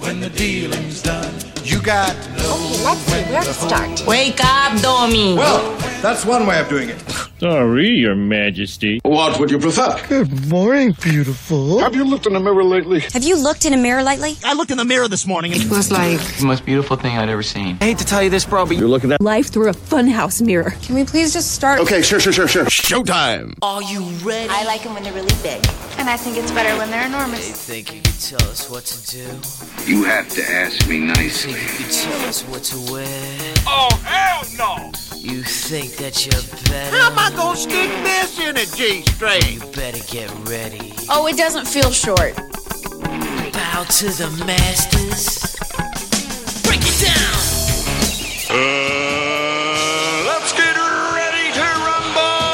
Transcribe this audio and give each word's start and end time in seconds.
when 0.00 0.20
the 0.20 0.30
dealing's 0.30 1.02
done. 1.02 1.53
You 1.64 1.80
got 1.80 2.14
Okay, 2.14 2.84
let's 2.84 3.00
see. 3.00 3.14
when 3.22 3.32
Where 3.32 3.40
to 3.40 3.46
to 3.48 3.54
start? 3.54 4.04
Wake 4.06 4.38
up, 4.44 4.80
Domi. 4.82 5.34
Well, 5.34 5.76
that's 6.02 6.24
one 6.26 6.46
way 6.46 6.60
of 6.60 6.68
doing 6.68 6.90
it. 6.90 7.00
Sorry, 7.40 7.88
Your 7.88 8.14
Majesty. 8.14 9.00
What 9.02 9.40
would 9.40 9.50
you 9.50 9.58
prefer? 9.58 9.98
Good 10.08 10.48
morning, 10.48 10.94
beautiful. 11.02 11.78
Have 11.80 11.94
you 11.94 12.04
looked 12.04 12.26
in 12.26 12.32
the 12.34 12.40
mirror 12.40 12.62
lately? 12.64 13.00
Have 13.12 13.24
you 13.24 13.36
looked 13.36 13.64
in 13.64 13.72
a 13.72 13.76
mirror 13.76 14.02
lately? 14.02 14.36
I 14.44 14.52
looked 14.54 14.70
in 14.70 14.78
the 14.78 14.84
mirror 14.84 15.08
this 15.08 15.26
morning 15.26 15.52
and 15.52 15.62
It 15.62 15.70
was 15.70 15.90
like 15.90 16.20
the 16.38 16.44
most 16.46 16.64
beautiful 16.64 16.96
thing 16.96 17.16
I'd 17.18 17.28
ever 17.28 17.42
seen. 17.42 17.78
I 17.80 17.84
hate 17.86 17.98
to 17.98 18.04
tell 18.04 18.22
you 18.22 18.30
this, 18.30 18.44
bro, 18.44 18.66
but 18.66 18.76
You're 18.76 18.88
looking 18.88 19.10
at. 19.12 19.20
life 19.20 19.48
through 19.48 19.68
a 19.68 19.72
funhouse 19.74 20.40
mirror. 20.42 20.74
Can 20.82 20.94
we 20.94 21.04
please 21.04 21.32
just 21.32 21.52
start? 21.52 21.80
Okay, 21.80 22.02
sure, 22.02 22.20
sure, 22.20 22.32
sure, 22.32 22.48
sure. 22.48 22.64
Showtime. 22.66 23.54
Are 23.62 23.82
you 23.82 24.02
ready? 24.22 24.48
I 24.50 24.64
like 24.64 24.82
them 24.84 24.94
when 24.94 25.02
they're 25.02 25.12
really 25.12 25.34
big. 25.42 25.64
And 25.98 26.08
I 26.08 26.16
think 26.16 26.36
it's 26.36 26.52
better 26.52 26.76
when 26.78 26.90
they're 26.90 27.06
enormous. 27.06 27.66
They 27.66 27.82
think 27.82 27.94
you 27.94 28.02
can 28.02 28.12
tell 28.38 28.48
us 28.50 28.70
what 28.70 28.84
to 28.84 29.10
do. 29.10 29.90
You 29.90 30.04
have 30.04 30.28
to 30.30 30.42
ask 30.50 30.88
me 30.88 31.00
nicely. 31.00 31.53
You 31.56 31.68
could 31.68 31.90
tell 31.90 32.28
us 32.28 32.42
what 32.42 32.62
to 32.64 32.76
wear. 32.92 33.54
Oh, 33.66 33.88
hell 34.04 34.44
no! 34.58 34.92
You 35.16 35.42
think 35.42 35.96
that 35.96 36.26
you're 36.26 36.42
better. 36.70 36.96
How 36.96 37.10
am 37.10 37.18
I 37.18 37.30
gonna 37.36 37.56
stick 37.56 37.90
this 38.02 38.38
in 38.38 38.56
a 38.56 38.66
G 38.66 39.02
string? 39.02 39.42
You 39.54 39.60
better 39.72 40.02
get 40.10 40.30
ready. 40.48 40.94
Oh, 41.08 41.26
it 41.26 41.36
doesn't 41.36 41.66
feel 41.66 41.90
short. 41.90 42.36
Bow 43.52 43.84
to 43.84 44.06
the 44.06 44.28
masters. 44.46 45.56
Break 46.64 46.80
it 46.82 46.98
down. 47.00 47.34
Uh, 48.50 48.56
let's 50.26 50.52
get 50.52 50.76
ready 50.76 51.52
to 51.54 51.64
rumble! 51.84 52.44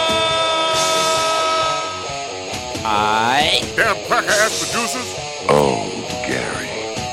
I. 2.86 3.62
Damn 3.76 3.96
cracker 4.06 4.30
ass 4.30 4.58
producers. 4.60 5.08
Oh, 5.48 5.88
Gary. 6.26 6.68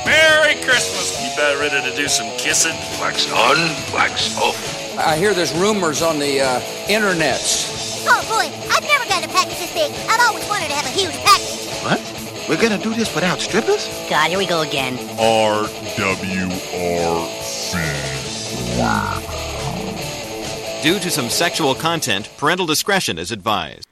Merry 0.06 0.54
Christmas! 0.64 0.97
You 1.38 1.44
about 1.44 1.60
ready 1.60 1.88
to 1.88 1.96
do 1.96 2.08
some 2.08 2.26
kissing? 2.36 2.74
Wax 3.00 3.30
on, 3.30 3.56
wax 3.94 4.36
off. 4.38 4.98
I 4.98 5.16
hear 5.16 5.32
there's 5.34 5.52
rumors 5.54 6.02
on 6.02 6.18
the 6.18 6.40
uh, 6.40 6.58
internets. 6.88 8.04
Oh 8.08 8.20
boy, 8.26 8.50
I've 8.74 8.82
never 8.82 9.04
got 9.04 9.24
a 9.24 9.28
package 9.28 9.56
this 9.60 9.72
big. 9.72 9.92
I've 10.10 10.20
always 10.28 10.48
wanted 10.48 10.66
to 10.66 10.72
have 10.74 10.86
a 10.86 10.88
huge 10.88 11.14
package. 11.22 11.68
What? 11.84 12.00
We're 12.48 12.60
gonna 12.60 12.82
do 12.82 12.92
this 12.92 13.14
without 13.14 13.38
strippers? 13.38 13.86
God, 14.10 14.30
here 14.30 14.38
we 14.38 14.46
go 14.46 14.62
again. 14.62 14.96
RWRC. 15.16 15.62
Due 20.82 20.98
to 20.98 21.08
some 21.08 21.28
sexual 21.28 21.76
content, 21.76 22.28
parental 22.36 22.66
discretion 22.66 23.16
is 23.16 23.30
advised. 23.30 23.86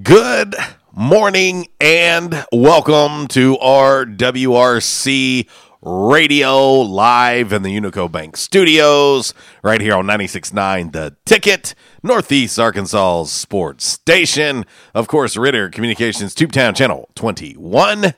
Good 0.00 0.54
morning 0.92 1.66
and 1.80 2.44
welcome 2.52 3.26
to 3.28 3.56
RWRC 3.56 5.48
Radio 5.86 6.80
live 6.80 7.52
in 7.52 7.62
the 7.62 7.68
Unico 7.68 8.10
Bank 8.10 8.38
studios 8.38 9.34
right 9.62 9.82
here 9.82 9.96
on 9.96 10.06
96.9 10.06 10.92
The 10.92 11.14
Ticket, 11.26 11.74
Northeast 12.02 12.58
Arkansas's 12.58 13.30
sports 13.30 13.84
station. 13.84 14.64
Of 14.94 15.08
course, 15.08 15.36
Ritter 15.36 15.68
Communications 15.68 16.34
Tubetown 16.34 16.74
Channel 16.74 17.10
21. 17.16 18.14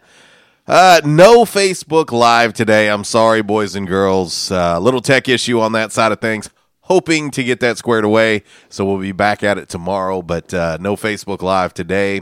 Uh, 0.68 1.00
no 1.04 1.44
Facebook 1.44 2.12
Live 2.12 2.52
today. 2.52 2.88
I'm 2.88 3.02
sorry, 3.02 3.42
boys 3.42 3.74
and 3.74 3.88
girls. 3.88 4.52
Uh, 4.52 4.78
little 4.78 5.00
tech 5.00 5.28
issue 5.28 5.58
on 5.58 5.72
that 5.72 5.90
side 5.90 6.12
of 6.12 6.20
things. 6.20 6.48
Hoping 6.82 7.32
to 7.32 7.42
get 7.42 7.58
that 7.58 7.78
squared 7.78 8.04
away. 8.04 8.44
So 8.68 8.84
we'll 8.84 9.00
be 9.00 9.10
back 9.10 9.42
at 9.42 9.58
it 9.58 9.68
tomorrow, 9.68 10.22
but 10.22 10.54
uh, 10.54 10.78
no 10.80 10.94
Facebook 10.94 11.42
Live 11.42 11.74
today. 11.74 12.20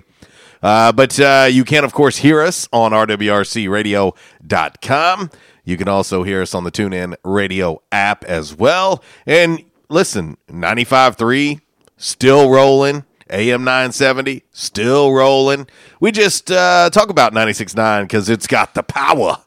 Uh, 0.62 0.92
but 0.92 1.19
uh, 1.20 1.48
you 1.50 1.65
can, 1.65 1.84
of 1.84 1.92
course, 1.92 2.19
hear 2.19 2.41
us 2.41 2.69
on 2.72 2.92
rwrcradio.com. 2.92 5.31
You 5.65 5.76
can 5.76 5.88
also 5.88 6.22
hear 6.22 6.42
us 6.42 6.54
on 6.54 6.62
the 6.65 6.70
TuneIn 6.70 7.16
Radio 7.25 7.82
app 7.91 8.25
as 8.25 8.54
well. 8.54 9.03
And 9.26 9.64
listen, 9.88 10.37
95.3, 10.48 11.60
still 11.97 12.50
rolling. 12.50 13.04
AM 13.31 13.64
970, 13.64 14.44
still 14.53 15.12
rolling. 15.12 15.66
We 15.98 16.12
just 16.12 16.50
uh, 16.50 16.91
talk 16.91 17.09
about 17.09 17.32
96.9 17.32 18.03
because 18.03 18.28
it's 18.28 18.47
got 18.47 18.75
the 18.75 18.82
power. 18.82 19.38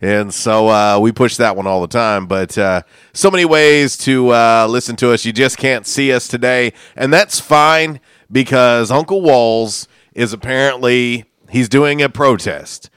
And 0.00 0.32
so 0.32 0.68
uh, 0.68 0.98
we 0.98 1.12
push 1.12 1.36
that 1.36 1.56
one 1.56 1.66
all 1.66 1.80
the 1.80 1.86
time. 1.86 2.26
But 2.26 2.56
uh, 2.56 2.82
so 3.12 3.30
many 3.30 3.44
ways 3.44 3.96
to 3.98 4.30
uh, 4.30 4.66
listen 4.68 4.96
to 4.96 5.12
us. 5.12 5.24
You 5.24 5.32
just 5.32 5.58
can't 5.58 5.86
see 5.86 6.12
us 6.12 6.26
today. 6.26 6.72
And 6.96 7.12
that's 7.12 7.38
fine 7.38 8.00
because 8.32 8.90
Uncle 8.90 9.20
Walls 9.20 9.86
is 10.20 10.32
apparently 10.32 11.24
he's 11.48 11.68
doing 11.68 12.02
a 12.02 12.08
protest. 12.08 12.90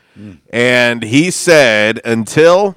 And 0.51 1.01
he 1.01 1.31
said 1.31 1.99
until 2.05 2.75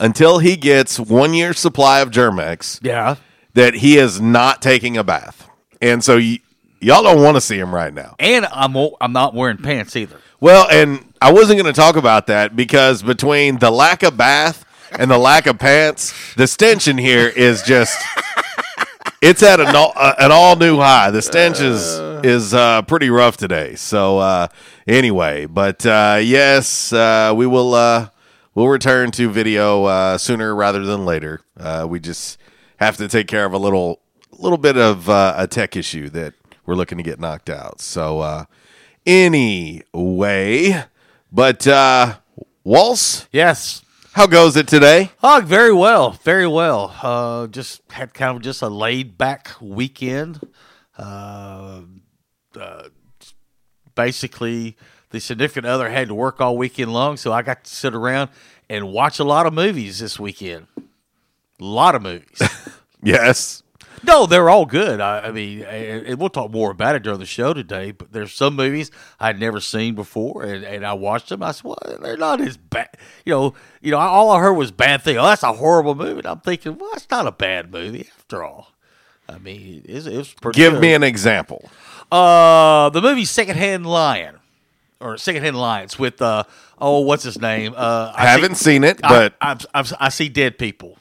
until 0.00 0.38
he 0.40 0.56
gets 0.56 0.98
one 1.00 1.32
year 1.32 1.52
supply 1.54 2.00
of 2.00 2.10
Germ-X, 2.10 2.80
Yeah. 2.82 3.14
that 3.54 3.74
he 3.76 3.96
is 3.96 4.20
not 4.20 4.60
taking 4.60 4.96
a 4.98 5.04
bath. 5.04 5.48
And 5.80 6.02
so 6.04 6.16
y- 6.16 6.40
y'all 6.80 7.02
don't 7.02 7.22
want 7.22 7.36
to 7.36 7.40
see 7.40 7.58
him 7.58 7.74
right 7.74 7.94
now. 7.94 8.16
And 8.18 8.46
I'm 8.52 8.76
I'm 9.00 9.12
not 9.12 9.34
wearing 9.34 9.56
pants 9.58 9.96
either. 9.96 10.16
Well, 10.40 10.66
and 10.70 11.14
I 11.22 11.32
wasn't 11.32 11.58
going 11.62 11.72
to 11.72 11.80
talk 11.80 11.96
about 11.96 12.26
that 12.26 12.54
because 12.54 13.02
between 13.02 13.58
the 13.60 13.70
lack 13.70 14.02
of 14.02 14.16
bath 14.18 14.66
and 14.98 15.10
the 15.10 15.16
lack 15.18 15.46
of 15.46 15.58
pants, 15.58 16.12
the 16.34 16.46
stench 16.46 16.86
in 16.86 16.98
here 16.98 17.28
is 17.28 17.62
just 17.62 17.96
it's 19.22 19.42
at 19.42 19.58
an 19.60 19.74
all, 19.74 19.92
uh, 19.96 20.14
an 20.18 20.32
all 20.32 20.56
new 20.56 20.76
high. 20.76 21.10
The 21.10 21.22
stench 21.22 21.60
is 21.60 21.98
is 22.24 22.54
uh, 22.54 22.82
pretty 22.82 23.10
rough 23.10 23.36
today. 23.36 23.74
So 23.76 24.18
uh, 24.18 24.48
anyway, 24.86 25.46
but 25.46 25.84
uh, 25.86 26.18
yes, 26.22 26.92
uh, 26.92 27.32
we 27.36 27.46
will 27.46 27.74
uh, 27.74 28.08
we'll 28.54 28.68
return 28.68 29.10
to 29.12 29.30
video 29.30 29.84
uh, 29.84 30.18
sooner 30.18 30.54
rather 30.54 30.84
than 30.84 31.04
later. 31.04 31.40
Uh, 31.58 31.86
we 31.88 32.00
just 32.00 32.38
have 32.78 32.96
to 32.96 33.08
take 33.08 33.26
care 33.28 33.44
of 33.44 33.52
a 33.52 33.58
little 33.58 34.00
little 34.32 34.58
bit 34.58 34.76
of 34.76 35.08
uh, 35.08 35.34
a 35.36 35.46
tech 35.46 35.76
issue 35.76 36.08
that 36.10 36.34
we're 36.66 36.74
looking 36.74 36.98
to 36.98 37.04
get 37.04 37.20
knocked 37.20 37.50
out. 37.50 37.80
So 37.80 38.20
uh, 38.20 38.44
anyway, 39.06 40.84
but 41.32 41.66
uh, 41.66 42.16
Walls, 42.64 43.28
Yes. 43.32 43.82
how 44.12 44.26
goes 44.26 44.56
it 44.56 44.66
today? 44.68 45.10
Oh, 45.22 45.40
very 45.44 45.72
well, 45.72 46.12
very 46.22 46.46
well. 46.46 46.94
Uh, 47.02 47.46
just 47.48 47.82
had 47.90 48.14
kind 48.14 48.36
of 48.36 48.42
just 48.42 48.62
a 48.62 48.68
laid 48.68 49.18
back 49.18 49.50
weekend. 49.60 50.40
Uh, 50.96 51.82
uh, 52.56 52.88
basically, 53.94 54.76
the 55.10 55.20
significant 55.20 55.66
other 55.66 55.90
had 55.90 56.08
to 56.08 56.14
work 56.14 56.40
all 56.40 56.56
weekend 56.56 56.92
long, 56.92 57.16
so 57.16 57.32
I 57.32 57.42
got 57.42 57.64
to 57.64 57.74
sit 57.74 57.94
around 57.94 58.30
and 58.68 58.92
watch 58.92 59.18
a 59.18 59.24
lot 59.24 59.46
of 59.46 59.52
movies 59.52 59.98
this 59.98 60.18
weekend. 60.18 60.66
A 60.76 61.64
lot 61.64 61.94
of 61.94 62.02
movies. 62.02 62.40
Yes. 63.04 63.62
No, 64.02 64.26
they're 64.26 64.50
all 64.50 64.66
good. 64.66 65.00
I, 65.00 65.28
I 65.28 65.30
mean, 65.30 65.62
and 65.62 66.06
and 66.06 66.18
we'll 66.18 66.28
talk 66.28 66.50
more 66.50 66.70
about 66.70 66.94
it 66.94 67.02
during 67.02 67.20
the 67.20 67.26
show 67.26 67.54
today. 67.54 67.90
But 67.90 68.12
there's 68.12 68.32
some 68.32 68.56
movies 68.56 68.90
I'd 69.20 69.38
never 69.38 69.60
seen 69.60 69.94
before, 69.94 70.42
and, 70.42 70.64
and 70.64 70.86
I 70.86 70.94
watched 70.94 71.28
them. 71.28 71.42
I 71.42 71.52
said, 71.52 71.64
"Well, 71.64 71.78
they're 72.00 72.16
not 72.16 72.40
as 72.40 72.56
bad." 72.56 72.88
You 73.24 73.32
know, 73.32 73.54
you 73.80 73.90
know. 73.90 73.98
All 73.98 74.30
I 74.30 74.40
heard 74.40 74.54
was 74.54 74.72
bad 74.72 75.02
thing. 75.02 75.16
Oh, 75.16 75.24
that's 75.24 75.42
a 75.42 75.52
horrible 75.52 75.94
movie. 75.94 76.18
And 76.18 76.26
I'm 76.26 76.40
thinking, 76.40 76.76
well, 76.78 76.90
it's 76.94 77.10
not 77.10 77.26
a 77.26 77.32
bad 77.32 77.70
movie 77.72 78.08
after 78.18 78.42
all. 78.42 78.72
I 79.28 79.38
mean, 79.38 79.82
it's, 79.86 80.06
it's 80.06 80.34
pretty. 80.34 80.58
Give 80.58 80.74
good. 80.74 80.82
me 80.82 80.94
an 80.94 81.02
example. 81.02 81.70
Uh, 82.10 82.90
the 82.90 83.00
movie 83.02 83.24
Secondhand 83.24 83.86
Lion 83.86 84.36
or 85.00 85.16
Secondhand 85.18 85.56
Lions 85.58 85.98
with 85.98 86.20
uh 86.22 86.44
oh, 86.78 87.00
what's 87.00 87.22
his 87.24 87.40
name? 87.40 87.74
Uh, 87.76 88.12
I 88.14 88.26
Haven't 88.26 88.56
seen 88.56 88.84
it, 88.84 89.00
I- 89.02 89.08
but 89.08 89.34
I, 89.40 89.58
I, 89.80 89.84
I 90.00 90.08
see 90.10 90.28
dead 90.28 90.58
people. 90.58 90.98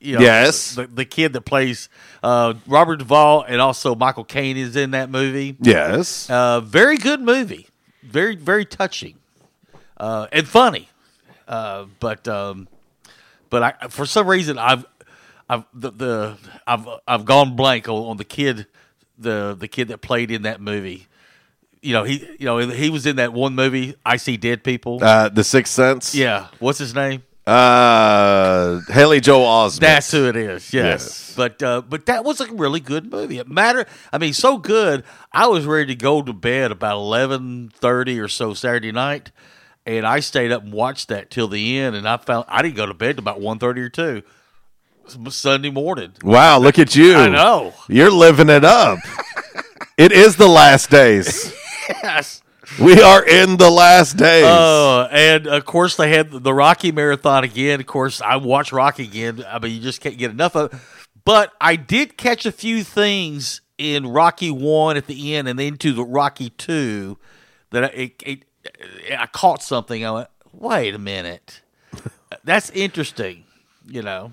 You 0.00 0.14
know, 0.14 0.20
Yes. 0.20 0.76
the, 0.76 0.86
the 0.86 1.04
kid 1.04 1.32
that 1.32 1.40
plays 1.40 1.88
uh, 2.22 2.54
Robert 2.68 2.98
Duvall 3.00 3.42
and 3.42 3.60
also 3.60 3.96
Michael 3.96 4.22
Caine 4.22 4.56
is 4.56 4.76
in 4.76 4.92
that 4.92 5.10
movie. 5.10 5.56
Yes. 5.60 6.30
Uh, 6.30 6.60
very 6.60 6.98
good 6.98 7.20
movie. 7.20 7.66
Very 8.04 8.36
very 8.36 8.64
touching 8.64 9.16
uh, 9.96 10.28
and 10.32 10.46
funny. 10.46 10.88
Uh, 11.48 11.86
but 11.98 12.28
um, 12.28 12.68
but 13.50 13.62
I 13.82 13.88
for 13.88 14.06
some 14.06 14.28
reason 14.28 14.56
I've 14.56 14.86
I've 15.48 15.64
the, 15.74 15.90
the 15.90 16.36
I've 16.66 16.86
I've 17.08 17.24
gone 17.24 17.56
blank 17.56 17.88
on, 17.88 17.96
on 18.10 18.16
the 18.18 18.24
kid 18.24 18.66
the 19.18 19.56
the 19.58 19.68
kid 19.68 19.88
that 19.88 19.98
played 19.98 20.30
in 20.30 20.42
that 20.42 20.60
movie. 20.60 21.06
You 21.82 21.92
know 21.92 22.04
he 22.04 22.26
you 22.38 22.46
know 22.46 22.58
he 22.58 22.90
was 22.90 23.06
in 23.06 23.16
that 23.16 23.32
one 23.32 23.54
movie 23.54 23.94
I 24.04 24.16
See 24.16 24.36
Dead 24.36 24.64
People. 24.64 25.02
Uh, 25.02 25.28
the 25.28 25.44
Sixth 25.44 25.72
Sense. 25.72 26.14
yeah, 26.14 26.48
what's 26.58 26.78
his 26.78 26.94
name? 26.94 27.22
Uh, 27.46 28.80
Haley 28.88 29.20
Joel 29.20 29.46
Osment. 29.46 29.80
That's 29.80 30.10
who 30.10 30.28
it 30.28 30.36
is. 30.36 30.70
Yes. 30.72 30.84
Yes. 30.84 31.34
But 31.34 31.62
uh, 31.62 31.80
but 31.80 32.06
that 32.06 32.24
was 32.24 32.40
a 32.42 32.52
really 32.52 32.80
good 32.80 33.10
movie. 33.10 33.38
It 33.38 33.48
mattered. 33.48 33.86
I 34.12 34.18
mean, 34.18 34.32
so 34.34 34.58
good. 34.58 35.04
I 35.32 35.46
was 35.46 35.64
ready 35.64 35.86
to 35.86 35.94
go 35.94 36.20
to 36.20 36.32
bed 36.32 36.72
about 36.72 36.96
eleven 36.96 37.70
thirty 37.72 38.20
or 38.20 38.28
so 38.28 38.52
Saturday 38.52 38.92
night, 38.92 39.30
and 39.86 40.06
I 40.06 40.20
stayed 40.20 40.52
up 40.52 40.62
and 40.62 40.72
watched 40.74 41.08
that 41.08 41.30
till 41.30 41.48
the 41.48 41.78
end. 41.78 41.96
And 41.96 42.06
I 42.06 42.18
found 42.18 42.44
I 42.48 42.60
didn't 42.60 42.76
go 42.76 42.86
to 42.86 42.92
bed 42.94 43.16
till 43.16 43.22
about 43.24 43.40
one 43.40 43.58
thirty 43.58 43.80
or 43.80 43.88
two 43.88 44.22
Sunday 45.30 45.70
morning. 45.70 46.12
Wow, 46.22 46.58
look 46.58 46.78
at 46.78 46.94
you. 46.94 47.14
I 47.14 47.28
know. 47.28 47.74
You're 47.88 48.10
living 48.10 48.48
it 48.48 48.64
up. 48.64 48.98
it 49.96 50.12
is 50.12 50.36
the 50.36 50.48
last 50.48 50.90
days. 50.90 51.54
Yes. 51.88 52.42
We 52.80 53.00
are 53.00 53.24
in 53.24 53.56
the 53.56 53.70
last 53.70 54.16
days. 54.16 54.44
Uh, 54.44 55.08
and 55.10 55.46
of 55.46 55.64
course 55.64 55.96
they 55.96 56.10
had 56.10 56.30
the 56.30 56.52
Rocky 56.52 56.92
marathon 56.92 57.42
again. 57.42 57.80
Of 57.80 57.86
course, 57.86 58.20
I 58.20 58.36
watched 58.36 58.72
Rocky 58.72 59.04
again. 59.04 59.44
I 59.48 59.58
mean, 59.58 59.74
you 59.74 59.80
just 59.80 60.00
can't 60.00 60.18
get 60.18 60.30
enough 60.30 60.54
of. 60.54 60.72
it. 60.72 60.78
But 61.24 61.52
I 61.60 61.76
did 61.76 62.16
catch 62.16 62.46
a 62.46 62.52
few 62.52 62.84
things 62.84 63.62
in 63.78 64.06
Rocky 64.06 64.50
one 64.50 64.96
at 64.96 65.06
the 65.06 65.34
end, 65.34 65.48
and 65.48 65.58
then 65.58 65.76
to 65.78 65.92
the 65.92 66.04
Rocky 66.04 66.50
two 66.50 67.18
that 67.70 67.84
I, 67.84 67.86
it, 67.88 68.22
it, 68.24 68.44
I 69.18 69.26
caught 69.26 69.62
something. 69.62 70.04
I 70.04 70.10
went, 70.10 70.28
wait 70.52 70.94
a 70.94 70.98
minute, 70.98 71.62
that's 72.44 72.70
interesting. 72.70 73.44
You 73.86 74.02
know, 74.02 74.32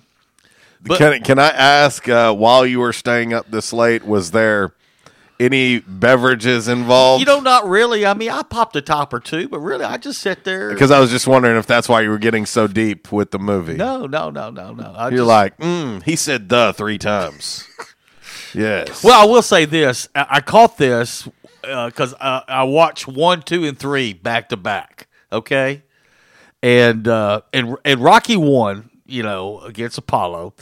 but 0.82 0.98
can, 0.98 1.22
can 1.24 1.40
I 1.40 1.50
ask, 1.50 2.08
uh, 2.10 2.34
while 2.34 2.66
you 2.66 2.80
were 2.80 2.94
staying 2.94 3.34
up 3.34 3.50
this 3.52 3.74
late, 3.74 4.06
was 4.06 4.32
there 4.32 4.74
any 5.40 5.80
beverages 5.80 6.68
involved? 6.68 7.20
you 7.20 7.26
know, 7.26 7.40
not 7.40 7.68
really. 7.68 8.06
I 8.06 8.14
mean, 8.14 8.30
I 8.30 8.42
popped 8.44 8.76
a 8.76 8.82
top 8.82 9.14
or 9.14 9.20
two, 9.20 9.50
but 9.50 9.60
really, 9.60 9.84
I 9.84 9.98
just 9.98 10.22
sit 10.22 10.44
there. 10.46 10.70
because 10.72 10.92
I 10.92 11.00
was 11.00 11.12
just 11.12 11.28
wondering 11.28 11.58
if 11.58 11.68
that's 11.68 11.90
why 11.90 12.02
you 12.02 12.10
were 12.10 12.18
getting 12.18 12.46
so 12.46 12.68
deep 12.68 13.12
with 13.12 13.32
the 13.32 13.40
movie. 13.40 13.76
no, 13.76 14.06
no, 14.06 14.30
no, 14.30 14.50
no, 14.50 14.74
no. 14.74 14.94
I 14.96 15.10
You're 15.10 15.20
just- 15.20 15.28
like, 15.28 15.58
mm, 15.58 16.02
he 16.04 16.16
said 16.16 16.48
the 16.50 16.74
three 16.74 16.98
times. 16.98 17.68
yes. 18.54 19.04
Well, 19.04 19.22
I 19.22 19.26
will 19.30 19.42
say 19.42 19.66
this: 19.66 20.08
I, 20.16 20.26
I 20.30 20.42
caught 20.42 20.78
this 20.78 21.28
because 21.62 22.14
uh, 22.20 22.42
I 22.48 22.64
watched 22.64 23.08
one, 23.08 23.42
two, 23.42 23.66
and 23.66 23.78
three 23.78 24.14
back 24.14 24.50
to 24.50 24.58
back. 24.58 25.08
Okay, 25.34 25.84
and 26.64 27.08
uh, 27.08 27.42
and 27.52 27.76
and 27.84 28.00
Rocky 28.02 28.38
one, 28.38 28.90
you 29.06 29.24
know, 29.24 29.60
against 29.62 29.98
Apollo. 29.98 30.54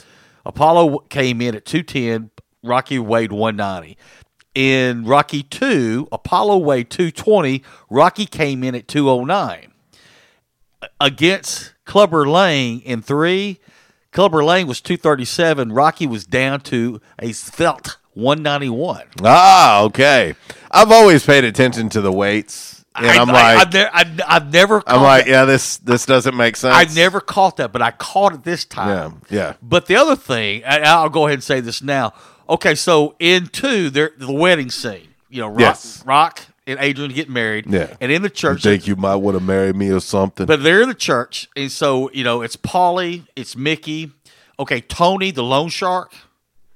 Apollo 0.46 0.98
came 1.08 1.40
in 1.40 1.54
at 1.54 1.64
two 1.64 1.82
ten. 1.82 2.30
Rocky 2.62 2.98
weighed 2.98 3.32
one 3.32 3.56
ninety. 3.56 3.96
In 4.54 5.04
Rocky 5.04 5.42
two, 5.42 6.08
Apollo 6.12 6.58
weighed 6.58 6.90
two 6.90 7.10
twenty. 7.10 7.62
Rocky 7.90 8.26
came 8.26 8.62
in 8.62 8.74
at 8.74 8.86
two 8.88 9.08
oh 9.10 9.24
nine. 9.24 9.72
Against 11.00 11.74
Clubber 11.84 12.28
Lang 12.28 12.80
in 12.80 13.02
three, 13.02 13.58
Clubber 14.12 14.44
Lang 14.44 14.66
was 14.66 14.80
two 14.80 14.96
thirty 14.96 15.24
seven. 15.24 15.72
Rocky 15.72 16.06
was 16.06 16.24
down 16.26 16.60
to 16.62 17.00
a 17.18 17.32
felt 17.32 17.98
one 18.12 18.42
ninety 18.42 18.68
one. 18.68 19.06
ah, 19.22 19.82
okay. 19.82 20.34
I've 20.70 20.92
always 20.92 21.24
paid 21.24 21.44
attention 21.44 21.88
to 21.90 22.00
the 22.00 22.12
weights, 22.12 22.73
and 22.96 23.06
I, 23.06 23.14
am 23.22 23.28
like, 23.28 23.36
I've, 23.66 23.72
ne- 23.72 23.88
I've, 23.92 24.20
I've 24.26 24.52
never. 24.52 24.82
I'm 24.86 25.02
like, 25.02 25.24
that. 25.24 25.30
yeah, 25.30 25.44
this 25.44 25.78
this 25.78 26.06
doesn't 26.06 26.36
make 26.36 26.56
sense. 26.56 26.74
I 26.74 26.92
never 26.94 27.20
caught 27.20 27.56
that, 27.58 27.72
but 27.72 27.82
I 27.82 27.90
caught 27.90 28.34
it 28.34 28.44
this 28.44 28.64
time. 28.64 29.20
Yeah, 29.30 29.36
yeah. 29.36 29.52
But 29.62 29.86
the 29.86 29.96
other 29.96 30.16
thing, 30.16 30.62
and 30.64 30.84
I'll 30.84 31.08
go 31.08 31.26
ahead 31.26 31.34
and 31.34 31.42
say 31.44 31.60
this 31.60 31.82
now. 31.82 32.12
Okay, 32.48 32.74
so 32.74 33.14
in 33.18 33.46
two, 33.46 33.90
there 33.90 34.12
the 34.16 34.32
wedding 34.32 34.70
scene. 34.70 35.08
You 35.30 35.40
know, 35.40 35.48
Rock, 35.48 35.58
Yes. 35.60 36.02
Rock 36.06 36.40
and 36.66 36.78
Adrian 36.80 37.10
get 37.12 37.28
married. 37.28 37.66
Yeah. 37.68 37.96
and 38.00 38.12
in 38.12 38.22
the 38.22 38.28
You 38.28 38.34
church, 38.34 38.62
think 38.62 38.86
you 38.86 38.94
might 38.96 39.16
want 39.16 39.36
to 39.36 39.42
marry 39.42 39.72
me 39.72 39.90
or 39.90 40.00
something? 40.00 40.46
but 40.46 40.62
they're 40.62 40.80
in 40.82 40.88
the 40.88 40.94
church, 40.94 41.48
and 41.56 41.72
so 41.72 42.10
you 42.12 42.22
know 42.22 42.42
it's 42.42 42.56
Paulie, 42.56 43.26
it's 43.34 43.56
Mickey. 43.56 44.12
Okay, 44.58 44.80
Tony, 44.80 45.32
the 45.32 45.42
loan 45.42 45.68
shark. 45.68 46.12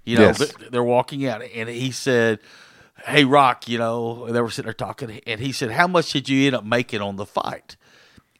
You 0.04 0.16
know, 0.16 0.22
Yes. 0.24 0.52
they're 0.70 0.82
walking 0.82 1.26
out, 1.26 1.42
and 1.42 1.68
he 1.68 1.90
said, 1.92 2.40
"Hey, 3.06 3.24
Rock, 3.24 3.68
you 3.68 3.78
know," 3.78 4.26
they 4.30 4.40
were 4.40 4.50
sitting 4.50 4.66
there 4.66 4.72
talking, 4.74 5.20
and 5.26 5.40
he 5.40 5.52
said, 5.52 5.70
"How 5.72 5.86
much 5.86 6.12
did 6.12 6.28
you 6.28 6.46
end 6.46 6.56
up 6.56 6.64
making 6.64 7.00
on 7.00 7.16
the 7.16 7.26
fight?" 7.26 7.76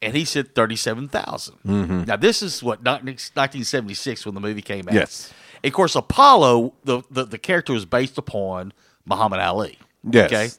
And 0.01 0.15
he 0.15 0.23
said 0.25 0.55
thirty-seven 0.55 1.09
Mhm. 1.09 2.07
Now 2.07 2.15
this 2.15 2.41
is 2.41 2.63
what 2.63 2.81
nineteen 2.83 3.63
seventy-six 3.63 4.25
when 4.25 4.33
the 4.35 4.41
movie 4.41 4.61
came 4.61 4.87
out. 4.87 4.93
Yes. 4.93 5.31
Of 5.63 5.73
course, 5.73 5.95
Apollo, 5.95 6.73
the, 6.85 7.01
the 7.11 7.25
the 7.25 7.37
character 7.37 7.73
was 7.73 7.85
based 7.85 8.17
upon 8.17 8.71
Muhammad 9.05 9.41
Ali. 9.41 9.77
Yes. 10.09 10.25
Okay. 10.31 10.49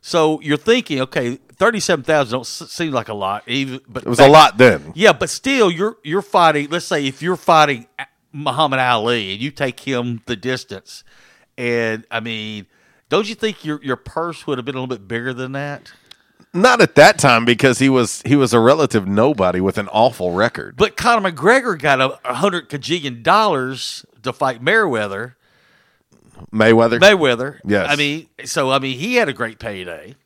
So 0.00 0.40
you're 0.40 0.56
thinking, 0.56 1.00
okay, 1.02 1.36
thirty-seven 1.54 2.04
thousand 2.04 2.32
don't 2.32 2.40
s- 2.42 2.70
seem 2.70 2.90
like 2.92 3.08
a 3.08 3.14
lot, 3.14 3.44
even 3.46 3.80
but 3.88 4.02
It 4.02 4.08
was 4.08 4.18
a 4.18 4.28
lot 4.28 4.58
then. 4.58 4.92
Yeah, 4.96 5.12
but 5.12 5.30
still, 5.30 5.70
you're 5.70 5.96
you're 6.02 6.20
fighting. 6.22 6.68
Let's 6.68 6.84
say 6.86 7.06
if 7.06 7.22
you're 7.22 7.36
fighting 7.36 7.86
Muhammad 8.32 8.80
Ali 8.80 9.32
and 9.34 9.40
you 9.40 9.52
take 9.52 9.78
him 9.80 10.20
the 10.26 10.34
distance, 10.36 11.04
and 11.56 12.04
I 12.10 12.18
mean, 12.18 12.66
don't 13.14 13.28
you 13.28 13.34
think 13.34 13.64
your 13.64 13.80
your 13.82 13.96
purse 13.96 14.46
would 14.46 14.58
have 14.58 14.64
been 14.64 14.74
a 14.74 14.80
little 14.80 14.94
bit 14.94 15.06
bigger 15.06 15.32
than 15.32 15.52
that? 15.52 15.92
Not 16.52 16.80
at 16.80 16.94
that 16.96 17.18
time 17.18 17.44
because 17.44 17.78
he 17.78 17.88
was 17.88 18.22
he 18.22 18.34
was 18.34 18.52
a 18.52 18.58
relative 18.58 19.06
nobody 19.06 19.60
with 19.60 19.78
an 19.78 19.88
awful 19.88 20.32
record. 20.32 20.76
But 20.76 20.96
Conor 20.96 21.30
McGregor 21.30 21.78
got 21.78 22.00
a, 22.00 22.34
hundred 22.34 22.68
kajillion 22.68 23.22
dollars 23.22 24.04
to 24.22 24.32
fight 24.32 24.62
Mayweather. 24.62 25.34
Mayweather. 26.52 26.98
Mayweather. 26.98 27.60
Yes. 27.64 27.86
I 27.88 27.96
mean, 27.96 28.26
so 28.44 28.70
I 28.70 28.78
mean, 28.80 28.98
he 28.98 29.14
had 29.14 29.28
a 29.28 29.32
great 29.32 29.58
payday. 29.58 30.16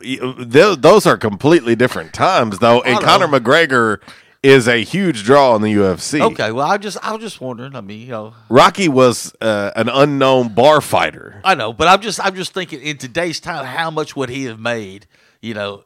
Those 0.00 1.06
are 1.06 1.16
completely 1.16 1.76
different 1.76 2.12
times 2.14 2.58
though, 2.58 2.82
and 2.82 3.00
Conor 3.00 3.28
McGregor 3.28 4.00
is 4.44 4.68
a 4.68 4.84
huge 4.84 5.24
draw 5.24 5.56
in 5.56 5.62
the 5.62 5.72
UFC. 5.72 6.20
Okay, 6.20 6.52
well, 6.52 6.66
I 6.70 6.76
just 6.78 6.98
I 7.02 7.12
was 7.12 7.20
just 7.22 7.40
wondering. 7.40 7.74
I 7.74 7.80
mean, 7.80 8.00
you 8.00 8.08
know, 8.08 8.34
Rocky 8.48 8.88
was 8.88 9.34
uh, 9.40 9.70
an 9.74 9.88
unknown 9.88 10.50
bar 10.54 10.80
fighter. 10.80 11.40
I 11.44 11.54
know, 11.54 11.72
but 11.72 11.88
I'm 11.88 12.00
just 12.00 12.20
I'm 12.24 12.34
just 12.34 12.52
thinking 12.52 12.80
in 12.82 12.98
today's 12.98 13.40
time, 13.40 13.64
how 13.64 13.90
much 13.90 14.14
would 14.14 14.28
he 14.28 14.44
have 14.44 14.60
made? 14.60 15.06
You 15.40 15.54
know, 15.54 15.84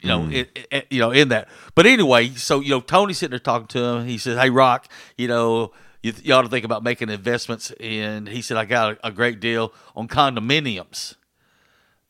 you 0.00 0.08
know, 0.08 0.20
Mm. 0.20 0.32
it, 0.34 0.66
it- 0.70 0.86
you 0.90 1.00
know, 1.00 1.10
in 1.10 1.28
that. 1.28 1.48
But 1.74 1.86
anyway, 1.86 2.28
so 2.30 2.60
you 2.60 2.70
know, 2.70 2.80
Tony's 2.80 3.18
sitting 3.18 3.30
there 3.32 3.38
talking 3.40 3.66
to 3.68 3.82
him. 3.84 4.06
He 4.06 4.18
says, 4.18 4.38
"Hey, 4.38 4.50
Rock, 4.50 4.86
you 5.18 5.28
know." 5.28 5.72
You, 6.02 6.14
you 6.22 6.32
ought 6.32 6.40
to 6.40 6.48
think 6.48 6.64
about 6.64 6.82
making 6.82 7.10
investments 7.10 7.72
and 7.78 8.26
He 8.26 8.40
said, 8.40 8.56
"I 8.56 8.64
got 8.64 8.92
a, 9.04 9.08
a 9.08 9.10
great 9.12 9.38
deal 9.38 9.70
on 9.94 10.08
condominiums." 10.08 11.16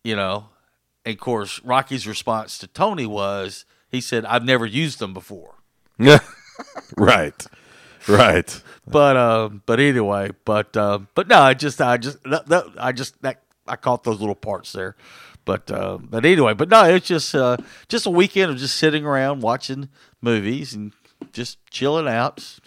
You 0.04 0.14
know, 0.14 0.46
and 1.04 1.14
of 1.14 1.20
course, 1.20 1.60
Rocky's 1.64 2.06
response 2.06 2.56
to 2.58 2.68
Tony 2.68 3.04
was, 3.04 3.64
"He 3.88 4.00
said 4.00 4.24
I've 4.26 4.44
never 4.44 4.64
used 4.64 5.00
them 5.00 5.12
before." 5.12 5.56
right, 6.96 7.46
right. 8.08 8.62
But 8.86 9.16
uh, 9.16 9.50
but 9.66 9.80
anyway, 9.80 10.30
but 10.44 10.76
uh, 10.76 11.00
but 11.14 11.28
no, 11.28 11.40
I 11.40 11.54
just 11.54 11.80
I 11.80 11.96
just 11.96 12.22
that, 12.24 12.46
that, 12.46 12.64
I 12.78 12.92
just 12.92 13.20
that 13.22 13.42
I 13.66 13.76
caught 13.76 14.04
those 14.04 14.20
little 14.20 14.34
parts 14.34 14.72
there. 14.72 14.96
But 15.44 15.70
uh, 15.70 15.98
but 15.98 16.24
anyway, 16.24 16.54
but 16.54 16.68
no, 16.68 16.84
it's 16.84 17.06
just 17.06 17.34
uh, 17.34 17.56
just 17.88 18.06
a 18.06 18.10
weekend 18.10 18.50
of 18.50 18.58
just 18.58 18.76
sitting 18.76 19.04
around 19.04 19.42
watching 19.42 19.88
movies 20.20 20.74
and 20.74 20.92
just 21.32 21.58
chilling 21.70 22.08
out. 22.08 22.58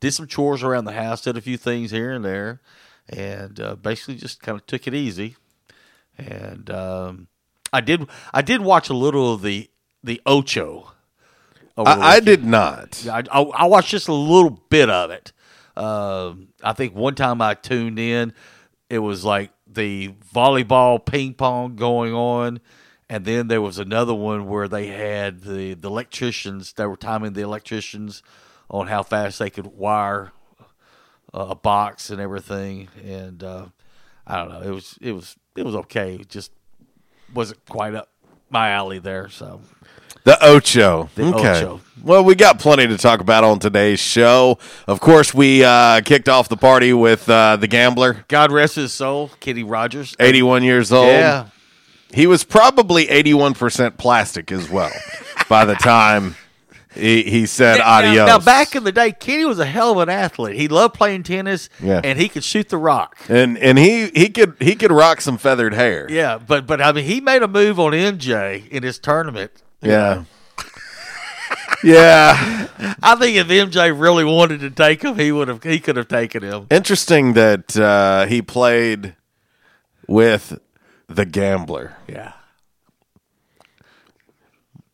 Did 0.00 0.12
some 0.12 0.26
chores 0.26 0.62
around 0.62 0.84
the 0.84 0.92
house, 0.92 1.22
did 1.22 1.36
a 1.36 1.40
few 1.40 1.56
things 1.56 1.92
here 1.92 2.10
and 2.10 2.24
there, 2.24 2.60
and 3.08 3.60
uh, 3.60 3.76
basically 3.76 4.16
just 4.16 4.42
kind 4.42 4.58
of 4.58 4.66
took 4.66 4.86
it 4.86 4.94
easy. 4.94 5.36
And 6.18 6.68
um, 6.70 7.28
I 7.72 7.80
did 7.80 8.06
I 8.34 8.42
did 8.42 8.60
watch 8.60 8.90
a 8.90 8.94
little 8.94 9.34
of 9.34 9.42
the 9.42 9.70
the 10.02 10.20
Ocho. 10.26 10.92
I, 11.76 12.16
I 12.16 12.20
did 12.20 12.44
not. 12.44 13.06
I, 13.06 13.22
I, 13.30 13.40
I 13.40 13.64
watched 13.66 13.90
just 13.90 14.08
a 14.08 14.14
little 14.14 14.50
bit 14.68 14.90
of 14.90 15.10
it. 15.10 15.32
Um, 15.76 16.48
I 16.62 16.72
think 16.72 16.94
one 16.94 17.14
time 17.14 17.40
I 17.40 17.54
tuned 17.54 17.98
in, 17.98 18.34
it 18.90 18.98
was 18.98 19.24
like 19.24 19.50
the 19.66 20.14
volleyball, 20.34 21.04
ping 21.04 21.34
pong 21.34 21.76
going 21.76 22.12
on, 22.12 22.60
and 23.08 23.24
then 23.24 23.48
there 23.48 23.62
was 23.62 23.78
another 23.78 24.14
one 24.14 24.46
where 24.46 24.68
they 24.68 24.88
had 24.88 25.42
the, 25.42 25.74
the 25.74 25.88
electricians. 25.88 26.74
They 26.74 26.86
were 26.86 26.96
timing 26.96 27.32
the 27.32 27.42
electricians 27.42 28.22
on 28.70 28.86
how 28.86 29.02
fast 29.02 29.38
they 29.38 29.50
could 29.50 29.66
wire 29.66 30.32
a 31.34 31.54
box 31.54 32.10
and 32.10 32.20
everything. 32.20 32.88
And 33.04 33.42
uh, 33.42 33.66
I 34.26 34.36
don't 34.36 34.48
know. 34.48 34.60
It 34.62 34.70
was 34.70 34.98
it 35.00 35.12
was 35.12 35.36
it 35.56 35.64
was 35.64 35.74
okay. 35.76 36.16
It 36.16 36.28
just 36.28 36.52
wasn't 37.34 37.64
quite 37.66 37.94
up 37.94 38.08
my 38.50 38.70
alley 38.70 38.98
there. 38.98 39.28
So 39.28 39.60
The 40.24 40.38
Ocho. 40.44 41.10
The 41.14 41.24
okay. 41.34 41.58
Ocho. 41.64 41.80
Well, 42.02 42.24
we 42.24 42.34
got 42.34 42.58
plenty 42.58 42.86
to 42.88 42.98
talk 42.98 43.20
about 43.20 43.44
on 43.44 43.58
today's 43.60 44.00
show. 44.00 44.58
Of 44.88 45.00
course, 45.00 45.32
we 45.32 45.62
uh, 45.62 46.00
kicked 46.00 46.28
off 46.28 46.48
the 46.48 46.56
party 46.56 46.92
with 46.92 47.28
uh, 47.28 47.56
the 47.56 47.68
gambler, 47.68 48.24
God 48.28 48.50
rest 48.50 48.74
his 48.74 48.92
soul, 48.92 49.30
Kenny 49.40 49.62
Rogers. 49.62 50.16
81 50.18 50.64
years 50.64 50.92
old. 50.92 51.06
Yeah. 51.08 51.46
He 52.12 52.26
was 52.26 52.42
probably 52.44 53.06
81% 53.06 53.96
plastic 53.98 54.50
as 54.52 54.68
well 54.68 54.90
by 55.48 55.64
the 55.64 55.74
time 55.74 56.34
he, 56.94 57.22
he 57.22 57.46
said 57.46 57.78
Now- 57.78 57.98
adios. 57.98 58.26
Now, 58.26 58.38
back 58.40 58.74
in 58.74 58.84
the 58.84 58.92
day, 58.92 59.12
Kitty 59.12 59.44
was 59.44 59.58
a 59.60 59.64
hell 59.64 59.92
of 59.92 59.98
an 59.98 60.08
athlete. 60.08 60.56
He 60.56 60.66
loved 60.68 60.94
playing 60.94 61.22
tennis, 61.22 61.68
Yeah. 61.80 62.00
and 62.02 62.18
he 62.18 62.28
could 62.28 62.44
shoot 62.44 62.68
the 62.68 62.76
rock. 62.78 63.16
and 63.28 63.56
and 63.58 63.78
he, 63.78 64.08
he 64.08 64.28
could 64.28 64.56
he 64.60 64.74
could 64.74 64.90
rock 64.92 65.20
some 65.20 65.38
feathered 65.38 65.72
hair. 65.72 66.06
Yeah, 66.10 66.38
but 66.38 66.66
but 66.66 66.82
I 66.82 66.92
mean, 66.92 67.04
he 67.04 67.20
made 67.20 67.42
a 67.42 67.48
move 67.48 67.78
on 67.80 67.92
MJ 67.92 68.68
in 68.68 68.82
his 68.82 68.98
tournament. 68.98 69.52
Yeah. 69.82 70.24
yeah. 71.84 72.68
I 73.02 73.16
think 73.16 73.36
if 73.36 73.48
MJ 73.48 73.98
really 73.98 74.24
wanted 74.24 74.60
to 74.60 74.70
take 74.70 75.02
him, 75.02 75.18
he 75.18 75.32
would 75.32 75.48
have. 75.48 75.62
He 75.62 75.80
could 75.80 75.96
have 75.96 76.08
taken 76.08 76.42
him. 76.42 76.66
Interesting 76.70 77.34
that 77.34 77.76
uh, 77.76 78.26
he 78.26 78.42
played 78.42 79.16
with 80.06 80.58
the 81.08 81.24
gambler. 81.24 81.96
Yeah. 82.08 82.32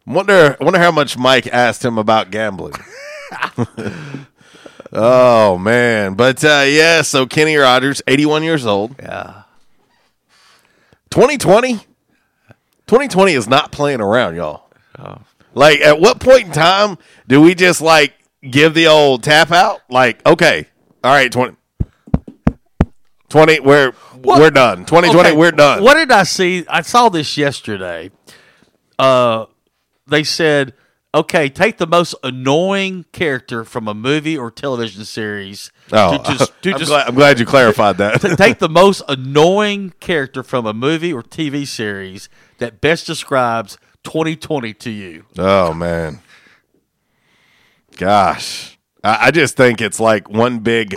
Wonder 0.07 0.57
wonder 0.61 0.79
how 0.79 0.91
much 0.91 1.19
Mike 1.19 1.47
asked 1.49 1.85
him 1.85 1.99
about 1.99 2.31
gambling. 2.31 2.75
oh 4.93 5.59
man, 5.59 6.15
but 6.15 6.43
uh, 6.43 6.65
yeah. 6.67 7.03
So 7.03 7.27
Kenny 7.27 7.57
Rogers, 7.57 8.01
eighty-one 8.09 8.43
years 8.43 8.65
old. 8.65 8.97
Yeah. 8.99 9.43
2020? 11.11 11.75
2020 12.87 13.33
is 13.33 13.49
not 13.49 13.73
playing 13.73 14.01
around, 14.01 14.37
y'all. 14.37 14.68
Oh. 14.99 15.19
Like, 15.55 15.81
at 15.81 16.01
what 16.01 16.21
point 16.21 16.47
in 16.47 16.53
time 16.53 16.99
do 17.27 17.41
we 17.41 17.55
just 17.55 17.81
like 17.81 18.15
give 18.49 18.75
the 18.75 18.87
old 18.89 19.23
tap 19.23 19.51
out? 19.51 19.81
Like, 19.89 20.25
okay, 20.27 20.67
all 21.03 21.13
right, 21.13 21.31
20, 21.31 21.57
20 23.29 23.61
we're 23.61 23.93
we're 24.23 24.51
done. 24.51 24.85
2020, 24.85 25.19
Okay, 25.19 25.37
we're 25.37 25.53
done. 25.53 25.83
What 25.83 25.95
did 25.95 26.11
I 26.11 26.25
see? 26.25 26.65
I 26.69 26.83
saw 26.83 27.09
this 27.09 27.37
yesterday. 27.37 28.11
Uh, 28.99 29.47
they 30.07 30.25
said, 30.25 30.75
okay, 31.15 31.49
take 31.49 31.79
the 31.79 31.87
most 31.87 32.15
annoying 32.23 33.05
character 33.13 33.65
from 33.65 33.89
a 33.89 33.95
movie 33.95 34.37
or 34.37 34.51
television 34.51 35.05
series. 35.05 35.71
Oh, 35.93 36.19
to 36.19 36.33
just, 36.33 36.53
to 36.63 36.73
I'm, 36.73 36.79
just 36.79 36.91
glad, 36.91 37.09
I'm 37.09 37.15
glad 37.15 37.39
you 37.39 37.47
clarified 37.47 37.99
that. 37.99 38.21
take 38.39 38.59
the 38.59 38.69
most 38.69 39.03
annoying 39.09 39.95
character 40.01 40.43
from 40.43 40.67
a 40.67 40.75
movie 40.75 41.13
or 41.13 41.23
TV 41.23 41.67
series 41.67 42.29
that 42.59 42.81
best 42.81 43.07
describes 43.07 43.79
2020 44.09 44.73
to 44.75 44.91
you. 44.91 45.25
Oh 45.39 45.75
man, 45.75 46.21
gosh, 47.99 48.79
I, 49.05 49.27
I 49.27 49.31
just 49.31 49.55
think 49.57 49.81
it's 49.83 50.01
like 50.01 50.31
one 50.31 50.61
big 50.61 50.97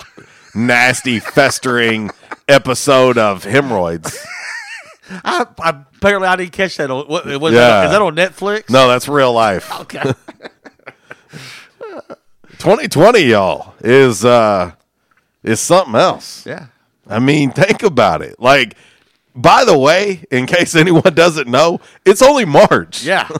nasty 0.55 1.19
festering 1.19 2.09
episode 2.47 3.17
of 3.17 3.43
hemorrhoids. 3.43 4.17
I, 5.09 5.45
I 5.59 5.69
apparently 5.97 6.27
I 6.29 6.37
didn't 6.37 6.53
catch 6.53 6.77
that. 6.77 6.89
On, 6.89 7.05
what, 7.05 7.25
was 7.25 7.53
Yeah. 7.53 7.59
that, 7.59 7.85
is 7.87 7.91
that 7.91 8.01
on 8.01 8.15
Netflix? 8.15 8.69
No, 8.69 8.87
that's 8.87 9.09
real 9.09 9.33
life. 9.33 9.69
Okay. 9.81 10.01
2020, 12.59 13.19
y'all, 13.23 13.73
is 13.81 14.23
uh 14.23 14.71
is 15.43 15.59
something 15.59 15.95
else. 15.95 16.45
Yeah. 16.45 16.67
I 17.07 17.19
mean, 17.19 17.51
think 17.51 17.83
about 17.83 18.21
it. 18.21 18.39
Like, 18.39 18.77
by 19.35 19.65
the 19.65 19.77
way, 19.77 20.23
in 20.31 20.45
case 20.45 20.75
anyone 20.75 21.13
doesn't 21.13 21.47
know, 21.47 21.79
it's 22.05 22.21
only 22.21 22.45
March. 22.45 23.03
Yeah. 23.03 23.29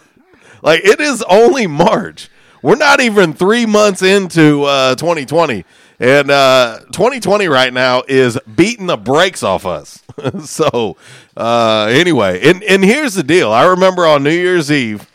Like 0.64 0.82
it 0.84 1.00
is 1.00 1.24
only 1.24 1.66
March. 1.66 2.30
We're 2.62 2.76
not 2.76 3.02
even 3.02 3.34
three 3.34 3.66
months 3.66 4.04
into 4.04 4.64
uh, 4.64 4.94
2020, 4.94 5.66
and 6.00 6.30
uh, 6.30 6.82
2020 6.92 7.48
right 7.48 7.74
now 7.74 8.04
is 8.08 8.38
beating 8.56 8.86
the 8.86 8.98
brakes 8.98 9.42
off 9.42 9.66
us. 9.66 10.04
so 10.46 10.98
uh, 11.36 11.88
anyway, 11.90 12.48
and 12.48 12.64
and 12.64 12.84
here's 12.84 13.16
the 13.16 13.24
deal. 13.24 13.52
I 13.52 13.66
remember 13.66 14.06
on 14.06 14.22
New 14.22 14.30
Year's 14.30 14.72
Eve 14.72 15.10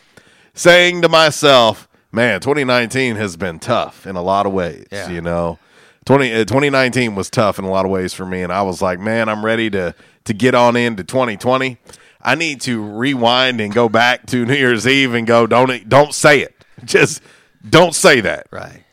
saying 0.53 1.01
to 1.03 1.09
myself, 1.09 1.87
"Man, 2.11 2.41
2019 2.41 3.15
has 3.15 3.37
been 3.37 3.59
tough 3.59 4.05
in 4.05 4.17
a 4.17 4.21
lot 4.21 4.45
of 4.45 4.51
ways." 4.51 4.87
Yeah. 4.91 5.09
You 5.09 5.21
know, 5.21 5.59
20 6.05 6.33
uh, 6.33 6.37
2019 6.39 7.15
was 7.15 7.29
tough 7.29 7.59
in 7.59 7.63
a 7.63 7.69
lot 7.69 7.85
of 7.85 7.91
ways 7.91 8.13
for 8.13 8.25
me, 8.25 8.41
and 8.41 8.51
I 8.51 8.63
was 8.63 8.81
like, 8.81 8.99
"Man, 8.99 9.29
I'm 9.29 9.45
ready 9.45 9.69
to 9.69 9.95
to 10.27 10.33
get 10.33 10.55
on 10.55 10.75
into 10.75 11.03
2020." 11.03 11.77
I 12.21 12.35
need 12.35 12.61
to 12.61 12.83
rewind 12.83 13.61
and 13.61 13.73
go 13.73 13.87
back 13.87 14.25
to 14.27 14.45
New 14.45 14.53
Year's 14.55 14.85
Eve 14.87 15.13
and 15.13 15.25
go, 15.25 15.47
don't 15.47 15.87
don't 15.87 16.13
say 16.13 16.41
it. 16.41 16.53
Just 16.85 17.21
don't 17.67 17.93
say 17.95 18.21
that. 18.21 18.47
Right. 18.51 18.83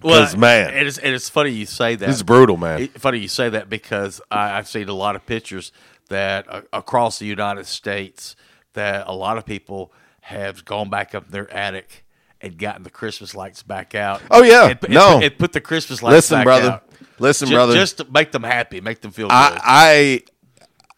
'Cause, 0.00 0.36
man. 0.36 0.74
it 0.74 0.86
is, 0.86 0.98
and 0.98 1.14
it's 1.14 1.28
funny 1.28 1.50
you 1.50 1.64
say 1.66 1.94
that. 1.94 2.06
This 2.06 2.16
is 2.16 2.22
brutal, 2.24 2.56
man. 2.56 2.82
It- 2.82 3.00
funny 3.00 3.18
you 3.18 3.28
say 3.28 3.48
that 3.50 3.68
because 3.70 4.20
I, 4.30 4.58
I've 4.58 4.66
seen 4.68 4.88
a 4.88 4.92
lot 4.94 5.14
of 5.16 5.24
pictures 5.26 5.70
that 6.08 6.46
uh, 6.52 6.62
across 6.72 7.18
the 7.20 7.26
United 7.26 7.66
States 7.66 8.34
that 8.74 9.06
a 9.06 9.14
lot 9.14 9.38
of 9.38 9.46
people 9.46 9.92
have 10.22 10.64
gone 10.64 10.90
back 10.90 11.14
up 11.14 11.26
in 11.26 11.30
their 11.30 11.52
attic 11.52 12.04
and 12.40 12.58
gotten 12.58 12.82
the 12.82 12.90
Christmas 12.90 13.34
lights 13.36 13.62
back 13.62 13.94
out. 13.94 14.20
Oh, 14.30 14.42
yeah. 14.42 14.68
and, 14.70 14.78
and 14.84 14.92
No. 14.94 15.14
put, 15.18 15.24
and 15.24 15.38
put 15.38 15.52
the 15.52 15.60
Christmas 15.60 16.02
lights. 16.02 16.12
Listen, 16.14 16.38
back 16.38 16.44
brother. 16.44 16.70
out. 16.72 16.88
Listen, 17.20 17.48
Ju- 17.48 17.54
brother. 17.54 17.74
just 17.74 17.98
to 17.98 18.06
make 18.10 18.32
them 18.32 18.42
happy, 18.42 18.80
make 18.80 19.00
them 19.02 19.12
feel 19.12 19.28
good. 19.28 19.32
I, 19.34 19.60
I 19.64 20.22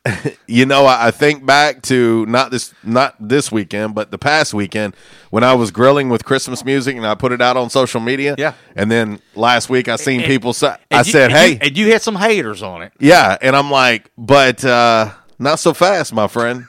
you 0.47 0.67
know, 0.67 0.85
I 0.87 1.07
I 1.09 1.11
think 1.11 1.47
back 1.47 1.83
to 1.83 2.27
not 2.27 2.51
this 2.51 2.75
not 2.83 3.15
this 3.19 3.51
weekend, 3.51 3.95
but 3.95 4.11
the 4.11 4.19
past 4.19 4.53
weekend 4.53 4.95
when 5.31 5.43
I 5.45 5.55
was 5.55 5.71
grilling 5.71 6.09
with 6.11 6.25
Christmas 6.25 6.65
music 6.65 6.97
and 6.97 7.07
I 7.07 7.15
put 7.15 7.33
it 7.33 7.41
out 7.41 7.57
on 7.57 7.71
social 7.71 8.01
media. 8.01 8.35
Yeah. 8.37 8.53
And 8.77 8.91
then 8.91 9.21
last 9.35 9.71
week 9.71 9.89
I 9.89 9.97
seen 9.97 10.21
And- 10.21 10.27
people 10.29 10.53
say 10.53 10.77
and 10.91 10.99
I 10.99 10.99
you- 10.99 11.13
said, 11.13 11.31
and 11.31 11.39
"Hey, 11.39 11.51
you, 11.53 11.59
and 11.63 11.79
you 11.79 11.93
had 11.93 12.03
some 12.03 12.17
haters 12.17 12.63
on 12.63 12.83
it. 12.83 12.93
Yeah, 12.99 13.37
and 13.41 13.57
I'm 13.57 13.71
like, 13.71 14.11
but 14.19 14.65
uh 14.65 15.11
not 15.39 15.59
so 15.59 15.73
fast, 15.75 16.13
my 16.13 16.27
friend. 16.29 16.67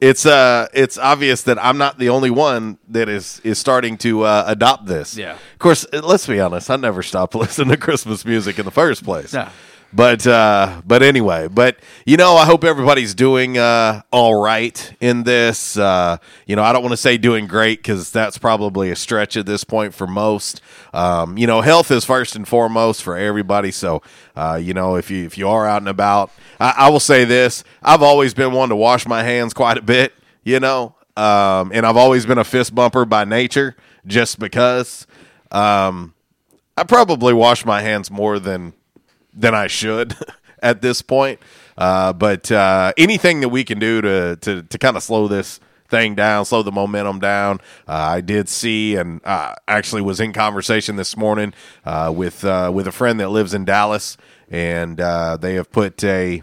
It's 0.00 0.26
uh 0.26 0.66
it's 0.74 0.98
obvious 0.98 1.42
that 1.44 1.62
I'm 1.64 1.78
not 1.78 1.98
the 1.98 2.08
only 2.10 2.30
one 2.30 2.76
that 2.88 3.08
is 3.08 3.40
is 3.44 3.58
starting 3.58 3.96
to 3.98 4.24
uh, 4.24 4.44
adopt 4.48 4.86
this. 4.86 5.16
Yeah. 5.16 5.32
Of 5.34 5.58
course, 5.60 5.86
uh, 5.92 6.00
let's 6.02 6.26
be 6.26 6.40
honest, 6.40 6.68
I 6.70 6.76
never 6.76 7.02
stopped 7.04 7.34
listening 7.44 7.70
to 7.70 7.76
Christmas 7.76 8.24
music 8.24 8.58
in 8.58 8.64
the 8.64 8.70
first 8.72 9.04
place. 9.04 9.32
No. 9.32 9.48
But 9.94 10.26
uh 10.26 10.80
but 10.86 11.02
anyway, 11.02 11.48
but 11.48 11.76
you 12.06 12.16
know, 12.16 12.36
I 12.36 12.46
hope 12.46 12.64
everybody's 12.64 13.14
doing 13.14 13.58
uh 13.58 14.00
all 14.10 14.42
right 14.42 14.94
in 15.00 15.24
this. 15.24 15.76
Uh 15.76 16.16
you 16.46 16.56
know, 16.56 16.62
I 16.62 16.72
don't 16.72 16.82
want 16.82 16.94
to 16.94 16.96
say 16.96 17.18
doing 17.18 17.46
great 17.46 17.84
cuz 17.84 18.10
that's 18.10 18.38
probably 18.38 18.90
a 18.90 18.96
stretch 18.96 19.36
at 19.36 19.44
this 19.44 19.64
point 19.64 19.92
for 19.94 20.06
most. 20.06 20.62
Um 20.94 21.36
you 21.36 21.46
know, 21.46 21.60
health 21.60 21.90
is 21.90 22.06
first 22.06 22.34
and 22.34 22.48
foremost 22.48 23.02
for 23.02 23.18
everybody, 23.18 23.70
so 23.70 24.00
uh 24.34 24.58
you 24.60 24.72
know, 24.72 24.96
if 24.96 25.10
you 25.10 25.26
if 25.26 25.36
you 25.36 25.46
are 25.46 25.66
out 25.66 25.82
and 25.82 25.88
about, 25.88 26.30
I, 26.58 26.74
I 26.78 26.88
will 26.88 27.00
say 27.00 27.26
this, 27.26 27.62
I've 27.82 28.02
always 28.02 28.32
been 28.32 28.52
one 28.52 28.70
to 28.70 28.76
wash 28.76 29.06
my 29.06 29.22
hands 29.22 29.52
quite 29.52 29.76
a 29.76 29.82
bit, 29.82 30.14
you 30.42 30.58
know. 30.58 30.94
Um 31.18 31.70
and 31.74 31.84
I've 31.84 31.98
always 31.98 32.24
been 32.24 32.38
a 32.38 32.44
fist 32.44 32.74
bumper 32.74 33.04
by 33.04 33.26
nature 33.26 33.76
just 34.06 34.38
because 34.38 35.06
um 35.50 36.14
I 36.78 36.84
probably 36.84 37.34
wash 37.34 37.66
my 37.66 37.82
hands 37.82 38.10
more 38.10 38.38
than 38.38 38.72
than 39.34 39.54
I 39.54 39.66
should 39.66 40.16
at 40.62 40.82
this 40.82 41.02
point. 41.02 41.40
Uh, 41.76 42.12
but 42.12 42.50
uh, 42.52 42.92
anything 42.96 43.40
that 43.40 43.48
we 43.48 43.64
can 43.64 43.78
do 43.78 44.00
to 44.00 44.36
to 44.36 44.62
to 44.62 44.78
kind 44.78 44.96
of 44.96 45.02
slow 45.02 45.28
this 45.28 45.60
thing 45.92 46.14
down, 46.14 46.44
slow 46.44 46.62
the 46.62 46.72
momentum 46.72 47.20
down. 47.20 47.60
Uh, 47.86 47.92
I 47.92 48.20
did 48.22 48.48
see 48.48 48.96
and 48.96 49.20
uh, 49.24 49.54
actually 49.68 50.02
was 50.02 50.20
in 50.20 50.32
conversation 50.32 50.96
this 50.96 51.16
morning 51.16 51.52
uh, 51.84 52.10
with 52.14 52.44
uh, 52.44 52.72
with 52.74 52.88
a 52.88 52.92
friend 52.92 53.20
that 53.20 53.28
lives 53.28 53.54
in 53.54 53.64
Dallas, 53.64 54.16
and 54.50 55.00
uh, 55.00 55.36
they 55.36 55.54
have 55.54 55.70
put 55.70 56.02
a 56.02 56.42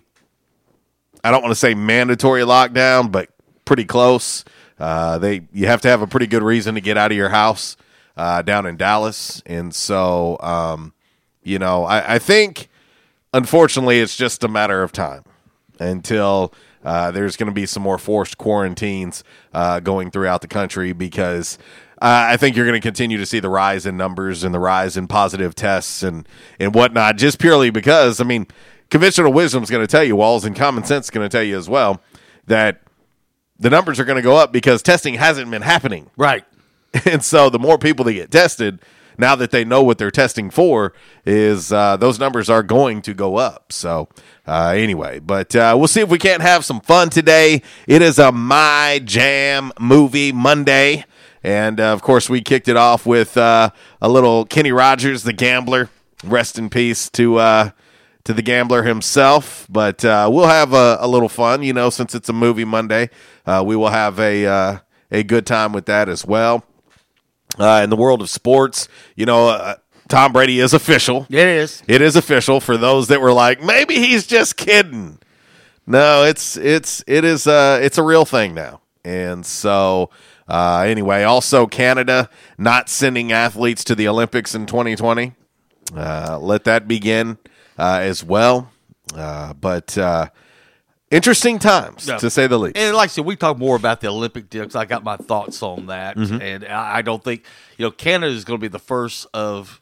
I 1.23 1.31
don't 1.31 1.41
want 1.41 1.51
to 1.51 1.59
say 1.59 1.73
mandatory 1.73 2.43
lockdown, 2.43 3.11
but 3.11 3.29
pretty 3.65 3.85
close. 3.85 4.45
Uh, 4.79 5.17
they 5.17 5.41
you 5.51 5.65
have 5.65 5.81
to 5.81 5.89
have 5.89 6.01
a 6.01 6.07
pretty 6.07 6.27
good 6.27 6.43
reason 6.43 6.75
to 6.75 6.81
get 6.81 6.95
out 6.95 7.11
of 7.11 7.17
your 7.17 7.29
house 7.29 7.75
down 8.15 8.65
in 8.65 8.77
Dallas, 8.77 9.41
and 9.45 9.73
so 9.73 10.37
um, 10.41 10.93
you 11.43 11.57
know 11.57 11.85
I, 11.85 12.15
I 12.15 12.19
think 12.19 12.69
unfortunately 13.33 13.99
it's 13.99 14.15
just 14.15 14.43
a 14.43 14.47
matter 14.47 14.81
of 14.81 14.91
time 14.91 15.23
until 15.79 16.53
uh, 16.83 17.11
there's 17.11 17.35
going 17.35 17.47
to 17.47 17.53
be 17.53 17.65
some 17.65 17.83
more 17.83 17.97
forced 17.97 18.37
quarantines 18.37 19.23
uh, 19.53 19.79
going 19.79 20.11
throughout 20.11 20.41
the 20.41 20.47
country 20.47 20.93
because 20.93 21.57
uh, 22.01 22.27
I 22.29 22.37
think 22.37 22.55
you're 22.55 22.65
going 22.65 22.79
to 22.79 22.85
continue 22.85 23.17
to 23.17 23.25
see 23.25 23.39
the 23.39 23.49
rise 23.49 23.85
in 23.85 23.97
numbers 23.97 24.43
and 24.43 24.53
the 24.53 24.59
rise 24.59 24.95
in 24.95 25.07
positive 25.07 25.55
tests 25.55 26.03
and 26.03 26.27
and 26.59 26.73
whatnot 26.73 27.17
just 27.17 27.39
purely 27.39 27.69
because 27.69 28.21
I 28.21 28.23
mean 28.23 28.47
conventional 28.89 29.33
wisdom 29.33 29.63
is 29.63 29.69
going 29.69 29.83
to 29.85 29.91
tell 29.91 30.03
you 30.03 30.15
walls 30.15 30.45
and 30.45 30.55
common 30.55 30.83
sense 30.83 31.07
is 31.07 31.09
going 31.11 31.27
to 31.27 31.31
tell 31.31 31.43
you 31.43 31.57
as 31.57 31.69
well 31.69 32.01
that 32.47 32.81
the 33.59 33.69
numbers 33.69 33.99
are 33.99 34.05
going 34.05 34.15
to 34.15 34.21
go 34.21 34.37
up 34.37 34.51
because 34.53 34.81
testing 34.81 35.15
hasn't 35.15 35.51
been 35.51 35.61
happening 35.61 36.09
Right. 36.17 36.45
and 37.05 37.23
so 37.23 37.49
the 37.49 37.59
more 37.59 37.77
people 37.77 38.05
that 38.05 38.13
get 38.13 38.31
tested 38.31 38.79
now 39.19 39.35
that 39.35 39.51
they 39.51 39.63
know 39.65 39.83
what 39.83 39.97
they're 39.97 40.09
testing 40.09 40.49
for, 40.49 40.93
is 41.25 41.71
uh, 41.71 41.97
those 41.97 42.17
numbers 42.19 42.49
are 42.49 42.63
going 42.63 43.01
to 43.03 43.13
go 43.13 43.35
up. 43.35 43.71
So 43.71 44.09
uh, 44.47 44.73
anyway, 44.75 45.19
but 45.19 45.55
uh, 45.55 45.75
we'll 45.77 45.87
see 45.87 46.01
if 46.01 46.09
we 46.09 46.17
can't 46.17 46.41
have 46.41 46.65
some 46.65 46.79
fun 46.81 47.09
today. 47.09 47.61
It 47.85 48.01
is 48.01 48.17
a 48.17 48.31
My 48.31 49.01
Jam 49.03 49.71
movie 49.79 50.31
Monday. 50.31 51.05
And 51.43 51.79
uh, 51.79 51.93
of 51.93 52.01
course, 52.01 52.29
we 52.29 52.41
kicked 52.41 52.67
it 52.67 52.75
off 52.75 53.05
with 53.05 53.37
uh, 53.37 53.69
a 54.01 54.09
little 54.09 54.45
Kenny 54.45 54.71
Rogers, 54.71 55.23
the 55.23 55.33
gambler. 55.33 55.89
Rest 56.23 56.57
in 56.57 56.69
peace 56.69 57.09
to 57.11 57.37
uh, 57.37 57.69
to 58.25 58.33
the 58.33 58.41
gambler 58.41 58.83
himself. 58.83 59.65
But 59.69 60.03
uh, 60.03 60.29
we'll 60.31 60.47
have 60.47 60.73
a, 60.73 60.97
a 60.99 61.07
little 61.07 61.29
fun, 61.29 61.63
you 61.63 61.71
know, 61.71 61.89
since 61.89 62.13
it's 62.13 62.27
a 62.27 62.33
movie 62.33 62.65
Monday. 62.65 63.09
Uh, 63.45 63.63
we 63.65 63.77
will 63.77 63.89
have 63.89 64.19
a 64.19 64.45
uh, 64.45 64.77
a 65.11 65.23
good 65.23 65.45
time 65.45 65.71
with 65.71 65.85
that 65.85 66.09
as 66.09 66.25
well. 66.25 66.65
Uh, 67.57 67.81
in 67.83 67.89
the 67.89 67.95
world 67.95 68.21
of 68.21 68.29
sports, 68.29 68.87
you 69.15 69.25
know, 69.25 69.49
uh, 69.49 69.75
Tom 70.07 70.33
Brady 70.33 70.59
is 70.59 70.73
official. 70.73 71.27
It 71.29 71.47
is. 71.47 71.83
It 71.87 72.01
is 72.01 72.15
official 72.15 72.59
for 72.59 72.77
those 72.77 73.07
that 73.09 73.21
were 73.21 73.33
like, 73.33 73.61
maybe 73.61 73.95
he's 73.95 74.25
just 74.25 74.57
kidding. 74.57 75.19
No, 75.85 76.23
it's 76.23 76.55
it's 76.55 77.03
it 77.07 77.25
is 77.25 77.47
uh 77.47 77.79
it's 77.81 77.97
a 77.97 78.03
real 78.03 78.23
thing 78.23 78.53
now. 78.53 78.81
And 79.03 79.43
so 79.43 80.11
uh 80.47 80.83
anyway, 80.85 81.23
also 81.23 81.65
Canada 81.65 82.29
not 82.59 82.89
sending 82.89 83.31
athletes 83.31 83.83
to 83.85 83.95
the 83.95 84.07
Olympics 84.07 84.53
in 84.53 84.67
2020. 84.67 85.33
Uh 85.95 86.37
let 86.39 86.63
that 86.65 86.87
begin 86.87 87.39
uh 87.77 87.99
as 88.01 88.23
well. 88.23 88.71
Uh 89.15 89.53
but 89.53 89.97
uh 89.97 90.27
interesting 91.11 91.59
times 91.59 92.05
to 92.05 92.29
say 92.29 92.47
the 92.47 92.57
least. 92.59 92.77
And 92.77 92.95
like 92.95 93.05
I 93.05 93.11
said, 93.11 93.25
we 93.25 93.35
talk 93.35 93.57
more 93.57 93.75
about 93.75 94.01
the 94.01 94.07
Olympic 94.07 94.49
deal 94.49 94.63
because 94.63 94.75
I 94.75 94.85
got 94.85 95.03
my 95.03 95.17
thoughts 95.17 95.61
on 95.63 95.87
that, 95.87 96.15
Mhm. 96.17 96.41
and 96.41 96.65
I 96.65 96.97
I 96.97 97.01
don't 97.01 97.23
think 97.23 97.43
you 97.77 97.85
know 97.85 97.91
Canada 97.91 98.33
is 98.33 98.45
going 98.45 98.59
to 98.59 98.61
be 98.61 98.67
the 98.67 98.79
first 98.79 99.27
of 99.33 99.81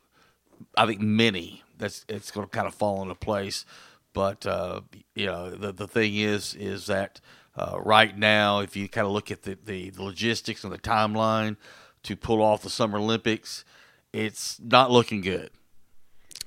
I 0.75 0.85
think 0.85 1.01
many 1.01 1.63
that's 1.77 2.05
it's 2.07 2.31
going 2.31 2.45
to 2.47 2.51
kind 2.51 2.67
of 2.67 2.73
fall 2.75 3.01
into 3.01 3.15
place. 3.15 3.65
But 4.13 4.45
uh, 4.47 4.81
you 5.15 5.25
know 5.27 5.51
the 5.51 5.71
the 5.71 5.87
thing 5.87 6.15
is 6.15 6.53
is 6.55 6.87
that 6.87 7.19
uh, 7.55 7.77
right 7.81 8.15
now, 8.17 8.59
if 8.59 8.75
you 8.75 8.87
kind 8.87 9.05
of 9.07 9.13
look 9.13 9.29
at 9.31 9.43
the, 9.43 9.57
the 9.63 9.89
the 9.91 10.03
logistics 10.03 10.63
and 10.63 10.71
the 10.73 10.77
timeline 10.77 11.57
to 12.03 12.15
pull 12.15 12.41
off 12.41 12.61
the 12.61 12.69
Summer 12.69 12.99
Olympics, 12.99 13.65
it's 14.13 14.59
not 14.63 14.89
looking 14.91 15.21
good. 15.21 15.49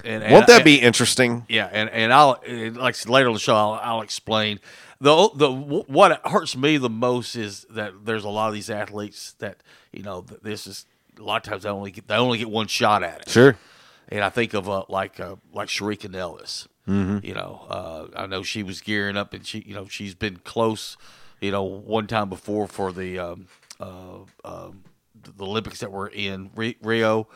And, 0.04 0.32
Won't 0.32 0.46
that 0.46 0.56
and- 0.56 0.64
be 0.64 0.76
interesting? 0.80 1.44
yeah, 1.48 1.68
and 1.72 1.88
and 1.90 2.12
I'll 2.12 2.40
and 2.46 2.76
like 2.76 3.08
later 3.08 3.28
on 3.28 3.34
the 3.34 3.40
show 3.40 3.54
I'll, 3.54 3.80
I'll 3.82 4.02
explain 4.02 4.60
the 5.00 5.30
the 5.34 5.50
what 5.50 6.20
hurts 6.26 6.56
me 6.56 6.76
the 6.76 6.90
most 6.90 7.36
is 7.36 7.66
that 7.70 8.04
there's 8.04 8.24
a 8.24 8.28
lot 8.28 8.48
of 8.48 8.54
these 8.54 8.70
athletes 8.70 9.34
that 9.38 9.58
you 9.92 10.02
know 10.02 10.24
this 10.42 10.66
is 10.66 10.86
a 11.18 11.22
lot 11.22 11.44
of 11.46 11.50
times 11.50 11.62
they 11.64 11.68
only 11.70 11.90
get 11.90 12.08
they 12.08 12.14
only 12.16 12.38
get 12.38 12.50
one 12.50 12.66
shot 12.66 13.02
at 13.02 13.22
it. 13.22 13.28
Sure. 13.30 13.56
And 14.08 14.24
I 14.24 14.28
think 14.28 14.54
of 14.54 14.68
uh, 14.68 14.84
like 14.88 15.20
uh, 15.20 15.36
like 15.52 15.68
Sharika 15.68 16.08
Nelvis. 16.08 16.66
Mhm. 16.88 17.22
You 17.24 17.34
know, 17.34 17.66
uh, 17.70 18.06
I 18.16 18.26
know 18.26 18.42
she 18.42 18.62
was 18.64 18.80
gearing 18.80 19.16
up, 19.16 19.32
and 19.34 19.46
she 19.46 19.60
you 19.66 19.74
know 19.74 19.86
she's 19.86 20.14
been 20.14 20.38
close. 20.44 20.96
You 21.40 21.52
know, 21.52 21.62
one 21.62 22.06
time 22.06 22.28
before 22.28 22.66
for 22.66 22.90
the 22.92 23.18
um, 23.18 23.46
uh, 23.78 24.18
um, 24.44 24.82
the 25.22 25.44
Olympics 25.44 25.80
that 25.80 25.92
were 25.92 26.08
in 26.08 26.50
Rio, 26.56 27.28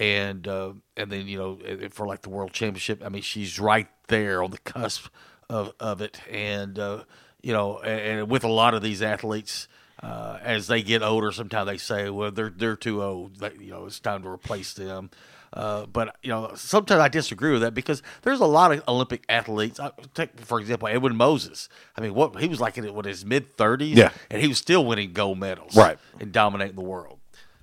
and 0.00 0.48
uh, 0.48 0.72
and 0.96 1.12
then 1.12 1.28
you 1.28 1.38
know 1.38 1.58
for 1.90 2.06
like 2.06 2.22
the 2.22 2.30
World 2.30 2.52
Championship. 2.52 3.02
I 3.04 3.10
mean, 3.10 3.22
she's 3.22 3.60
right 3.60 3.86
there 4.08 4.42
on 4.42 4.50
the 4.50 4.58
cusp 4.58 5.06
of 5.48 5.72
of 5.78 6.00
it, 6.00 6.20
and 6.28 6.76
uh, 6.78 7.04
you 7.42 7.52
know, 7.52 7.78
and, 7.78 8.20
and 8.20 8.30
with 8.30 8.42
a 8.42 8.48
lot 8.48 8.74
of 8.74 8.82
these 8.82 9.00
athletes. 9.02 9.68
Uh, 10.02 10.38
as 10.42 10.66
they 10.66 10.82
get 10.82 11.02
older, 11.02 11.30
sometimes 11.30 11.68
they 11.68 11.76
say, 11.76 12.08
"Well, 12.08 12.30
they're 12.30 12.48
they're 12.48 12.74
too 12.74 13.02
old. 13.02 13.36
That, 13.40 13.60
you 13.60 13.70
know, 13.70 13.84
it's 13.84 14.00
time 14.00 14.22
to 14.22 14.30
replace 14.30 14.72
them." 14.72 15.10
Uh, 15.52 15.84
but 15.84 16.16
you 16.22 16.30
know, 16.30 16.52
sometimes 16.54 17.00
I 17.02 17.08
disagree 17.08 17.52
with 17.52 17.60
that 17.60 17.74
because 17.74 18.02
there's 18.22 18.40
a 18.40 18.46
lot 18.46 18.72
of 18.72 18.82
Olympic 18.88 19.24
athletes. 19.28 19.78
I, 19.78 19.90
take 20.14 20.40
for 20.40 20.58
example, 20.58 20.88
Edwin 20.88 21.16
Moses. 21.16 21.68
I 21.98 22.00
mean, 22.00 22.14
what 22.14 22.40
he 22.40 22.48
was 22.48 22.60
like 22.62 22.78
in 22.78 22.94
what, 22.94 23.04
his 23.04 23.26
mid 23.26 23.54
30s, 23.58 23.94
Yeah. 23.94 24.10
and 24.30 24.40
he 24.40 24.48
was 24.48 24.56
still 24.56 24.86
winning 24.86 25.12
gold 25.12 25.38
medals, 25.38 25.76
Right. 25.76 25.98
and 26.18 26.32
dominating 26.32 26.76
the 26.76 26.80
world. 26.82 27.18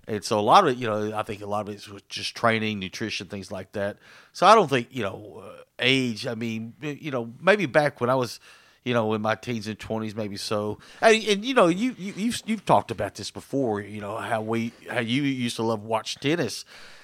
And 0.08 0.24
so 0.24 0.40
a 0.40 0.42
lot 0.42 0.64
of 0.66 0.70
it, 0.72 0.78
you 0.78 0.88
know, 0.88 1.14
I 1.18 1.24
think 1.24 1.42
a 1.42 1.46
lot 1.46 1.68
of 1.68 1.76
it 1.76 1.88
was 1.90 2.02
just 2.08 2.34
training, 2.36 2.80
nutrition, 2.80 3.28
things 3.28 3.52
like 3.52 3.74
that. 3.74 3.98
So 4.32 4.46
I 4.48 4.56
don't 4.56 4.70
think 4.70 4.88
you 4.92 5.04
know 5.04 5.44
uh, 5.46 5.62
age. 5.80 6.26
I 6.26 6.34
mean, 6.36 6.74
you 6.82 7.12
know, 7.12 7.34
maybe 7.42 7.66
back 7.66 8.00
when 8.02 8.10
I 8.10 8.16
was. 8.16 8.40
You 8.86 8.94
know, 8.94 9.14
in 9.16 9.22
my 9.22 9.36
teens 9.36 9.68
and 9.68 9.78
twenties, 9.78 10.16
maybe 10.16 10.38
so. 10.38 10.78
And, 11.02 11.22
and 11.26 11.44
you 11.44 11.54
know, 11.54 11.68
you, 11.68 11.94
you 11.98 12.14
you've 12.16 12.42
you've 12.46 12.64
talked 12.64 12.90
about 12.90 13.16
this 13.16 13.30
before. 13.32 13.82
You 13.82 14.00
know 14.00 14.16
how 14.16 14.42
we 14.42 14.72
how 14.90 15.02
you 15.02 15.24
used 15.24 15.58
to 15.58 15.64
love 15.64 15.84
watch 15.84 16.16
tennis. 16.22 16.64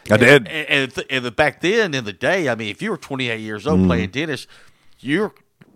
I 0.10 0.14
And- 0.14 0.20
did. 0.22 0.48
And, 0.48 0.70
and, 0.70 0.96
th- 0.96 1.08
and 1.10 1.26
the- 1.26 1.32
back 1.32 1.60
then 1.60 1.94
in 1.94 2.06
the 2.06 2.14
day, 2.14 2.48
I 2.48 2.56
mean, 2.56 2.70
if 2.70 2.82
you 2.82 2.90
were 2.90 2.96
28 2.96 3.38
years 3.42 3.68
old 3.68 3.82
Mhm. 3.82 3.88
playing 3.88 4.12
tennis, 4.12 4.48
you're 5.02 5.34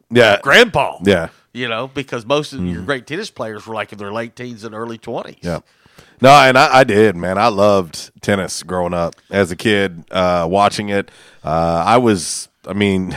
Yeah. 0.09 0.39
grandpa. 0.41 0.97
Yeah. 1.03 1.27
You 1.51 1.67
know, 1.67 1.89
because 1.89 2.25
most 2.25 2.53
of 2.53 2.63
your 2.65 2.83
great 2.83 3.05
tennis 3.05 3.29
players 3.29 3.67
were 3.67 3.75
like 3.75 3.91
in 3.91 3.97
their 3.97 4.13
late 4.13 4.33
teens 4.37 4.63
and 4.63 4.73
early 4.73 4.97
20s. 4.97 5.39
Yeah. 5.41 5.59
No, 6.21 6.29
and 6.31 6.57
I, 6.57 6.79
I 6.79 6.83
did, 6.83 7.15
man. 7.15 7.37
I 7.37 7.47
loved 7.49 8.11
tennis 8.21 8.63
growing 8.63 8.93
up 8.93 9.15
as 9.29 9.51
a 9.51 9.55
kid, 9.55 10.03
uh, 10.11 10.47
watching 10.49 10.89
it. 10.89 11.11
Uh, 11.43 11.83
I 11.85 11.97
was, 11.97 12.49
I 12.67 12.73
mean, 12.73 13.15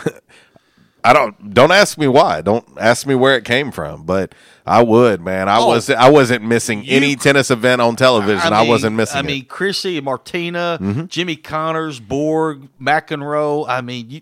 I 1.05 1.15
don't 1.15 1.55
don't 1.55 1.73
ask 1.73 1.97
me 1.97 2.09
why. 2.09 2.43
Don't 2.43 2.67
ask 2.79 3.07
me 3.07 3.15
where 3.15 3.35
it 3.37 3.45
came 3.47 3.73
from, 3.73 4.05
but 4.05 4.35
I 4.67 4.83
would, 4.83 5.23
man. 5.23 5.49
I 5.49 5.59
Oh. 5.59 5.69
was 5.69 5.89
I 5.89 6.11
wasn't 6.11 6.45
missing 6.45 6.85
You- 6.85 6.95
any 6.97 7.17
tennis 7.17 7.51
event 7.51 7.81
on 7.81 7.97
television. 7.97 8.53
I, 8.53 8.61
mean- 8.61 8.69
wasn't 8.69 8.97
missing 8.97 9.17
I 9.17 9.21
it. 9.21 9.27
mean, 9.27 9.45
Chrissy 9.47 9.97
and 9.97 10.05
Martina, 10.05 10.77
Mhm. 10.81 11.09
Jimmy 11.09 11.37
Connors, 11.37 12.01
Borg, 12.01 12.69
McEnroe. 12.79 13.65
I 13.67 13.81
mean, 13.81 14.11
you, 14.11 14.21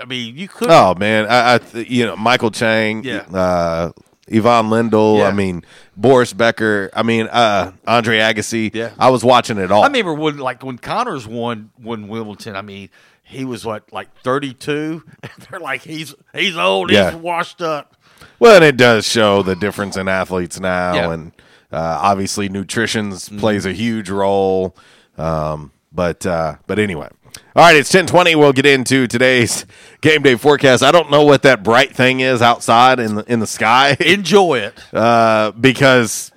I 0.00 0.04
mean, 0.04 0.36
you 0.36 0.46
could. 0.46 0.70
Oh 0.70 0.94
man, 0.94 1.26
I, 1.28 1.54
I 1.56 1.60
you 1.80 2.06
know 2.06 2.14
Michael 2.14 2.52
Chang, 2.52 3.02
Yeah. 3.02 3.22
uh, 3.34 3.90
Ivan 4.32 4.66
Lendl. 4.66 5.18
Yeah. 5.18 5.28
I 5.28 5.32
mean 5.32 5.64
Boris 5.96 6.32
Becker. 6.32 6.90
I 6.94 7.02
mean 7.02 7.26
uh, 7.28 7.72
Andre 7.86 8.18
Agassi. 8.18 8.74
Yeah. 8.74 8.92
I 8.98 9.10
was 9.10 9.24
watching 9.24 9.58
it 9.58 9.70
all. 9.72 9.82
I 9.82 9.86
remember 9.86 10.14
when, 10.14 10.38
like, 10.38 10.62
when 10.64 10.78
Connors 10.78 11.26
won 11.26 11.70
won 11.82 12.08
Wimbledon. 12.08 12.56
I 12.56 12.62
mean, 12.62 12.88
he 13.22 13.44
was 13.44 13.64
what, 13.64 13.92
like, 13.92 14.08
32. 14.22 15.02
They're 15.50 15.60
like, 15.60 15.82
he's 15.82 16.14
he's 16.34 16.56
old, 16.56 16.90
Yeah. 16.90 17.10
he's 17.12 17.20
washed 17.20 17.60
up. 17.62 17.96
Well, 18.38 18.56
and 18.56 18.64
it 18.64 18.76
does 18.76 19.06
show 19.06 19.42
the 19.42 19.54
difference 19.56 19.96
in 19.96 20.08
athletes 20.08 20.58
now, 20.60 20.94
Yeah. 20.94 21.12
and 21.12 21.32
uh, 21.72 21.98
obviously 22.02 22.48
nutrition 22.48 23.12
plays 23.38 23.66
a 23.66 23.72
huge 23.72 24.10
role. 24.10 24.76
Um, 25.18 25.72
but 25.92 26.24
uh, 26.26 26.56
but 26.66 26.78
anyway, 26.78 27.08
all 27.56 27.64
right, 27.64 27.76
it's 27.76 27.90
ten 27.90 28.06
twenty. 28.06 28.34
We'll 28.34 28.52
get 28.52 28.66
into 28.66 29.06
today's 29.06 29.66
game 30.00 30.22
day 30.22 30.36
forecast. 30.36 30.82
I 30.82 30.92
don't 30.92 31.10
know 31.10 31.22
what 31.24 31.42
that 31.42 31.62
bright 31.62 31.94
thing 31.94 32.20
is 32.20 32.42
outside 32.42 33.00
in 33.00 33.16
the 33.16 33.32
in 33.32 33.40
the 33.40 33.46
sky. 33.46 33.96
Enjoy 34.00 34.58
it. 34.58 34.74
uh, 34.94 35.52
because 35.52 36.30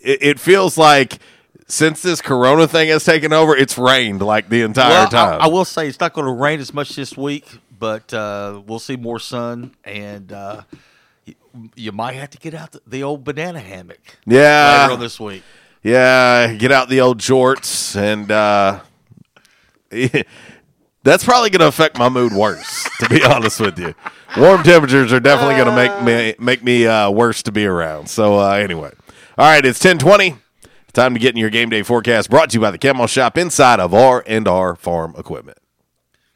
it, 0.00 0.22
it 0.22 0.40
feels 0.40 0.76
like 0.76 1.18
since 1.68 2.02
this 2.02 2.20
Corona 2.20 2.68
thing 2.68 2.88
has 2.90 3.04
taken 3.04 3.32
over, 3.32 3.56
it's 3.56 3.78
rained 3.78 4.20
like 4.20 4.48
the 4.48 4.62
entire 4.62 4.90
Well, 4.90 5.08
time. 5.08 5.40
I, 5.40 5.46
will 5.48 5.64
say 5.64 5.88
it's 5.88 5.98
not 6.00 6.12
going 6.12 6.26
to 6.26 6.32
rain 6.32 6.60
as 6.60 6.74
much 6.74 6.94
this 6.96 7.16
week, 7.16 7.46
but 7.78 8.12
uh, 8.12 8.60
we'll 8.66 8.78
see 8.78 8.96
more 8.96 9.18
sun, 9.18 9.74
and 9.84 10.30
uh, 10.32 10.62
you, 11.24 11.34
you 11.74 11.92
might 11.92 12.12
have 12.16 12.28
to 12.30 12.38
get 12.38 12.52
out 12.52 12.72
the, 12.72 12.82
the 12.86 13.02
old 13.02 13.24
banana 13.24 13.58
hammock. 13.60 14.18
Yeah. 14.26 14.82
later 14.82 14.92
on 14.94 15.00
this 15.00 15.18
week. 15.18 15.42
Yeah, 15.82 16.52
get 16.54 16.70
out 16.72 16.88
the 16.90 17.00
old 17.00 17.18
jorts 17.18 17.96
and 17.96 18.30
uh 18.30 18.80
that's 21.02 21.24
probably 21.24 21.50
going 21.50 21.60
to 21.60 21.68
affect 21.68 21.98
my 21.98 22.08
mood 22.08 22.32
worse, 22.32 22.88
to 23.00 23.08
be 23.08 23.22
honest 23.24 23.60
with 23.60 23.78
you. 23.78 23.94
Warm 24.36 24.62
temperatures 24.62 25.12
are 25.12 25.20
definitely 25.20 25.56
going 25.56 25.66
to 25.66 25.76
make 25.76 26.02
me 26.02 26.34
make 26.38 26.62
me 26.62 26.86
uh, 26.86 27.10
worse 27.10 27.42
to 27.44 27.52
be 27.52 27.66
around. 27.66 28.08
So 28.08 28.38
uh, 28.38 28.52
anyway, 28.52 28.92
all 29.36 29.46
right, 29.46 29.64
it's 29.64 29.78
ten 29.78 29.98
twenty. 29.98 30.36
Time 30.92 31.14
to 31.14 31.20
get 31.20 31.30
in 31.30 31.38
your 31.38 31.48
game 31.48 31.70
day 31.70 31.82
forecast. 31.82 32.28
Brought 32.28 32.50
to 32.50 32.54
you 32.54 32.60
by 32.60 32.70
the 32.70 32.76
Camo 32.76 33.06
Shop 33.06 33.38
inside 33.38 33.80
of 33.80 33.94
R 33.94 34.22
and 34.26 34.46
R 34.46 34.76
Farm 34.76 35.14
Equipment. 35.16 35.56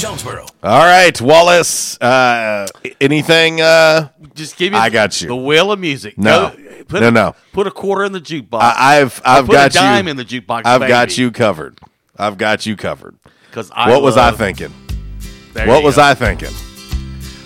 Jonesboro. 0.00 0.46
All 0.62 0.78
right, 0.84 1.20
Wallace. 1.20 2.00
Uh, 2.00 2.66
anything? 3.00 3.60
Uh, 3.60 4.08
Just 4.34 4.56
give 4.56 4.72
me. 4.72 4.78
I 4.78 4.90
got 4.90 5.20
you. 5.20 5.28
The 5.28 5.36
wheel 5.36 5.70
of 5.72 5.78
music. 5.80 6.16
No. 6.18 6.50
Go- 6.56 6.84
put 6.84 7.00
No, 7.02 7.08
a, 7.08 7.10
no. 7.10 7.34
Put 7.52 7.66
a 7.66 7.70
quarter 7.70 8.04
in 8.04 8.12
the 8.12 8.20
jukebox. 8.20 8.60
I, 8.62 9.00
I've 9.00 9.18
Or 9.20 9.22
I've 9.24 9.46
put 9.46 9.52
got 9.52 9.70
a 9.70 9.74
dime 9.74 10.06
you. 10.06 10.10
in 10.12 10.16
the 10.16 10.24
jukebox. 10.24 10.62
I've 10.64 10.86
got 10.88 11.18
you 11.18 11.30
covered. 11.30 11.78
I've 12.16 12.38
got 12.38 12.66
you 12.66 12.76
covered. 12.76 13.16
'Cause 13.52 13.70
I 13.74 13.90
what 13.90 14.02
was 14.02 14.16
I 14.16 14.30
thinking? 14.30 14.72
There 15.54 15.66
what 15.66 15.80
you 15.80 15.84
was 15.86 15.96
go. 15.96 16.02
I 16.02 16.14
thinking? 16.14 16.50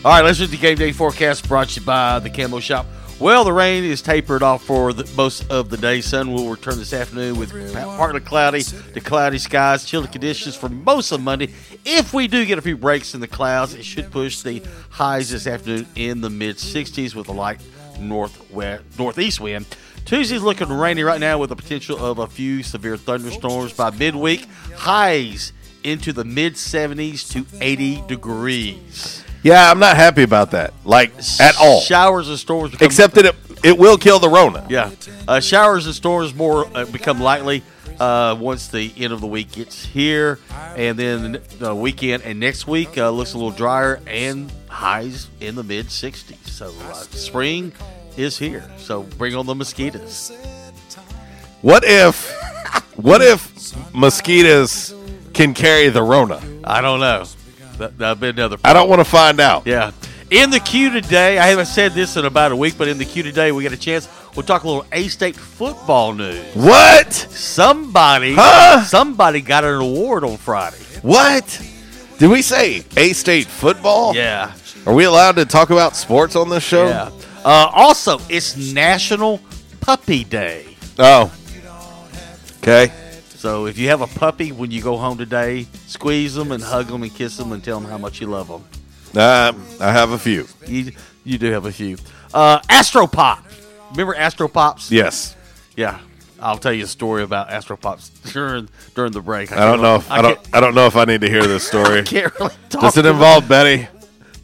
All 0.05 0.11
right, 0.13 0.23
let's 0.23 0.39
do 0.39 0.47
the 0.47 0.59
game 0.59 0.77
day 0.77 0.93
forecast 0.93 1.49
brought 1.49 1.69
to 1.71 1.81
you 1.81 1.87
by 1.87 2.19
the 2.19 2.29
Camo 2.29 2.61
Shop. 2.61 2.85
Well, 3.25 3.45
the 3.45 3.55
rain 3.55 3.85
is 3.85 4.03
tapered 4.03 4.43
off 4.43 4.65
for 4.65 4.93
the, 4.93 5.11
most 5.17 5.51
of 5.51 5.71
the 5.71 5.79
day. 5.79 6.03
Sun 6.03 6.31
will 6.31 6.51
return 6.51 6.77
this 6.77 6.93
afternoon 6.93 7.39
with 7.39 7.53
pa- 7.73 7.97
partly 7.97 8.21
cloudy 8.21 8.61
to 8.63 9.01
cloudy 9.01 9.39
skies, 9.39 9.87
chilly 9.87 10.09
conditions 10.09 10.57
for 10.57 10.69
most 10.69 11.11
of 11.11 11.23
Monday. 11.23 11.49
If 11.87 12.13
we 12.13 12.29
do 12.29 12.45
get 12.45 12.59
a 12.59 12.61
few 12.61 12.77
breaks 12.77 13.15
in 13.15 13.23
the 13.23 13.27
clouds, 13.27 13.73
it 13.73 13.83
should 13.83 14.11
push 14.11 14.43
the 14.43 14.63
highs 14.91 15.31
this 15.31 15.47
afternoon 15.47 15.87
in 15.97 16.21
the 16.21 16.29
mid 16.29 16.57
60s 16.57 17.15
with 17.15 17.29
a 17.29 17.33
light 17.33 17.63
northwest 17.99 18.83
northeast 18.99 19.41
wind. 19.41 19.65
Tuesday's 20.05 20.43
looking 20.43 20.69
rainy 20.69 21.03
right 21.03 21.19
now 21.19 21.39
with 21.39 21.49
the 21.49 21.57
potential 21.57 21.97
of 22.05 22.19
a 22.19 22.27
few 22.27 22.63
severe 22.63 22.99
thunderstorms 22.99 23.73
by 23.73 23.89
midweek. 23.89 24.47
Highs 24.77 25.55
into 25.83 26.13
the 26.13 26.27
mid 26.27 26.57
70s 26.57 27.33
to 27.33 27.47
80 27.63 28.03
degrees. 28.07 29.24
Yeah, 29.45 29.71
I'm 29.71 29.79
not 29.79 29.95
happy 29.97 30.23
about 30.23 30.51
that. 30.53 30.73
Like 30.85 31.13
at 31.39 31.57
all. 31.61 31.81
Showers 31.81 32.29
and 32.31 32.39
storms 32.39 32.73
become 32.73 32.87
Except 32.87 33.15
that 33.15 33.27
it 33.27 33.37
it 33.63 33.79
will 33.79 33.97
kill 33.97 34.19
the 34.19 34.29
Rona. 34.29 34.67
yeah, 34.69 34.91
uh, 35.29 35.41
showers 35.41 35.87
and 35.87 35.95
storms 35.95 36.35
more 36.35 36.67
uh, 36.77 36.85
become 36.87 37.21
likely 37.21 37.63
uh, 38.01 38.37
once 38.39 38.69
the 38.69 38.93
end 38.97 39.13
of 39.13 39.21
the 39.21 39.27
week 39.27 39.53
gets 39.53 39.85
here, 39.85 40.39
and 40.77 40.99
then 40.99 41.41
the 41.59 41.75
weekend 41.75 42.23
and 42.25 42.41
next 42.41 42.67
week 42.67 42.99
uh, 42.99 43.11
looks 43.11 43.33
a 43.35 43.39
little 43.39 43.51
drier 43.53 44.01
and 44.07 44.51
highs 44.69 45.29
in 45.41 45.55
the 45.55 45.63
mid 45.63 45.87
60s. 45.87 46.47
So 46.47 46.75
uh, 46.91 46.95
spring 46.95 47.73
is 48.17 48.37
here. 48.39 48.65
So 48.79 49.03
bring 49.03 49.35
on 49.35 49.47
the 49.47 49.55
mosquitoes. 49.55 50.31
What 51.63 51.85
if 51.87 52.31
what 52.97 53.21
if 53.23 53.51
mosquitoes 53.95 54.95
can 55.33 55.55
carry 55.55 55.89
the 55.91 56.03
Rona? 56.03 56.41
I 56.65 56.81
don't 56.81 57.01
know. 57.01 57.25
That, 57.79 57.99
that'll 57.99 58.15
be 58.17 58.29
another. 58.29 58.57
I 58.65 58.73
don't 58.73 58.89
want 58.89 59.01
to 59.01 59.05
find 59.05 59.41
out. 59.41 59.67
Yeah. 59.67 59.93
In 60.31 60.51
the 60.51 60.61
queue 60.61 60.91
today, 60.91 61.39
I 61.39 61.47
haven't 61.49 61.67
said 61.67 61.93
this 61.93 62.17
in 62.17 62.25
about 62.25 62.51
a 62.53 62.57
week, 62.57 62.75
but 62.79 62.89
in 62.89 62.99
the 62.99 63.05
queue 63.05 63.23
today, 63.23 63.53
we 63.53 63.63
get 63.63 63.73
a 63.73 63.77
chance. 63.77 64.09
We'll 64.35 64.45
talk 64.45 64.65
a 64.65 64.67
little 64.67 64.87
A 64.93 65.07
State 65.09 65.37
football 65.37 66.13
news. 66.13 66.43
What? 66.55 67.13
Somebody, 67.13 68.35
Huh? 68.35 68.83
somebody 68.85 69.41
got 69.41 69.65
an 69.65 69.75
award 69.75 70.25
on 70.25 70.37
Friday. 70.39 70.77
What? 71.03 71.63
Did 72.19 72.31
we 72.31 72.43
say 72.43 72.85
A 72.97 73.13
State 73.13 73.47
football? 73.47 74.15
Yeah. 74.15 74.53
Are 74.87 74.95
we 74.95 75.05
allowed 75.05 75.37
to 75.37 75.45
talk 75.45 75.71
about 75.71 75.95
sports 75.95 76.37
on 76.37 76.49
this 76.49 76.65
show? 76.65 76.87
Yeah. 76.89 77.11
Uh, 77.45 77.71
also, 77.73 78.19
it's 78.29 78.57
National 78.73 79.41
Puppy 79.81 80.25
Day. 80.25 80.67
Oh. 80.99 81.33
Okay. 82.59 82.91
So 83.45 83.67
if 83.67 83.77
you 83.77 83.91
have 83.91 84.01
a 84.01 84.07
puppy 84.07 84.53
when 84.53 84.71
you 84.71 84.81
go 84.81 84.97
home 84.97 85.19
today, 85.19 85.67
squeeze 85.87 86.35
them 86.35 86.51
and 86.51 86.63
hug 86.63 86.87
them 86.87 87.03
and 87.03 87.15
kiss 87.15 87.37
them 87.37 87.53
and 87.53 87.63
tell 87.63 87.79
them 87.79 87.91
how 87.91 87.99
much 87.99 88.19
you 88.19 88.27
love 88.27 88.49
them. 88.49 88.65
Um, 89.23 89.63
I 89.79 89.93
have 89.93 90.13
a 90.13 90.19
few. 90.19 90.49
You, 90.67 90.93
you 91.25 91.37
do 91.37 91.53
have 91.53 91.67
a 91.67 91.71
few. 91.71 91.99
Uh, 92.33 92.61
Astropop. 92.61 93.43
Remember 93.91 94.15
Astropops? 94.15 94.91
Yes. 94.91 95.37
Yeah. 95.77 95.99
I'll 96.41 96.57
tell 96.57 96.73
you 96.73 96.85
a 96.85 96.87
story 96.87 97.23
about 97.23 97.51
Astropops 97.51 98.33
during 98.33 98.71
during 98.95 99.13
the 99.13 99.21
break. 99.21 99.53
I 99.53 99.57
don't 99.57 99.73
can't- 99.73 99.83
know. 99.83 99.97
If, 99.97 100.11
I, 100.11 100.23
don't. 100.23 100.41
I 100.55 100.61
don't 100.61 100.75
know 100.75 100.87
if 100.87 100.97
I 100.97 101.05
need 101.05 101.21
to 101.21 101.29
hear 101.29 101.47
this 101.47 101.67
story. 101.67 102.03
can't 102.05 102.33
really 102.41 102.55
talk 102.71 102.81
Does 102.81 102.97
it 102.97 103.05
involve 103.05 103.47
Betty? 103.47 103.89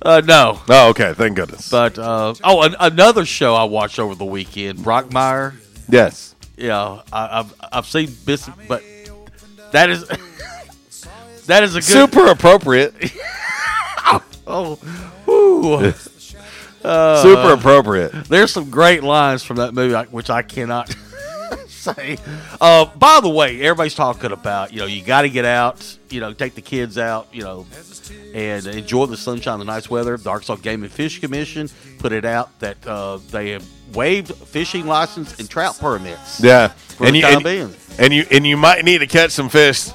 Uh, 0.02 0.20
no. 0.26 0.60
Oh, 0.68 0.90
okay. 0.90 1.14
Thank 1.14 1.36
goodness. 1.36 1.70
But 1.70 1.98
uh, 1.98 2.34
oh, 2.44 2.62
an, 2.64 2.76
another 2.78 3.24
show 3.24 3.54
I 3.54 3.64
watched 3.64 3.98
over 3.98 4.14
the 4.14 4.26
weekend, 4.26 4.80
Brockmire. 4.80 5.54
yes. 5.88 6.34
Yeah, 6.60 7.00
I, 7.10 7.40
I've 7.40 7.54
I've 7.72 7.86
seen 7.86 8.14
bits, 8.26 8.46
but 8.68 8.82
that 9.72 9.90
is 9.90 10.06
that 11.46 11.62
is 11.62 11.74
a 11.74 11.80
good 11.80 11.84
Super 11.84 12.26
appropriate. 12.26 12.94
Oh, 14.52 14.74
whew. 15.26 15.94
Uh, 16.84 17.22
Super 17.22 17.52
appropriate. 17.52 18.12
There's 18.24 18.50
some 18.50 18.68
great 18.68 19.04
lines 19.04 19.44
from 19.44 19.58
that 19.58 19.74
movie, 19.74 19.94
which 20.10 20.28
I 20.28 20.42
cannot 20.42 20.92
say. 21.68 22.18
Uh, 22.60 22.86
by 22.96 23.20
the 23.20 23.28
way, 23.28 23.60
everybody's 23.60 23.94
talking 23.94 24.32
about 24.32 24.72
you 24.72 24.80
know 24.80 24.86
you 24.86 25.04
got 25.04 25.22
to 25.22 25.30
get 25.30 25.44
out, 25.44 25.96
you 26.08 26.20
know, 26.20 26.32
take 26.32 26.54
the 26.54 26.62
kids 26.62 26.98
out, 26.98 27.28
you 27.32 27.42
know, 27.42 27.66
and 28.34 28.66
enjoy 28.66 29.06
the 29.06 29.16
sunshine, 29.16 29.60
the 29.60 29.64
nice 29.64 29.88
weather. 29.88 30.16
The 30.16 30.30
Arkansas 30.30 30.56
Game 30.56 30.82
and 30.82 30.90
Fish 30.90 31.20
Commission 31.20 31.68
put 31.98 32.12
it 32.12 32.24
out 32.24 32.58
that 32.58 32.84
uh, 32.86 33.18
they 33.30 33.50
have 33.50 33.64
waived 33.94 34.34
fishing 34.34 34.86
license 34.86 35.38
and 35.38 35.48
trout 35.48 35.78
permits. 35.78 36.40
Yeah. 36.40 36.68
For 36.68 37.06
and 37.06 37.14
the 37.14 37.18
you 37.20 37.24
time 37.24 37.34
and, 37.34 37.44
being. 37.44 37.68
And 38.00 38.14
you 38.14 38.24
and 38.30 38.46
you 38.46 38.56
might 38.56 38.82
need 38.82 38.98
to 38.98 39.06
catch 39.06 39.30
some 39.32 39.50
fish 39.50 39.90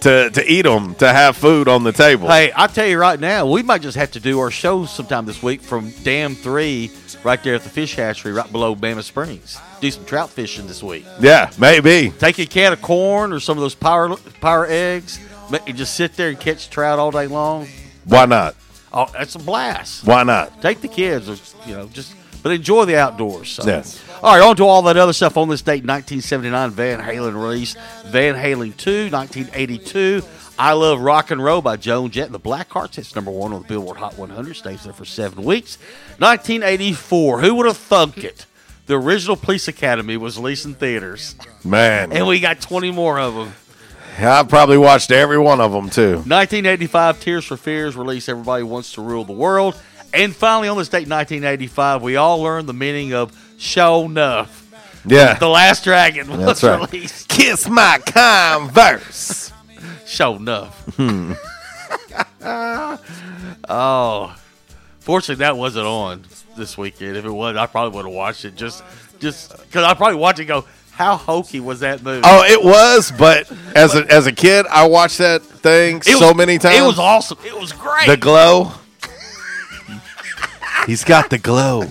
to 0.00 0.28
to 0.28 0.52
eat 0.52 0.62
them 0.62 0.96
to 0.96 1.08
have 1.08 1.36
food 1.36 1.68
on 1.68 1.84
the 1.84 1.92
table. 1.92 2.26
Hey, 2.26 2.52
I 2.54 2.66
tell 2.66 2.86
you 2.86 2.98
right 2.98 3.18
now, 3.18 3.46
we 3.46 3.62
might 3.62 3.80
just 3.80 3.96
have 3.96 4.10
to 4.10 4.20
do 4.20 4.40
our 4.40 4.50
show 4.50 4.86
sometime 4.86 5.24
this 5.24 5.40
week 5.40 5.62
from 5.62 5.90
Dam 6.02 6.34
Three, 6.34 6.90
right 7.22 7.40
there 7.44 7.54
at 7.54 7.62
the 7.62 7.70
fish 7.70 7.94
hatchery, 7.94 8.32
right 8.32 8.50
below 8.50 8.74
Mammoth 8.74 9.04
Springs. 9.04 9.56
Do 9.80 9.88
some 9.88 10.04
trout 10.04 10.30
fishing 10.30 10.66
this 10.66 10.82
week. 10.82 11.06
Yeah, 11.20 11.50
maybe. 11.56 12.12
Take 12.18 12.40
a 12.40 12.46
can 12.46 12.72
of 12.72 12.82
corn 12.82 13.32
or 13.32 13.38
some 13.38 13.56
of 13.56 13.62
those 13.62 13.76
power 13.76 14.16
power 14.40 14.66
eggs, 14.68 15.20
and 15.52 15.76
just 15.76 15.94
sit 15.94 16.16
there 16.16 16.30
and 16.30 16.40
catch 16.40 16.70
trout 16.70 16.98
all 16.98 17.12
day 17.12 17.28
long. 17.28 17.68
Why 18.04 18.26
not? 18.26 18.56
Oh, 18.92 19.06
that's 19.12 19.36
a 19.36 19.38
blast. 19.38 20.04
Why 20.04 20.24
not? 20.24 20.60
Take 20.60 20.80
the 20.80 20.88
kids, 20.88 21.28
or, 21.28 21.36
you 21.68 21.76
know, 21.76 21.86
just 21.86 22.14
but 22.42 22.52
enjoy 22.52 22.84
the 22.84 22.98
outdoors. 22.98 23.50
So. 23.50 23.64
Yes. 23.64 24.03
All 24.22 24.34
right, 24.34 24.42
on 24.42 24.56
to 24.56 24.64
all 24.64 24.82
that 24.82 24.96
other 24.96 25.12
stuff. 25.12 25.36
On 25.36 25.48
this 25.48 25.62
date, 25.62 25.84
1979, 25.84 26.70
Van 26.70 27.00
Halen 27.00 27.34
release 27.34 27.76
Van 28.06 28.34
Halen 28.34 28.76
2, 28.76 29.10
1982. 29.10 30.22
I 30.58 30.72
Love 30.72 31.00
Rock 31.00 31.30
and 31.30 31.42
Roll 31.42 31.60
by 31.60 31.76
Joan 31.76 32.10
Jett 32.10 32.26
and 32.26 32.34
the 32.34 32.40
Blackhearts. 32.40 32.96
It's 32.96 33.14
number 33.14 33.30
one 33.30 33.52
on 33.52 33.62
the 33.62 33.68
Billboard 33.68 33.96
Hot 33.96 34.16
100. 34.16 34.54
Stays 34.54 34.84
there 34.84 34.92
for 34.92 35.04
seven 35.04 35.44
weeks. 35.44 35.76
1984. 36.18 37.40
Who 37.40 37.54
would 37.56 37.66
have 37.66 37.76
thunk 37.76 38.22
it? 38.22 38.46
The 38.86 38.94
original 38.94 39.36
Police 39.36 39.66
Academy 39.66 40.16
was 40.16 40.36
released 40.36 40.66
in 40.66 40.74
theaters, 40.74 41.36
Man, 41.64 42.12
and 42.12 42.26
we 42.26 42.38
got 42.38 42.60
20 42.60 42.90
more 42.90 43.18
of 43.18 43.34
them. 43.34 43.54
I 44.18 44.42
probably 44.44 44.78
watched 44.78 45.10
every 45.10 45.38
one 45.38 45.60
of 45.60 45.72
them 45.72 45.90
too. 45.90 46.16
1985, 46.18 47.20
Tears 47.20 47.44
for 47.44 47.56
Fears 47.56 47.96
released 47.96 48.28
Everybody 48.28 48.62
Wants 48.62 48.92
to 48.92 49.00
Rule 49.00 49.24
the 49.24 49.32
World. 49.32 49.80
And 50.12 50.36
finally, 50.36 50.68
on 50.68 50.76
this 50.76 50.88
date, 50.88 51.08
1985, 51.08 52.02
we 52.02 52.14
all 52.14 52.40
learned 52.40 52.68
the 52.68 52.74
meaning 52.74 53.12
of 53.14 53.32
Sho'nuff. 53.64 54.48
Yeah, 55.06 55.34
The 55.34 55.48
Last 55.48 55.84
Dragon 55.84 56.28
was 56.30 56.38
that's 56.40 56.62
right. 56.62 56.90
released. 56.92 57.28
Kiss 57.28 57.68
my 57.68 57.98
Converse. 58.06 59.52
Show 60.06 60.36
enough. 60.36 60.78
Hmm. 60.96 61.32
oh, 63.68 64.34
fortunately, 65.00 65.42
that 65.44 65.56
wasn't 65.56 65.86
on 65.86 66.24
this 66.56 66.76
weekend. 66.78 67.16
If 67.16 67.24
it 67.24 67.30
was, 67.30 67.56
I 67.56 67.66
probably 67.66 67.96
would 67.96 68.06
have 68.06 68.14
watched 68.14 68.44
it 68.44 68.54
just, 68.54 68.82
just 69.18 69.50
because 69.56 69.84
I 69.84 69.94
probably 69.94 70.16
watched 70.16 70.38
it. 70.40 70.42
and 70.42 70.48
Go, 70.48 70.64
how 70.92 71.16
hokey 71.16 71.60
was 71.60 71.80
that 71.80 72.02
movie? 72.02 72.22
Oh, 72.24 72.42
it 72.44 72.62
was, 72.62 73.12
but 73.18 73.50
as 73.74 73.94
a 73.94 74.06
as 74.10 74.26
a 74.26 74.32
kid, 74.32 74.66
I 74.70 74.86
watched 74.86 75.18
that 75.18 75.42
thing 75.42 75.96
It 75.98 76.04
so 76.04 76.28
was- 76.28 76.36
many 76.36 76.58
times. 76.58 76.76
It 76.78 76.82
was 76.86 76.98
awesome. 76.98 77.38
It 77.44 77.58
was 77.58 77.72
great. 77.72 78.06
The 78.06 78.16
glow. 78.16 78.72
He's 80.86 81.02
got 81.04 81.30
the 81.30 81.38
glow. 81.38 81.84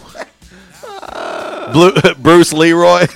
Blue, 1.72 1.94
Bruce 2.20 2.54
Leroy. 2.54 3.06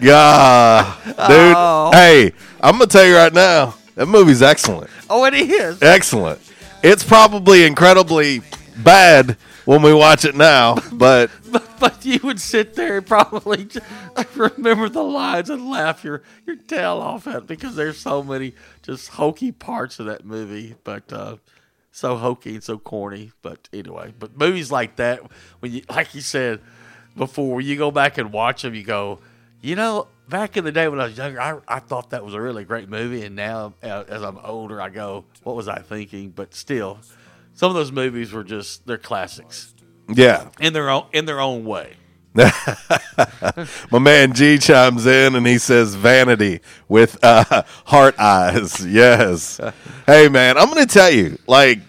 yeah, 0.00 0.96
dude. 1.04 1.54
Oh. 1.56 1.90
Hey, 1.92 2.32
I'm 2.60 2.72
gonna 2.72 2.86
tell 2.86 3.06
you 3.06 3.16
right 3.16 3.32
now, 3.32 3.74
that 3.94 4.06
movie's 4.06 4.42
excellent. 4.42 4.90
oh, 5.08 5.24
it 5.24 5.34
is. 5.34 5.82
Excellent. 5.82 6.40
It's 6.82 7.04
probably 7.04 7.64
incredibly 7.66 8.40
bad 8.78 9.36
when 9.66 9.82
we 9.82 9.92
watch 9.92 10.24
it 10.24 10.34
now, 10.34 10.76
but 10.92 11.30
But 11.78 12.04
you 12.04 12.20
would 12.22 12.40
sit 12.40 12.74
there 12.74 12.98
and 12.98 13.06
probably 13.06 13.64
just 13.64 13.86
remember 14.36 14.88
the 14.88 15.02
lines 15.02 15.48
and 15.48 15.70
laugh 15.70 16.04
your, 16.04 16.22
your 16.46 16.56
tail 16.56 16.98
off 16.98 17.26
at 17.26 17.36
it 17.36 17.46
because 17.46 17.74
there's 17.74 17.98
so 17.98 18.22
many 18.22 18.52
just 18.82 19.08
hokey 19.08 19.50
parts 19.52 19.98
of 19.98 20.06
that 20.06 20.24
movie. 20.24 20.74
But 20.84 21.10
uh, 21.12 21.36
so 21.90 22.16
hokey 22.16 22.54
and 22.54 22.64
so 22.64 22.78
corny. 22.78 23.32
But 23.42 23.68
anyway, 23.72 24.14
but 24.18 24.36
movies 24.38 24.70
like 24.70 24.96
that, 24.96 25.20
when 25.60 25.72
you 25.72 25.82
like 25.88 26.14
you 26.14 26.20
said 26.20 26.60
before, 27.16 27.56
when 27.56 27.66
you 27.66 27.76
go 27.76 27.90
back 27.90 28.18
and 28.18 28.32
watch 28.32 28.62
them, 28.62 28.74
you 28.74 28.84
go, 28.84 29.20
you 29.60 29.76
know, 29.76 30.08
back 30.28 30.56
in 30.56 30.64
the 30.64 30.72
day 30.72 30.88
when 30.88 31.00
I 31.00 31.04
was 31.04 31.18
younger, 31.18 31.40
I, 31.40 31.58
I 31.68 31.80
thought 31.80 32.10
that 32.10 32.24
was 32.24 32.34
a 32.34 32.40
really 32.40 32.64
great 32.64 32.88
movie, 32.88 33.24
and 33.24 33.36
now 33.36 33.74
uh, 33.82 34.04
as 34.08 34.22
I'm 34.22 34.38
older, 34.38 34.80
I 34.80 34.88
go, 34.88 35.24
what 35.42 35.56
was 35.56 35.68
I 35.68 35.80
thinking? 35.80 36.30
But 36.30 36.54
still, 36.54 36.98
some 37.54 37.68
of 37.68 37.74
those 37.74 37.92
movies 37.92 38.32
were 38.32 38.44
just 38.44 38.86
they're 38.86 38.98
classics 38.98 39.74
yeah. 40.08 40.48
in 40.60 40.72
their 40.72 40.90
own 40.90 41.06
in 41.12 41.24
their 41.26 41.40
own 41.40 41.64
way. 41.64 41.94
My 43.90 43.98
man 43.98 44.32
G 44.32 44.58
chimes 44.58 45.04
in 45.06 45.34
and 45.34 45.46
he 45.46 45.58
says 45.58 45.94
vanity 45.96 46.60
with 46.88 47.18
uh, 47.24 47.62
heart 47.86 48.14
eyes. 48.18 48.86
Yes. 48.90 49.60
hey 50.06 50.28
man, 50.28 50.56
I'm 50.58 50.70
going 50.70 50.86
to 50.86 50.92
tell 50.92 51.10
you 51.10 51.38
like 51.46 51.80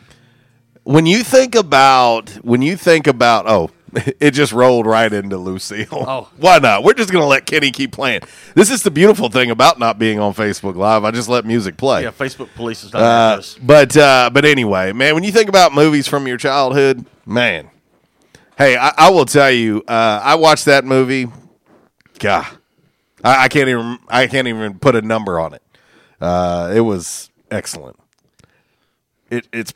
when 0.83 1.05
you 1.05 1.23
think 1.23 1.55
about 1.55 2.29
when 2.43 2.61
you 2.61 2.75
think 2.75 3.07
about 3.07 3.47
oh, 3.47 3.69
it 4.19 4.31
just 4.31 4.51
rolled 4.53 4.85
right 4.85 5.11
into 5.11 5.37
Lucille. 5.37 5.85
Oh. 5.91 6.29
Why 6.37 6.59
not? 6.59 6.83
We're 6.83 6.93
just 6.93 7.11
going 7.11 7.23
to 7.23 7.27
let 7.27 7.45
Kenny 7.45 7.71
keep 7.71 7.91
playing. 7.91 8.21
This 8.55 8.71
is 8.71 8.83
the 8.83 8.91
beautiful 8.91 9.29
thing 9.29 9.51
about 9.51 9.79
not 9.79 9.99
being 9.99 10.19
on 10.19 10.33
Facebook 10.33 10.75
Live. 10.75 11.03
I 11.03 11.11
just 11.11 11.29
let 11.29 11.45
music 11.45 11.77
play. 11.77 12.03
Yeah, 12.03 12.11
Facebook 12.11 12.49
police 12.55 12.83
is 12.83 12.93
not 12.93 13.01
Uh, 13.01 13.41
but 13.61 13.97
uh, 13.97 14.29
but 14.31 14.45
anyway, 14.45 14.93
man, 14.93 15.13
when 15.13 15.23
you 15.23 15.31
think 15.31 15.49
about 15.49 15.73
movies 15.73 16.07
from 16.07 16.27
your 16.27 16.37
childhood, 16.37 17.05
man, 17.25 17.69
hey, 18.61 18.77
I, 18.77 18.93
I 18.97 19.09
will 19.09 19.25
tell 19.25 19.49
you, 19.51 19.83
uh, 19.87 20.21
I 20.23 20.35
watched 20.35 20.65
that 20.65 20.85
movie. 20.85 21.27
God, 22.19 22.45
I, 23.23 23.45
I 23.45 23.47
can't 23.47 23.69
even 23.69 23.97
I 24.07 24.27
can't 24.27 24.47
even 24.47 24.77
put 24.79 24.95
a 24.95 25.01
number 25.01 25.39
on 25.39 25.53
it. 25.53 25.63
Uh, 26.19 26.71
it 26.75 26.81
was 26.81 27.29
excellent. 27.49 27.99
It, 29.31 29.47
it's 29.51 29.73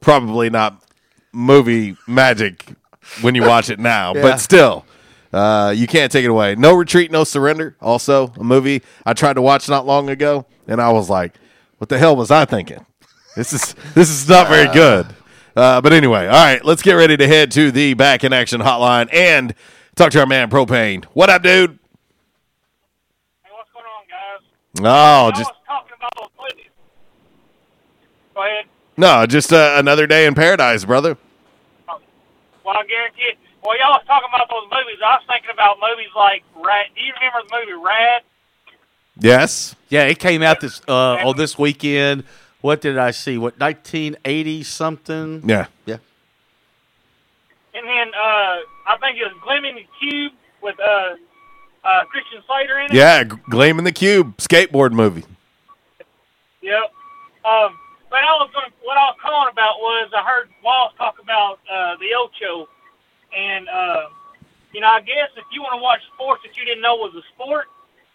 probably 0.00 0.50
not 0.50 0.82
movie 1.32 1.96
magic 2.08 2.66
when 3.20 3.34
you 3.34 3.42
watch 3.42 3.70
it 3.70 3.78
now, 3.78 4.14
Yeah. 4.14 4.22
but 4.22 4.38
still. 4.38 4.84
Uh, 5.32 5.72
you 5.76 5.86
can't 5.86 6.10
take 6.10 6.24
it 6.24 6.30
away. 6.30 6.54
No 6.54 6.72
retreat, 6.74 7.10
no 7.10 7.22
surrender. 7.22 7.76
Also, 7.80 8.32
a 8.38 8.44
movie 8.44 8.82
I 9.04 9.12
tried 9.12 9.34
to 9.34 9.42
watch 9.42 9.68
not 9.68 9.84
long 9.86 10.08
ago, 10.08 10.46
and 10.66 10.80
I 10.80 10.90
was 10.90 11.10
like, 11.10 11.34
"What 11.78 11.88
the 11.88 11.98
hell 11.98 12.16
was 12.16 12.30
I 12.30 12.46
thinking? 12.46 12.84
This 13.36 13.52
is 13.52 13.74
this 13.94 14.08
is 14.08 14.28
not 14.28 14.48
very 14.48 14.72
good." 14.72 15.06
Uh, 15.56 15.80
but 15.80 15.94
anyway, 15.94 16.26
all 16.26 16.32
right, 16.34 16.62
let's 16.66 16.82
get 16.82 16.92
ready 16.92 17.16
to 17.16 17.26
head 17.26 17.50
to 17.50 17.70
the 17.70 17.94
back 17.94 18.24
in 18.24 18.32
action 18.34 18.60
hotline 18.60 19.08
and 19.10 19.54
talk 19.94 20.12
to 20.12 20.20
our 20.20 20.26
man 20.26 20.50
Propane. 20.50 21.06
What 21.14 21.30
up, 21.30 21.42
dude? 21.42 21.78
Hey, 23.42 23.50
what's 23.52 23.70
going 23.72 23.86
on, 23.86 24.04
guys? 24.06 24.42
Oh, 24.80 25.30
just 25.34 25.50
talking 25.66 25.92
about 25.96 26.12
those 26.18 26.28
movies. 26.38 26.70
Go 28.34 28.42
ahead. 28.42 28.66
no, 28.98 29.24
just 29.24 29.50
uh, 29.50 29.76
another 29.78 30.06
day 30.06 30.26
in 30.26 30.34
paradise, 30.34 30.84
brother. 30.84 31.16
Well, 31.86 32.76
I 32.76 32.84
guarantee 32.84 33.22
it. 33.22 33.38
Well, 33.64 33.78
y'all 33.78 33.92
was 33.92 34.02
talking 34.06 34.28
about 34.28 34.50
those 34.50 34.64
movies. 34.64 35.00
I 35.02 35.14
was 35.14 35.22
thinking 35.26 35.50
about 35.54 35.78
movies 35.80 36.10
like 36.14 36.42
Rad. 36.54 36.86
Do 36.94 37.00
you 37.00 37.14
remember 37.14 37.48
the 37.48 37.56
movie 37.56 37.82
Rad? 37.82 38.22
Yes. 39.18 39.74
Yeah, 39.88 40.02
it 40.04 40.18
came 40.18 40.42
out 40.42 40.60
this 40.60 40.82
uh, 40.86 41.26
on 41.26 41.36
this 41.38 41.58
weekend. 41.58 42.24
What 42.60 42.80
did 42.80 42.98
I 42.98 43.10
see? 43.10 43.38
What 43.38 43.58
1980 43.60 44.62
something? 44.64 45.42
Yeah. 45.48 45.66
Yeah. 45.84 45.98
And 47.74 47.86
then 47.86 48.08
uh, 48.14 48.56
I 48.88 48.96
think 49.00 49.18
it 49.18 49.24
was 49.24 49.34
Gleaming 49.42 49.76
the 49.76 49.86
Cube 50.00 50.32
with 50.62 50.76
uh, 50.80 51.16
uh, 51.84 52.04
Christian 52.06 52.42
Slater 52.46 52.78
in 52.80 52.86
it. 52.86 52.94
Yeah, 52.94 53.24
G- 53.24 53.36
Gleaming 53.50 53.84
the 53.84 53.92
Cube 53.92 54.36
skateboard 54.38 54.92
movie. 54.92 55.24
Yep. 56.62 56.82
Um, 57.44 57.78
but 58.10 58.20
I 58.24 58.32
was 58.40 58.50
going. 58.52 58.66
to 58.66 58.72
What 58.82 58.96
I 58.96 59.04
was 59.12 59.16
calling 59.22 59.50
about 59.52 59.78
was 59.78 60.10
I 60.16 60.22
heard 60.24 60.48
Wallace 60.64 60.94
talk 60.96 61.16
about 61.22 61.58
uh, 61.70 61.96
the 62.00 62.14
Ocho, 62.18 62.66
and 63.36 63.68
uh, 63.68 64.06
you 64.72 64.80
know 64.80 64.88
I 64.88 65.00
guess 65.00 65.28
if 65.36 65.44
you 65.52 65.60
want 65.62 65.74
to 65.78 65.82
watch 65.82 66.00
sports 66.14 66.42
that 66.44 66.56
you 66.56 66.64
didn't 66.64 66.82
know 66.82 66.96
was 66.96 67.14
a 67.14 67.22
sport, 67.34 67.66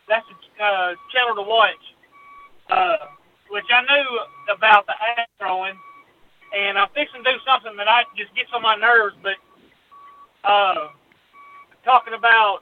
that's 0.10 0.26
a 0.60 0.64
uh, 0.64 0.96
channel 1.14 1.36
to 1.36 1.48
watch. 1.48 1.80
Uh, 2.70 2.98
which 3.52 3.66
I 3.70 3.82
knew 3.84 4.08
about 4.56 4.86
the 4.88 4.94
axe 4.96 5.30
throwing, 5.38 5.76
and 6.56 6.78
I'm 6.78 6.90
fixing 6.96 7.24
to 7.24 7.32
do 7.32 7.38
something 7.46 7.76
that 7.78 7.88
I 7.88 8.04
just 8.18 8.34
gets 8.36 8.50
on 8.54 8.62
my 8.62 8.76
nerves. 8.76 9.16
But 9.22 9.36
uh, 10.44 10.88
talking 11.86 12.14
about 12.14 12.60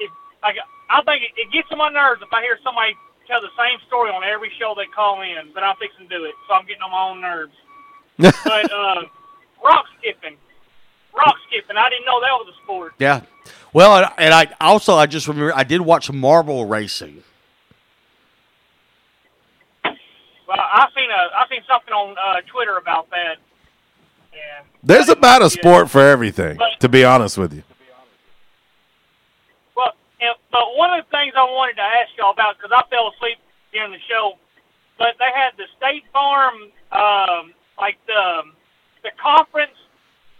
if 0.00 0.10
I, 0.42 0.54
I 0.90 1.02
think 1.02 1.22
it, 1.24 1.32
it 1.36 1.52
gets 1.52 1.68
on 1.72 1.78
my 1.78 1.90
nerves 1.90 2.22
if 2.22 2.32
I 2.32 2.42
hear 2.42 2.58
somebody 2.64 2.94
tell 3.26 3.40
the 3.40 3.50
same 3.58 3.78
story 3.88 4.10
on 4.10 4.22
every 4.22 4.50
show 4.58 4.74
they 4.76 4.86
call 4.94 5.20
in, 5.22 5.50
but 5.52 5.62
I'm 5.64 5.76
fixing 5.76 6.08
to 6.08 6.18
do 6.18 6.24
it, 6.24 6.34
so 6.48 6.54
I'm 6.54 6.64
getting 6.66 6.82
on 6.82 6.90
my 6.92 7.02
own 7.10 7.20
nerves. 7.20 7.52
but 8.18 8.72
uh, 8.72 9.02
rock 9.64 9.84
skipping, 9.98 10.36
rock 11.14 11.34
skipping, 11.48 11.76
I 11.76 11.90
didn't 11.90 12.06
know 12.06 12.20
that 12.20 12.30
was 12.38 12.54
a 12.54 12.62
sport. 12.64 12.94
Yeah. 12.98 13.22
Well, 13.72 13.96
and- 14.04 14.12
and 14.18 14.32
I 14.32 14.46
also 14.60 14.94
I 14.94 15.06
just 15.06 15.26
remember 15.28 15.52
I 15.54 15.64
did 15.64 15.80
watch 15.80 16.10
marble 16.10 16.66
racing. 16.66 17.24
Well, 20.46 20.58
I 20.58 20.86
seen 20.94 21.10
a 21.10 21.22
I 21.34 21.48
seen 21.50 21.62
something 21.66 21.92
on 21.92 22.14
uh, 22.14 22.40
Twitter 22.46 22.76
about 22.78 23.10
that. 23.10 23.38
And 24.32 24.66
There's 24.82 25.08
about 25.08 25.42
a 25.42 25.50
sport 25.50 25.90
for 25.90 26.00
everything, 26.00 26.58
to 26.80 26.88
be 26.88 27.04
honest 27.04 27.38
with 27.38 27.52
you. 27.54 27.62
Well, 29.74 29.92
and, 30.20 30.36
but 30.52 30.76
one 30.76 30.92
of 30.92 31.04
the 31.04 31.10
things 31.10 31.32
I 31.36 31.44
wanted 31.44 31.76
to 31.76 31.82
ask 31.82 32.12
y'all 32.18 32.32
about 32.32 32.56
because 32.58 32.70
I 32.70 32.84
fell 32.90 33.10
asleep 33.16 33.38
during 33.72 33.92
the 33.92 34.02
show, 34.06 34.38
but 34.98 35.16
they 35.18 35.32
had 35.34 35.56
the 35.56 35.66
State 35.76 36.04
Farm, 36.12 36.70
um, 36.92 37.54
like 37.78 37.98
the 38.06 38.42
the 39.02 39.10
conference 39.18 39.74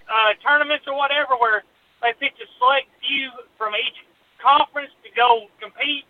uh, 0.06 0.38
tournaments 0.44 0.84
or 0.86 0.94
whatever, 0.94 1.34
where 1.40 1.64
they 2.02 2.12
picked 2.20 2.38
a 2.38 2.46
select 2.58 2.86
few 3.02 3.30
from 3.58 3.74
each 3.74 3.98
conference 4.38 4.92
to 5.02 5.10
go 5.16 5.48
compete. 5.58 6.04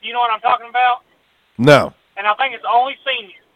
You 0.00 0.12
know 0.12 0.20
what 0.20 0.32
I'm 0.32 0.40
talking 0.40 0.68
about? 0.70 1.04
No. 1.58 1.92
And 2.16 2.26
I 2.26 2.34
think 2.34 2.54
it's 2.54 2.64
only 2.68 2.96
seniors. 3.06 3.46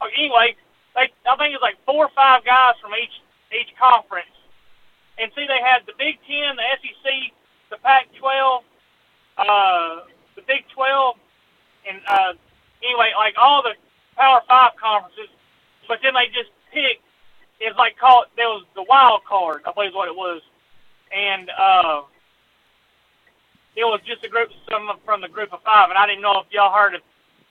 Oh, 0.00 0.08
anyway, 0.16 0.56
they 0.94 1.08
I 1.28 1.36
think 1.36 1.54
it's 1.54 1.62
like 1.62 1.76
four 1.84 2.06
or 2.06 2.12
five 2.14 2.44
guys 2.44 2.74
from 2.80 2.92
each 2.94 3.16
each 3.52 3.74
conference. 3.78 4.32
And 5.18 5.30
see, 5.34 5.46
they 5.46 5.60
had 5.64 5.86
the 5.86 5.94
Big 5.98 6.18
Ten, 6.28 6.56
the 6.56 6.66
SEC, 6.76 7.32
the 7.70 7.78
Pac-12, 7.78 8.60
uh, 9.38 10.04
the 10.34 10.42
Big 10.46 10.68
12, 10.74 11.16
and 11.88 12.00
uh, 12.06 12.32
anyway, 12.84 13.12
like 13.16 13.34
all 13.38 13.62
the 13.62 13.72
Power 14.16 14.42
Five 14.46 14.72
conferences. 14.76 15.28
But 15.88 16.00
then 16.02 16.14
they 16.14 16.26
just 16.26 16.50
picked. 16.72 17.02
It's 17.60 17.78
like 17.78 17.96
called 17.96 18.26
there 18.36 18.48
was 18.48 18.64
the 18.74 18.82
wild 18.82 19.24
card, 19.24 19.62
I 19.64 19.72
believe 19.72 19.90
is 19.90 19.94
what 19.94 20.08
it 20.08 20.14
was, 20.14 20.42
and 21.14 21.48
uh, 21.48 22.02
it 23.76 23.84
was 23.84 24.00
just 24.04 24.24
a 24.24 24.28
group, 24.28 24.50
some 24.70 24.90
from 25.04 25.22
the 25.22 25.28
group 25.28 25.54
of 25.54 25.62
five, 25.62 25.88
and 25.88 25.96
I 25.96 26.06
didn't 26.06 26.20
know 26.20 26.40
if 26.40 26.46
y'all 26.50 26.72
heard 26.72 26.94
if 26.94 27.00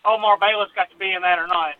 Omar 0.07 0.37
Bayless 0.39 0.69
got 0.75 0.89
to 0.91 0.97
be 0.97 1.11
in 1.11 1.21
that 1.21 1.39
or 1.39 1.47
not. 1.47 1.75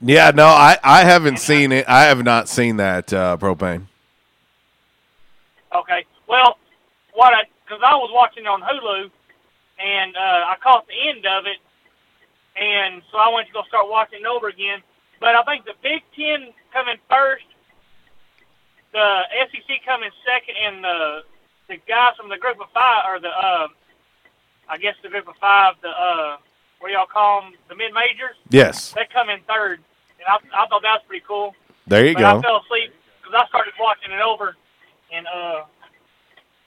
Yeah, 0.00 0.30
no, 0.34 0.46
I, 0.46 0.78
I 0.82 1.04
haven't 1.04 1.38
seen 1.38 1.72
it. 1.72 1.88
I 1.88 2.04
have 2.04 2.22
not 2.22 2.48
seen 2.48 2.76
that 2.76 3.12
uh, 3.12 3.36
propane. 3.38 3.86
Okay. 5.74 6.04
Well, 6.28 6.58
what 7.14 7.32
I 7.32 7.44
because 7.64 7.82
I 7.84 7.96
was 7.96 8.10
watching 8.12 8.46
on 8.46 8.60
Hulu, 8.60 9.10
and 9.78 10.16
uh, 10.16 10.20
I 10.20 10.56
caught 10.62 10.86
the 10.86 11.08
end 11.08 11.26
of 11.26 11.46
it, 11.46 11.58
and 12.60 13.02
so 13.10 13.18
I 13.18 13.32
went 13.32 13.48
to 13.48 13.52
go 13.52 13.62
start 13.68 13.88
watching 13.88 14.20
it 14.20 14.26
over 14.26 14.48
again. 14.48 14.82
But 15.18 15.34
I 15.34 15.42
think 15.44 15.64
the 15.64 15.74
Big 15.82 16.02
Ten 16.14 16.52
coming 16.72 16.96
first, 17.08 17.44
the 18.92 19.22
SEC 19.50 19.84
coming 19.84 20.10
second, 20.24 20.54
and 20.62 20.84
the 20.84 21.22
the 21.68 21.76
guys 21.88 22.14
from 22.16 22.28
the 22.28 22.36
group 22.36 22.60
of 22.60 22.68
five 22.72 23.04
or 23.08 23.18
the 23.18 23.28
uh, 23.28 23.68
I 24.68 24.78
guess 24.78 24.94
the 25.02 25.08
group 25.08 25.28
of 25.28 25.36
five, 25.36 25.74
the 25.82 25.88
uh, 25.88 26.36
what 26.80 26.88
do 26.88 26.94
y'all 26.94 27.06
call 27.06 27.42
them, 27.42 27.54
the 27.68 27.74
mid 27.74 27.92
majors? 27.92 28.36
Yes. 28.50 28.92
They 28.92 29.06
come 29.12 29.30
in 29.30 29.40
third, 29.48 29.80
and 30.18 30.26
I, 30.28 30.36
I 30.62 30.66
thought 30.66 30.82
that 30.82 31.00
was 31.00 31.06
pretty 31.06 31.24
cool. 31.26 31.54
There 31.86 32.04
you 32.06 32.14
but 32.14 32.20
go. 32.20 32.38
I 32.38 32.42
fell 32.42 32.60
asleep 32.64 32.92
because 33.22 33.34
I 33.34 33.48
started 33.48 33.74
watching 33.78 34.12
it 34.12 34.20
over, 34.20 34.56
and 35.12 35.26
uh, 35.26 35.64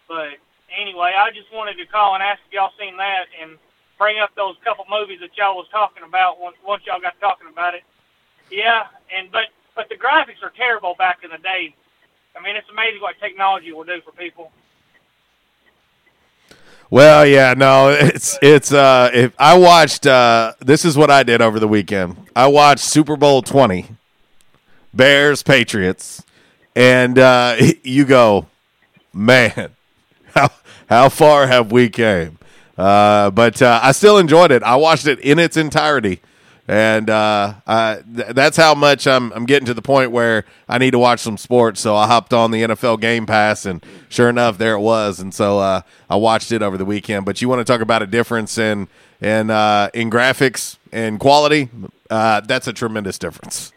but 0.07 0.39
anyway, 0.71 1.13
I 1.17 1.31
just 1.31 1.51
wanted 1.53 1.77
to 1.77 1.85
call 1.85 2.15
and 2.15 2.23
ask 2.23 2.39
if 2.47 2.53
y'all 2.53 2.71
seen 2.79 2.97
that 2.97 3.27
and 3.41 3.57
bring 3.97 4.19
up 4.19 4.33
those 4.35 4.55
couple 4.63 4.85
movies 4.89 5.19
that 5.19 5.35
y'all 5.37 5.55
was 5.55 5.67
talking 5.71 6.03
about 6.03 6.39
once, 6.39 6.55
once 6.65 6.83
y'all 6.87 7.01
got 7.01 7.19
talking 7.19 7.47
about 7.51 7.75
it. 7.75 7.83
Yeah, 8.49 8.87
and 9.15 9.31
but 9.31 9.51
but 9.75 9.89
the 9.89 9.95
graphics 9.95 10.41
are 10.41 10.51
terrible 10.55 10.95
back 10.97 11.19
in 11.23 11.29
the 11.29 11.37
day. 11.37 11.75
I 12.35 12.41
mean, 12.41 12.55
it's 12.55 12.69
amazing 12.69 13.01
what 13.01 13.19
technology 13.19 13.71
will 13.71 13.83
do 13.83 14.01
for 14.01 14.11
people. 14.11 14.51
Well, 16.91 17.23
yeah, 17.25 17.53
no, 17.55 17.89
it's 17.89 18.39
it's 18.41 18.73
uh 18.73 19.11
if 19.13 19.33
I 19.37 19.57
watched 19.57 20.07
uh 20.07 20.53
this 20.59 20.85
is 20.85 20.97
what 20.97 21.11
I 21.11 21.21
did 21.23 21.41
over 21.41 21.59
the 21.59 21.67
weekend. 21.67 22.17
I 22.35 22.47
watched 22.47 22.83
Super 22.83 23.15
Bowl 23.15 23.41
20. 23.41 23.85
Bears 24.91 25.43
Patriots 25.43 26.23
and 26.75 27.19
uh 27.19 27.57
you 27.83 28.05
go, 28.05 28.47
"Man, 29.13 29.69
how 30.35 30.49
how 30.89 31.09
far 31.09 31.45
have 31.45 31.71
we 31.71 31.89
came?" 31.89 32.39
Uh 32.75 33.29
but 33.29 33.61
uh, 33.61 33.79
I 33.83 33.91
still 33.91 34.17
enjoyed 34.17 34.51
it. 34.51 34.63
I 34.63 34.75
watched 34.75 35.05
it 35.05 35.19
in 35.19 35.37
its 35.37 35.57
entirety. 35.57 36.21
And 36.69 37.09
uh, 37.09 37.55
I, 37.65 38.03
th- 38.15 38.27
that's 38.35 38.55
how 38.55 38.75
much 38.75 39.07
I'm, 39.07 39.31
I'm 39.33 39.47
getting 39.47 39.65
to 39.65 39.73
the 39.73 39.81
point 39.81 40.11
where 40.11 40.45
I 40.67 40.77
need 40.77 40.91
to 40.91 40.99
watch 40.99 41.19
some 41.19 41.35
sports. 41.35 41.81
So 41.81 41.95
I 41.95 42.05
hopped 42.05 42.31
on 42.31 42.51
the 42.51 42.61
NFL 42.61 43.01
Game 43.01 43.25
Pass, 43.25 43.65
and 43.65 43.83
sure 44.07 44.29
enough, 44.29 44.59
there 44.59 44.75
it 44.75 44.79
was. 44.79 45.19
And 45.19 45.33
so 45.33 45.57
uh, 45.57 45.81
I 46.11 46.15
watched 46.17 46.51
it 46.51 46.61
over 46.61 46.77
the 46.77 46.85
weekend. 46.85 47.25
But 47.25 47.41
you 47.41 47.49
want 47.49 47.57
to 47.57 47.63
talk 47.65 47.81
about 47.81 48.03
a 48.03 48.05
difference 48.05 48.59
in 48.59 48.87
in 49.19 49.49
uh, 49.49 49.89
in 49.95 50.11
graphics 50.11 50.77
and 50.91 51.19
quality? 51.19 51.69
Uh, 52.07 52.41
that's 52.41 52.67
a 52.67 52.73
tremendous 52.73 53.17
difference. 53.17 53.73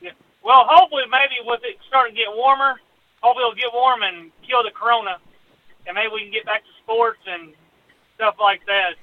Yeah. 0.00 0.12
Well, 0.44 0.64
hopefully, 0.68 1.02
maybe 1.10 1.34
with 1.44 1.62
it 1.64 1.78
starting 1.88 2.14
to 2.14 2.20
get 2.20 2.28
warmer, 2.32 2.74
hopefully 3.20 3.42
it'll 3.42 3.56
get 3.56 3.74
warm 3.74 4.02
and 4.04 4.30
kill 4.48 4.62
the 4.62 4.70
corona, 4.70 5.16
and 5.88 5.96
maybe 5.96 6.10
we 6.14 6.22
can 6.22 6.32
get 6.32 6.46
back 6.46 6.62
to 6.62 6.70
sports 6.80 7.18
and 7.26 7.52
stuff 8.14 8.36
like 8.38 8.60
that. 8.66 8.94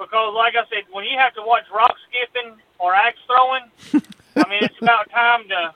Because, 0.00 0.32
like 0.34 0.54
I 0.56 0.64
said, 0.72 0.84
when 0.90 1.04
you 1.04 1.18
have 1.18 1.34
to 1.34 1.42
watch 1.42 1.64
rock 1.72 1.94
skipping 2.08 2.56
or 2.78 2.94
axe 2.94 3.18
throwing, 3.26 3.68
I 4.34 4.48
mean, 4.48 4.64
it's 4.64 4.80
about 4.80 5.10
time 5.10 5.44
to 5.48 5.74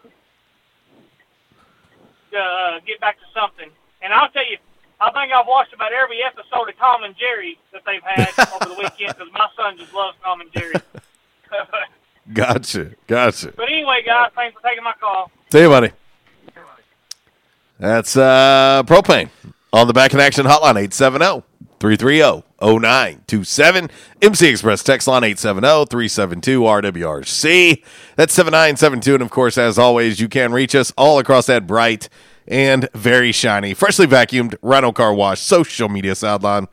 to 2.32 2.38
uh, 2.38 2.80
get 2.87 2.98
back 3.00 3.16
to 3.18 3.26
something. 3.38 3.68
And 4.00 4.12
I'll 4.12 4.30
tell 4.30 4.48
you, 4.48 4.56
I 4.98 5.10
think 5.12 5.30
I've 5.30 5.46
watched 5.46 5.74
about 5.74 5.92
every 5.92 6.22
episode 6.24 6.68
of 6.70 6.76
Tom 6.78 7.04
and 7.04 7.14
Jerry 7.16 7.58
that 7.72 7.82
they've 7.84 8.02
had 8.02 8.32
over 8.54 8.74
the 8.74 8.80
weekend 8.80 9.14
because 9.16 9.32
my 9.32 9.46
son 9.56 9.76
just 9.76 9.92
loves 9.92 10.16
Tom 10.24 10.40
and 10.40 10.50
Jerry. 10.52 10.74
Gotcha. 12.32 12.92
Gotcha. 13.06 13.52
but 13.54 13.68
anyway, 13.68 14.02
guys, 14.04 14.30
thanks 14.34 14.56
for 14.58 14.66
taking 14.66 14.82
my 14.82 14.94
call. 14.98 15.30
See 15.52 15.60
you, 15.60 15.68
buddy. 15.68 15.90
That's 17.78 18.16
uh, 18.16 18.82
propane 18.87 19.28
on 19.72 19.87
the 19.87 19.92
back 19.92 20.14
in 20.14 20.20
action 20.20 20.46
hotline 20.46 20.80
870 20.80 21.44
330 21.84 22.46
0927. 22.62 23.90
MC 24.22 24.48
Express 24.48 24.82
text 24.82 25.06
line 25.06 25.22
870 25.22 25.84
372 25.90 26.60
RWRC. 26.62 27.84
That's 28.16 28.32
7972. 28.32 29.14
And 29.14 29.22
of 29.22 29.28
course, 29.28 29.58
as 29.58 29.78
always, 29.78 30.18
you 30.18 30.28
can 30.30 30.54
reach 30.54 30.74
us 30.74 30.94
all 30.96 31.18
across 31.18 31.44
that 31.46 31.66
bright 31.66 32.08
and 32.48 32.88
very 32.94 33.32
shiny, 33.32 33.74
freshly 33.74 34.06
vacuumed 34.06 34.56
Rhino 34.62 34.92
Car 34.92 35.12
Wash 35.12 35.40
social 35.40 35.90
media 35.90 36.14
sideline. 36.14 36.68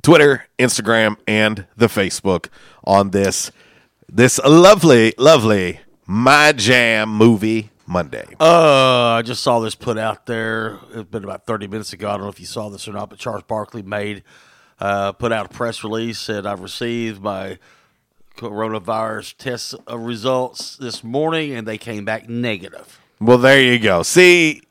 Twitter, 0.00 0.46
Instagram, 0.58 1.16
and 1.28 1.66
the 1.76 1.88
Facebook 1.88 2.48
on 2.84 3.10
this 3.10 3.52
this 4.10 4.38
lovely, 4.38 5.12
lovely 5.18 5.80
My 6.06 6.52
Jam 6.52 7.10
movie 7.10 7.69
Monday. 7.90 8.24
Uh, 8.38 9.16
I 9.18 9.22
just 9.22 9.42
saw 9.42 9.58
this 9.58 9.74
put 9.74 9.98
out 9.98 10.26
there. 10.26 10.78
It's 10.94 11.10
been 11.10 11.24
about 11.24 11.44
30 11.44 11.66
minutes 11.66 11.92
ago. 11.92 12.08
I 12.08 12.12
don't 12.12 12.22
know 12.22 12.28
if 12.28 12.38
you 12.38 12.46
saw 12.46 12.68
this 12.68 12.86
or 12.86 12.92
not, 12.92 13.10
but 13.10 13.18
Charles 13.18 13.42
Barkley 13.42 13.82
made 13.82 14.22
uh, 14.78 15.12
put 15.12 15.32
out 15.32 15.46
a 15.46 15.48
press 15.48 15.82
release 15.82 16.18
said 16.18 16.46
I've 16.46 16.60
received 16.60 17.20
my 17.20 17.58
coronavirus 18.36 19.36
test 19.36 19.74
uh, 19.90 19.98
results 19.98 20.76
this 20.76 21.02
morning, 21.04 21.52
and 21.52 21.66
they 21.66 21.78
came 21.78 22.04
back 22.04 22.28
negative. 22.28 22.98
Well, 23.20 23.38
there 23.38 23.60
you 23.60 23.78
go. 23.78 24.02
See, 24.02 24.62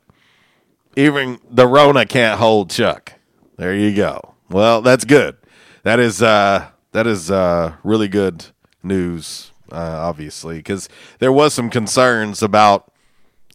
even 0.95 1.39
the 1.49 1.67
Rona 1.67 2.05
can't 2.05 2.39
hold 2.39 2.71
Chuck. 2.71 3.13
There 3.57 3.75
you 3.75 3.93
go. 3.93 4.33
Well, 4.49 4.81
that's 4.81 5.05
good. 5.05 5.37
That 5.83 5.99
is 5.99 6.21
uh, 6.21 6.69
that 6.93 7.05
is 7.05 7.29
uh, 7.29 7.75
really 7.83 8.07
good 8.07 8.45
news, 8.81 9.51
uh, 9.71 9.75
obviously, 9.75 10.57
because 10.57 10.89
there 11.19 11.31
was 11.31 11.53
some 11.53 11.69
concerns 11.69 12.41
about 12.41 12.88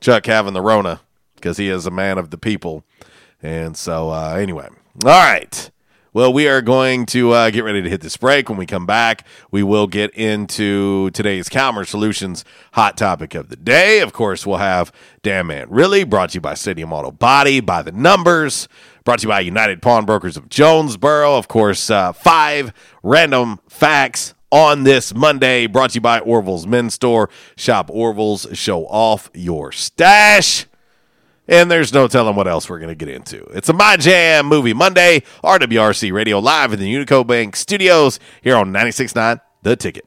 Chuck 0.00 0.26
having 0.26 0.54
the 0.54 0.60
Rona 0.60 1.00
because 1.36 1.56
he 1.56 1.68
is 1.68 1.86
a 1.86 1.90
man 1.90 2.18
of 2.18 2.30
the 2.30 2.38
people, 2.38 2.84
and 3.42 3.76
so 3.76 4.10
uh, 4.10 4.36
anyway, 4.38 4.68
all 5.04 5.10
right. 5.10 5.70
Well, 6.14 6.32
we 6.32 6.46
are 6.46 6.62
going 6.62 7.06
to 7.06 7.32
uh, 7.32 7.50
get 7.50 7.64
ready 7.64 7.82
to 7.82 7.90
hit 7.90 8.00
this 8.00 8.16
break. 8.16 8.48
When 8.48 8.56
we 8.56 8.66
come 8.66 8.86
back, 8.86 9.26
we 9.50 9.64
will 9.64 9.88
get 9.88 10.12
into 10.14 11.10
today's 11.10 11.48
Calmer 11.48 11.84
Solutions 11.84 12.44
hot 12.74 12.96
topic 12.96 13.34
of 13.34 13.48
the 13.48 13.56
day. 13.56 13.98
Of 13.98 14.12
course, 14.12 14.46
we'll 14.46 14.58
have 14.58 14.92
Damn 15.24 15.48
Man 15.48 15.66
Really, 15.70 16.04
brought 16.04 16.30
to 16.30 16.34
you 16.34 16.40
by 16.40 16.54
Stadium 16.54 16.92
Auto 16.92 17.10
Body, 17.10 17.58
by 17.58 17.82
the 17.82 17.90
numbers, 17.90 18.68
brought 19.02 19.18
to 19.18 19.22
you 19.24 19.28
by 19.28 19.40
United 19.40 19.82
Pawnbrokers 19.82 20.36
of 20.36 20.48
Jonesboro. 20.48 21.36
Of 21.36 21.48
course, 21.48 21.90
uh, 21.90 22.12
five 22.12 22.72
random 23.02 23.58
facts 23.68 24.34
on 24.54 24.84
this 24.84 25.12
Monday, 25.12 25.66
brought 25.66 25.90
to 25.90 25.94
you 25.96 26.00
by 26.00 26.20
Orville's 26.20 26.64
Men's 26.64 26.94
Store. 26.94 27.28
Shop 27.56 27.90
Orville's, 27.90 28.46
show 28.52 28.86
off 28.86 29.28
your 29.34 29.72
stash. 29.72 30.66
And 31.48 31.68
there's 31.68 31.92
no 31.92 32.06
telling 32.06 32.36
what 32.36 32.46
else 32.46 32.70
we're 32.70 32.78
going 32.78 32.88
to 32.88 32.94
get 32.94 33.12
into. 33.12 33.42
It's 33.46 33.68
a 33.68 33.72
My 33.72 33.96
Jam 33.96 34.46
Movie 34.46 34.72
Monday, 34.72 35.24
RWRC 35.42 36.12
Radio 36.12 36.38
live 36.38 36.72
in 36.72 36.78
the 36.78 36.94
Unico 36.94 37.26
Bank 37.26 37.56
studios 37.56 38.20
here 38.42 38.54
on 38.54 38.72
96.9 38.72 39.40
The 39.62 39.74
Ticket. 39.74 40.06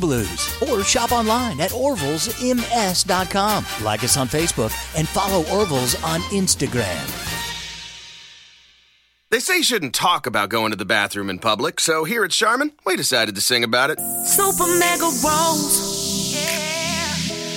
Blues. 0.01 0.61
Or 0.69 0.83
shop 0.83 1.13
online 1.13 1.61
at 1.61 1.71
orvillesms.com. 1.71 3.65
Like 3.85 4.03
us 4.03 4.17
on 4.17 4.27
Facebook 4.27 4.73
and 4.97 5.07
follow 5.07 5.45
Orville's 5.55 5.95
on 6.03 6.19
Instagram. 6.33 7.07
They 9.29 9.39
say 9.39 9.57
you 9.57 9.63
shouldn't 9.63 9.95
talk 9.95 10.25
about 10.27 10.49
going 10.49 10.71
to 10.71 10.75
the 10.75 10.83
bathroom 10.83 11.29
in 11.29 11.39
public, 11.39 11.79
so 11.79 12.03
here 12.03 12.25
at 12.25 12.31
Charmin, 12.31 12.73
we 12.85 12.97
decided 12.97 13.33
to 13.35 13.41
sing 13.41 13.63
about 13.63 13.89
it. 13.89 13.97
Super 14.27 14.67
mega 14.77 15.09
rolls. 15.23 16.35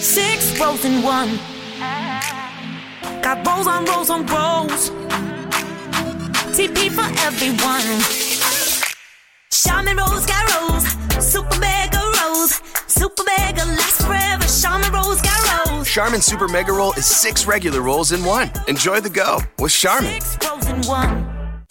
Six 0.00 0.60
rolls 0.60 0.84
in 0.84 1.02
one. 1.02 1.36
Got 3.22 3.44
rolls 3.44 3.66
on 3.66 3.84
rolls 3.86 4.10
on 4.10 4.24
rolls. 4.26 4.90
TP 6.54 6.90
for 6.92 7.08
everyone. 7.26 8.23
Charmin 9.62 9.96
rolls 9.96 10.26
got 10.26 10.44
rolls. 10.54 10.84
Super 11.24 11.58
mega 11.60 12.00
rolls. 12.22 12.60
Super 12.88 13.22
mega 13.24 13.64
lasts 13.64 14.04
forever. 14.04 14.44
Charmin 14.60 14.92
rolls 14.92 15.22
got 15.22 15.68
rolls. 15.68 15.88
Charmin 15.88 16.20
Super 16.20 16.48
Mega 16.48 16.72
Roll 16.72 16.92
is 16.94 17.06
six 17.06 17.46
regular 17.46 17.80
rolls 17.80 18.10
in 18.10 18.24
one. 18.24 18.50
Enjoy 18.66 19.00
the 19.00 19.10
go 19.10 19.38
with 19.60 19.70
Charmin. 19.70 20.18
Rolls 20.44 20.66
in 20.66 20.82
one. 20.82 21.33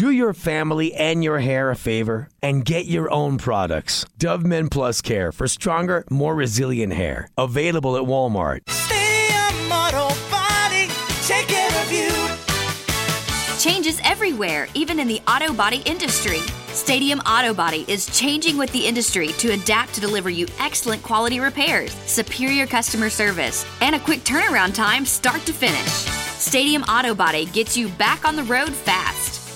Do 0.00 0.10
your 0.10 0.32
family 0.32 0.94
and 0.94 1.22
your 1.22 1.40
hair 1.40 1.70
a 1.70 1.76
favor 1.76 2.30
and 2.42 2.64
get 2.64 2.86
your 2.86 3.12
own 3.12 3.36
products. 3.36 4.06
Dove 4.16 4.46
Men 4.46 4.70
Plus 4.70 5.02
Care 5.02 5.30
for 5.30 5.46
stronger, 5.46 6.06
more 6.10 6.34
resilient 6.34 6.94
hair. 6.94 7.28
Available 7.36 7.98
at 7.98 8.04
Walmart. 8.04 8.60
Stadium 8.70 9.70
Auto 9.70 10.08
Body. 10.30 10.88
Take 11.26 11.48
care 11.48 11.82
of 11.82 11.92
you. 11.92 12.08
Changes 13.58 14.00
everywhere, 14.02 14.68
even 14.72 14.98
in 14.98 15.06
the 15.06 15.20
auto 15.28 15.52
body 15.52 15.82
industry. 15.84 16.40
Stadium 16.68 17.18
Auto 17.26 17.52
Body 17.52 17.84
is 17.86 18.06
changing 18.18 18.56
with 18.56 18.72
the 18.72 18.86
industry 18.86 19.28
to 19.32 19.52
adapt 19.52 19.92
to 19.96 20.00
deliver 20.00 20.30
you 20.30 20.46
excellent 20.60 21.02
quality 21.02 21.40
repairs, 21.40 21.92
superior 22.06 22.66
customer 22.66 23.10
service, 23.10 23.66
and 23.82 23.94
a 23.94 24.00
quick 24.00 24.20
turnaround 24.20 24.74
time 24.74 25.04
start 25.04 25.44
to 25.44 25.52
finish. 25.52 25.92
Stadium 26.40 26.84
Auto 26.84 27.14
Body 27.14 27.44
gets 27.44 27.76
you 27.76 27.90
back 27.90 28.24
on 28.24 28.34
the 28.34 28.44
road 28.44 28.70
fast. 28.70 29.29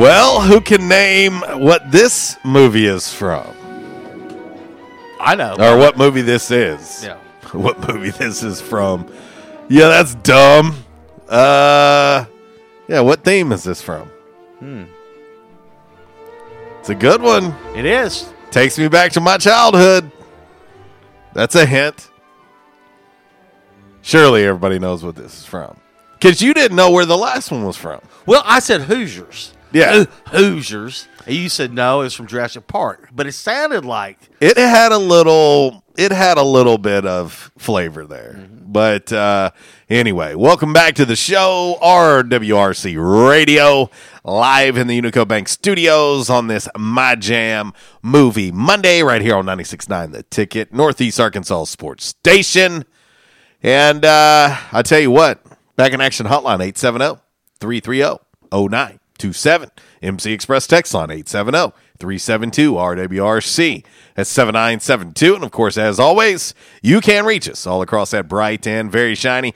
Well, 0.00 0.40
who 0.40 0.62
can 0.62 0.88
name 0.88 1.42
what 1.60 1.92
this 1.92 2.38
movie 2.42 2.86
is 2.86 3.12
from? 3.12 3.54
I 5.20 5.34
know. 5.34 5.54
Or 5.58 5.76
what 5.76 5.98
movie 5.98 6.22
this 6.22 6.50
is? 6.50 7.04
Yeah. 7.04 7.18
What 7.52 7.86
movie 7.86 8.08
this 8.08 8.42
is 8.42 8.62
from? 8.62 9.12
Yeah, 9.68 9.88
that's 9.88 10.14
dumb. 10.14 10.84
Uh, 11.28 12.24
yeah. 12.88 13.00
What 13.00 13.24
theme 13.24 13.52
is 13.52 13.62
this 13.62 13.82
from? 13.82 14.08
Hmm. 14.60 14.84
It's 16.78 16.88
a 16.88 16.94
good 16.94 17.20
one. 17.20 17.54
It 17.76 17.84
is. 17.84 18.32
Takes 18.50 18.78
me 18.78 18.88
back 18.88 19.12
to 19.12 19.20
my 19.20 19.36
childhood. 19.36 20.10
That's 21.34 21.56
a 21.56 21.66
hint. 21.66 22.08
Surely 24.00 24.44
everybody 24.44 24.78
knows 24.78 25.04
what 25.04 25.14
this 25.16 25.40
is 25.40 25.44
from. 25.44 25.76
Because 26.14 26.40
you 26.40 26.54
didn't 26.54 26.76
know 26.78 26.90
where 26.90 27.04
the 27.04 27.18
last 27.18 27.50
one 27.50 27.66
was 27.66 27.76
from. 27.76 28.00
Well, 28.24 28.42
I 28.46 28.60
said 28.60 28.80
Hoosiers. 28.80 29.52
Yeah. 29.72 30.04
Ho- 30.04 30.06
Hoosiers. 30.38 31.06
And 31.26 31.36
you 31.36 31.48
said 31.48 31.72
no, 31.72 32.00
it's 32.00 32.14
from 32.14 32.26
Jurassic 32.26 32.66
Park. 32.66 33.10
But 33.12 33.26
it 33.26 33.32
sounded 33.32 33.84
like 33.84 34.18
It 34.40 34.56
had 34.56 34.92
a 34.92 34.98
little 34.98 35.84
it 35.96 36.12
had 36.12 36.38
a 36.38 36.42
little 36.42 36.78
bit 36.78 37.04
of 37.06 37.50
flavor 37.58 38.06
there. 38.06 38.48
But 38.50 39.12
uh 39.12 39.50
anyway, 39.88 40.34
welcome 40.34 40.72
back 40.72 40.94
to 40.96 41.04
the 41.04 41.16
show, 41.16 41.76
RWRC 41.82 42.96
Radio, 43.28 43.90
live 44.24 44.76
in 44.76 44.86
the 44.86 45.00
Unico 45.00 45.26
Bank 45.28 45.48
studios 45.48 46.30
on 46.30 46.46
this 46.46 46.68
My 46.78 47.14
Jam 47.16 47.72
movie 48.02 48.50
Monday, 48.52 49.02
right 49.02 49.20
here 49.22 49.36
on 49.36 49.44
96.9 49.46 50.12
The 50.12 50.22
Ticket, 50.24 50.72
Northeast 50.72 51.20
Arkansas 51.20 51.64
Sports 51.64 52.04
Station. 52.06 52.84
And 53.62 54.04
uh 54.04 54.56
I 54.72 54.82
tell 54.82 55.00
you 55.00 55.10
what, 55.10 55.44
back 55.76 55.92
in 55.92 56.00
action 56.00 56.26
hotline 56.26 56.60
870 56.62 57.20
330 57.60 58.99
0927. 59.20 59.70
MC 60.02 60.32
Express 60.32 60.66
text 60.66 60.94
line 60.94 61.10
870 61.10 61.76
372 61.98 62.72
RWRC. 62.72 63.84
That's 64.14 64.30
7972. 64.30 65.34
And 65.34 65.44
of 65.44 65.50
course, 65.50 65.76
as 65.76 66.00
always, 66.00 66.54
you 66.82 67.00
can 67.00 67.24
reach 67.26 67.48
us 67.48 67.66
all 67.66 67.82
across 67.82 68.10
that 68.12 68.28
bright 68.28 68.66
and 68.66 68.90
very 68.90 69.14
shiny, 69.14 69.54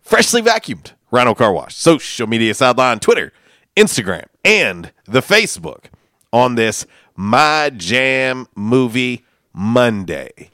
freshly 0.00 0.40
vacuumed 0.40 0.92
Rhino 1.10 1.34
Car 1.34 1.52
Wash. 1.52 1.74
Social 1.74 2.26
media 2.26 2.54
sideline, 2.54 3.00
Twitter, 3.00 3.32
Instagram, 3.76 4.26
and 4.44 4.92
the 5.04 5.20
Facebook 5.20 5.86
on 6.32 6.54
this 6.54 6.86
My 7.16 7.70
Jam 7.70 8.46
Movie 8.54 9.24
Monday. 9.52 10.50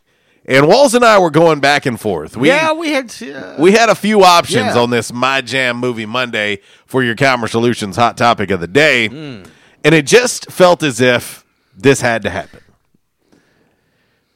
And 0.50 0.66
Walls 0.66 0.94
and 0.96 1.04
I 1.04 1.16
were 1.20 1.30
going 1.30 1.60
back 1.60 1.86
and 1.86 1.98
forth. 1.98 2.36
We, 2.36 2.48
yeah, 2.48 2.72
we 2.72 2.90
had 2.90 3.14
uh, 3.22 3.54
we 3.56 3.70
had 3.70 3.88
a 3.88 3.94
few 3.94 4.24
options 4.24 4.74
Yeah. 4.74 4.78
on 4.80 4.90
this 4.90 5.12
My 5.12 5.40
Jam 5.40 5.76
Movie 5.76 6.06
Monday 6.06 6.58
for 6.86 7.04
your 7.04 7.14
Calmer 7.14 7.46
Solutions 7.46 7.94
hot 7.94 8.16
topic 8.16 8.50
of 8.50 8.58
the 8.58 8.66
day. 8.66 9.06
Hmm. 9.06 9.44
And 9.84 9.94
it 9.94 10.06
just 10.06 10.50
felt 10.50 10.82
as 10.82 11.00
if 11.00 11.44
this 11.76 12.00
had 12.00 12.22
to 12.22 12.30
happen. 12.30 12.60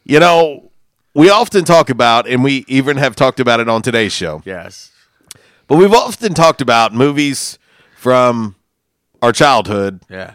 You 0.04 0.20
know, 0.20 0.70
we 1.14 1.30
often 1.30 1.64
talk 1.64 1.90
about, 1.90 2.28
and 2.28 2.44
we 2.44 2.64
even 2.68 2.96
have 2.96 3.16
talked 3.16 3.40
about 3.40 3.58
it 3.58 3.68
on 3.68 3.82
today's 3.82 4.12
show, 4.12 4.40
yes. 4.44 4.92
but 5.66 5.76
we've 5.78 5.92
often 5.92 6.32
talked 6.32 6.60
about 6.60 6.94
movies 6.94 7.58
from 7.96 8.54
our 9.20 9.32
childhood 9.32 10.00
Yeah. 10.08 10.34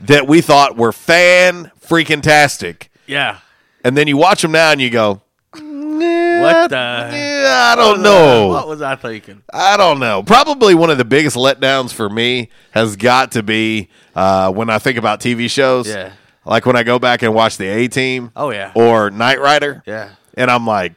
that 0.00 0.26
we 0.26 0.40
thought 0.40 0.76
were 0.78 0.92
fan 0.92 1.72
freaking 1.80 2.22
tastic. 2.22 2.90
Yeah. 3.06 3.38
And 3.84 3.96
then 3.96 4.06
you 4.08 4.16
watch 4.16 4.42
them 4.42 4.52
now 4.52 4.70
and 4.72 4.80
you 4.80 4.90
go, 4.90 5.22
What 5.52 6.70
the? 6.70 6.76
I 6.76 7.74
don't 7.76 7.86
what 7.86 7.98
was 7.98 8.00
I- 8.00 8.02
know. 8.02 8.48
what 8.48 8.68
was 8.68 8.82
I 8.82 8.96
thinking? 8.96 9.42
I 9.52 9.76
don't 9.76 9.98
know. 10.00 10.22
Probably 10.22 10.74
one 10.74 10.90
of 10.90 10.98
the 10.98 11.04
biggest 11.04 11.36
letdowns 11.36 11.92
for 11.92 12.08
me 12.08 12.50
has 12.72 12.96
got 12.96 13.32
to 13.32 13.42
be 13.42 13.88
uh, 14.14 14.52
when 14.52 14.70
I 14.70 14.78
think 14.78 14.98
about 14.98 15.20
TV 15.20 15.50
shows. 15.50 15.88
Yeah. 15.88 16.12
Like 16.44 16.64
when 16.66 16.76
I 16.76 16.82
go 16.82 16.98
back 16.98 17.22
and 17.22 17.34
watch 17.34 17.56
the 17.58 17.66
A 17.66 17.88
Team. 17.88 18.32
Oh, 18.34 18.50
yeah. 18.50 18.72
Or 18.74 19.10
Knight 19.10 19.40
Rider. 19.40 19.82
Yeah. 19.86 20.10
And 20.34 20.50
I'm 20.50 20.66
like, 20.66 20.94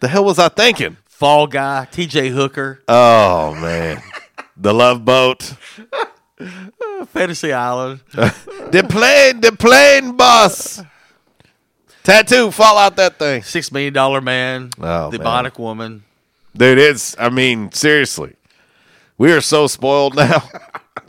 the 0.00 0.08
hell 0.08 0.24
was 0.24 0.38
I 0.38 0.48
thinking? 0.48 0.96
Fall 1.06 1.46
Guy, 1.46 1.86
T.J. 1.90 2.30
Hooker, 2.30 2.82
Oh 2.88 3.54
man, 3.54 4.02
the 4.56 4.74
Love 4.74 5.04
Boat, 5.04 5.54
Fantasy 7.08 7.52
Island. 7.52 8.00
the 8.12 8.84
plane, 8.88 9.40
the 9.40 9.52
plane 9.52 10.16
boss, 10.16 10.82
tattoo, 12.02 12.50
fall 12.50 12.78
out 12.78 12.96
that 12.96 13.18
thing, 13.18 13.42
Six 13.42 13.70
Million 13.72 13.92
Dollar 13.92 14.20
Man, 14.20 14.70
Oh, 14.80 15.10
The 15.10 15.18
man. 15.18 15.50
Woman. 15.58 16.04
dude. 16.56 16.78
It's, 16.78 17.16
I 17.18 17.28
mean, 17.28 17.70
seriously, 17.72 18.34
we 19.18 19.32
are 19.32 19.40
so 19.40 19.66
spoiled 19.66 20.14
now. 20.16 20.42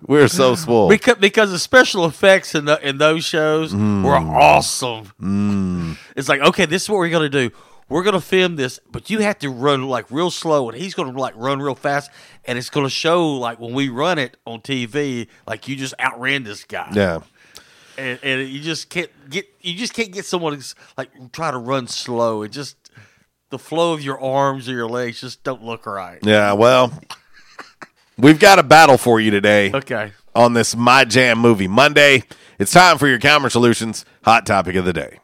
we 0.07 0.19
are 0.19 0.27
so 0.27 0.55
spoiled. 0.55 0.89
Because, 0.89 1.15
because 1.17 1.51
the 1.51 1.59
special 1.59 2.05
effects 2.05 2.55
in 2.55 2.65
the, 2.65 2.79
in 2.87 2.97
those 2.97 3.23
shows 3.25 3.73
Mm. 3.73 4.03
were 4.03 4.15
awesome. 4.15 5.97
It's 6.15 6.29
like, 6.29 6.41
okay, 6.41 6.65
this 6.65 6.83
is 6.83 6.89
what 6.89 6.97
we're 6.97 7.09
gonna 7.09 7.29
do. 7.29 7.51
We're 7.89 8.03
gonna 8.03 8.21
film 8.21 8.55
this, 8.55 8.79
but 8.91 9.09
you 9.09 9.19
have 9.19 9.37
to 9.39 9.49
run 9.49 9.87
like 9.87 10.05
real 10.09 10.31
slow, 10.31 10.69
and 10.69 10.79
he's 10.79 10.93
gonna 10.93 11.17
like 11.17 11.33
run 11.35 11.59
real 11.59 11.75
fast, 11.75 12.09
and 12.45 12.57
it's 12.57 12.69
gonna 12.69 12.89
show 12.89 13.27
like 13.33 13.59
when 13.59 13.73
we 13.73 13.89
run 13.89 14.17
it 14.17 14.37
on 14.47 14.61
TV, 14.61 15.27
like 15.45 15.67
you 15.67 15.75
just 15.75 15.93
outran 15.99 16.43
this 16.43 16.63
guy. 16.63 16.89
yeah. 16.93 17.19
And, 17.97 18.19
and 18.23 18.47
you 18.47 18.59
just 18.59 18.89
can't 18.89 19.09
get 19.29 19.47
you 19.61 19.75
just 19.75 19.93
can't 19.93 20.11
get 20.11 20.25
someone 20.25 20.59
to 20.59 20.75
like 20.97 21.31
try 21.31 21.51
to 21.51 21.57
run 21.57 21.87
slow. 21.87 22.41
It 22.43 22.49
just 22.49 22.91
the 23.49 23.59
flow 23.59 23.93
of 23.93 24.01
your 24.01 24.19
arms 24.19 24.67
or 24.67 24.73
your 24.73 24.87
legs 24.87 25.21
just 25.21 25.43
don't 25.43 25.63
look 25.63 25.85
right. 25.85 26.19
Yeah, 26.23 26.53
well, 26.53 26.91
we've 28.17 28.39
got 28.39 28.59
a 28.59 28.63
battle 28.63 28.97
for 28.97 29.19
you 29.19 29.31
today. 29.31 29.71
Okay. 29.73 30.11
On 30.35 30.53
this 30.53 30.75
My 30.75 31.05
Jam 31.05 31.37
movie 31.39 31.67
Monday. 31.67 32.23
It's 32.57 32.71
time 32.71 32.97
for 32.97 33.07
your 33.07 33.19
Calmer 33.19 33.49
Solutions 33.49 34.05
hot 34.23 34.45
topic 34.45 34.75
of 34.75 34.85
the 34.85 34.93
day. 34.93 35.19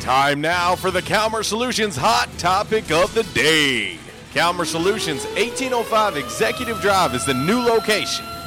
Time 0.00 0.40
now 0.40 0.74
for 0.74 0.90
the 0.90 1.02
Calmer 1.02 1.42
Solutions 1.42 1.96
hot 1.96 2.28
topic 2.38 2.90
of 2.90 3.14
the 3.14 3.22
day. 3.34 3.98
Calmer 4.34 4.64
Solutions 4.64 5.24
1805 5.36 6.16
Executive 6.16 6.80
Drive 6.80 7.14
is 7.14 7.24
the 7.24 7.34
new 7.34 7.60
location. 7.60 8.24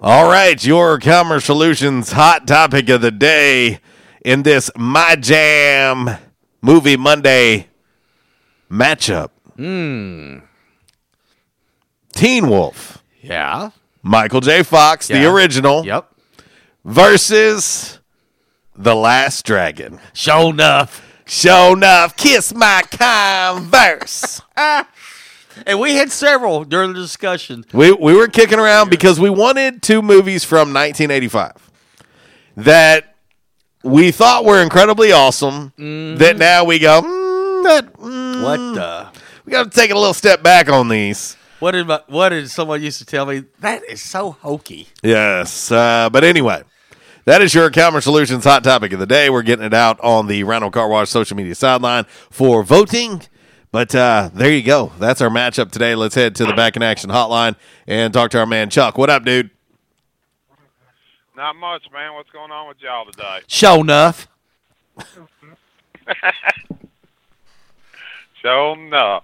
All 0.00 0.30
right, 0.30 0.62
your 0.64 0.98
Calmer 0.98 1.40
Solutions 1.40 2.12
hot 2.12 2.46
topic 2.46 2.88
of 2.88 3.02
the 3.02 3.10
day 3.10 3.80
in 4.24 4.42
this 4.44 4.70
My 4.76 5.14
Jam 5.16 6.16
Movie 6.62 6.96
Monday 6.96 7.68
matchup. 8.70 9.30
Hmm. 9.56 10.38
Teen 12.14 12.48
Wolf, 12.48 13.02
Yeah. 13.20 13.70
Michael 14.02 14.40
J. 14.40 14.62
Fox, 14.62 15.08
the 15.08 15.26
original, 15.26 15.84
Yep. 15.84 16.06
versus 16.84 17.98
The 18.74 18.94
Last 18.96 19.44
Dragon. 19.44 20.00
Sho'nuff. 20.14 21.00
Show 21.26 21.74
enough. 21.74 22.16
Kiss 22.16 22.52
my 22.54 22.82
Converse. 22.90 24.40
And 25.66 25.80
we 25.80 25.94
had 25.94 26.10
several 26.12 26.64
during 26.64 26.92
the 26.92 27.00
discussion. 27.00 27.64
We 27.72 27.92
we 27.92 28.14
were 28.14 28.28
kicking 28.28 28.58
around 28.58 28.90
because 28.90 29.18
we 29.18 29.30
wanted 29.30 29.82
two 29.82 30.02
movies 30.02 30.44
from 30.44 30.72
1985 30.72 31.70
that 32.56 33.16
we 33.82 34.10
thought 34.10 34.44
were 34.44 34.62
incredibly 34.62 35.12
awesome. 35.12 35.72
That 35.76 36.36
now 36.36 36.64
we 36.64 36.78
go, 36.78 37.00
mm, 37.02 37.64
that, 37.64 37.92
mm, 37.94 38.42
What 38.42 38.56
the? 38.74 39.08
we 39.44 39.52
got 39.52 39.64
to 39.64 39.70
take 39.70 39.90
a 39.90 39.94
little 39.94 40.14
step 40.14 40.42
back 40.42 40.68
on 40.68 40.88
these. 40.88 41.36
What 41.60 41.72
did 41.72 41.86
my, 41.86 42.00
what 42.06 42.30
did 42.30 42.50
someone 42.50 42.82
used 42.82 42.98
to 43.00 43.04
tell 43.06 43.26
me? 43.26 43.44
That 43.60 43.82
is 43.88 44.00
so 44.02 44.32
hokey. 44.32 44.88
Yes, 45.02 45.70
uh, 45.70 46.08
but 46.10 46.24
anyway, 46.24 46.62
that 47.26 47.42
is 47.42 47.54
your 47.54 47.70
Calmer 47.70 48.00
Solutions 48.00 48.44
hot 48.44 48.64
topic 48.64 48.92
of 48.92 48.98
the 48.98 49.06
day. 49.06 49.28
We're 49.28 49.42
getting 49.42 49.64
it 49.66 49.74
out 49.74 50.00
on 50.00 50.26
the 50.26 50.42
Rhino 50.44 50.70
Car 50.70 50.88
Wash 50.88 51.10
social 51.10 51.36
media 51.36 51.54
sideline 51.54 52.04
for 52.30 52.62
voting. 52.62 53.22
But 53.72 53.94
uh, 53.94 54.30
there 54.34 54.50
you 54.50 54.62
go. 54.62 54.92
That's 54.98 55.20
our 55.20 55.30
matchup 55.30 55.70
today. 55.70 55.94
Let's 55.94 56.14
head 56.16 56.34
to 56.36 56.44
the 56.44 56.54
back 56.54 56.74
in 56.76 56.82
action 56.82 57.08
hotline 57.10 57.54
and 57.86 58.12
talk 58.12 58.32
to 58.32 58.38
our 58.40 58.46
man 58.46 58.68
Chuck. 58.68 58.98
What 58.98 59.10
up, 59.10 59.24
dude? 59.24 59.50
Not 61.36 61.54
much, 61.56 61.84
man. 61.92 62.14
What's 62.14 62.30
going 62.30 62.50
on 62.50 62.68
with 62.68 62.78
y'all 62.80 63.06
today? 63.06 63.40
Show 63.46 63.80
enough. 63.80 64.26
Sho'nuff. 68.42 69.22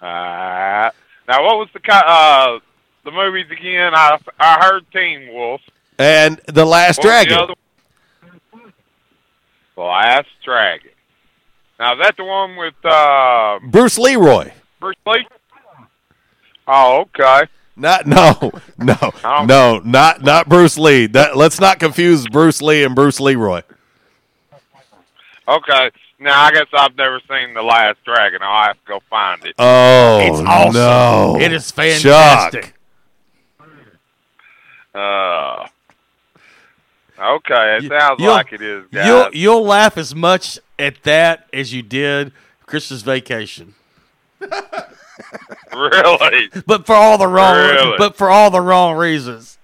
Uh, 0.00 0.90
now, 1.28 1.44
what 1.44 1.58
was 1.58 1.68
the 1.72 1.80
uh 1.92 2.58
the 3.04 3.10
movies 3.10 3.46
again? 3.50 3.92
I 3.94 4.18
I 4.38 4.64
heard 4.64 4.84
Teen 4.92 5.32
Wolf. 5.32 5.60
And 5.98 6.40
the 6.46 6.64
Last 6.64 6.98
What 6.98 7.04
Dragon. 7.04 7.48
The? 7.48 7.56
The 9.74 9.82
Last 9.82 10.28
Dragon. 10.44 10.90
Now 11.78 11.92
is 11.94 11.98
that 12.02 12.16
the 12.16 12.24
one 12.24 12.56
with 12.56 12.74
uh, 12.84 13.58
Bruce 13.70 13.98
Leroy. 13.98 14.52
Bruce 14.80 14.96
Lee? 15.06 15.26
Oh, 16.66 17.00
okay. 17.02 17.48
Not 17.76 18.06
no 18.06 18.52
no 18.78 19.12
no 19.44 19.80
not 19.84 20.22
not 20.22 20.48
Bruce 20.48 20.78
Lee. 20.78 21.06
That 21.06 21.36
let's 21.36 21.60
not 21.60 21.78
confuse 21.78 22.26
Bruce 22.26 22.62
Lee 22.62 22.84
and 22.84 22.94
Bruce 22.94 23.20
Leroy. 23.20 23.60
Okay. 25.46 25.90
Now 26.18 26.44
I 26.44 26.50
guess 26.52 26.66
I've 26.72 26.96
never 26.96 27.20
seen 27.28 27.52
The 27.52 27.62
Last 27.62 27.98
Dragon. 28.04 28.40
I'll 28.42 28.68
have 28.68 28.76
to 28.76 28.86
go 28.88 29.00
find 29.10 29.44
it. 29.44 29.54
Oh 29.58 30.20
It's 30.22 30.40
awesome. 30.48 30.72
no! 30.72 31.36
It 31.38 31.52
is 31.52 31.70
fantastic. 31.70 32.62
Chuck. 32.64 32.72
Uh, 34.94 35.68
okay, 37.18 37.76
it 37.76 37.82
You- 37.84 37.88
sounds 37.88 38.20
like 38.20 38.52
it 38.52 38.60
is, 38.62 38.84
guys. 38.92 39.06
You'll 39.06 39.28
you'll 39.32 39.64
laugh 39.64 39.96
as 39.98 40.14
much 40.14 40.58
at 40.78 41.02
that 41.04 41.46
as 41.52 41.72
you 41.72 41.82
did 41.82 42.32
Christmas 42.66 43.02
Vacation, 43.02 43.74
really? 45.74 46.50
but 46.66 46.86
for 46.86 46.94
all 46.94 47.18
the 47.18 47.26
wrong 47.28 47.56
Really? 47.56 47.94
but 47.98 48.16
for 48.16 48.30
all 48.30 48.50
the 48.50 48.60
wrong 48.60 48.96
reasons. 48.96 49.58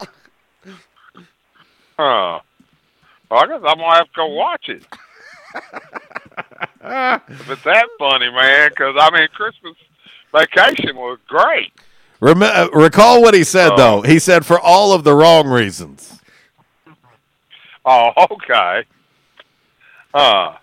Huh. 1.98 2.40
Well, 3.30 3.40
I 3.44 3.46
guess 3.46 3.60
I'm 3.66 3.78
gonna 3.78 3.94
have 3.94 4.06
to 4.06 4.10
go 4.16 4.26
watch 4.28 4.68
it. 4.68 4.84
if 6.84 7.50
it's 7.50 7.62
that 7.64 7.86
funny, 7.98 8.30
man, 8.30 8.70
because 8.70 8.96
I 8.98 9.10
mean, 9.16 9.28
Christmas 9.34 9.74
Vacation 10.34 10.96
was 10.96 11.18
great. 11.28 11.72
Rem- 12.20 12.42
uh, 12.42 12.68
recall 12.72 13.20
what 13.20 13.34
he 13.34 13.44
said 13.44 13.72
Oh. 13.72 13.76
though. 13.76 14.02
He 14.02 14.18
said 14.18 14.46
for 14.46 14.58
all 14.58 14.92
of 14.92 15.04
the 15.04 15.14
wrong 15.14 15.48
reasons. 15.48 16.20
Oh, 17.86 18.12
okay. 18.30 18.84
Uh, 20.14 20.54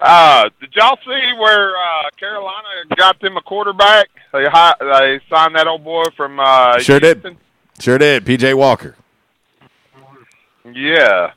uh, 0.00 0.48
did 0.60 0.74
y'all 0.74 0.96
see 1.04 1.32
where 1.38 1.76
uh, 1.76 2.08
Carolina 2.18 2.68
got 2.96 3.20
them 3.20 3.36
a 3.36 3.42
quarterback? 3.42 4.08
They 4.32 4.46
hi- 4.46 4.76
they 4.80 5.20
signed 5.28 5.56
that 5.56 5.66
old 5.66 5.84
boy 5.84 6.04
from 6.16 6.40
uh, 6.40 6.78
Sure 6.78 7.00
did. 7.00 7.36
Sure 7.78 7.98
did. 7.98 8.24
PJ 8.24 8.54
Walker. 8.56 8.96
Yeah. 10.64 11.32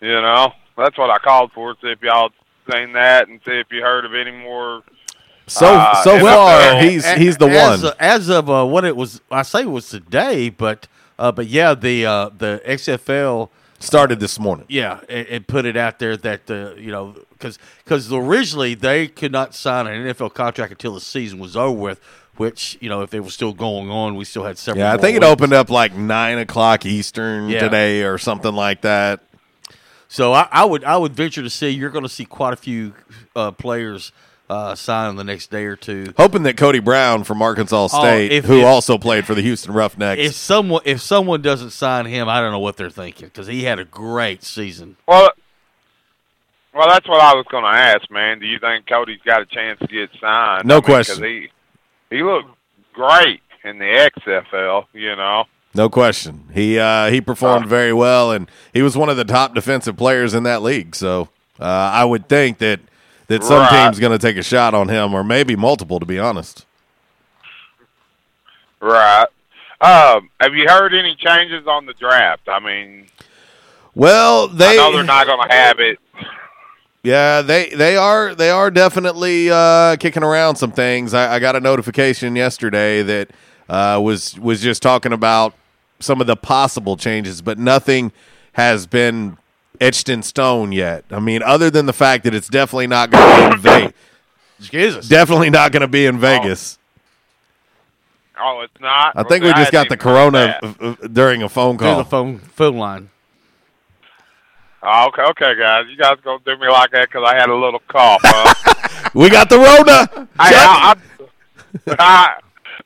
You 0.00 0.20
know, 0.20 0.52
that's 0.76 0.98
what 0.98 1.10
I 1.10 1.18
called 1.18 1.52
for. 1.52 1.74
See 1.80 1.88
if 1.88 2.02
y'all 2.02 2.30
seen 2.70 2.92
that 2.92 3.28
and 3.28 3.40
see 3.46 3.52
if 3.52 3.66
you 3.70 3.80
heard 3.82 4.04
of 4.04 4.14
any 4.14 4.30
more. 4.30 4.82
So 5.46 5.66
uh, 5.66 6.02
so 6.02 6.18
NFL. 6.18 6.22
far 6.22 6.82
he's 6.82 7.10
he's 7.12 7.36
the 7.38 7.46
as, 7.46 7.82
one. 7.82 7.92
as 7.98 8.28
of 8.28 8.50
uh, 8.50 8.66
what 8.66 8.84
it 8.84 8.94
was. 8.94 9.22
I 9.30 9.42
say 9.42 9.62
it 9.62 9.70
was 9.70 9.88
today, 9.88 10.50
but 10.50 10.86
uh, 11.18 11.32
but 11.32 11.46
yeah, 11.46 11.74
the 11.74 12.06
uh, 12.06 12.30
the 12.36 12.60
XFL 12.66 13.50
Started 13.80 14.18
this 14.18 14.40
morning. 14.40 14.66
Yeah, 14.68 15.00
and, 15.08 15.26
and 15.28 15.46
put 15.46 15.64
it 15.64 15.76
out 15.76 16.00
there 16.00 16.16
that 16.16 16.50
uh, 16.50 16.74
you 16.74 16.90
know 16.90 17.14
because 17.30 17.60
because 17.84 18.12
originally 18.12 18.74
they 18.74 19.06
could 19.06 19.30
not 19.30 19.54
sign 19.54 19.86
an 19.86 20.04
NFL 20.04 20.34
contract 20.34 20.72
until 20.72 20.94
the 20.94 21.00
season 21.00 21.38
was 21.38 21.56
over 21.56 21.78
with. 21.78 22.00
Which 22.38 22.76
you 22.80 22.88
know, 22.88 23.02
if 23.02 23.14
it 23.14 23.20
was 23.20 23.34
still 23.34 23.52
going 23.52 23.88
on, 23.88 24.16
we 24.16 24.24
still 24.24 24.44
had 24.44 24.58
several. 24.58 24.84
Yeah, 24.84 24.92
I 24.92 24.96
think 24.96 25.16
it 25.16 25.20
weeks. 25.22 25.30
opened 25.32 25.52
up 25.52 25.70
like 25.70 25.94
nine 25.94 26.38
o'clock 26.38 26.86
Eastern 26.86 27.48
Yeah. 27.48 27.60
today 27.60 28.02
or 28.02 28.18
something 28.18 28.52
like 28.52 28.80
that. 28.82 29.20
So 30.08 30.32
I, 30.32 30.48
I 30.50 30.64
would 30.64 30.82
I 30.82 30.96
would 30.96 31.12
venture 31.12 31.42
to 31.42 31.50
say 31.50 31.70
you're 31.70 31.90
going 31.90 32.04
to 32.04 32.08
see 32.08 32.24
quite 32.24 32.52
a 32.54 32.56
few 32.56 32.94
uh, 33.36 33.52
players 33.52 34.10
uh, 34.50 34.74
sign 34.74 35.10
in 35.10 35.16
the 35.16 35.24
next 35.24 35.50
day 35.50 35.64
or 35.66 35.76
two. 35.76 36.12
Hoping 36.16 36.42
that 36.44 36.56
Cody 36.56 36.78
Brown 36.78 37.22
from 37.24 37.42
Arkansas 37.42 37.88
State, 37.88 38.32
Oh, 38.32 38.34
if- 38.36 38.44
who 38.46 38.60
if- 38.60 38.64
also 38.66 38.96
played 38.98 39.26
for 39.26 39.34
the 39.34 39.42
Houston 39.42 39.72
Roughnecks, 39.74 40.20
If 40.22 40.34
someone 40.34 40.82
if 40.84 41.00
someone 41.00 41.42
doesn't 41.42 41.70
sign 41.70 42.06
him, 42.06 42.28
I 42.28 42.40
don't 42.40 42.52
know 42.52 42.58
what 42.58 42.76
they're 42.76 42.88
thinking 42.90 43.28
because 43.28 43.46
he 43.46 43.64
had 43.64 43.78
a 43.78 43.84
great 43.84 44.42
season. 44.42 44.96
Well, 45.06 45.30
well, 46.74 46.88
that's 46.88 47.08
what 47.08 47.20
I 47.20 47.34
was 47.34 47.46
going 47.50 47.64
to 47.64 47.70
ask, 47.70 48.10
man. 48.10 48.38
Do 48.38 48.46
you 48.46 48.58
think 48.58 48.86
Cody's 48.86 49.20
got 49.24 49.40
a 49.42 49.46
chance 49.46 49.78
to 49.80 49.86
get 49.86 50.10
signed? 50.20 50.64
No 50.66 50.76
I 50.76 50.78
mean, 50.78 50.82
'cause 50.82 51.06
question. 51.08 51.24
he 51.24 52.16
he 52.16 52.22
looked 52.22 52.48
great 52.92 53.40
in 53.64 53.78
the 53.78 53.84
XFL. 54.26 54.86
You 54.92 55.16
know. 55.16 55.44
no 55.74 55.88
question, 55.90 56.44
he 56.54 56.78
uh, 56.78 57.10
he 57.10 57.20
performed 57.20 57.66
very 57.66 57.92
well, 57.92 58.32
and 58.32 58.50
he 58.72 58.82
was 58.82 58.96
one 58.96 59.08
of 59.08 59.16
the 59.16 59.24
top 59.24 59.54
defensive 59.54 59.96
players 59.96 60.34
in 60.34 60.44
that 60.44 60.62
league. 60.62 60.94
So 60.94 61.28
uh, 61.60 61.64
I 61.64 62.04
would 62.04 62.28
think 62.28 62.58
that 62.58 62.80
that 63.28 63.44
some 63.44 63.60
Right. 63.60 63.84
team's 63.84 63.98
going 63.98 64.12
to 64.12 64.18
take 64.18 64.36
a 64.36 64.42
shot 64.42 64.74
on 64.74 64.88
him, 64.88 65.14
or 65.14 65.22
maybe 65.24 65.54
multiple, 65.56 66.00
to 66.00 66.06
be 66.06 66.18
honest. 66.18 66.66
Right. 68.80 69.26
Um, 69.80 70.30
have 70.40 70.54
you 70.54 70.66
heard 70.68 70.94
any 70.94 71.14
changes 71.14 71.66
on 71.66 71.86
the 71.86 71.94
draft? 71.94 72.48
I 72.48 72.58
mean, 72.58 73.06
Well, 73.94 74.48
I 74.50 74.54
they 74.54 74.76
know 74.76 74.92
they're 74.92 75.04
not 75.04 75.26
going 75.26 75.48
to 75.48 75.54
have 75.54 75.78
it. 75.78 75.98
Yeah, 77.04 77.42
they 77.42 77.68
they 77.70 77.96
are 77.96 78.34
they 78.34 78.50
are 78.50 78.70
definitely 78.72 79.50
uh, 79.50 79.96
kicking 79.96 80.24
around 80.24 80.56
some 80.56 80.72
things. 80.72 81.14
I, 81.14 81.36
I 81.36 81.38
got 81.38 81.54
a 81.54 81.60
notification 81.60 82.34
yesterday 82.34 83.02
that 83.02 83.30
uh, 83.68 84.00
was 84.02 84.38
was 84.38 84.60
just 84.60 84.82
talking 84.82 85.12
about 85.12 85.54
some 86.00 86.20
of 86.20 86.26
the 86.26 86.36
possible 86.36 86.96
changes, 86.96 87.40
but 87.40 87.56
nothing 87.58 88.10
has 88.54 88.86
been 88.86 89.38
etched 89.80 90.08
in 90.08 90.22
stone 90.22 90.72
yet. 90.72 91.04
I 91.10 91.20
mean, 91.20 91.42
other 91.42 91.70
than 91.70 91.86
the 91.86 91.92
fact 91.92 92.24
that 92.24 92.34
it's 92.34 92.48
definitely 92.48 92.86
not 92.86 93.10
going 93.10 93.24
to 93.24 93.36
be 93.36 93.54
in 93.54 93.60
Vegas. 93.60 93.92
Jesus. 94.60 95.08
Definitely 95.08 95.50
not 95.50 95.72
going 95.72 95.82
to 95.82 95.88
be 95.88 96.06
in 96.06 96.18
Vegas. 96.18 96.78
Oh, 98.40 98.60
it's 98.60 98.80
not. 98.80 99.12
I 99.16 99.22
think 99.24 99.44
we 99.44 99.52
just 99.52 99.72
got 99.72 99.88
the 99.88 99.96
corona 99.96 100.58
uh, 100.62 100.72
uh, 100.80 100.94
during 101.08 101.42
a 101.42 101.48
phone 101.48 101.76
Through 101.76 101.88
call. 101.88 101.98
the 101.98 102.04
phone 102.04 102.38
phone 102.38 102.76
line. 102.76 103.10
Oh, 104.82 105.08
okay, 105.08 105.22
okay, 105.22 105.58
guys. 105.58 105.86
You 105.90 105.96
guys 105.96 106.18
gonna 106.22 106.38
do 106.44 106.56
me 106.56 106.68
like 106.68 106.92
that 106.92 107.08
because 107.08 107.24
I 107.26 107.34
had 107.34 107.48
a 107.50 107.54
little 107.54 107.80
cough. 107.88 108.20
Huh? 108.24 108.74
We 109.14 109.30
got 109.30 109.48
the 109.48 109.56
Rona. 109.56 110.28
I, 110.38 110.52
I, 110.54 111.94
I, 111.98 112.36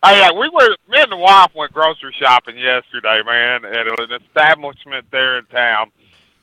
I, 0.03 0.14
yeah, 0.14 0.32
we 0.32 0.49
were. 0.49 0.76
Me 0.88 1.01
and 1.01 1.11
the 1.11 1.16
wife 1.16 1.51
went 1.55 1.72
grocery 1.72 2.14
shopping 2.18 2.57
yesterday, 2.57 3.22
man, 3.26 3.64
at 3.64 3.86
an 3.88 4.20
establishment 4.22 5.07
there 5.11 5.38
in 5.38 5.47
town. 5.47 5.90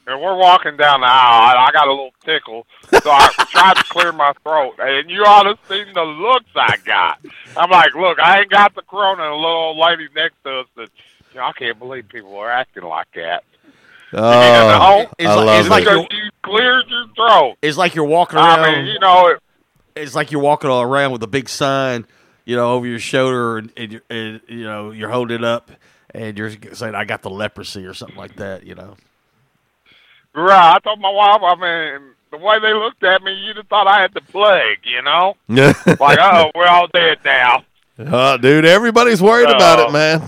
And 0.09 0.19
we're 0.19 0.35
walking 0.35 0.75
down 0.75 1.01
the 1.01 1.07
aisle. 1.07 1.55
I, 1.57 1.67
I 1.67 1.71
got 1.71 1.87
a 1.87 1.91
little 1.91 2.09
tickle, 2.25 2.65
so 2.91 3.11
I 3.11 3.29
tried 3.51 3.75
to 3.75 3.83
clear 3.83 4.11
my 4.11 4.33
throat. 4.43 4.73
And 4.79 5.07
you 5.09 5.23
ought 5.23 5.43
to 5.43 5.57
seen 5.67 5.93
the 5.93 6.03
looks 6.03 6.49
I 6.55 6.77
got. 6.83 7.19
I'm 7.55 7.69
like, 7.69 7.93
look, 7.93 8.19
I 8.19 8.39
ain't 8.39 8.49
got 8.49 8.73
the 8.73 8.81
corona. 8.81 9.23
And 9.23 9.33
a 9.33 9.35
little 9.35 9.51
old 9.51 9.77
lady 9.77 10.07
next 10.15 10.41
to 10.45 10.61
us 10.61 10.65
that, 10.77 10.89
you 11.31 11.37
know, 11.39 11.43
I 11.45 11.51
can't 11.51 11.77
believe 11.77 12.09
people 12.09 12.35
are 12.37 12.49
acting 12.49 12.83
like 12.83 13.07
that. 13.13 13.43
Oh, 14.13 14.19
oh 14.23 14.97
you 14.97 15.03
know? 15.05 15.11
It's 15.19 15.29
I 15.29 15.35
like- 15.35 15.45
love 15.45 15.59
it's 15.59 15.69
like 15.69 15.83
it. 15.83 15.89
you're- 15.89 16.07
you 16.11 16.29
cleared 16.41 16.85
your 16.89 17.05
throat. 17.15 17.57
It's 17.61 17.77
like 17.77 17.93
you're 17.93 18.05
walking 18.05 18.39
around. 18.39 18.61
I 18.61 18.71
mean, 18.77 18.85
you 18.87 18.99
know, 18.99 19.27
it, 19.27 19.39
it's 19.95 20.15
like 20.15 20.31
you're 20.31 20.41
walking 20.41 20.71
all 20.71 20.81
around 20.81 21.11
with 21.11 21.21
a 21.21 21.27
big 21.27 21.47
sign, 21.47 22.07
you 22.45 22.55
know, 22.55 22.73
over 22.73 22.87
your 22.87 22.97
shoulder, 22.97 23.59
and, 23.59 23.71
and, 23.77 23.91
you're, 23.91 24.01
and 24.09 24.41
you 24.47 24.63
know 24.63 24.89
you're 24.89 25.09
holding 25.09 25.35
it 25.37 25.43
up, 25.43 25.69
and 26.15 26.35
you're 26.37 26.51
saying, 26.73 26.95
"I 26.95 27.05
got 27.05 27.21
the 27.21 27.29
leprosy" 27.29 27.85
or 27.85 27.93
something 27.93 28.17
like 28.17 28.37
that. 28.37 28.65
You 28.65 28.73
know. 28.73 28.95
Right. 30.33 30.75
I 30.75 30.79
told 30.79 30.99
my 30.99 31.09
wife, 31.11 31.41
I 31.41 31.55
mean, 31.55 32.11
the 32.31 32.37
way 32.37 32.59
they 32.59 32.73
looked 32.73 33.03
at 33.03 33.23
me, 33.23 33.33
you'd 33.33 33.57
have 33.57 33.67
thought 33.67 33.87
I 33.87 34.01
had 34.01 34.13
the 34.13 34.21
plague, 34.21 34.79
you 34.83 35.01
know? 35.01 35.35
like, 35.99 36.19
oh, 36.21 36.51
we're 36.55 36.67
all 36.67 36.87
dead 36.87 37.19
now. 37.25 37.63
Oh, 37.97 38.37
dude, 38.37 38.65
everybody's 38.65 39.21
worried 39.21 39.49
about 39.49 39.79
it, 39.79 39.91
man. 39.91 40.21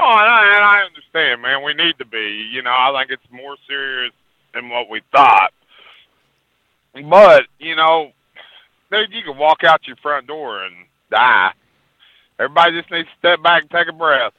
Oh, 0.00 0.10
and 0.10 0.28
I, 0.28 0.54
and 0.54 0.64
I 0.64 0.82
understand, 0.86 1.42
man. 1.42 1.64
We 1.64 1.74
need 1.74 1.98
to 1.98 2.04
be. 2.04 2.48
You 2.52 2.62
know, 2.62 2.70
I 2.70 2.92
think 2.98 3.10
it's 3.10 3.32
more 3.32 3.56
serious 3.66 4.12
than 4.54 4.68
what 4.68 4.88
we 4.90 5.00
thought. 5.12 5.52
But, 6.92 7.44
you 7.58 7.74
know, 7.74 8.12
dude, 8.90 9.12
you 9.12 9.22
can 9.22 9.38
walk 9.38 9.64
out 9.64 9.86
your 9.86 9.96
front 9.96 10.26
door 10.26 10.64
and 10.64 10.74
die. 11.10 11.52
Everybody 12.38 12.80
just 12.80 12.90
needs 12.90 13.08
to 13.08 13.14
step 13.18 13.42
back 13.42 13.62
and 13.62 13.70
take 13.70 13.88
a 13.88 13.92
breath. 13.92 14.32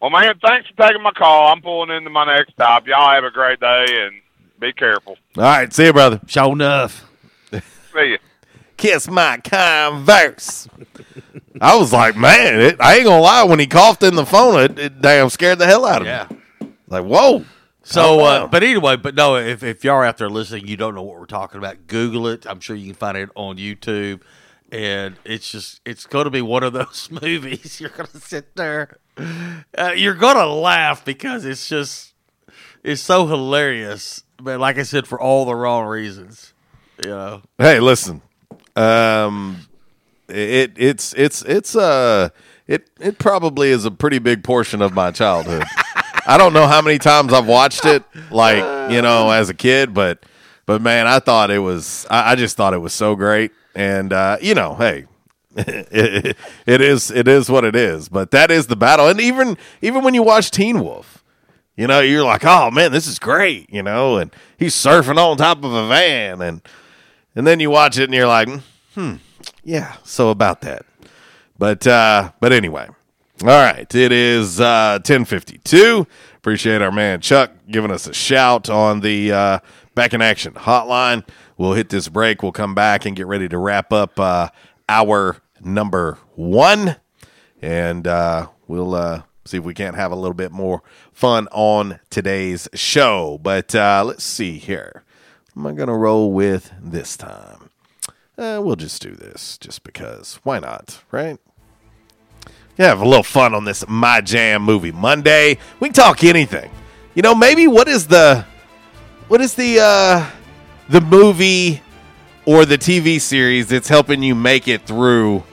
Well, 0.00 0.10
man, 0.10 0.34
thanks 0.44 0.68
for 0.68 0.86
taking 0.86 1.02
my 1.02 1.10
call. 1.12 1.48
I'm 1.52 1.60
pulling 1.60 1.90
into 1.96 2.10
my 2.10 2.24
next 2.24 2.52
stop. 2.52 2.86
Y'all 2.86 3.10
have 3.10 3.24
a 3.24 3.30
great 3.30 3.58
day 3.60 3.86
and 3.88 4.14
be 4.60 4.72
careful. 4.72 5.16
All 5.36 5.42
right, 5.42 5.72
see 5.72 5.86
you, 5.86 5.92
brother. 5.92 6.18
Sho'nuff. 6.26 7.02
See 7.52 8.10
you. 8.10 8.18
Kiss 8.76 9.08
my 9.08 9.38
converse. 9.38 10.68
I 11.60 11.76
was 11.76 11.92
like, 11.92 12.16
man, 12.16 12.60
it, 12.60 12.76
I 12.80 12.96
ain't 12.96 13.04
gonna 13.06 13.20
lie. 13.20 13.42
When 13.42 13.58
he 13.58 13.66
coughed 13.66 14.04
in 14.04 14.14
the 14.14 14.24
phone, 14.26 14.60
it, 14.60 14.78
it 14.78 15.00
damn 15.02 15.30
scared 15.30 15.58
the 15.58 15.66
hell 15.66 15.84
out 15.84 16.02
of 16.02 16.06
Yeah. 16.06 16.26
me. 16.30 16.36
Yeah. 16.60 16.66
Like, 16.86 17.04
whoa. 17.04 17.44
So, 17.82 18.20
uh, 18.20 18.46
but 18.46 18.62
anyway, 18.62 18.96
but 18.96 19.14
no, 19.16 19.34
if 19.36 19.62
if 19.64 19.82
y'all 19.82 19.94
are 19.96 20.04
out 20.04 20.18
there 20.18 20.28
listening, 20.30 20.68
you 20.68 20.76
don't 20.76 20.94
know 20.94 21.02
what 21.02 21.18
we're 21.18 21.26
talking 21.26 21.58
about. 21.58 21.86
Google 21.88 22.28
it. 22.28 22.46
I'm 22.46 22.60
sure 22.60 22.76
you 22.76 22.86
can 22.86 22.94
find 22.94 23.16
it 23.16 23.30
on 23.34 23.56
YouTube, 23.56 24.20
and 24.70 25.16
it's 25.24 25.50
just 25.50 25.80
it's 25.84 26.06
going 26.06 26.24
to 26.26 26.30
be 26.30 26.42
one 26.42 26.62
of 26.62 26.72
those 26.74 27.08
movies. 27.22 27.80
You're 27.80 27.90
going 27.90 28.10
to 28.10 28.20
sit 28.20 28.54
there, 28.56 28.98
uh, 29.76 29.92
you're 29.96 30.14
to 30.14 30.46
laugh 30.46 31.04
because 31.04 31.44
it's 31.44 31.68
just 31.68 32.14
it's 32.82 33.02
so 33.02 33.26
hilarious. 33.26 34.22
But 34.40 34.60
like 34.60 34.78
I 34.78 34.82
said, 34.82 35.06
for 35.06 35.20
all 35.20 35.44
the 35.44 35.54
wrong 35.54 35.86
reasons, 35.86 36.52
you 37.02 37.10
know. 37.10 37.42
Hey, 37.58 37.80
listen. 37.80 38.22
Um, 38.76 39.66
it 40.28 40.72
it's 40.76 41.12
it's 41.14 41.42
it's 41.42 41.74
uh 41.74 42.28
it 42.66 42.88
it 43.00 43.18
probably 43.18 43.70
is 43.70 43.84
a 43.84 43.90
pretty 43.90 44.18
big 44.18 44.44
portion 44.44 44.82
of 44.82 44.92
my 44.92 45.10
childhood. 45.10 45.64
I 46.26 46.36
don't 46.36 46.52
know 46.52 46.66
how 46.66 46.82
many 46.82 46.98
times 46.98 47.32
I've 47.32 47.46
watched 47.46 47.86
it, 47.86 48.04
like 48.30 48.92
you 48.92 49.02
know, 49.02 49.30
as 49.30 49.48
a 49.48 49.54
kid, 49.54 49.94
but 49.94 50.24
but 50.66 50.82
man, 50.82 51.06
I 51.06 51.18
thought 51.18 51.50
it 51.50 51.60
was. 51.60 52.06
I, 52.10 52.32
I 52.32 52.34
just 52.36 52.56
thought 52.56 52.74
it 52.74 52.78
was 52.78 52.92
so 52.92 53.16
great, 53.16 53.52
and 53.74 54.12
uh, 54.12 54.36
you 54.40 54.54
know, 54.54 54.74
hey. 54.74 55.06
It, 55.58 56.36
it 56.66 56.80
is 56.80 57.10
it 57.10 57.28
is 57.28 57.50
what 57.50 57.64
it 57.64 57.74
is 57.76 58.08
but 58.08 58.30
that 58.30 58.50
is 58.50 58.66
the 58.68 58.76
battle. 58.76 59.08
And 59.08 59.20
even 59.20 59.56
even 59.82 60.02
when 60.04 60.14
you 60.14 60.22
watch 60.22 60.50
teen 60.50 60.80
wolf 60.80 61.24
you 61.76 61.86
know 61.86 62.00
you're 62.00 62.24
like 62.24 62.44
oh 62.44 62.70
man 62.70 62.92
this 62.92 63.06
is 63.06 63.18
great 63.18 63.72
you 63.72 63.82
know 63.82 64.16
and 64.16 64.34
he's 64.58 64.74
surfing 64.74 65.16
on 65.16 65.36
top 65.36 65.58
of 65.58 65.72
a 65.72 65.88
van 65.88 66.40
and 66.42 66.62
and 67.34 67.46
then 67.46 67.60
you 67.60 67.70
watch 67.70 67.98
it 67.98 68.04
and 68.04 68.14
you're 68.14 68.26
like 68.26 68.48
hmm 68.94 69.14
yeah 69.64 69.96
so 70.04 70.30
about 70.30 70.60
that. 70.62 70.84
But 71.58 71.86
uh 71.86 72.32
but 72.40 72.52
anyway 72.52 72.88
all 73.42 73.48
right 73.48 73.92
it 73.94 74.10
is 74.12 74.60
uh 74.60 74.98
1052 75.04 76.06
appreciate 76.36 76.82
our 76.82 76.90
man 76.90 77.20
chuck 77.20 77.52
giving 77.70 77.90
us 77.90 78.06
a 78.08 78.12
shout 78.14 78.68
on 78.68 79.00
the 79.00 79.32
uh 79.32 79.58
back 79.94 80.14
in 80.14 80.22
action 80.22 80.54
hotline. 80.54 81.26
We'll 81.56 81.72
hit 81.72 81.88
this 81.88 82.08
break. 82.08 82.42
We'll 82.42 82.52
come 82.52 82.74
back 82.74 83.04
and 83.04 83.16
get 83.16 83.26
ready 83.26 83.48
to 83.48 83.58
wrap 83.58 83.92
up 83.92 84.18
uh 84.18 84.48
our 84.88 85.36
number 85.62 86.18
one. 86.34 86.96
And 87.60 88.06
uh 88.06 88.48
we'll 88.66 88.94
uh 88.94 89.22
see 89.44 89.58
if 89.58 89.64
we 89.64 89.74
can't 89.74 89.96
have 89.96 90.12
a 90.12 90.16
little 90.16 90.34
bit 90.34 90.52
more 90.52 90.82
fun 91.12 91.48
on 91.52 92.00
today's 92.10 92.68
show. 92.74 93.38
But 93.42 93.74
uh 93.74 94.04
let's 94.06 94.24
see 94.24 94.58
here. 94.58 95.04
What 95.54 95.70
am 95.70 95.74
i 95.74 95.78
gonna 95.78 95.96
roll 95.96 96.32
with 96.32 96.72
this 96.80 97.16
time? 97.16 97.70
Uh, 98.36 98.60
we'll 98.62 98.76
just 98.76 99.02
do 99.02 99.10
this 99.16 99.58
just 99.58 99.82
because. 99.82 100.38
Why 100.44 100.60
not 100.60 101.02
right? 101.10 101.38
Yeah, 102.78 102.86
have 102.86 103.00
a 103.00 103.08
little 103.08 103.24
fun 103.24 103.54
on 103.54 103.64
this 103.64 103.84
My 103.88 104.20
Jam 104.20 104.62
movie 104.62 104.92
Monday. 104.92 105.58
We 105.80 105.88
can 105.88 105.94
talk 105.94 106.22
anything. 106.22 106.70
You 107.16 107.22
know, 107.22 107.34
maybe 107.34 107.66
what 107.66 107.88
is 107.88 108.06
the 108.06 108.46
what 109.26 109.40
is 109.40 109.54
the 109.54 109.80
uh 109.80 110.30
the 110.88 111.00
movie 111.00 111.82
or 112.48 112.64
the 112.64 112.78
TV 112.78 113.20
series 113.20 113.66
that's 113.66 113.88
helping 113.88 114.22
you 114.22 114.34
make 114.34 114.68
it 114.68 114.86
through 114.86 115.44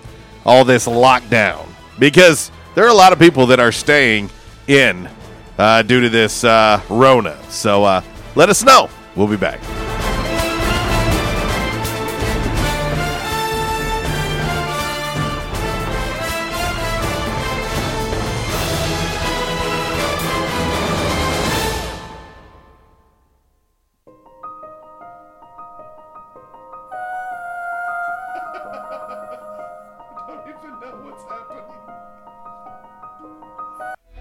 all 0.45 0.63
this 0.63 0.87
lockdown? 0.87 1.67
Because 1.99 2.51
there 2.73 2.85
are 2.85 2.89
a 2.89 2.93
lot 2.93 3.11
of 3.11 3.19
people 3.19 3.47
that 3.47 3.59
are 3.59 3.73
staying 3.73 4.29
in 4.67 5.09
uh, 5.57 5.81
due 5.81 5.99
to 5.99 6.09
this 6.09 6.45
uh, 6.45 6.81
Rona. 6.89 7.37
So 7.49 7.83
uh, 7.83 8.01
let 8.35 8.47
us 8.47 8.63
know. 8.63 8.89
We'll 9.13 9.27
be 9.27 9.35
back. 9.35 9.59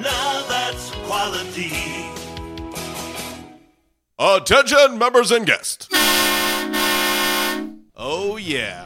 Now 0.00 0.44
that's 0.48 0.90
quality. 1.06 1.72
Attention, 4.18 4.98
members 4.98 5.30
and 5.30 5.46
guests. 5.46 5.88
Oh, 7.94 8.36
yeah. 8.40 8.85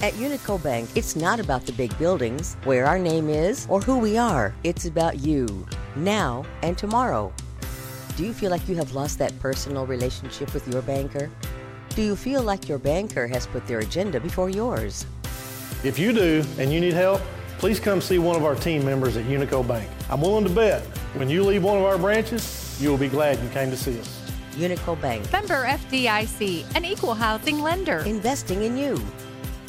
At 0.00 0.12
Unico 0.12 0.62
Bank, 0.62 0.88
it's 0.94 1.16
not 1.16 1.40
about 1.40 1.66
the 1.66 1.72
big 1.72 1.96
buildings, 1.98 2.56
where 2.62 2.86
our 2.86 3.00
name 3.00 3.28
is, 3.28 3.66
or 3.68 3.80
who 3.80 3.98
we 3.98 4.16
are. 4.16 4.54
It's 4.62 4.86
about 4.86 5.18
you, 5.18 5.66
now 5.96 6.46
and 6.62 6.78
tomorrow. 6.78 7.32
Do 8.16 8.24
you 8.24 8.32
feel 8.32 8.52
like 8.52 8.68
you 8.68 8.76
have 8.76 8.92
lost 8.92 9.18
that 9.18 9.36
personal 9.40 9.86
relationship 9.86 10.54
with 10.54 10.68
your 10.68 10.82
banker? 10.82 11.28
Do 11.96 12.02
you 12.02 12.14
feel 12.14 12.44
like 12.44 12.68
your 12.68 12.78
banker 12.78 13.26
has 13.26 13.48
put 13.48 13.66
their 13.66 13.80
agenda 13.80 14.20
before 14.20 14.48
yours? 14.48 15.04
If 15.82 15.98
you 15.98 16.12
do 16.12 16.44
and 16.58 16.72
you 16.72 16.78
need 16.80 16.92
help, 16.92 17.20
please 17.58 17.80
come 17.80 18.00
see 18.00 18.20
one 18.20 18.36
of 18.36 18.44
our 18.44 18.54
team 18.54 18.84
members 18.84 19.16
at 19.16 19.24
Unico 19.24 19.66
Bank. 19.66 19.90
I'm 20.10 20.20
willing 20.20 20.44
to 20.44 20.50
bet 20.50 20.82
when 21.14 21.28
you 21.28 21.42
leave 21.42 21.64
one 21.64 21.76
of 21.76 21.82
our 21.82 21.98
branches, 21.98 22.78
you 22.80 22.88
will 22.88 22.98
be 22.98 23.08
glad 23.08 23.42
you 23.42 23.48
came 23.48 23.68
to 23.70 23.76
see 23.76 23.98
us. 23.98 24.30
Unico 24.52 25.00
Bank. 25.00 25.30
Member 25.32 25.64
FDIC, 25.64 26.76
an 26.76 26.84
equal 26.84 27.14
housing 27.14 27.58
lender. 27.58 27.98
Investing 28.06 28.62
in 28.62 28.76
you. 28.76 29.02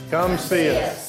Come 0.09 0.39
see 0.39 0.69
us. 0.69 1.08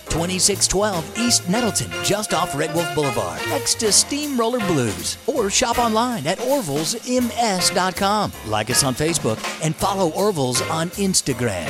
2612 0.11 1.17
East 1.17 1.49
Nettleton, 1.49 1.89
just 2.03 2.33
off 2.33 2.53
Red 2.55 2.75
Wolf 2.75 2.93
Boulevard, 2.93 3.41
next 3.47 3.79
to 3.79 3.91
Steamroller 3.91 4.59
Blues. 4.67 5.17
Or 5.25 5.49
shop 5.49 5.79
online 5.79 6.27
at 6.27 6.37
orvillesms.com. 6.39 8.31
Like 8.47 8.69
us 8.69 8.83
on 8.83 8.93
Facebook 8.93 9.65
and 9.65 9.75
follow 9.75 10.11
Orville's 10.11 10.61
on 10.63 10.89
Instagram. 10.91 11.69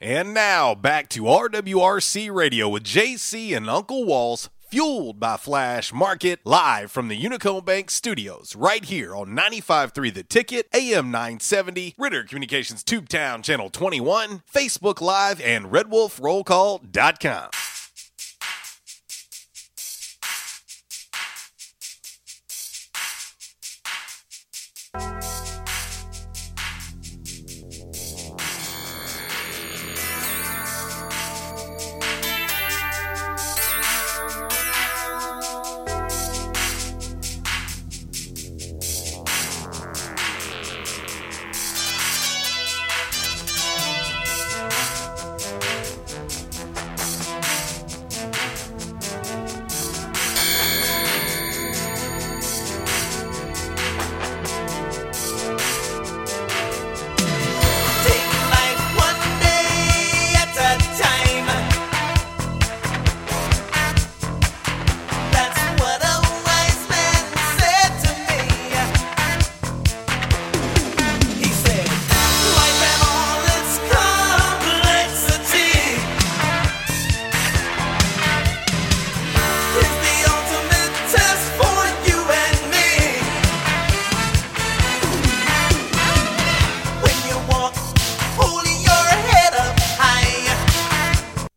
And 0.00 0.34
now 0.34 0.74
back 0.74 1.08
to 1.10 1.22
RWRC 1.22 2.32
Radio 2.32 2.68
with 2.68 2.84
JC 2.84 3.56
and 3.56 3.68
Uncle 3.68 4.04
Walls, 4.04 4.50
fueled 4.76 5.18
by 5.18 5.38
Flash 5.38 5.90
Market, 5.90 6.38
live 6.44 6.92
from 6.92 7.08
the 7.08 7.18
Unico 7.18 7.64
Bank 7.64 7.90
studios, 7.90 8.54
right 8.54 8.84
here 8.84 9.16
on 9.16 9.28
95.3 9.28 10.12
The 10.12 10.22
Ticket, 10.22 10.68
AM 10.74 11.10
970, 11.10 11.94
Ritter 11.96 12.24
Communications 12.24 12.84
Tubetown 12.84 13.42
Channel 13.42 13.70
21, 13.70 14.42
Facebook 14.52 15.00
Live, 15.00 15.40
and 15.40 15.72
RedWolfRollCall.com. 15.72 17.75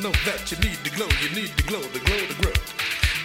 know 0.00 0.12
that 0.24 0.50
you 0.50 0.56
need 0.58 0.78
to 0.82 0.90
glow, 0.96 1.08
you 1.20 1.28
need 1.34 1.52
to 1.56 1.64
glow, 1.64 1.82
to 1.82 1.98
glow, 2.00 2.16
to 2.16 2.34
grow. 2.40 2.52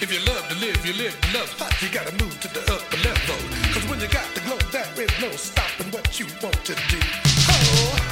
If 0.01 0.11
you 0.11 0.19
love 0.27 0.47
to 0.49 0.55
live, 0.59 0.85
you 0.85 0.93
live 0.93 1.15
to 1.21 1.37
love 1.37 1.49
hot, 1.57 1.71
you 1.81 1.89
gotta 1.89 2.11
move 2.23 2.37
to 2.41 2.47
the 2.49 2.59
upper 2.67 2.97
level. 2.97 3.39
Cause 3.71 3.87
when 3.89 3.99
you 3.99 4.07
got 4.07 4.27
the 4.35 4.41
glow, 4.41 4.57
there 4.71 4.87
is 4.97 5.11
no 5.21 5.29
stopping 5.31 5.91
what 5.91 6.19
you 6.19 6.25
want 6.41 6.65
to 6.65 6.75
do. 6.75 6.99
Oh. 7.47 8.04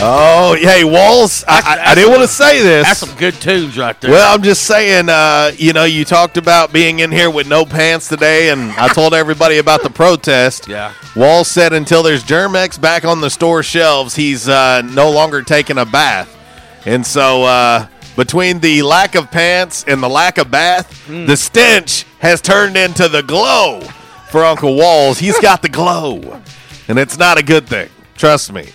Oh, 0.00 0.56
hey, 0.60 0.84
Walls. 0.84 1.44
I, 1.48 1.60
I, 1.84 1.90
I 1.90 1.94
didn't 1.96 2.10
want 2.10 2.22
to 2.22 2.28
say 2.28 2.62
this. 2.62 2.86
That's 2.86 3.00
some 3.00 3.16
good 3.18 3.34
tunes 3.34 3.76
right 3.76 4.00
there. 4.00 4.12
Well, 4.12 4.32
I'm 4.32 4.44
just 4.44 4.62
saying, 4.62 5.08
uh, 5.08 5.50
you 5.56 5.72
know, 5.72 5.84
you 5.84 6.04
talked 6.04 6.36
about 6.36 6.72
being 6.72 7.00
in 7.00 7.10
here 7.10 7.30
with 7.30 7.48
no 7.48 7.64
pants 7.64 8.08
today, 8.08 8.50
and 8.50 8.70
I 8.72 8.86
told 8.88 9.12
everybody 9.12 9.58
about 9.58 9.82
the 9.82 9.90
protest. 9.90 10.66
Yeah. 10.78 10.92
Wall 11.16 11.44
said 11.44 11.72
until 11.72 12.02
there's 12.02 12.22
Germ-X 12.22 12.78
back 12.78 13.04
on 13.04 13.20
the 13.20 13.30
store 13.30 13.62
shelves, 13.62 14.14
he's 14.14 14.48
uh, 14.48 14.82
no 14.82 15.10
longer 15.10 15.42
taking 15.42 15.78
a 15.78 15.86
bath. 15.86 16.36
And 16.86 17.04
so, 17.04 17.42
uh, 17.44 17.86
between 18.14 18.60
the 18.60 18.82
lack 18.82 19.14
of 19.14 19.30
pants 19.30 19.84
and 19.88 20.02
the 20.02 20.08
lack 20.08 20.36
of 20.38 20.50
bath, 20.50 21.06
the 21.08 21.36
stench 21.36 22.04
has 22.18 22.40
turned 22.40 22.76
into 22.76 23.08
the 23.08 23.22
glow 23.22 23.80
for 24.30 24.44
Uncle 24.44 24.76
Walls. 24.76 25.18
He's 25.18 25.38
got 25.40 25.62
the 25.62 25.68
glow, 25.68 26.40
and 26.86 26.98
it's 26.98 27.18
not 27.18 27.38
a 27.38 27.42
good 27.42 27.66
thing. 27.66 27.88
Trust 28.16 28.52
me. 28.52 28.68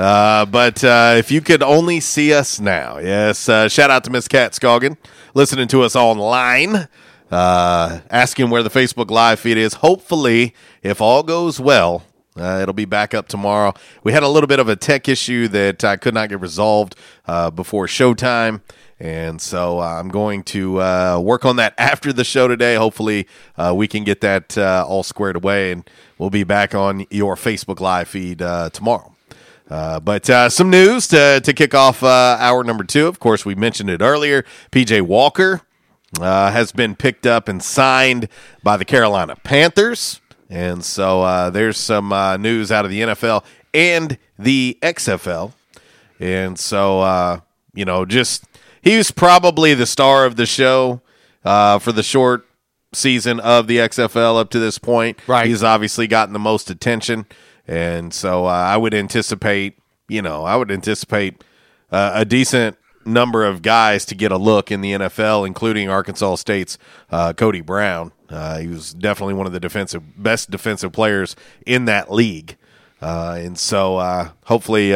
Uh, 0.00 0.46
but 0.46 0.82
uh, 0.82 1.14
if 1.18 1.30
you 1.30 1.42
could 1.42 1.62
only 1.62 2.00
see 2.00 2.32
us 2.32 2.58
now, 2.58 2.96
yes. 2.96 3.50
Uh, 3.50 3.68
shout 3.68 3.90
out 3.90 4.02
to 4.02 4.10
Miss 4.10 4.28
Kat 4.28 4.52
Scoggin, 4.52 4.96
listening 5.34 5.68
to 5.68 5.82
us 5.82 5.94
online, 5.94 6.88
uh, 7.30 8.00
asking 8.08 8.48
where 8.48 8.62
the 8.62 8.70
Facebook 8.70 9.10
Live 9.10 9.40
feed 9.40 9.58
is. 9.58 9.74
Hopefully, 9.74 10.54
if 10.82 11.02
all 11.02 11.22
goes 11.22 11.60
well, 11.60 12.02
uh, 12.34 12.60
it'll 12.62 12.72
be 12.72 12.86
back 12.86 13.12
up 13.12 13.28
tomorrow. 13.28 13.74
We 14.02 14.12
had 14.12 14.22
a 14.22 14.28
little 14.28 14.46
bit 14.46 14.58
of 14.58 14.70
a 14.70 14.76
tech 14.76 15.06
issue 15.06 15.48
that 15.48 15.84
I 15.84 15.96
could 15.96 16.14
not 16.14 16.30
get 16.30 16.40
resolved 16.40 16.96
uh, 17.26 17.50
before 17.50 17.86
showtime. 17.86 18.62
And 18.98 19.38
so 19.38 19.80
I'm 19.80 20.08
going 20.08 20.44
to 20.44 20.76
work 21.20 21.44
on 21.44 21.56
that 21.56 21.74
after 21.78 22.10
the 22.10 22.24
show 22.24 22.48
today. 22.48 22.76
Hopefully, 22.76 23.26
we 23.74 23.86
can 23.86 24.04
get 24.04 24.22
that 24.22 24.56
all 24.56 25.02
squared 25.02 25.36
away, 25.36 25.72
and 25.72 25.88
we'll 26.16 26.30
be 26.30 26.44
back 26.44 26.74
on 26.74 27.04
your 27.10 27.34
Facebook 27.36 27.80
Live 27.80 28.08
feed 28.08 28.38
tomorrow. 28.72 29.14
Uh, 29.70 30.00
but 30.00 30.28
uh, 30.28 30.48
some 30.48 30.68
news 30.68 31.06
to, 31.08 31.40
to 31.40 31.52
kick 31.52 31.74
off 31.74 32.02
uh, 32.02 32.36
hour 32.40 32.64
number 32.64 32.82
two. 32.82 33.06
Of 33.06 33.20
course, 33.20 33.46
we 33.46 33.54
mentioned 33.54 33.88
it 33.88 34.02
earlier. 34.02 34.44
PJ 34.72 35.02
Walker 35.02 35.62
uh, 36.20 36.50
has 36.50 36.72
been 36.72 36.96
picked 36.96 37.26
up 37.26 37.48
and 37.48 37.62
signed 37.62 38.28
by 38.64 38.76
the 38.76 38.84
Carolina 38.84 39.36
Panthers. 39.36 40.20
And 40.48 40.84
so 40.84 41.22
uh, 41.22 41.50
there's 41.50 41.76
some 41.76 42.12
uh, 42.12 42.36
news 42.36 42.72
out 42.72 42.84
of 42.84 42.90
the 42.90 43.00
NFL 43.00 43.44
and 43.72 44.18
the 44.38 44.76
XFL. 44.82 45.52
And 46.18 46.58
so, 46.58 47.00
uh, 47.00 47.40
you 47.72 47.84
know, 47.84 48.04
just 48.04 48.44
he 48.82 48.96
was 48.96 49.12
probably 49.12 49.74
the 49.74 49.86
star 49.86 50.26
of 50.26 50.34
the 50.34 50.46
show 50.46 51.00
uh, 51.44 51.78
for 51.78 51.92
the 51.92 52.02
short 52.02 52.46
season 52.92 53.38
of 53.38 53.68
the 53.68 53.76
XFL 53.78 54.40
up 54.40 54.50
to 54.50 54.58
this 54.58 54.78
point. 54.78 55.20
Right. 55.28 55.46
He's 55.46 55.62
obviously 55.62 56.08
gotten 56.08 56.32
the 56.32 56.40
most 56.40 56.70
attention. 56.70 57.26
And 57.70 58.12
so 58.12 58.46
uh, 58.46 58.48
I 58.48 58.76
would 58.76 58.92
anticipate, 58.94 59.78
you 60.08 60.22
know, 60.22 60.44
I 60.44 60.56
would 60.56 60.72
anticipate 60.72 61.44
uh, 61.92 62.10
a 62.14 62.24
decent 62.24 62.76
number 63.06 63.44
of 63.44 63.62
guys 63.62 64.04
to 64.06 64.16
get 64.16 64.32
a 64.32 64.36
look 64.36 64.72
in 64.72 64.80
the 64.80 64.90
NFL, 64.90 65.46
including 65.46 65.88
Arkansas 65.88 66.34
State's 66.34 66.78
uh, 67.12 67.32
Cody 67.32 67.60
Brown. 67.60 68.10
Uh, 68.28 68.58
he 68.58 68.66
was 68.66 68.92
definitely 68.92 69.34
one 69.34 69.46
of 69.46 69.52
the 69.52 69.60
defensive 69.60 70.02
best 70.20 70.50
defensive 70.50 70.90
players 70.90 71.36
in 71.64 71.84
that 71.84 72.12
league, 72.12 72.56
uh, 73.00 73.38
and 73.38 73.56
so 73.56 73.98
uh, 73.98 74.30
hopefully 74.46 74.90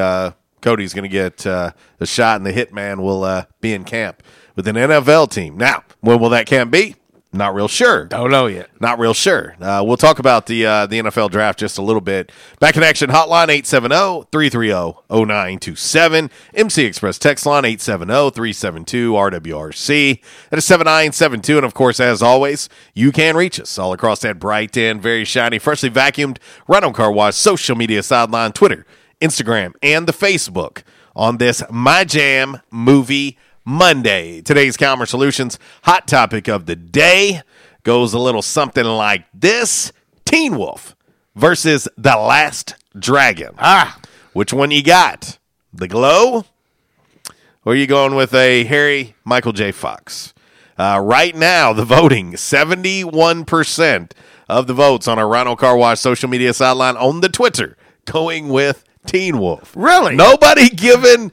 Cody's 0.60 0.94
going 0.94 1.04
to 1.04 1.08
get 1.08 1.38
the 1.38 1.74
shot, 2.02 2.36
and 2.36 2.46
the 2.46 2.52
hitman 2.52 3.00
will 3.00 3.46
be 3.60 3.72
in 3.72 3.84
camp 3.84 4.20
with 4.56 4.66
an 4.66 4.74
NFL 4.74 5.30
team. 5.30 5.56
Now, 5.56 5.84
when 6.00 6.18
will 6.18 6.30
that 6.30 6.46
camp 6.46 6.72
be? 6.72 6.96
Not 7.34 7.52
real 7.52 7.66
sure. 7.66 8.04
Don't 8.04 8.30
know 8.30 8.46
yet. 8.46 8.70
Not 8.80 9.00
real 9.00 9.12
sure. 9.12 9.56
Uh, 9.60 9.82
we'll 9.84 9.96
talk 9.96 10.20
about 10.20 10.46
the 10.46 10.64
uh, 10.64 10.86
the 10.86 11.00
NFL 11.00 11.32
draft 11.32 11.58
just 11.58 11.78
a 11.78 11.82
little 11.82 12.00
bit. 12.00 12.30
Back 12.60 12.76
in 12.76 12.84
action 12.84 13.10
hotline 13.10 13.48
870-330-0927. 13.48 16.30
MC 16.54 16.84
Express 16.84 17.18
text 17.18 17.44
line 17.44 17.64
870-372-RWRC. 17.64 20.20
That 20.50 20.58
is 20.58 20.64
7972. 20.64 21.56
And 21.56 21.66
of 21.66 21.74
course, 21.74 21.98
as 21.98 22.22
always, 22.22 22.68
you 22.94 23.10
can 23.10 23.36
reach 23.36 23.58
us 23.58 23.76
all 23.78 23.92
across 23.92 24.20
that 24.20 24.38
bright 24.38 24.76
and 24.76 25.02
very 25.02 25.24
shiny, 25.24 25.58
freshly 25.58 25.90
vacuumed 25.90 26.38
rental 26.68 26.92
car 26.92 27.10
wash 27.10 27.34
social 27.34 27.74
media 27.74 28.04
sideline, 28.04 28.52
Twitter, 28.52 28.86
Instagram, 29.20 29.72
and 29.82 30.06
the 30.06 30.12
Facebook 30.12 30.84
on 31.16 31.38
this 31.38 31.64
My 31.68 32.04
Jam 32.04 32.60
movie 32.70 33.38
Monday. 33.64 34.42
Today's 34.42 34.76
Calmer 34.76 35.06
Solutions 35.06 35.58
hot 35.84 36.06
topic 36.06 36.48
of 36.48 36.66
the 36.66 36.76
day 36.76 37.40
goes 37.82 38.12
a 38.12 38.18
little 38.18 38.42
something 38.42 38.84
like 38.84 39.24
this 39.32 39.92
Teen 40.24 40.56
Wolf 40.58 40.94
versus 41.34 41.88
The 41.96 42.16
Last 42.16 42.74
Dragon. 42.98 43.54
Ah, 43.58 43.98
which 44.32 44.52
one 44.52 44.70
you 44.70 44.82
got? 44.82 45.38
The 45.72 45.88
Glow? 45.88 46.44
Or 47.64 47.72
are 47.72 47.76
you 47.76 47.86
going 47.86 48.14
with 48.14 48.34
a 48.34 48.64
Harry 48.64 49.14
Michael 49.24 49.52
J. 49.52 49.72
Fox? 49.72 50.34
Uh, 50.76 51.00
right 51.02 51.34
now, 51.34 51.72
the 51.72 51.84
voting 51.84 52.32
71% 52.32 54.10
of 54.48 54.66
the 54.66 54.74
votes 54.74 55.08
on 55.08 55.18
our 55.18 55.28
Rhino 55.28 55.56
Car 55.56 55.76
Wash 55.76 56.00
social 56.00 56.28
media 56.28 56.52
sideline 56.52 56.96
on 56.96 57.20
the 57.22 57.28
Twitter 57.28 57.76
going 58.04 58.48
with 58.48 58.84
Teen 59.06 59.38
Wolf. 59.38 59.72
Really? 59.74 60.16
Nobody 60.16 60.68
giving 60.68 61.32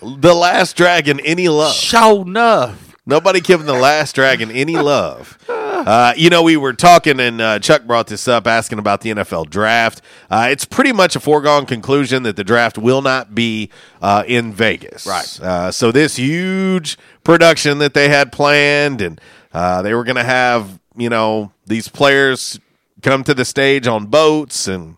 the 0.00 0.34
Last 0.34 0.76
Dragon 0.76 1.20
any 1.20 1.48
love. 1.48 1.74
Sho'nuff. 1.74 2.76
Nobody 3.04 3.40
giving 3.40 3.66
the 3.66 3.72
Last 3.72 4.14
Dragon 4.14 4.50
any 4.50 4.76
love. 4.76 5.36
Uh, 5.48 6.14
you 6.16 6.30
know, 6.30 6.44
we 6.44 6.56
were 6.56 6.72
talking, 6.72 7.18
and 7.18 7.40
uh, 7.40 7.58
Chuck 7.58 7.84
brought 7.84 8.06
this 8.06 8.28
up, 8.28 8.46
asking 8.46 8.78
about 8.78 9.00
the 9.00 9.10
NFL 9.10 9.50
draft. 9.50 10.00
Uh, 10.30 10.46
it's 10.48 10.64
pretty 10.64 10.92
much 10.92 11.16
a 11.16 11.20
foregone 11.20 11.66
conclusion 11.66 12.22
that 12.22 12.36
the 12.36 12.44
draft 12.44 12.78
will 12.78 13.02
not 13.02 13.34
be 13.34 13.70
uh, 14.00 14.22
in 14.28 14.52
Vegas. 14.52 15.04
Right. 15.04 15.40
Uh, 15.40 15.72
so 15.72 15.90
this 15.90 16.14
huge 16.16 16.96
production 17.24 17.78
that 17.78 17.94
they 17.94 18.08
had 18.08 18.30
planned, 18.30 19.00
and 19.00 19.20
uh, 19.52 19.82
they 19.82 19.94
were 19.94 20.04
going 20.04 20.16
to 20.16 20.22
have, 20.22 20.78
you 20.96 21.10
know, 21.10 21.50
these 21.66 21.88
players 21.88 22.60
come 23.02 23.24
to 23.24 23.34
the 23.34 23.44
stage 23.44 23.88
on 23.88 24.06
boats 24.06 24.68
and 24.68 24.96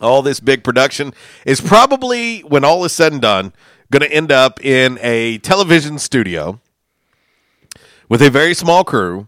all 0.00 0.22
this 0.22 0.40
big 0.40 0.64
production 0.64 1.12
is 1.44 1.60
probably, 1.60 2.40
when 2.40 2.64
all 2.64 2.84
is 2.84 2.92
said 2.92 3.12
and 3.12 3.22
done, 3.22 3.52
going 3.90 4.02
to 4.02 4.12
end 4.12 4.30
up 4.32 4.64
in 4.64 4.98
a 5.02 5.38
television 5.38 5.98
studio 5.98 6.60
with 8.08 8.22
a 8.22 8.30
very 8.30 8.54
small 8.54 8.84
crew. 8.84 9.26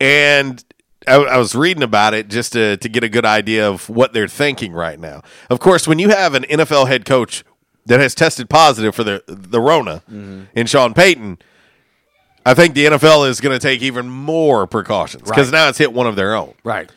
And 0.00 0.64
I, 1.08 1.14
I 1.16 1.36
was 1.38 1.54
reading 1.54 1.82
about 1.82 2.14
it 2.14 2.28
just 2.28 2.52
to, 2.52 2.76
to 2.78 2.88
get 2.88 3.04
a 3.04 3.08
good 3.08 3.24
idea 3.24 3.68
of 3.68 3.88
what 3.88 4.12
they're 4.12 4.28
thinking 4.28 4.72
right 4.72 4.98
now. 4.98 5.22
Of 5.50 5.60
course, 5.60 5.86
when 5.88 5.98
you 5.98 6.08
have 6.10 6.34
an 6.34 6.42
NFL 6.44 6.88
head 6.88 7.04
coach 7.04 7.44
that 7.86 8.00
has 8.00 8.14
tested 8.14 8.50
positive 8.50 8.94
for 8.94 9.04
the, 9.04 9.22
the 9.26 9.60
Rona 9.60 10.02
in 10.08 10.66
Sean 10.66 10.92
Payton, 10.94 11.38
I 12.44 12.54
think 12.54 12.74
the 12.74 12.86
NFL 12.86 13.28
is 13.28 13.40
going 13.40 13.56
to 13.56 13.60
take 13.60 13.82
even 13.82 14.08
more 14.08 14.66
precautions 14.66 15.22
because 15.22 15.50
Right. 15.52 15.58
now 15.58 15.68
it's 15.68 15.78
hit 15.78 15.92
one 15.92 16.06
of 16.06 16.16
their 16.16 16.34
own. 16.34 16.54
Right. 16.64 16.90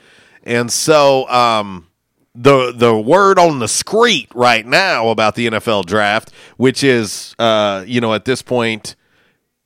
And 0.44 0.72
so 0.72 1.28
um, 1.30 1.88
the 2.36 2.72
the 2.72 2.98
word 2.98 3.40
on 3.40 3.60
the 3.60 3.68
street 3.68 4.30
right 4.34 4.66
now 4.66 5.10
about 5.10 5.36
the 5.36 5.48
NFL 5.48 5.86
draft, 5.86 6.32
which 6.58 6.84
is 6.84 7.36
uh, 7.40 7.84
you 7.88 8.02
know 8.02 8.14
at 8.14 8.26
this 8.26 8.42
point, 8.42 8.96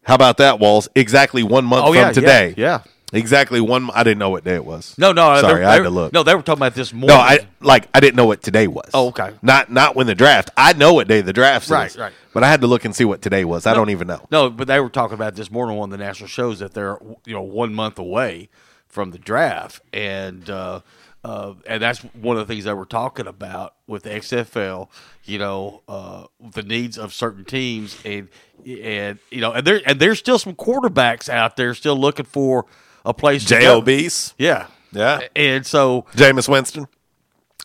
how 0.03 0.15
about 0.15 0.37
that, 0.37 0.59
Walls? 0.59 0.87
Exactly 0.95 1.43
one 1.43 1.65
month 1.65 1.83
Oh, 1.83 1.87
from 1.87 1.95
yeah, 1.95 2.07
yeah, 2.07 2.11
today. 2.13 2.53
yeah. 2.57 2.81
Exactly 3.15 3.61
one. 3.61 3.91
I 3.93 4.01
didn't 4.03 4.17
know 4.17 4.31
what 4.31 4.43
day 4.43 4.55
it 4.55 4.65
was. 4.65 4.95
No, 4.97 5.11
no, 5.11 5.39
sorry, 5.39 5.59
they- 5.59 5.65
I 5.65 5.73
had 5.73 5.79
they- 5.81 5.83
to 5.83 5.89
look. 5.91 6.13
No, 6.13 6.23
they 6.23 6.33
were 6.33 6.41
talking 6.41 6.59
about 6.61 6.73
this 6.73 6.91
morning. 6.91 7.15
No, 7.15 7.21
I 7.21 7.41
like 7.61 7.87
I 7.93 7.99
didn't 7.99 8.15
know 8.15 8.25
what 8.25 8.41
today 8.41 8.65
was. 8.65 8.89
Oh, 8.91 9.09
okay. 9.09 9.33
Not 9.43 9.71
not 9.71 9.95
when 9.95 10.07
the 10.07 10.15
draft. 10.15 10.49
I 10.57 10.73
know 10.73 10.93
what 10.95 11.07
day 11.07 11.21
the 11.21 11.31
draft 11.33 11.69
Right, 11.69 11.91
is. 11.91 11.95
right. 11.95 12.05
right. 12.05 12.13
But 12.33 12.43
I 12.43 12.49
had 12.49 12.61
to 12.61 12.67
look 12.67 12.85
and 12.85 12.95
see 12.95 13.05
what 13.05 13.21
today 13.21 13.45
was. 13.45 13.67
I 13.67 13.75
don't 13.75 13.91
even 13.91 14.07
know. 14.07 14.25
No, 14.31 14.49
but 14.49 14.67
they 14.67 14.79
were 14.79 14.89
talking 14.89 15.13
about 15.13 15.35
this 15.35 15.51
morning 15.51 15.77
on 15.79 15.91
the 15.91 15.97
national 15.97 16.27
shows 16.27 16.57
that 16.57 16.73
they're 16.73 16.97
you 17.25 17.33
know 17.35 17.43
one 17.43 17.71
month 17.75 17.99
away 17.99 18.49
from 18.87 19.11
the 19.11 19.19
draft, 19.19 19.79
and 19.93 20.49
uh, 20.49 20.79
Uh, 21.23 21.53
and 21.65 21.81
that's 21.81 21.99
one 21.99 22.37
of 22.37 22.45
the 22.45 22.53
things 22.53 22.65
that 22.65 22.75
we're 22.75 22.83
talking 22.85 23.27
about 23.27 23.75
with 23.87 24.03
the 24.03 24.09
XFL. 24.09 24.89
You 25.23 25.39
know, 25.39 25.81
uh, 25.87 26.25
the 26.51 26.63
needs 26.63 26.97
of 26.97 27.13
certain 27.13 27.45
teams, 27.45 27.97
and 28.03 28.27
and 28.65 29.19
you 29.31 29.39
know, 29.41 29.53
and 29.53 29.65
there 29.65 29.81
and 29.85 29.99
there's 29.99 30.19
still 30.19 30.37
some 30.37 30.53
quarterbacks 30.55 31.29
out 31.29 31.55
there 31.55 31.73
still 31.73 31.95
looking 31.97 32.25
for 32.25 32.65
a 33.05 33.13
place. 33.13 33.45
to 33.45 33.59
go. 33.59 33.81
JOBs. 33.81 34.33
Yeah, 34.37 34.67
Yeah. 34.91 35.21
and 35.35 35.65
so 35.65 36.05
Jameis 36.15 36.49
Winston. 36.49 36.87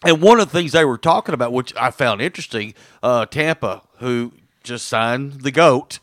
and 0.04 0.22
one 0.22 0.38
of 0.38 0.52
the 0.52 0.58
things 0.58 0.70
they 0.72 0.84
were 0.84 0.98
talking 0.98 1.34
about, 1.34 1.52
which 1.52 1.74
I 1.76 1.90
found 1.90 2.20
interesting, 2.22 2.74
uh, 3.02 3.26
Tampa, 3.26 3.82
who 3.98 4.32
just 4.62 4.86
signed 4.86 5.40
the 5.40 5.50
GOAT, 5.50 5.98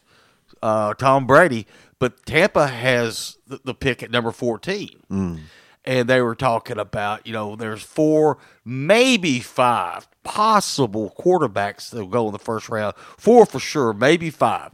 uh, 0.61 0.94
Tom 0.95 1.26
Brady, 1.26 1.68
but 1.99 2.26
Tampa 2.26 2.68
has 2.68 3.38
the, 3.48 3.60
the 3.64 3.73
pick 3.73 4.03
at 4.03 4.11
number 4.11 4.32
14. 4.32 5.45
And 5.88 6.10
they 6.10 6.22
were 6.22 6.36
talking 6.36 6.80
about, 6.80 7.28
you 7.28 7.34
know, 7.34 7.56
there's 7.56 7.84
four, 7.84 8.38
maybe 8.64 9.40
five 9.40 10.07
possible 10.24 11.14
quarterbacks 11.20 11.91
that 11.91 11.99
will 11.99 12.07
go 12.07 12.26
in 12.26 12.34
the 12.34 12.40
first 12.40 12.70
round. 12.70 12.95
Four 13.18 13.45
for 13.45 13.60
sure, 13.60 13.94
maybe 13.94 14.32
five. 14.32 14.72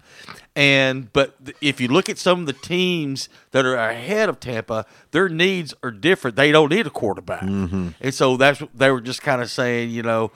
And 0.56 1.12
but 1.14 1.36
if 1.62 1.82
you 1.82 1.88
look 1.90 2.10
at 2.10 2.18
some 2.18 2.42
of 2.42 2.46
the 2.46 2.54
teams 2.54 3.30
that 3.52 3.66
are 3.66 3.76
ahead 3.76 4.30
of 4.30 4.40
Tampa, 4.40 4.86
their 5.12 5.28
needs 5.30 5.74
are 5.84 5.92
different. 5.92 6.36
They 6.38 6.52
don't 6.52 6.70
need 6.70 6.88
a 6.88 6.90
quarterback. 6.90 7.44
Mm-hmm. 7.44 7.90
And 8.00 8.14
so 8.14 8.38
that's 8.38 8.62
what 8.62 8.70
they 8.74 8.90
were 8.92 9.02
just 9.02 9.22
kind 9.22 9.42
of 9.42 9.50
saying, 9.50 9.90
you 9.90 10.04
know, 10.04 10.32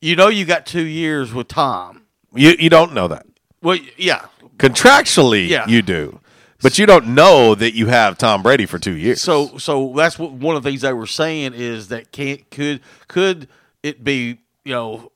you 0.00 0.14
know 0.16 0.28
you 0.28 0.44
got 0.44 0.64
2 0.66 0.82
years 0.82 1.32
with 1.32 1.48
Tom. 1.48 2.02
You 2.34 2.54
you 2.58 2.68
don't 2.70 2.92
know 2.92 3.08
that. 3.08 3.26
Well, 3.62 3.78
yeah. 3.96 4.26
Contractually, 4.58 5.48
Yeah. 5.48 5.66
you 5.66 5.82
do, 5.82 6.20
but 6.62 6.78
you 6.78 6.86
don't 6.86 7.08
know 7.14 7.54
that 7.54 7.74
you 7.74 7.86
have 7.86 8.18
Tom 8.18 8.42
Brady 8.42 8.66
for 8.66 8.78
two 8.78 8.96
years. 8.96 9.20
So 9.20 9.58
so 9.58 9.92
that's 9.96 10.18
what 10.18 10.32
one 10.32 10.56
of 10.56 10.62
the 10.62 10.70
things 10.70 10.82
they 10.82 10.92
were 10.92 11.06
saying 11.06 11.54
is 11.54 11.88
that 11.88 12.12
can 12.12 12.38
could 12.50 12.80
could 13.06 13.48
it 13.82 14.02
be 14.02 14.38
you 14.64 14.72
know 14.72 15.12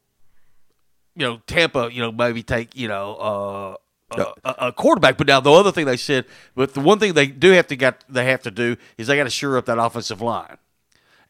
you 1.16 1.26
know 1.26 1.40
Tampa 1.46 1.90
you 1.92 2.00
know 2.00 2.12
maybe 2.12 2.42
take 2.42 2.76
you 2.76 2.88
know 2.88 3.14
uh, 3.16 3.76
a, 4.44 4.48
a, 4.48 4.54
a 4.68 4.72
quarterback, 4.72 5.16
but 5.16 5.26
now 5.26 5.40
the 5.40 5.52
other 5.52 5.72
thing 5.72 5.86
they 5.86 5.96
said, 5.96 6.26
but 6.54 6.74
the 6.74 6.80
one 6.80 6.98
thing 6.98 7.14
they 7.14 7.26
do 7.26 7.50
have 7.52 7.66
to 7.68 7.76
get 7.76 8.04
they 8.08 8.26
have 8.26 8.42
to 8.42 8.50
do 8.50 8.76
is 8.96 9.06
they 9.06 9.16
got 9.16 9.24
to 9.24 9.30
shore 9.30 9.56
up 9.56 9.66
that 9.66 9.78
offensive 9.78 10.20
line, 10.20 10.58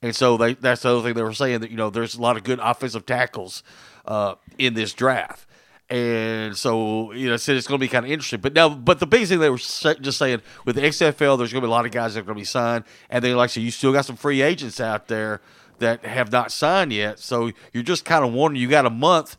and 0.03 0.15
so 0.15 0.37
they 0.37 0.55
that's 0.55 0.83
the 0.83 0.91
other 0.91 1.03
thing 1.03 1.15
they 1.15 1.23
were 1.23 1.33
saying 1.33 1.61
that 1.61 1.71
you 1.71 1.77
know 1.77 1.91
there's 1.91 2.15
a 2.15 2.21
lot 2.21 2.37
of 2.37 2.45
good 2.45 2.59
offensive 2.63 3.07
tackles 3.07 3.63
uh, 4.07 4.35
in 4.59 4.75
this 4.75 4.93
draft. 4.93 5.47
And 5.93 6.57
so, 6.57 7.13
you 7.13 7.29
know, 7.29 7.37
said 7.37 7.57
it's 7.57 7.67
going 7.67 7.79
to 7.79 7.85
be 7.85 7.89
kind 7.89 8.07
of 8.07 8.11
interesting. 8.11 8.41
But 8.41 8.55
now, 8.55 8.71
but 8.71 8.99
the 8.99 9.07
biggest 9.07 9.29
thing 9.31 9.41
they 9.41 9.51
were 9.51 9.59
just 9.59 10.17
saying 10.17 10.41
with 10.65 10.77
the 10.77 10.81
XFL, 10.81 11.37
there's 11.37 11.53
going 11.53 11.61
to 11.61 11.67
be 11.67 11.67
a 11.67 11.71
lot 11.71 11.85
of 11.85 11.93
guys 11.93 12.15
that 12.15 12.21
are 12.21 12.23
going 12.23 12.35
to 12.35 12.41
be 12.41 12.47
signed. 12.47 12.85
And 13.11 13.23
then, 13.23 13.37
like 13.37 13.51
said, 13.51 13.63
you 13.63 13.71
still 13.71 13.93
got 13.93 14.07
some 14.07 14.17
free 14.17 14.41
agents 14.41 14.81
out 14.81 15.09
there 15.09 15.43
that 15.81 16.03
have 16.07 16.33
not 16.33 16.51
signed 16.51 16.95
yet. 16.95 17.19
So 17.19 17.53
you're 17.75 17.83
just 17.83 18.07
kind 18.07 18.25
of 18.25 18.33
wondering, 18.33 18.63
you 18.63 18.69
got 18.69 18.87
a 18.87 18.91
month, 18.91 19.37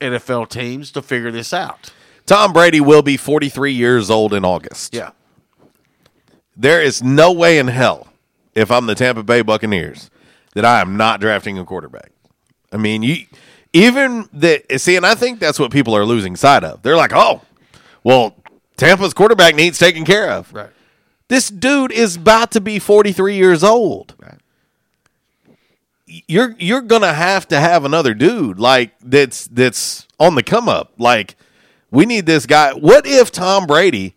NFL 0.00 0.50
teams, 0.50 0.92
to 0.92 1.02
figure 1.02 1.32
this 1.32 1.52
out. 1.52 1.92
Tom 2.26 2.52
Brady 2.52 2.80
will 2.80 3.02
be 3.02 3.16
43 3.16 3.72
years 3.72 4.08
old 4.08 4.32
in 4.32 4.44
August. 4.44 4.94
Yeah. 4.94 5.10
There 6.56 6.80
is 6.80 7.02
no 7.02 7.32
way 7.32 7.58
in 7.58 7.66
hell, 7.66 8.06
if 8.54 8.70
I'm 8.70 8.86
the 8.86 8.94
Tampa 8.94 9.24
Bay 9.24 9.42
Buccaneers, 9.42 10.10
that 10.54 10.64
I 10.64 10.80
am 10.80 10.96
not 10.96 11.20
drafting 11.20 11.58
a 11.58 11.64
quarterback. 11.64 12.12
I 12.70 12.76
mean, 12.76 13.02
you 13.02 13.26
even 13.72 14.28
the 14.32 14.62
see, 14.76 14.96
and 14.96 15.06
I 15.06 15.14
think 15.14 15.38
that's 15.38 15.58
what 15.58 15.70
people 15.70 15.96
are 15.96 16.04
losing 16.04 16.36
sight 16.36 16.64
of. 16.64 16.82
They're 16.82 16.96
like, 16.96 17.12
oh, 17.14 17.42
well, 18.04 18.36
Tampa's 18.76 19.14
quarterback 19.14 19.54
needs 19.54 19.78
taken 19.78 20.04
care 20.04 20.30
of. 20.30 20.52
Right. 20.52 20.70
This 21.28 21.48
dude 21.48 21.92
is 21.92 22.16
about 22.16 22.50
to 22.52 22.60
be 22.60 22.78
43 22.78 23.36
years 23.36 23.64
old. 23.64 24.14
Right. 24.18 24.38
You're 26.06 26.54
you're 26.58 26.82
gonna 26.82 27.14
have 27.14 27.48
to 27.48 27.58
have 27.58 27.84
another 27.86 28.12
dude 28.12 28.58
like 28.58 28.92
that's 29.00 29.46
that's 29.46 30.06
on 30.18 30.34
the 30.34 30.42
come 30.42 30.68
up. 30.68 30.92
Like 30.98 31.36
we 31.92 32.06
need 32.06 32.26
this 32.26 32.46
guy. 32.46 32.72
What 32.72 33.06
if 33.06 33.30
Tom 33.30 33.66
Brady, 33.66 34.16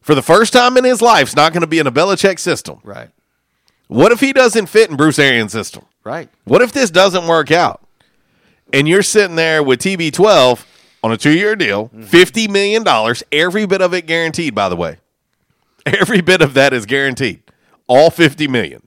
for 0.00 0.14
the 0.14 0.22
first 0.22 0.52
time 0.52 0.76
in 0.76 0.84
his 0.84 1.02
life, 1.02 1.28
is 1.28 1.36
not 1.36 1.52
going 1.52 1.60
to 1.60 1.66
be 1.66 1.80
in 1.80 1.86
a 1.86 1.92
Belichick 1.92 2.38
system? 2.38 2.78
Right. 2.82 3.10
What 3.88 4.12
if 4.12 4.20
he 4.20 4.32
doesn't 4.32 4.66
fit 4.66 4.88
in 4.88 4.96
Bruce 4.96 5.18
Arians' 5.18 5.52
system? 5.52 5.84
Right. 6.04 6.30
What 6.44 6.62
if 6.62 6.72
this 6.72 6.90
doesn't 6.90 7.26
work 7.26 7.50
out? 7.50 7.81
And 8.72 8.88
you're 8.88 9.02
sitting 9.02 9.36
there 9.36 9.62
with 9.62 9.80
TB12 9.80 10.64
on 11.02 11.12
a 11.12 11.16
two 11.16 11.36
year 11.36 11.56
deal, 11.56 11.88
$50 11.88 12.48
million, 12.48 12.84
every 13.32 13.66
bit 13.66 13.82
of 13.82 13.92
it 13.94 14.06
guaranteed, 14.06 14.54
by 14.54 14.68
the 14.68 14.76
way. 14.76 14.98
Every 15.86 16.20
bit 16.20 16.42
of 16.42 16.54
that 16.54 16.72
is 16.72 16.86
guaranteed. 16.86 17.42
All 17.88 18.08
50 18.10 18.46
million. 18.46 18.86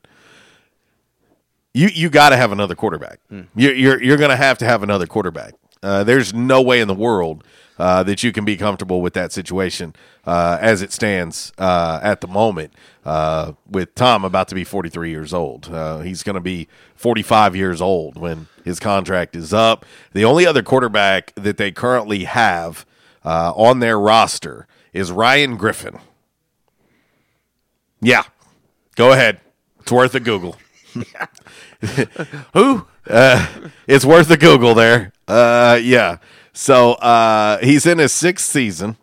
You, 1.74 1.90
you 1.94 2.10
got 2.10 2.30
to 2.30 2.38
have 2.38 2.54
another 2.54 2.74
quarterback. 2.74 3.20
You're, 3.54 3.74
you're, 3.74 4.02
you're 4.02 4.18
going 4.18 4.30
to 4.30 4.38
have 4.38 4.58
to 4.60 4.66
have 4.66 4.82
another 4.82 5.06
quarterback. 5.06 5.56
Uh, 5.84 6.06
there's 6.06 6.34
no 6.34 6.62
way 6.62 6.80
in 6.80 6.88
the 6.88 6.94
world 6.94 7.44
uh, 7.78 8.04
that 8.04 8.24
you 8.24 8.32
can 8.32 8.46
be 8.46 8.58
comfortable 8.58 9.02
with 9.02 9.14
that 9.14 9.32
situation 9.32 9.94
uh, 10.26 10.58
as 10.62 10.82
it 10.82 10.92
stands 10.92 11.52
uh, 11.58 12.00
at 12.02 12.22
the 12.22 12.28
moment. 12.28 12.74
Uh, 13.04 13.54
with 13.70 13.94
Tom 13.96 14.26
about 14.26 14.48
to 14.48 14.56
be 14.56 14.64
43 14.64 15.10
years 15.10 15.34
old, 15.34 15.70
uh, 15.72 16.00
he's 16.00 16.24
going 16.24 16.36
to 16.36 16.42
be 16.42 16.68
45 16.96 17.56
years 17.56 17.82
old 17.82 18.18
when 18.18 18.48
his 18.64 18.80
contract 18.80 19.36
is 19.36 19.54
up. 19.54 19.86
The 20.14 20.26
only 20.26 20.46
other 20.46 20.64
quarterback 20.64 21.34
that 21.36 21.58
they 21.58 21.72
currently 21.72 22.24
have 22.24 22.86
uh, 23.24 23.54
on 23.56 23.80
their 23.80 24.00
roster 24.00 24.68
is 24.94 25.12
Ryan 25.12 25.58
Griffin. 25.58 26.00
Yeah, 28.02 28.24
go 28.96 29.12
ahead. 29.12 29.40
It's 29.82 29.92
worth 29.92 30.16
a 30.16 30.20
Google. 30.20 30.58
Who? 32.54 32.88
Uh, 33.08 33.48
it's 33.88 34.06
worth 34.06 34.30
a 34.32 34.38
Google 34.38 34.74
there. 34.74 35.12
Uh, 35.28 35.80
yeah. 35.82 36.18
So 36.56 36.94
uh, 36.94 37.58
he's 37.60 37.86
in 37.86 37.98
his 37.98 38.14
sixth 38.14 38.50
season. 38.50 38.96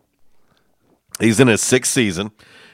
He's 1.21 1.39
in 1.39 1.49
his 1.49 1.61
sixth 1.61 1.93
season. 1.93 2.33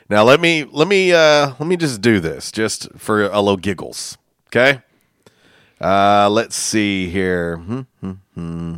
Now 0.09 0.22
let 0.22 0.40
me 0.40 0.64
let 0.64 0.86
me 0.86 1.12
uh, 1.12 1.55
let 1.59 1.66
me 1.66 1.76
just 1.76 2.00
do 2.00 2.20
this 2.20 2.52
just 2.52 2.88
for 2.96 3.24
a 3.24 3.40
little 3.40 3.56
giggles. 3.56 4.16
Okay. 4.46 4.82
Uh, 5.80 6.30
let's 6.30 6.55
see 6.55 7.10
here. 7.10 7.56
Hmm, 7.59 7.80
hmm, 8.00 8.12
hmm. 8.34 8.74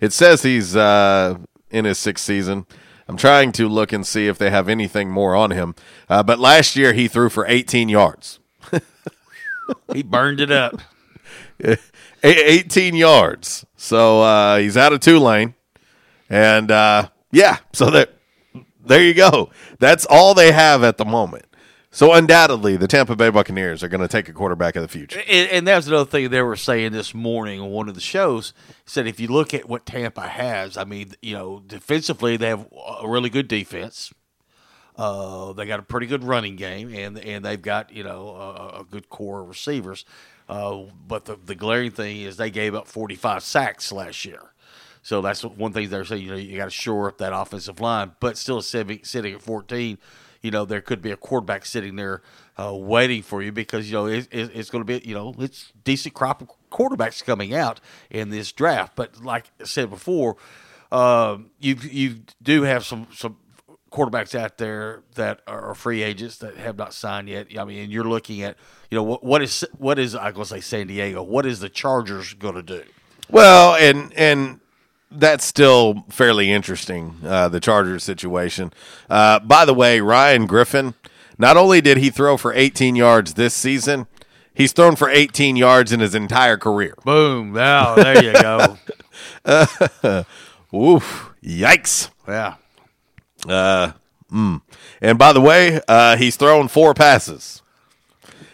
It 0.00 0.12
says 0.12 0.42
he's 0.42 0.76
uh, 0.76 1.36
in 1.70 1.84
his 1.84 1.98
sixth 1.98 2.24
season. 2.24 2.64
I'm 3.08 3.16
trying 3.16 3.50
to 3.52 3.68
look 3.68 3.92
and 3.92 4.06
see 4.06 4.28
if 4.28 4.38
they 4.38 4.50
have 4.50 4.68
anything 4.68 5.10
more 5.10 5.34
on 5.34 5.50
him. 5.50 5.74
Uh, 6.08 6.22
but 6.22 6.38
last 6.38 6.76
year 6.76 6.92
he 6.92 7.08
threw 7.08 7.28
for 7.28 7.44
18 7.46 7.88
yards. 7.88 8.38
He 9.92 10.02
burned 10.02 10.40
it 10.40 10.50
up. 10.50 10.80
18 12.22 12.94
yards. 12.94 13.64
So 13.82 14.20
uh, 14.20 14.58
he's 14.58 14.76
out 14.76 14.92
of 14.92 15.00
Tulane. 15.00 15.54
And 16.28 16.70
uh, 16.70 17.08
yeah, 17.32 17.56
so 17.72 17.88
that 17.90 18.12
there 18.84 19.02
you 19.02 19.14
go. 19.14 19.48
That's 19.78 20.04
all 20.04 20.34
they 20.34 20.52
have 20.52 20.84
at 20.84 20.98
the 20.98 21.06
moment. 21.06 21.46
So 21.90 22.12
undoubtedly, 22.12 22.76
the 22.76 22.86
Tampa 22.86 23.16
Bay 23.16 23.30
Buccaneers 23.30 23.82
are 23.82 23.88
going 23.88 24.02
to 24.02 24.06
take 24.06 24.28
a 24.28 24.34
quarterback 24.34 24.76
of 24.76 24.82
the 24.82 24.88
future. 24.88 25.22
And, 25.26 25.50
and 25.50 25.66
that's 25.66 25.86
another 25.86 26.08
thing 26.08 26.28
they 26.28 26.42
were 26.42 26.56
saying 26.56 26.92
this 26.92 27.14
morning 27.14 27.58
on 27.58 27.70
one 27.70 27.88
of 27.88 27.94
the 27.94 28.02
shows. 28.02 28.52
Said 28.84 29.06
if 29.06 29.18
you 29.18 29.28
look 29.28 29.54
at 29.54 29.66
what 29.66 29.86
Tampa 29.86 30.28
has, 30.28 30.76
I 30.76 30.84
mean, 30.84 31.14
you 31.22 31.34
know, 31.34 31.62
defensively 31.66 32.36
they 32.36 32.48
have 32.48 32.68
a 33.00 33.08
really 33.08 33.30
good 33.30 33.48
defense. 33.48 34.12
Uh, 34.94 35.54
they 35.54 35.64
got 35.64 35.80
a 35.80 35.84
pretty 35.84 36.06
good 36.06 36.22
running 36.22 36.56
game, 36.56 36.94
and 36.94 37.18
and 37.18 37.42
they've 37.42 37.62
got 37.62 37.90
you 37.90 38.04
know 38.04 38.28
a, 38.36 38.80
a 38.80 38.84
good 38.84 39.08
core 39.08 39.40
of 39.40 39.48
receivers. 39.48 40.04
Uh, 40.50 40.86
but 41.06 41.26
the, 41.26 41.38
the 41.46 41.54
glaring 41.54 41.92
thing 41.92 42.22
is 42.22 42.36
they 42.36 42.50
gave 42.50 42.74
up 42.74 42.88
45 42.88 43.44
sacks 43.44 43.92
last 43.92 44.24
year. 44.24 44.52
So 45.00 45.22
that's 45.22 45.44
one 45.44 45.72
thing 45.72 45.88
they're 45.88 46.04
saying. 46.04 46.24
You 46.24 46.30
know, 46.30 46.36
you 46.36 46.56
got 46.56 46.64
to 46.64 46.70
shore 46.70 47.08
up 47.08 47.18
that 47.18 47.32
offensive 47.32 47.80
line, 47.80 48.12
but 48.18 48.36
still 48.36 48.60
sitting, 48.60 48.98
sitting 49.04 49.32
at 49.34 49.42
14. 49.42 49.96
You 50.42 50.50
know, 50.50 50.64
there 50.64 50.80
could 50.80 51.02
be 51.02 51.12
a 51.12 51.16
quarterback 51.16 51.66
sitting 51.66 51.94
there 51.94 52.22
uh, 52.58 52.74
waiting 52.74 53.22
for 53.22 53.42
you 53.42 53.52
because 53.52 53.88
you 53.88 53.96
know 53.96 54.06
it, 54.06 54.26
it, 54.32 54.50
it's 54.52 54.70
going 54.70 54.84
to 54.84 55.00
be 55.00 55.06
you 55.06 55.14
know 55.14 55.34
it's 55.38 55.72
decent 55.84 56.14
crop 56.14 56.42
of 56.42 56.50
quarterbacks 56.70 57.24
coming 57.24 57.54
out 57.54 57.80
in 58.10 58.30
this 58.30 58.50
draft. 58.50 58.96
But 58.96 59.22
like 59.22 59.44
I 59.60 59.64
said 59.64 59.88
before, 59.88 60.36
um, 60.90 61.50
you 61.60 61.76
you 61.80 62.22
do 62.42 62.62
have 62.62 62.84
some 62.84 63.06
some 63.14 63.36
quarterbacks 63.90 64.34
out 64.34 64.58
there 64.58 65.02
that 65.14 65.40
are 65.46 65.74
free 65.74 66.02
agents 66.02 66.38
that 66.38 66.56
have 66.56 66.76
not 66.76 66.94
signed 66.94 67.28
yet. 67.28 67.48
I 67.58 67.64
mean, 67.64 67.84
and 67.84 67.92
you're 67.92 68.04
looking 68.04 68.42
at 68.42 68.56
you 68.90 68.96
know 68.96 69.02
what 69.02 69.24
what 69.24 69.42
is 69.42 69.64
what 69.76 69.98
is 69.98 70.14
I'm 70.14 70.32
going 70.32 70.44
to 70.44 70.50
say 70.50 70.60
San 70.60 70.86
Diego? 70.86 71.22
What 71.22 71.46
is 71.46 71.60
the 71.60 71.68
Chargers 71.68 72.34
going 72.34 72.54
to 72.54 72.62
do? 72.62 72.82
Well, 73.28 73.74
and 73.74 74.12
and 74.14 74.60
that's 75.10 75.44
still 75.44 76.04
fairly 76.08 76.50
interesting. 76.50 77.16
Uh, 77.24 77.48
the 77.48 77.60
Chargers 77.60 78.04
situation. 78.04 78.72
Uh, 79.08 79.40
by 79.40 79.64
the 79.64 79.74
way, 79.74 80.00
Ryan 80.00 80.46
Griffin. 80.46 80.94
Not 81.38 81.56
only 81.56 81.80
did 81.80 81.96
he 81.96 82.10
throw 82.10 82.36
for 82.36 82.52
18 82.52 82.96
yards 82.96 83.32
this 83.32 83.54
season, 83.54 84.06
he's 84.52 84.72
thrown 84.72 84.94
for 84.94 85.08
18 85.08 85.56
yards 85.56 85.90
in 85.90 86.00
his 86.00 86.14
entire 86.14 86.58
career. 86.58 86.94
Boom! 87.02 87.52
Now 87.52 87.94
there 87.94 88.22
you 88.22 88.32
go. 88.34 88.76
uh, 89.44 90.24
oof! 90.74 91.32
Yikes! 91.42 92.10
Yeah. 92.28 92.56
Uh, 93.48 93.92
mm. 94.30 94.60
And 95.00 95.18
by 95.18 95.32
the 95.32 95.40
way, 95.40 95.80
uh, 95.88 96.16
he's 96.16 96.36
thrown 96.36 96.68
four 96.68 96.94
passes. 96.94 97.62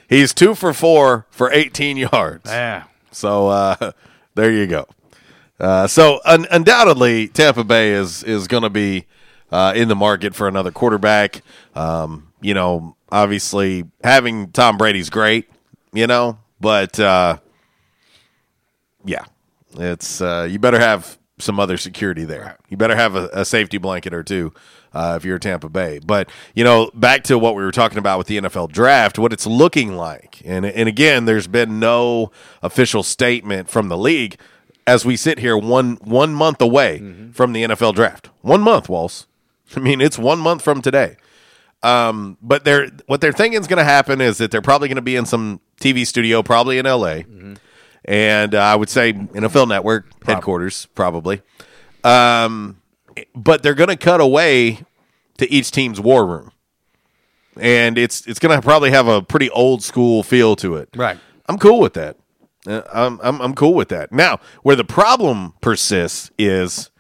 He's 0.09 0.33
two 0.33 0.55
for 0.55 0.73
four 0.73 1.27
for 1.31 1.51
18 1.53 1.97
yards. 1.97 2.45
Yeah. 2.47 2.85
So 3.11 3.49
uh, 3.49 3.93
there 4.35 4.53
you 4.53 4.67
go. 4.67 4.87
Uh, 5.59 5.87
so 5.87 6.21
un- 6.25 6.47
undoubtedly, 6.51 7.29
Tampa 7.29 7.65
Bay 7.65 7.93
is 7.93 8.23
is 8.23 8.47
going 8.47 8.63
to 8.63 8.71
be 8.71 9.07
uh, 9.51 9.73
in 9.75 9.89
the 9.89 9.97
market 9.97 10.35
for 10.35 10.49
another 10.49 10.71
quarterback. 10.71 11.43
Um, 11.75 12.33
you 12.41 12.55
know, 12.55 12.97
obviously 13.11 13.85
having 14.05 14.53
Tom 14.53 14.77
Brady's 14.77 15.11
great. 15.11 15.49
You 15.93 16.07
know, 16.07 16.39
but 16.61 17.01
uh, 17.01 17.39
yeah, 19.05 19.25
it's 19.79 20.21
uh, 20.21 20.47
you 20.51 20.59
better 20.59 20.79
have 20.79 21.19
some 21.39 21.61
other 21.61 21.77
security 21.77 22.25
there. 22.25 22.57
You 22.69 22.77
better 22.77 22.97
have 22.97 23.15
a, 23.15 23.29
a 23.33 23.45
safety 23.45 23.79
blanket 23.79 24.15
or 24.15 24.23
two 24.23 24.53
uh, 24.93 25.15
if 25.17 25.25
you're 25.25 25.39
Tampa 25.39 25.69
Bay. 25.69 26.01
But 26.05 26.31
you 26.55 26.65
know, 26.65 26.91
back 26.95 27.25
to 27.25 27.39
what 27.39 27.55
we 27.55 27.63
were 27.63 27.73
talking 27.73 27.99
about 27.99 28.19
with 28.19 28.27
the 28.27 28.39
NFL 28.39 28.73
draft, 28.73 29.19
what 29.19 29.33
it's 29.33 29.47
looking 29.47 29.97
like, 29.97 30.43
and 30.45 30.65
and 30.65 30.89
again, 30.89 31.25
there's 31.27 31.47
been 31.47 31.79
no 31.79 32.31
official 32.63 33.03
statement 33.03 33.69
from 33.69 33.89
the 33.89 33.99
league 33.99 34.39
as 34.87 35.05
we 35.05 35.17
sit 35.17 35.39
here 35.39 35.57
one 35.57 35.97
one 35.97 36.35
month 36.35 36.61
away 36.61 37.31
from 37.33 37.53
the 37.53 37.65
NFL 37.65 37.95
draft. 37.95 38.31
One 38.41 38.63
month, 38.63 38.89
Walls. 38.89 39.27
I 39.77 39.81
mean, 39.81 40.01
it's 40.01 40.19
one 40.19 40.39
month 40.39 40.63
from 40.63 40.81
today. 40.81 41.17
Um, 41.83 42.39
but 42.41 42.65
they're 42.65 42.89
what 43.07 43.21
they're 43.21 43.33
thinking 43.33 43.61
is 43.61 43.67
going 43.67 43.79
to 43.79 43.85
happen 43.85 44.21
is 44.21 44.39
that 44.39 44.51
they're 44.51 44.63
probably 44.63 44.89
going 44.89 44.97
to 44.97 45.03
be 45.03 45.17
in 45.17 45.27
some 45.27 45.61
TV 45.81 46.07
studio, 46.07 46.43
probably 46.43 46.79
in 46.79 46.87
LA, 46.87 47.21
and 48.07 48.55
uh, 48.55 48.61
I 48.61 48.77
would 48.77 48.89
say 48.89 49.13
NFL 49.13 49.69
Network 49.69 50.07
headquarters, 50.25 50.87
probably. 50.95 51.43
Um, 52.05 52.81
but 53.35 53.63
they're 53.63 53.75
going 53.75 53.89
to 53.89 53.97
cut 53.97 54.21
away 54.21 54.81
to 55.39 55.51
each 55.53 55.71
team's 55.73 56.01
war 56.01 56.27
room, 56.27 56.53
and 57.59 57.99
it's 57.99 58.27
it's 58.27 58.39
going 58.39 58.57
to 58.57 58.63
probably 58.63 58.91
have 58.91 59.09
a 59.09 59.21
pretty 59.21 59.51
old 59.51 59.83
school 59.83 60.23
feel 60.23 60.57
to 60.57 60.77
it. 60.77 60.89
Right. 60.95 61.19
I'm 61.49 61.59
cool 61.59 61.81
with 61.81 61.95
that. 61.95 62.17
Uh, 62.67 62.83
I'm, 62.93 63.21
I'm 63.23 63.41
I'm 63.41 63.55
cool 63.55 63.75
with 63.75 63.89
that. 63.89 64.13
Now, 64.13 64.41
where 64.63 64.77
the 64.77 64.85
problem 64.85 65.55
persists 65.61 66.31
is 66.39 66.91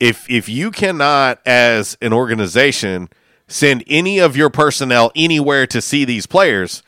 if 0.00 0.28
if 0.28 0.48
you 0.48 0.70
cannot 0.70 1.40
as 1.46 1.96
an 2.02 2.12
organization 2.12 3.08
send 3.46 3.84
any 3.86 4.18
of 4.18 4.36
your 4.36 4.50
personnel 4.50 5.12
anywhere 5.14 5.66
to 5.66 5.80
see 5.80 6.04
these 6.04 6.26
players, 6.26 6.82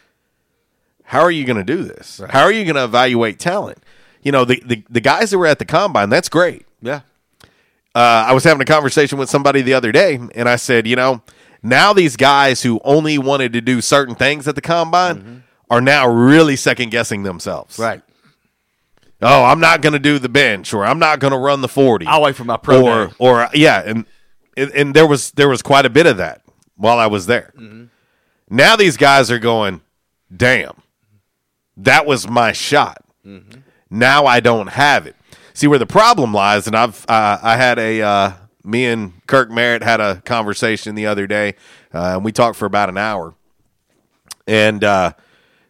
how 1.06 1.20
are 1.20 1.30
you 1.30 1.44
going 1.44 1.56
to 1.56 1.64
do 1.64 1.82
this? 1.84 2.20
How 2.30 2.42
are 2.42 2.52
you 2.52 2.64
going 2.64 2.76
to 2.76 2.84
evaluate 2.84 3.38
talent? 3.38 3.78
You 4.22 4.32
know, 4.32 4.44
the, 4.44 4.62
the 4.66 4.82
the 4.90 5.00
guys 5.00 5.30
that 5.30 5.38
were 5.38 5.46
at 5.46 5.58
the 5.58 5.64
combine, 5.64 6.10
that's 6.10 6.28
great. 6.28 6.66
Yeah. 6.82 7.00
Uh, 7.94 8.26
I 8.28 8.32
was 8.34 8.44
having 8.44 8.60
a 8.60 8.64
conversation 8.66 9.16
with 9.18 9.30
somebody 9.30 9.62
the 9.62 9.72
other 9.74 9.90
day, 9.92 10.18
and 10.34 10.48
I 10.48 10.56
said, 10.56 10.86
you 10.86 10.96
know, 10.96 11.22
now 11.62 11.92
these 11.94 12.16
guys 12.16 12.62
who 12.62 12.80
only 12.84 13.16
wanted 13.18 13.52
to 13.54 13.60
do 13.62 13.80
certain 13.80 14.14
things 14.14 14.46
at 14.46 14.54
the 14.54 14.60
combine 14.60 15.44
are 15.70 15.80
now 15.80 16.06
really 16.08 16.56
second 16.56 16.90
guessing 16.90 17.22
themselves. 17.22 17.78
Right. 17.78 18.02
Oh, 19.22 19.44
I'm 19.44 19.60
not 19.60 19.80
going 19.80 19.94
to 19.94 19.98
do 19.98 20.18
the 20.18 20.28
bench, 20.28 20.74
or 20.74 20.84
I'm 20.84 20.98
not 20.98 21.20
going 21.20 21.32
to 21.32 21.38
run 21.38 21.62
the 21.62 21.68
forty. 21.68 22.04
I'll 22.06 22.20
wait 22.22 22.36
for 22.36 22.44
my 22.44 22.58
pro 22.58 22.82
or 22.84 23.06
day. 23.06 23.12
or 23.18 23.48
yeah, 23.54 23.82
and 23.86 24.04
and- 24.56 24.92
there 24.94 25.06
was 25.06 25.30
there 25.32 25.48
was 25.48 25.62
quite 25.62 25.86
a 25.86 25.90
bit 25.90 26.06
of 26.06 26.18
that 26.18 26.42
while 26.76 26.98
I 26.98 27.06
was 27.06 27.26
there. 27.26 27.54
Now 28.50 28.76
these 28.76 28.96
guys 28.98 29.30
are 29.30 29.38
going, 29.38 29.80
damn, 30.36 30.74
that 31.76 32.06
was 32.06 32.28
my 32.28 32.52
shot. 32.52 33.04
Now 33.90 34.26
I 34.26 34.40
don't 34.40 34.68
have 34.68 35.06
it. 35.06 35.16
See 35.54 35.66
where 35.66 35.78
the 35.78 35.86
problem 35.86 36.34
lies, 36.34 36.66
and 36.66 36.76
I've 36.76 37.04
uh, 37.08 37.38
I 37.42 37.56
had 37.56 37.78
a 37.78 38.02
uh, 38.02 38.32
me 38.64 38.86
and 38.86 39.26
Kirk 39.26 39.50
Merritt 39.50 39.82
had 39.82 40.00
a 40.00 40.20
conversation 40.22 40.94
the 40.94 41.06
other 41.06 41.26
day, 41.26 41.54
uh, 41.94 42.14
and 42.16 42.24
we 42.24 42.32
talked 42.32 42.56
for 42.56 42.66
about 42.66 42.88
an 42.88 42.98
hour, 42.98 43.34
and 44.46 44.84
uh, 44.84 45.12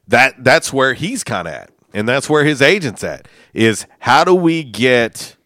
that 0.09 0.43
that's 0.43 0.73
where 0.73 0.95
he's 0.95 1.23
kind 1.23 1.47
of 1.47 1.55
at, 1.55 1.70
and 1.95 2.09
that's 2.09 2.28
where 2.28 2.45
his 2.45 2.61
agent's 2.61 3.05
at. 3.05 3.28
Is 3.55 3.87
how 4.01 4.24
do 4.24 4.35
we 4.35 4.65
get 4.65 5.37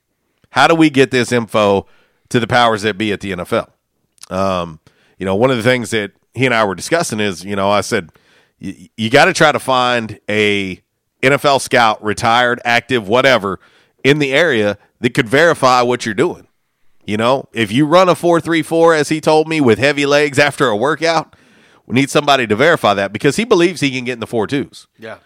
how 0.50 0.66
do 0.66 0.74
we 0.74 0.90
get 0.90 1.10
this 1.10 1.32
info 1.32 1.86
to 2.28 2.40
the 2.40 2.46
powers 2.46 2.82
that 2.82 2.96
be 2.96 3.12
at 3.12 3.20
the 3.20 3.32
NFL? 3.32 3.68
Um, 4.30 4.80
you 5.18 5.26
know, 5.26 5.34
one 5.34 5.50
of 5.50 5.56
the 5.56 5.62
things 5.62 5.90
that 5.90 6.12
he 6.34 6.46
and 6.46 6.54
I 6.54 6.64
were 6.64 6.74
discussing 6.74 7.20
is, 7.20 7.44
you 7.44 7.56
know, 7.56 7.70
I 7.70 7.80
said 7.80 8.10
you, 8.60 8.88
you 8.96 9.10
got 9.10 9.24
to 9.24 9.32
try 9.32 9.50
to 9.50 9.58
find 9.58 10.20
a 10.28 10.80
NFL 11.22 11.60
scout, 11.60 12.02
retired, 12.02 12.60
active, 12.64 13.08
whatever, 13.08 13.58
in 14.04 14.18
the 14.18 14.32
area 14.32 14.78
that 15.00 15.14
could 15.14 15.28
verify 15.28 15.82
what 15.82 16.06
you're 16.06 16.14
doing. 16.14 16.46
You 17.04 17.16
know, 17.16 17.48
if 17.52 17.72
you 17.72 17.86
run 17.86 18.08
a 18.08 18.14
four 18.14 18.40
three 18.40 18.62
four, 18.62 18.94
as 18.94 19.08
he 19.08 19.20
told 19.20 19.48
me, 19.48 19.60
with 19.60 19.78
heavy 19.78 20.06
legs 20.06 20.38
after 20.38 20.68
a 20.68 20.76
workout, 20.76 21.34
we 21.86 21.94
need 21.94 22.10
somebody 22.10 22.46
to 22.46 22.54
verify 22.54 22.94
that 22.94 23.12
because 23.12 23.36
he 23.36 23.44
believes 23.44 23.80
he 23.80 23.90
can 23.90 24.04
get 24.04 24.12
in 24.14 24.20
the 24.20 24.26
four 24.26 24.46
twos. 24.46 24.86
Yeah. 24.98 25.18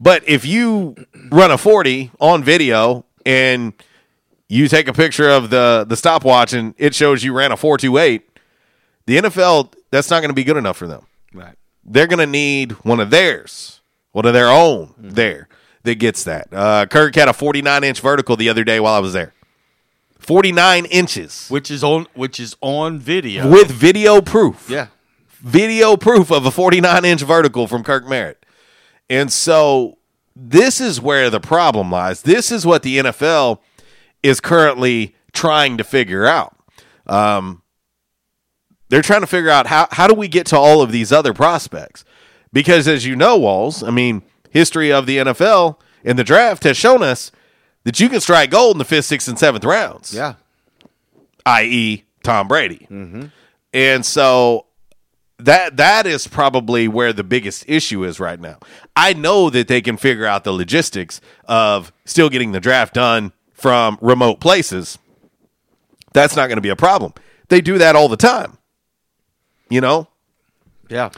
But 0.00 0.28
if 0.28 0.44
you 0.44 0.96
run 1.30 1.50
a 1.50 1.58
40 1.58 2.10
on 2.20 2.42
video 2.42 3.04
and 3.26 3.72
you 4.48 4.68
take 4.68 4.88
a 4.88 4.92
picture 4.92 5.28
of 5.28 5.50
the 5.50 5.84
the 5.88 5.96
stopwatch 5.96 6.52
and 6.52 6.74
it 6.78 6.94
shows 6.94 7.22
you 7.22 7.32
ran 7.32 7.52
a 7.52 7.56
428, 7.56 8.40
the 9.06 9.18
NFL 9.18 9.74
that's 9.90 10.10
not 10.10 10.20
going 10.20 10.30
to 10.30 10.34
be 10.34 10.44
good 10.44 10.56
enough 10.56 10.76
for 10.76 10.88
them. 10.88 11.06
Right. 11.32 11.56
They're 11.90 12.06
going 12.06 12.18
to 12.18 12.26
need 12.26 12.72
one 12.84 13.00
of 13.00 13.10
theirs, 13.10 13.80
one 14.12 14.26
of 14.26 14.34
their 14.34 14.48
own 14.48 14.94
there 14.98 15.48
that 15.84 15.96
gets 15.96 16.24
that. 16.24 16.48
Uh, 16.52 16.86
Kirk 16.86 17.14
had 17.14 17.28
a 17.28 17.32
49 17.32 17.84
inch 17.84 18.00
vertical 18.00 18.36
the 18.36 18.48
other 18.48 18.64
day 18.64 18.78
while 18.80 18.94
I 18.94 18.98
was 18.98 19.12
there. 19.12 19.32
49 20.18 20.84
inches 20.86 21.48
Which 21.48 21.70
is 21.70 21.82
on 21.84 22.06
which 22.14 22.38
is 22.40 22.56
on 22.60 22.98
video. 22.98 23.48
with 23.48 23.70
video 23.70 24.20
proof 24.20 24.68
yeah. 24.68 24.88
video 25.40 25.96
proof 25.96 26.30
of 26.30 26.44
a 26.44 26.50
49 26.50 27.04
inch 27.04 27.22
vertical 27.22 27.66
from 27.66 27.82
Kirk 27.84 28.06
Merritt. 28.06 28.44
And 29.08 29.32
so 29.32 29.96
this 30.36 30.80
is 30.80 31.00
where 31.00 31.30
the 31.30 31.40
problem 31.40 31.90
lies. 31.90 32.22
This 32.22 32.52
is 32.52 32.66
what 32.66 32.82
the 32.82 32.98
NFL 32.98 33.60
is 34.22 34.40
currently 34.40 35.14
trying 35.32 35.78
to 35.78 35.84
figure 35.84 36.26
out. 36.26 36.54
Um, 37.06 37.62
they're 38.88 39.02
trying 39.02 39.20
to 39.22 39.26
figure 39.26 39.50
out 39.50 39.66
how, 39.66 39.88
how 39.90 40.06
do 40.06 40.14
we 40.14 40.28
get 40.28 40.46
to 40.46 40.56
all 40.56 40.80
of 40.82 40.92
these 40.92 41.12
other 41.12 41.32
prospects? 41.34 42.04
Because 42.52 42.88
as 42.88 43.04
you 43.04 43.14
know, 43.16 43.36
Walls, 43.36 43.82
I 43.82 43.90
mean, 43.90 44.22
history 44.50 44.90
of 44.92 45.06
the 45.06 45.18
NFL 45.18 45.78
in 46.04 46.16
the 46.16 46.24
draft 46.24 46.64
has 46.64 46.76
shown 46.76 47.02
us 47.02 47.30
that 47.84 48.00
you 48.00 48.08
can 48.08 48.20
strike 48.20 48.50
gold 48.50 48.74
in 48.76 48.78
the 48.78 48.84
fifth, 48.84 49.04
sixth, 49.06 49.28
and 49.28 49.38
seventh 49.38 49.64
rounds 49.64 50.14
Yeah. 50.14 50.34
i.e., 51.46 52.04
Tom 52.22 52.48
Brady. 52.48 52.86
Mm-hmm. 52.90 53.26
And 53.72 54.04
so 54.04 54.66
that 55.38 55.76
that 55.76 56.06
is 56.06 56.26
probably 56.26 56.88
where 56.88 57.12
the 57.12 57.22
biggest 57.24 57.64
issue 57.68 58.04
is 58.04 58.18
right 58.18 58.40
now. 58.40 58.58
I 58.96 59.12
know 59.12 59.50
that 59.50 59.68
they 59.68 59.80
can 59.80 59.96
figure 59.96 60.26
out 60.26 60.44
the 60.44 60.52
logistics 60.52 61.20
of 61.44 61.92
still 62.04 62.28
getting 62.28 62.52
the 62.52 62.60
draft 62.60 62.94
done 62.94 63.32
from 63.52 63.98
remote 64.00 64.40
places. 64.40 64.98
That's 66.12 66.34
not 66.36 66.48
going 66.48 66.56
to 66.56 66.62
be 66.62 66.68
a 66.70 66.76
problem. 66.76 67.12
They 67.48 67.60
do 67.60 67.78
that 67.78 67.94
all 67.96 68.08
the 68.08 68.16
time. 68.16 68.57
You 69.70 69.80
know, 69.80 70.08
Yeah. 70.88 71.10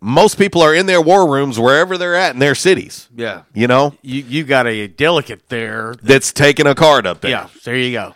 most 0.00 0.38
people 0.38 0.62
are 0.62 0.74
in 0.74 0.86
their 0.86 1.00
war 1.00 1.30
rooms 1.30 1.58
wherever 1.58 1.96
they're 1.98 2.14
at 2.14 2.32
in 2.34 2.38
their 2.40 2.54
cities. 2.54 3.08
Yeah. 3.14 3.42
You 3.54 3.66
know, 3.66 3.94
You 4.02 4.22
you 4.26 4.44
got 4.44 4.66
a 4.66 4.86
delicate 4.88 5.48
there. 5.48 5.94
that's 6.02 6.32
taking 6.32 6.66
a 6.66 6.74
card 6.74 7.06
up 7.06 7.20
there. 7.20 7.30
Yeah. 7.30 7.48
There 7.64 7.76
you 7.76 7.92
go. 7.92 8.14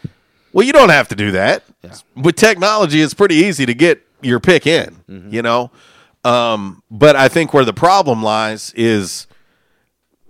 Well, 0.52 0.66
you 0.66 0.72
don't 0.72 0.88
have 0.88 1.08
to 1.08 1.14
do 1.14 1.30
that. 1.32 1.62
With 2.16 2.36
technology, 2.36 3.00
it's 3.02 3.14
pretty 3.14 3.36
easy 3.36 3.66
to 3.66 3.74
get 3.74 4.02
your 4.22 4.40
pick 4.40 4.66
in, 4.66 4.96
you 5.30 5.42
know? 5.42 5.70
Um, 6.24 6.82
but 6.90 7.14
I 7.16 7.28
think 7.28 7.54
where 7.54 7.64
the 7.64 7.72
problem 7.72 8.22
lies 8.22 8.72
is 8.74 9.26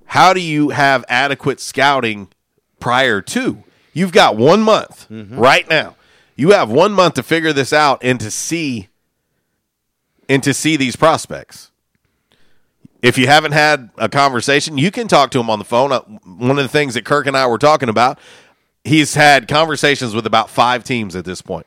how 0.07 0.33
do 0.35 0.41
you 0.41 0.71
have 0.71 1.05
adequate 1.09 1.61
scouting 1.61 2.29
prior 2.81 3.21
to? 3.23 3.63
You've 3.95 4.13
got 4.13 4.37
one 4.37 4.63
month 4.63 5.07
right 5.11 5.69
now. 5.69 5.97
You 6.37 6.51
have 6.51 6.69
one 6.71 6.93
month 6.93 7.15
to 7.15 7.23
figure 7.23 7.53
this 7.53 7.73
out 7.73 7.99
and 8.05 8.21
to 8.21 8.31
see 8.31 8.89
and 10.29 10.43
to 10.43 10.53
see 10.55 10.77
these 10.77 10.97
prospects. 10.97 11.71
If 13.01 13.17
you 13.17 13.27
haven't 13.29 13.53
had 13.53 13.91
a 13.97 14.09
conversation, 14.09 14.77
you 14.77 14.91
can 14.91 15.07
talk 15.07 15.31
to 15.31 15.41
him 15.41 15.49
on 15.51 15.59
the 15.59 15.65
phone. 15.65 15.93
Uh, 15.93 16.01
One 16.25 16.59
of 16.59 16.65
the 16.65 16.69
things 16.69 16.95
that 16.95 17.05
Kirk 17.05 17.27
and 17.27 17.37
I 17.37 17.47
were 17.47 17.59
talking 17.59 17.89
about, 17.89 18.19
he's 18.85 19.15
had 19.15 19.47
conversations 19.47 20.15
with 20.15 20.27
about 20.27 20.51
five 20.51 20.83
teams 20.83 21.15
at 21.15 21.25
this 21.25 21.41
point. 21.41 21.67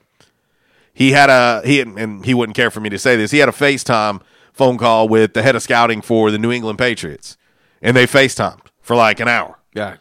He 0.93 1.11
had 1.11 1.29
a 1.29 1.61
he 1.65 1.79
and 1.79 2.25
he 2.25 2.33
wouldn't 2.33 2.55
care 2.55 2.69
for 2.69 2.81
me 2.81 2.89
to 2.89 2.99
say 2.99 3.15
this. 3.15 3.31
He 3.31 3.37
had 3.37 3.47
a 3.47 3.53
FaceTime 3.53 4.21
phone 4.51 4.77
call 4.77 5.07
with 5.07 5.33
the 5.33 5.41
head 5.41 5.55
of 5.55 5.63
scouting 5.63 6.01
for 6.01 6.31
the 6.31 6.37
New 6.37 6.51
England 6.51 6.77
Patriots, 6.77 7.37
and 7.81 7.95
they 7.95 8.05
FaceTimed 8.05 8.67
for 8.81 8.97
like 8.97 9.21
an 9.21 9.29
hour. 9.29 9.57
Yeah. 9.73 9.95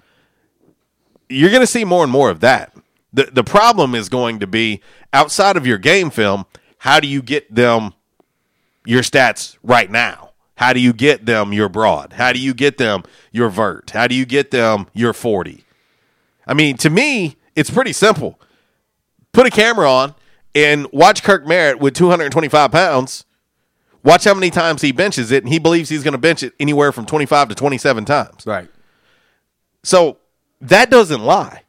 You're 1.28 1.50
going 1.50 1.62
to 1.62 1.66
see 1.66 1.84
more 1.84 2.02
and 2.02 2.10
more 2.10 2.28
of 2.28 2.40
that. 2.40 2.74
the 3.12 3.30
The 3.32 3.44
problem 3.44 3.94
is 3.94 4.08
going 4.08 4.40
to 4.40 4.48
be 4.48 4.80
outside 5.12 5.56
of 5.56 5.64
your 5.64 5.78
game 5.78 6.10
film. 6.10 6.44
How 6.78 6.98
do 6.98 7.06
you 7.06 7.22
get 7.22 7.54
them 7.54 7.94
your 8.84 9.02
stats 9.02 9.56
right 9.62 9.90
now? 9.90 10.30
How 10.56 10.72
do 10.72 10.80
you 10.80 10.92
get 10.92 11.26
them 11.26 11.52
your 11.52 11.68
broad? 11.68 12.14
How 12.14 12.32
do 12.32 12.38
you 12.38 12.52
get 12.52 12.78
them 12.78 13.02
your 13.32 13.48
vert? 13.48 13.90
How 13.90 14.06
do 14.06 14.14
you 14.14 14.26
get 14.26 14.50
them 14.50 14.86
your 14.92 15.12
40? 15.12 15.64
I 16.46 16.54
mean, 16.54 16.76
to 16.78 16.90
me, 16.90 17.36
it's 17.56 17.70
pretty 17.70 17.92
simple. 17.92 18.38
Put 19.32 19.46
a 19.46 19.50
camera 19.50 19.90
on 19.90 20.14
and 20.54 20.86
watch 20.92 21.22
Kirk 21.22 21.46
Merritt 21.46 21.78
with 21.78 21.94
225 21.94 22.70
pounds 22.72 23.24
Watch 24.02 24.24
how 24.24 24.34
many 24.34 24.50
times 24.50 24.80
he 24.82 24.92
benches 24.92 25.30
it, 25.30 25.44
and 25.44 25.52
he 25.52 25.58
believes 25.58 25.88
he's 25.88 26.02
going 26.02 26.12
to 26.12 26.18
bench 26.18 26.42
it 26.42 26.54
anywhere 26.58 26.92
from 26.92 27.04
25 27.04 27.48
to 27.48 27.54
27 27.54 28.04
times. 28.04 28.46
Right. 28.46 28.68
So 29.82 30.18
that 30.60 30.90
doesn't 30.90 31.22
lie. 31.22 31.62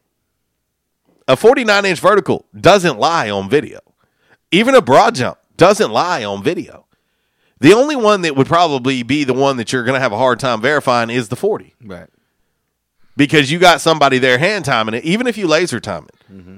A 1.27 1.35
49 1.35 1.85
inch 1.85 1.99
vertical 1.99 2.45
doesn't 2.57 2.97
lie 2.97 3.29
on 3.29 3.49
video. 3.49 3.79
Even 4.51 4.75
a 4.75 4.81
broad 4.81 5.15
jump 5.15 5.37
doesn't 5.57 5.91
lie 5.91 6.23
on 6.23 6.41
video. 6.43 6.85
The 7.61 7.73
only 7.73 7.95
one 7.95 8.21
that 8.23 8.35
would 8.35 8.47
probably 8.47 9.03
be 9.03 9.23
the 9.23 9.33
one 9.33 9.57
that 9.57 9.71
you're 9.71 9.83
going 9.83 9.93
to 9.95 9.99
have 10.01 10.11
a 10.11 10.17
hard 10.17 10.39
time 10.39 10.61
verifying 10.61 11.09
is 11.09 11.29
the 11.29 11.35
40 11.35 11.73
Right. 11.85 12.09
because 13.15 13.51
you 13.51 13.59
got 13.59 13.81
somebody 13.81 14.17
there 14.17 14.37
hand 14.39 14.65
timing 14.65 14.95
it, 14.95 15.03
even 15.05 15.27
if 15.27 15.37
you 15.37 15.47
laser 15.47 15.79
time 15.79 16.05
it. 16.09 16.33
Mm-hmm. 16.33 16.57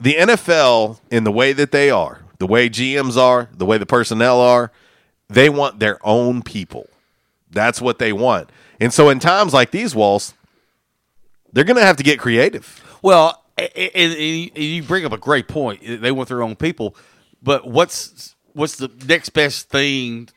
The 0.00 0.14
NFL, 0.14 0.98
in 1.10 1.24
the 1.24 1.32
way 1.32 1.52
that 1.54 1.70
they 1.72 1.88
are, 1.90 2.20
the 2.38 2.46
way 2.46 2.68
GMs 2.68 3.16
are, 3.16 3.48
the 3.56 3.64
way 3.64 3.78
the 3.78 3.86
personnel 3.86 4.40
are, 4.40 4.70
they 5.28 5.48
want 5.48 5.78
their 5.78 5.98
own 6.06 6.42
people. 6.42 6.88
That's 7.50 7.80
what 7.80 7.98
they 7.98 8.12
want. 8.12 8.50
And 8.78 8.92
so, 8.92 9.08
in 9.08 9.20
times 9.20 9.54
like 9.54 9.70
these, 9.70 9.94
Walls, 9.94 10.34
they're 11.52 11.64
going 11.64 11.78
to 11.78 11.86
have 11.86 11.96
to 11.96 12.02
get 12.02 12.18
creative. 12.18 12.84
Well, 13.00 13.42
and, 13.56 13.70
and- 13.74 14.12
and 14.14 14.58
you 14.58 14.82
bring 14.82 15.06
up 15.06 15.12
a 15.12 15.16
great 15.18 15.48
point. 15.48 15.80
They 15.82 16.12
want 16.12 16.28
their 16.28 16.42
own 16.42 16.56
people, 16.56 16.94
but 17.42 17.66
what's 17.66 18.35
what's 18.56 18.76
the 18.76 18.90
next 19.08 19.30
best 19.30 19.68
thing 19.68 20.28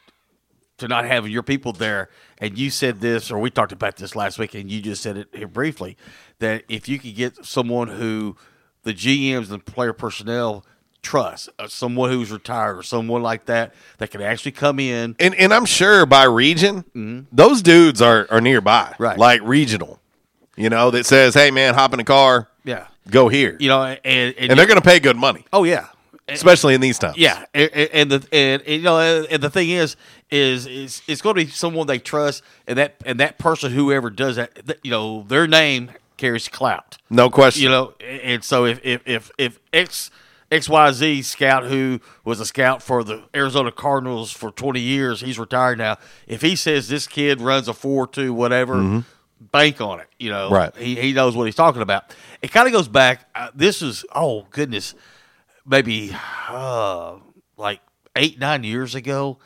to 0.78 0.88
not 0.88 1.06
having 1.06 1.32
your 1.32 1.44
people 1.44 1.74
there? 1.74 2.10
And 2.38 2.58
you 2.58 2.70
said 2.70 3.02
this, 3.02 3.32
or 3.32 3.40
we 3.40 3.50
talked 3.50 3.72
about 3.72 3.96
this 3.98 4.16
last 4.16 4.38
week, 4.40 4.54
and 4.54 4.70
you 4.72 4.82
just 4.82 5.02
said 5.02 5.18
it 5.18 5.28
here 5.34 5.48
briefly 5.48 5.98
that 6.40 6.64
if 6.70 6.88
you 6.88 7.00
could 7.00 7.16
get 7.16 7.46
someone 7.46 7.88
who 7.90 8.38
the 8.84 8.94
GMs 8.94 9.52
and 9.52 9.66
player 9.66 9.91
personnel 9.94 10.64
trust, 11.02 11.50
uh, 11.60 11.68
someone 11.68 12.10
who's 12.12 12.32
retired 12.32 12.78
or 12.78 12.84
someone 12.84 13.22
like 13.22 13.46
that, 13.46 13.74
that 13.98 14.10
can 14.12 14.22
actually 14.22 14.52
come 14.52 14.80
in. 14.80 15.16
And, 15.20 15.34
and 15.36 15.54
I'm 15.54 15.66
sure 15.66 16.06
by 16.06 16.24
region, 16.24 17.26
those 17.32 17.62
dudes 17.62 18.02
are, 18.02 18.28
are 18.30 18.41
nearby, 18.41 18.94
Right. 19.00 19.18
like 19.18 19.41
regional, 19.44 20.00
you 20.56 20.70
know, 20.70 20.91
that 20.91 21.06
says, 21.06 21.34
hey, 21.34 21.52
man, 21.52 21.74
hop 21.74 21.94
in 21.94 22.00
a 22.00 22.04
car, 22.06 22.50
Yeah. 22.64 22.88
go 23.10 23.28
here. 23.30 23.56
You 23.60 23.68
know, 23.70 23.84
and, 23.84 24.00
and, 24.06 24.36
and 24.52 24.60
they're 24.60 24.66
going 24.68 24.80
to 24.80 24.86
pay 24.86 25.00
good 25.00 25.16
money. 25.18 25.46
Oh, 25.54 25.64
yeah. 25.66 25.88
Especially 26.34 26.73
in 26.76 26.81
these 26.81 26.99
times. 26.99 27.18
Yeah, 27.18 27.45
and, 27.53 27.72
and- 27.73 28.11
the 28.11 28.27
and, 28.31 28.61
and, 28.61 28.69
you 28.69 28.81
know, 28.81 28.99
and 28.99 29.41
the 29.43 29.49
thing 29.49 29.69
is, 29.69 29.95
is 30.31 30.65
is 30.68 31.01
it's 31.07 31.22
going 31.22 31.35
to 31.35 31.45
be 31.45 31.49
someone 31.51 31.88
they 31.88 31.99
trust, 31.99 32.43
and 32.68 32.77
that 32.77 32.95
and 33.06 33.19
that 33.19 33.38
person, 33.38 33.72
whoever 33.72 34.10
does 34.10 34.35
that, 34.38 34.51
you 34.84 34.91
know, 34.91 35.23
their 35.27 35.47
name 35.47 35.91
carries 36.18 36.47
clout. 36.47 36.97
No 37.10 37.30
question. 37.30 37.64
You 37.64 37.69
know, 37.69 37.93
and 38.01 38.43
so 38.43 38.65
if 38.65 38.80
if 38.84 39.01
if, 39.07 39.31
if 39.38 39.60
X 39.73 40.11
XYZ 40.51 41.23
scout 41.26 41.65
who 41.65 41.99
was 42.26 42.39
a 42.39 42.45
scout 42.45 42.81
for 42.81 43.03
the 43.03 43.23
Arizona 43.35 43.72
Cardinals 43.72 44.31
for 44.31 44.49
20 44.51 44.80
years, 44.80 45.22
he's 45.22 45.38
retired 45.38 45.77
now. 45.77 45.97
If 46.27 46.41
he 46.41 46.56
says 46.56 46.88
this 46.89 47.07
kid 47.07 47.39
runs 47.39 47.68
a 47.68 47.72
4-2 47.73 48.31
whatever, 48.31 48.76
Mhm. 48.76 49.06
bank 49.39 49.80
on 49.80 49.99
it, 49.99 50.07
you 50.18 50.31
know. 50.31 50.49
Right. 50.49 50.76
He 50.76 50.95
he 50.95 51.14
knows 51.14 51.35
what 51.35 51.45
he's 51.45 51.56
talking 51.56 51.81
about. 51.84 52.15
It 52.41 52.51
kind 52.51 52.65
of 52.68 52.73
goes 52.73 52.88
back 52.88 53.30
uh, 53.35 53.49
this 53.53 53.81
is 53.84 54.03
oh 54.15 54.47
goodness, 54.49 54.95
maybe 55.70 56.16
uh 56.50 57.18
like 57.58 57.82
8 58.16 58.40
9 58.40 58.64
years 58.64 58.96
ago. 58.96 59.38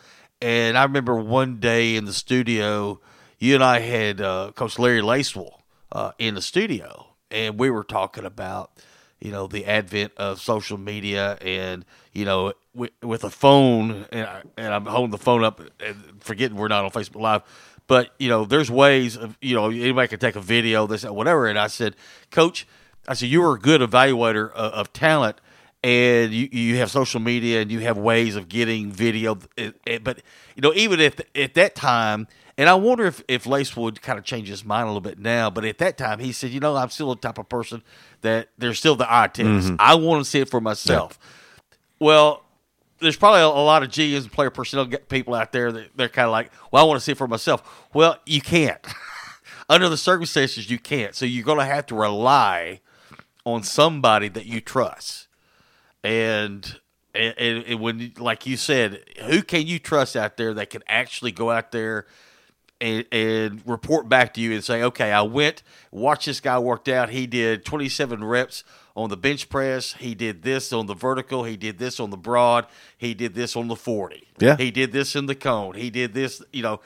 And 0.41 0.78
I 0.78 0.84
remember 0.84 1.16
one 1.16 1.60
day 1.60 1.95
in 1.95 2.06
the 2.06 2.14
studio 2.14 3.00
you 3.44 3.56
and 3.56 3.64
I 3.64 3.80
had 3.80 4.22
uh, 4.22 4.54
Coach 4.56 4.80
Larry 4.80 5.02
Lacewell 5.02 5.64
uh, 5.91 6.14
in 6.18 6.34
the 6.34 6.41
studio, 6.41 7.08
and 7.30 7.60
we 7.60 7.70
were 7.70 7.84
talking 7.84 8.24
about 8.24 8.72
you 9.20 9.32
know 9.32 9.48
the 9.48 9.66
advent 9.66 10.14
of 10.16 10.40
social 10.40 10.78
media 10.78 11.38
and 11.41 11.84
you 12.14 12.24
know 12.24 12.54
with, 12.74 12.91
with 13.02 13.26
a 13.26 13.30
phone. 13.30 14.06
And, 14.14 14.26
I, 14.26 14.44
and 14.56 14.74
I'm 14.74 14.86
holding 14.86 15.12
the 15.12 15.18
phone 15.18 15.44
up 15.44 15.60
and 15.82 16.22
forgetting 16.22 16.56
we're 16.56 16.70
not 16.70 16.86
on 16.86 16.91
Facebook 16.91 17.20
Live, 17.20 17.41
but 17.88 18.12
you 18.18 18.30
know 18.30 18.45
there's 18.45 18.72
ways 18.72 19.18
of 19.18 19.38
you 19.41 19.56
know 19.56 19.70
anybody 19.70 20.08
can 20.08 20.20
take 20.20 20.38
a 20.38 20.41
video 20.41 20.88
this 20.88 21.04
whatever, 21.04 21.48
and 21.48 21.60
I 21.60 21.68
said, 21.68 21.98
Coach, 22.32 22.66
I 23.10 23.14
said 23.14 23.28
you 23.28 23.41
were 23.41 23.56
a 23.56 23.60
good 23.60 23.82
evaluator 23.82 24.50
of, 24.54 24.72
of 24.72 24.94
talent. 24.94 25.41
And 25.84 26.31
you, 26.34 26.47
you 26.51 26.77
have 26.77 26.89
social 26.91 27.19
media 27.19 27.61
and 27.61 27.69
you 27.69 27.80
have 27.81 27.97
ways 27.97 28.38
of 28.38 28.47
getting 28.47 28.89
video, 28.89 29.38
eh, 29.57 29.72
eh, 29.85 29.99
but 30.01 30.19
you 30.55 30.61
know 30.61 30.73
even 30.76 31.01
if 31.01 31.19
at 31.35 31.55
that 31.55 31.76
time, 31.76 32.27
and 32.57 32.69
I 32.69 32.76
wonder 32.76 33.05
if, 33.05 33.22
if 33.27 33.45
Lace 33.45 33.76
would 33.76 34.01
kind 34.01 34.18
of 34.18 34.23
change 34.23 34.47
his 34.47 34.64
mind 34.64 34.84
a 34.84 34.88
little 34.88 35.01
bit 35.01 35.19
now. 35.19 35.49
But 35.49 35.65
at 35.65 35.80
that 35.80 35.97
time, 35.97 36.19
he 36.19 36.31
said, 36.31 36.51
you 36.51 36.60
know, 36.61 36.76
I'm 36.77 36.89
still 36.89 37.10
the 37.14 37.19
type 37.19 37.38
of 37.38 37.49
person 37.49 37.84
that 38.22 38.47
there's 38.57 38.77
still 38.80 38.95
the 38.95 39.11
eye 39.14 39.27
test. 39.27 39.72
Mhm. 39.72 39.76
I 39.80 39.95
want 39.95 40.23
to 40.23 40.30
see 40.30 40.39
it 40.39 40.49
for 40.49 40.61
myself. 40.61 41.19
Well, 41.99 42.43
there's 42.99 43.18
probably 43.18 43.41
a, 43.41 43.47
a 43.47 43.65
lot 43.65 43.84
of 43.84 43.89
GMs 43.89 44.22
and 44.22 44.31
player 44.31 44.51
personnel 44.51 44.85
get 44.85 45.10
people 45.10 45.34
out 45.34 45.51
there 45.51 45.72
that 45.72 45.89
they're 45.97 46.07
kind 46.10 46.27
of 46.27 46.31
like, 46.31 46.51
well, 46.72 46.81
I 46.84 46.88
want 46.88 46.97
to 46.99 47.03
see 47.03 47.11
it 47.11 47.18
for 47.18 47.27
myself. 47.27 47.88
Well, 47.93 48.18
you 48.26 48.39
can't. 48.39 48.80
Under 49.69 49.89
the 49.89 49.97
circumstances, 49.97 50.69
you 50.69 50.77
can't. 50.80 51.14
So 51.15 51.26
you're 51.26 51.43
going 51.43 51.60
to 51.60 51.65
have 51.65 51.88
to 51.88 51.95
rely 51.95 52.80
on 53.45 53.64
somebody 53.64 54.30
that 54.30 54.45
you 54.45 54.61
trust. 54.61 55.27
And 56.03 56.80
and, 57.15 57.63
and, 57.65 57.80
when, 57.80 58.13
like 58.17 58.47
you 58.47 58.57
said, 58.57 59.03
who 59.25 59.43
can 59.43 59.67
you 59.67 59.77
trust 59.77 60.15
out 60.15 60.35
there 60.35 60.53
that 60.55 60.71
can 60.71 60.81
actually 60.88 61.31
go 61.31 61.51
out 61.51 61.71
there 61.71 62.07
and, 62.81 63.05
and 63.11 63.61
report 63.67 64.09
back 64.09 64.34
to 64.34 64.41
you 64.41 64.53
and 64.53 64.63
say, 64.63 64.81
okay, 64.81 65.11
I 65.11 65.21
went, 65.21 65.61
watched 65.91 66.25
this 66.25 66.39
guy 66.39 66.57
worked 66.57 66.89
out. 66.89 67.09
He 67.09 67.27
did 67.27 67.65
27 67.65 68.23
reps 68.23 68.63
on 68.95 69.09
the 69.09 69.17
bench 69.17 69.47
press. 69.49 69.93
He 69.93 70.15
did 70.15 70.41
this 70.41 70.73
on 70.73 70.88
the 70.88 70.93
vertical. 70.95 71.43
He 71.43 71.55
did 71.55 71.77
this 71.77 71.99
on 71.99 72.09
the 72.09 72.17
broad. 72.17 72.65
He 72.97 73.13
did 73.13 73.35
this 73.35 73.55
on 73.55 73.67
the 73.67 73.75
40. 73.75 74.27
Yeah. 74.39 74.57
He 74.57 74.71
did 74.71 74.91
this 74.91 75.15
in 75.15 75.27
the 75.27 75.35
cone. 75.35 75.75
He 75.75 75.89
did 75.89 76.13
this, 76.13 76.41
you 76.51 76.63
know, 76.63 76.81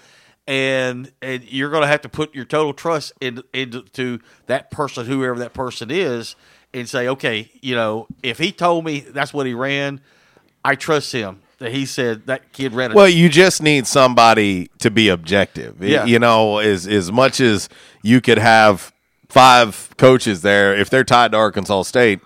and 0.45 1.11
and 1.21 1.43
you're 1.43 1.69
going 1.69 1.81
to 1.81 1.87
have 1.87 2.01
to 2.01 2.09
put 2.09 2.33
your 2.33 2.45
total 2.45 2.73
trust 2.73 3.13
in, 3.19 3.43
into 3.53 3.81
to 3.81 4.19
that 4.45 4.71
person, 4.71 5.05
whoever 5.05 5.39
that 5.39 5.53
person 5.53 5.91
is, 5.91 6.35
and 6.73 6.87
say, 6.87 7.07
okay, 7.07 7.49
you 7.61 7.75
know, 7.75 8.07
if 8.23 8.37
he 8.37 8.51
told 8.51 8.85
me 8.85 8.99
that's 9.01 9.33
what 9.33 9.45
he 9.45 9.53
ran, 9.53 10.01
I 10.63 10.75
trust 10.75 11.11
him. 11.11 11.41
That 11.59 11.71
he 11.71 11.87
said 11.87 12.27
that 12.27 12.53
kid 12.53 12.73
ran. 12.73 12.93
Well, 12.93 13.07
you 13.09 13.29
just 13.29 13.63
need 13.63 13.87
somebody 13.87 14.69
to 14.79 14.91
be 14.91 15.09
objective. 15.09 15.81
Yeah. 15.81 16.05
You 16.05 16.19
know, 16.19 16.59
as 16.59 16.85
as 16.85 17.11
much 17.11 17.39
as 17.39 17.67
you 18.03 18.21
could 18.21 18.37
have 18.37 18.93
five 19.27 19.89
coaches 19.97 20.43
there, 20.43 20.75
if 20.75 20.91
they're 20.91 21.03
tied 21.03 21.31
to 21.31 21.37
Arkansas 21.37 21.81
State, 21.83 22.19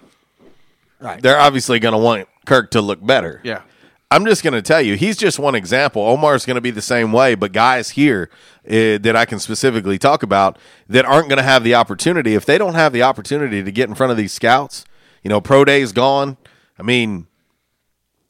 Right. 0.99 1.21
they're 1.21 1.39
obviously 1.39 1.79
going 1.79 1.93
to 1.93 1.97
want 1.97 2.27
Kirk 2.45 2.71
to 2.71 2.81
look 2.81 3.03
better. 3.05 3.39
Yeah. 3.43 3.61
I'm 4.11 4.25
just 4.25 4.43
going 4.43 4.53
to 4.53 4.61
tell 4.61 4.81
you, 4.81 4.95
he's 4.95 5.15
just 5.15 5.39
one 5.39 5.55
example. 5.55 6.01
Omar's 6.01 6.45
going 6.45 6.55
to 6.55 6.61
be 6.61 6.69
the 6.69 6.81
same 6.81 7.13
way, 7.13 7.33
but 7.33 7.53
guys 7.53 7.91
here 7.91 8.29
uh, 8.65 8.99
that 8.99 9.15
I 9.15 9.23
can 9.23 9.39
specifically 9.39 9.97
talk 9.97 10.21
about 10.21 10.59
that 10.89 11.05
aren't 11.05 11.29
going 11.29 11.37
to 11.37 11.43
have 11.43 11.63
the 11.63 11.75
opportunity, 11.75 12.35
if 12.35 12.45
they 12.45 12.57
don't 12.57 12.75
have 12.75 12.91
the 12.91 13.03
opportunity 13.03 13.63
to 13.63 13.71
get 13.71 13.87
in 13.87 13.95
front 13.95 14.11
of 14.11 14.17
these 14.17 14.33
scouts, 14.33 14.83
you 15.23 15.29
know, 15.29 15.39
pro 15.39 15.63
day's 15.63 15.93
gone. 15.93 16.35
I 16.77 16.83
mean, 16.83 17.27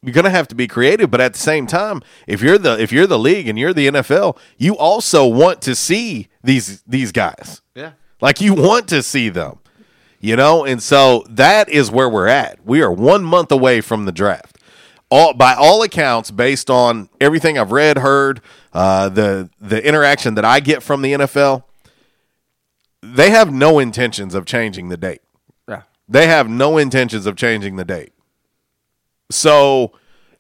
you're 0.03 0.13
going 0.13 0.25
to 0.25 0.29
have 0.29 0.47
to 0.49 0.55
be 0.55 0.67
creative, 0.67 1.09
but 1.09 1.19
at 1.19 1.33
the 1.33 1.39
same 1.39 1.65
time, 1.65 2.03
if 2.27 2.43
you're 2.43 2.59
the 2.59 2.79
if 2.79 2.91
you're 2.91 3.07
the 3.07 3.19
league 3.19 3.47
and 3.47 3.57
you're 3.57 3.73
the 3.73 3.87
NFL, 3.87 4.37
you 4.57 4.77
also 4.77 5.25
want 5.25 5.63
to 5.63 5.75
see 5.75 6.27
these 6.43 6.83
these 6.83 7.11
guys. 7.11 7.63
Yeah. 7.73 7.93
Like 8.19 8.39
you 8.39 8.53
want 8.53 8.87
to 8.89 9.01
see 9.01 9.29
them. 9.29 9.57
You 10.19 10.35
know, 10.35 10.63
and 10.63 10.83
so 10.83 11.25
that 11.27 11.67
is 11.69 11.89
where 11.89 12.07
we're 12.07 12.27
at. 12.27 12.63
We 12.63 12.83
are 12.83 12.91
1 12.91 13.23
month 13.23 13.51
away 13.51 13.81
from 13.81 14.05
the 14.05 14.11
draft. 14.11 14.50
All 15.11 15.33
by 15.33 15.53
all 15.53 15.83
accounts 15.83 16.31
based 16.31 16.69
on 16.69 17.09
everything 17.19 17.57
I've 17.59 17.73
read, 17.73 17.97
heard, 17.97 18.41
uh, 18.73 19.09
the 19.09 19.49
the 19.59 19.85
interaction 19.85 20.35
that 20.35 20.45
I 20.45 20.61
get 20.61 20.81
from 20.81 21.01
the 21.01 21.13
NFL, 21.13 21.65
they 23.03 23.29
have 23.29 23.51
no 23.51 23.77
intentions 23.77 24.33
of 24.33 24.45
changing 24.45 24.87
the 24.87 24.97
date. 24.97 25.21
Yeah. 25.67 25.83
They 26.07 26.27
have 26.27 26.49
no 26.49 26.77
intentions 26.77 27.25
of 27.25 27.35
changing 27.35 27.75
the 27.75 27.83
date. 27.83 28.13
So, 29.29 29.91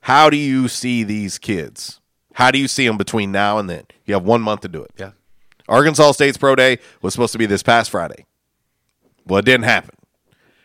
how 0.01 0.29
do 0.29 0.37
you 0.37 0.67
see 0.67 1.03
these 1.03 1.37
kids? 1.37 1.99
How 2.33 2.49
do 2.49 2.57
you 2.57 2.67
see 2.67 2.87
them 2.87 2.97
between 2.97 3.31
now 3.31 3.57
and 3.57 3.69
then? 3.69 3.83
You 4.05 4.13
have 4.13 4.23
one 4.23 4.41
month 4.41 4.61
to 4.61 4.69
do 4.69 4.83
it. 4.83 4.91
Yeah. 4.97 5.11
Arkansas 5.67 6.13
State's 6.13 6.37
pro 6.37 6.55
day 6.55 6.79
was 7.01 7.13
supposed 7.13 7.33
to 7.33 7.37
be 7.37 7.45
this 7.45 7.63
past 7.63 7.89
Friday. 7.89 8.25
Well, 9.25 9.39
it 9.39 9.45
didn't 9.45 9.65
happen. 9.65 9.95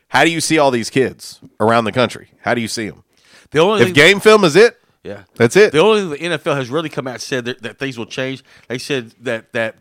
How 0.09 0.25
do 0.25 0.31
you 0.31 0.41
see 0.41 0.59
all 0.59 0.71
these 0.71 0.91
kids 0.91 1.41
around 1.61 1.85
the 1.85 1.93
country? 1.93 2.31
How 2.41 2.55
do 2.55 2.61
you 2.61 2.69
see 2.69 2.89
them? 2.89 3.03
The 3.51 3.59
only 3.61 3.81
if 3.83 3.87
thing- 3.89 3.95
game 3.95 4.21
film 4.21 4.45
is 4.45 4.57
it, 4.57 4.79
Yeah, 5.05 5.23
that's 5.37 5.57
it. 5.57 5.73
The 5.73 5.79
only 5.81 6.17
thing 6.19 6.31
the 6.31 6.37
NFL 6.39 6.57
has 6.57 6.69
really 6.71 6.89
come 6.89 7.07
out 7.07 7.15
and 7.15 7.23
said 7.23 7.45
that, 7.45 7.63
that 7.63 7.79
things 7.79 7.97
will 7.99 8.07
change. 8.07 8.43
They 8.69 8.79
said 8.79 9.13
that 9.21 9.53
that 9.53 9.77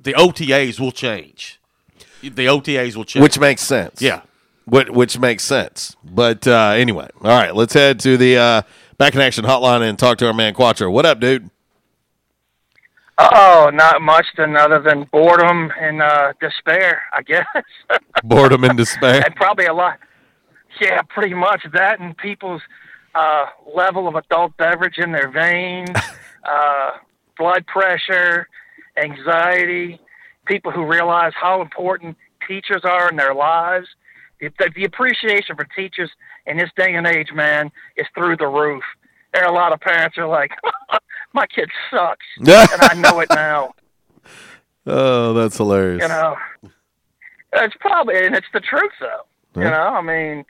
the 0.00 0.14
OTAs 0.14 0.80
will 0.80 0.92
change. 0.92 1.60
The 2.22 2.46
OTAs 2.46 2.96
will 2.96 3.04
change, 3.04 3.22
which 3.22 3.38
makes 3.38 3.62
sense. 3.62 4.00
Yeah. 4.00 4.22
which, 4.64 4.88
which 4.90 5.18
makes 5.18 5.44
sense. 5.44 5.96
But 6.04 6.46
uh, 6.46 6.70
anyway, 6.76 7.08
all 7.20 7.30
right, 7.30 7.54
let's 7.54 7.74
head 7.74 7.98
to 8.00 8.16
the 8.16 8.36
uh, 8.36 8.62
back 8.98 9.14
in 9.14 9.20
action 9.20 9.44
hotline 9.44 9.82
and 9.88 9.98
talk 9.98 10.18
to 10.18 10.26
our 10.26 10.32
man 10.32 10.54
Quattro. 10.54 10.90
What 10.90 11.04
up, 11.04 11.20
dude? 11.20 11.50
Oh, 13.18 13.70
not 13.72 14.00
much 14.02 14.26
than 14.36 14.56
other 14.56 14.80
than 14.80 15.04
boredom 15.12 15.70
and 15.78 16.00
uh, 16.02 16.32
despair, 16.40 17.02
I 17.12 17.22
guess. 17.22 17.44
Boredom 18.24 18.64
and 18.64 18.76
despair. 18.76 19.22
and 19.24 19.34
probably 19.36 19.66
a 19.66 19.74
lot. 19.74 19.98
Yeah, 20.80 21.02
pretty 21.02 21.34
much 21.34 21.62
that, 21.74 22.00
and 22.00 22.16
people's 22.16 22.62
uh, 23.14 23.46
level 23.74 24.08
of 24.08 24.14
adult 24.14 24.56
beverage 24.56 24.98
in 24.98 25.12
their 25.12 25.30
veins, 25.30 25.90
uh, 26.44 26.90
blood 27.36 27.66
pressure, 27.66 28.48
anxiety, 28.96 29.98
people 30.46 30.72
who 30.72 30.84
realize 30.84 31.32
how 31.34 31.60
important 31.60 32.16
teachers 32.46 32.82
are 32.84 33.08
in 33.08 33.16
their 33.16 33.34
lives. 33.34 33.86
The, 34.40 34.50
the 34.74 34.84
appreciation 34.84 35.54
for 35.56 35.64
teachers 35.64 36.10
in 36.46 36.56
this 36.56 36.70
day 36.76 36.94
and 36.94 37.06
age, 37.06 37.28
man, 37.32 37.70
is 37.96 38.06
through 38.14 38.36
the 38.38 38.48
roof. 38.48 38.82
There 39.32 39.44
are 39.44 39.50
a 39.50 39.54
lot 39.54 39.72
of 39.72 39.80
parents 39.80 40.16
who 40.16 40.22
are 40.22 40.28
like, 40.28 40.50
my 41.32 41.46
kid 41.46 41.70
sucks. 41.90 42.26
and 42.38 42.46
I 42.48 42.94
know 42.94 43.20
it 43.20 43.28
now. 43.30 43.72
Oh, 44.84 45.32
that's 45.32 45.56
hilarious. 45.56 46.02
You 46.02 46.08
know, 46.08 46.36
it's 47.52 47.76
probably, 47.78 48.26
and 48.26 48.34
it's 48.34 48.46
the 48.52 48.60
truth, 48.60 48.92
though. 49.00 49.22
You 49.54 49.68
know, 49.68 49.70
I 49.70 50.00
mean, 50.00 50.44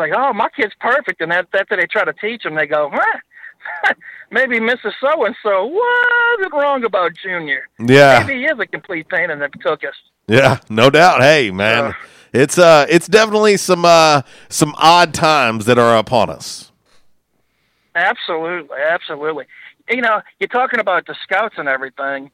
like, 0.00 0.12
oh, 0.16 0.32
my 0.32 0.48
kid's 0.56 0.74
perfect, 0.80 1.20
and 1.20 1.30
that 1.30 1.48
that's 1.52 1.70
what 1.70 1.78
they 1.78 1.86
try 1.86 2.04
to 2.04 2.12
teach 2.14 2.42
them. 2.42 2.54
They 2.54 2.66
go, 2.66 2.90
huh? 2.92 3.94
maybe 4.30 4.58
Mrs. 4.58 4.92
So 5.00 5.24
and 5.24 5.36
So 5.42 5.66
wasn't 5.66 6.52
wrong 6.52 6.84
about 6.84 7.12
Junior. 7.22 7.68
Yeah. 7.78 8.24
maybe 8.26 8.40
he 8.40 8.44
is 8.46 8.58
a 8.58 8.66
complete 8.66 9.08
pain 9.08 9.30
in 9.30 9.38
the 9.38 9.48
tuchus. 9.48 9.92
Yeah, 10.26 10.58
no 10.68 10.90
doubt. 10.90 11.20
Hey, 11.22 11.50
man, 11.50 11.94
it's 12.32 12.58
uh, 12.58 12.86
it's 12.88 13.08
definitely 13.08 13.56
some 13.56 13.84
uh, 13.84 14.22
some 14.48 14.74
odd 14.78 15.12
times 15.14 15.66
that 15.66 15.78
are 15.78 15.96
upon 15.96 16.30
us. 16.30 16.70
Absolutely, 17.94 18.78
absolutely. 18.88 19.46
You 19.88 20.02
know, 20.02 20.22
you're 20.38 20.48
talking 20.48 20.78
about 20.78 21.06
the 21.06 21.16
scouts 21.22 21.56
and 21.58 21.68
everything. 21.68 22.30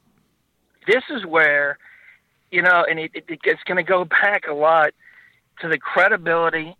This 0.86 1.02
is 1.10 1.24
where, 1.24 1.78
you 2.51 2.60
know, 2.60 2.84
and 2.88 2.98
it, 2.98 3.10
it, 3.14 3.24
it's 3.43 3.62
going 3.64 3.78
to 3.78 3.82
go 3.82 4.05
back 4.05 4.47
a 4.47 4.52
lot 4.52 4.90
to 5.60 5.68
the 5.68 5.78
credibility 5.78 6.76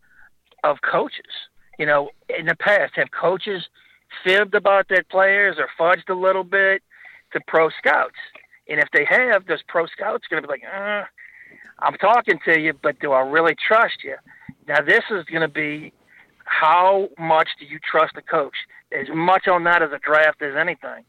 of 0.65 0.79
coaches. 0.83 1.49
You 1.79 1.87
know, 1.87 2.11
in 2.39 2.47
the 2.47 2.57
past, 2.57 2.95
have 2.97 3.11
coaches 3.11 3.69
fibbed 4.25 4.55
about 4.55 4.89
their 4.89 5.05
players 5.11 5.57
or 5.59 5.69
fudged 5.79 6.09
a 6.09 6.15
little 6.15 6.45
bit 6.45 6.83
to 7.33 7.41
pro 7.47 7.71
scouts? 7.71 8.17
And 8.69 8.81
if 8.81 8.89
they 8.93 9.05
have, 9.05 9.47
those 9.47 9.63
pro 9.69 9.87
scouts 9.87 10.27
going 10.29 10.43
to 10.43 10.49
be 10.49 10.53
like, 10.53 10.63
uh, 10.65 11.05
I'm 11.81 11.95
talking 11.99 12.39
to 12.47 12.59
you, 12.59 12.73
but 12.73 12.99
do 13.01 13.13
I 13.13 13.21
really 13.21 13.55
trust 13.55 14.03
you? 14.03 14.17
Now, 14.67 14.81
this 14.81 15.05
is 15.11 15.25
going 15.25 15.43
to 15.43 15.49
be 15.49 15.93
how 16.45 17.09
much 17.19 17.49
do 17.59 17.67
you 17.67 17.79
trust 17.79 18.15
the 18.15 18.23
coach? 18.23 18.55
As 18.93 19.09
much 19.13 19.49
on 19.49 19.65
that 19.65 19.83
as 19.83 19.91
a 19.93 19.99
draft 19.99 20.41
as 20.43 20.57
anything. 20.57 21.05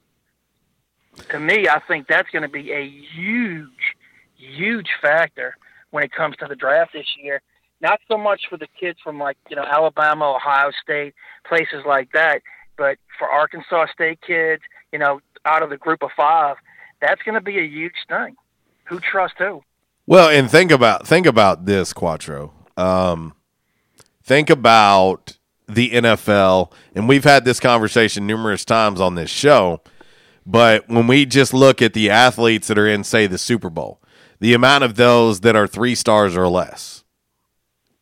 To 1.29 1.39
me, 1.39 1.67
I 1.67 1.79
think 1.87 2.07
that's 2.07 2.29
going 2.29 2.43
to 2.43 2.49
be 2.49 2.71
a 2.71 2.87
huge, 3.15 3.95
huge 4.35 4.89
factor 5.01 5.55
when 5.91 6.03
it 6.03 6.11
comes 6.11 6.35
to 6.37 6.47
the 6.47 6.55
draft 6.55 6.93
this 6.93 7.07
year. 7.21 7.41
Not 7.81 7.99
so 8.07 8.17
much 8.17 8.41
for 8.49 8.57
the 8.57 8.67
kids 8.79 8.99
from 9.03 9.19
like 9.19 9.37
you 9.49 9.55
know 9.55 9.63
Alabama, 9.63 10.35
Ohio 10.35 10.71
State, 10.81 11.13
places 11.47 11.83
like 11.85 12.11
that, 12.13 12.41
but 12.77 12.97
for 13.19 13.29
Arkansas 13.29 13.87
State 13.93 14.19
kids, 14.25 14.61
you 14.91 14.99
know, 14.99 15.19
out 15.45 15.63
of 15.63 15.69
the 15.69 15.77
group 15.77 16.01
of 16.03 16.09
five, 16.15 16.57
that's 17.01 17.21
going 17.23 17.35
to 17.35 17.41
be 17.41 17.59
a 17.59 17.63
huge 17.63 17.93
thing. 18.09 18.35
Who 18.85 18.99
trusts 18.99 19.37
who? 19.37 19.61
Well, 20.05 20.29
and 20.29 20.49
think 20.49 20.71
about 20.71 21.05
think 21.05 21.25
about 21.25 21.65
this, 21.65 21.93
Quattro. 21.93 22.53
Um, 22.77 23.33
think 24.23 24.49
about 24.49 25.37
the 25.67 25.91
NFL, 25.91 26.71
and 26.95 27.07
we've 27.07 27.25
had 27.25 27.43
this 27.43 27.59
conversation 27.59 28.25
numerous 28.25 28.63
times 28.63 29.01
on 29.01 29.15
this 29.15 29.29
show. 29.29 29.81
But 30.45 30.87
when 30.87 31.07
we 31.07 31.25
just 31.25 31.53
look 31.53 31.81
at 31.81 31.93
the 31.93 32.09
athletes 32.09 32.69
that 32.69 32.77
are 32.77 32.87
in, 32.87 33.03
say, 33.03 33.27
the 33.27 33.37
Super 33.37 33.69
Bowl, 33.69 34.01
the 34.39 34.53
amount 34.53 34.85
of 34.85 34.95
those 34.95 35.41
that 35.41 35.57
are 35.57 35.67
three 35.67 35.93
stars 35.93 36.37
or 36.37 36.47
less 36.47 36.96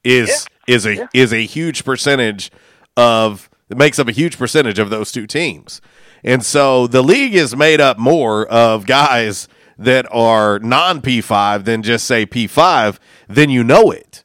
is 0.05 0.47
is 0.67 0.85
a 0.85 1.09
is 1.13 1.33
a 1.33 1.45
huge 1.45 1.83
percentage 1.83 2.51
of 2.95 3.49
it 3.69 3.77
makes 3.77 3.99
up 3.99 4.07
a 4.07 4.11
huge 4.11 4.37
percentage 4.37 4.79
of 4.79 4.89
those 4.89 5.11
two 5.11 5.27
teams. 5.27 5.81
And 6.23 6.43
so 6.43 6.87
the 6.87 7.01
league 7.01 7.35
is 7.35 7.55
made 7.55 7.81
up 7.81 7.97
more 7.97 8.45
of 8.47 8.85
guys 8.85 9.47
that 9.77 10.07
are 10.11 10.59
non 10.59 11.01
P5 11.01 11.65
than 11.65 11.83
just 11.83 12.05
say 12.05 12.25
P5, 12.25 12.97
then 13.27 13.49
you 13.49 13.63
know 13.63 13.91
it. 13.91 14.23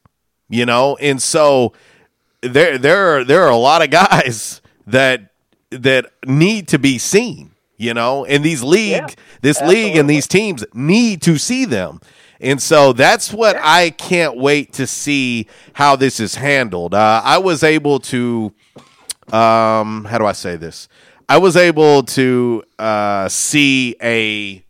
You 0.48 0.66
know? 0.66 0.96
And 0.96 1.20
so 1.20 1.72
there 2.42 2.78
there 2.78 3.16
are 3.16 3.24
there 3.24 3.42
are 3.42 3.50
a 3.50 3.56
lot 3.56 3.82
of 3.82 3.90
guys 3.90 4.60
that 4.86 5.32
that 5.70 6.12
need 6.26 6.68
to 6.68 6.78
be 6.78 6.98
seen, 6.98 7.52
you 7.76 7.94
know? 7.94 8.24
And 8.24 8.44
these 8.44 8.62
league 8.62 9.14
this 9.40 9.60
league 9.62 9.96
and 9.96 10.08
these 10.08 10.26
teams 10.26 10.64
need 10.74 11.22
to 11.22 11.38
see 11.38 11.64
them. 11.64 12.00
And 12.40 12.60
so 12.60 12.92
that's 12.94 13.32
what 13.32 13.56
I 13.60 13.90
can't 13.90 14.36
wait 14.36 14.72
to 14.74 14.86
see 14.86 15.46
how 15.74 15.96
this 15.96 16.20
is 16.20 16.36
handled. 16.36 16.94
Uh, 16.94 17.20
I 17.22 17.38
was 17.38 17.62
able 17.62 18.00
to, 18.00 18.52
um, 19.30 20.06
how 20.06 20.16
do 20.18 20.24
I 20.24 20.32
say 20.32 20.56
this? 20.56 20.88
I 21.28 21.38
was 21.38 21.56
able 21.56 22.02
to 22.04 22.64
uh, 22.78 23.28
see 23.28 23.94
a 24.02 24.64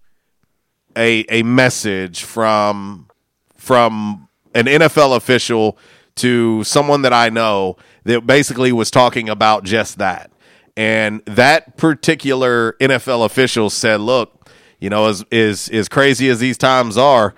a 0.96 1.24
a 1.30 1.42
message 1.42 2.24
from 2.24 3.08
from 3.56 4.28
an 4.54 4.66
NFL 4.66 5.16
official 5.16 5.78
to 6.16 6.62
someone 6.64 7.02
that 7.02 7.12
I 7.12 7.30
know 7.30 7.76
that 8.04 8.26
basically 8.26 8.72
was 8.72 8.90
talking 8.90 9.28
about 9.28 9.64
just 9.64 9.98
that. 9.98 10.30
And 10.76 11.22
that 11.24 11.76
particular 11.76 12.74
NFL 12.80 13.24
official 13.24 13.70
said, 13.70 14.00
"Look, 14.00 14.50
you 14.80 14.90
know, 14.90 15.06
as 15.06 15.24
is 15.30 15.68
as 15.70 15.88
crazy 15.88 16.28
as 16.28 16.40
these 16.40 16.58
times 16.58 16.98
are, 16.98 17.34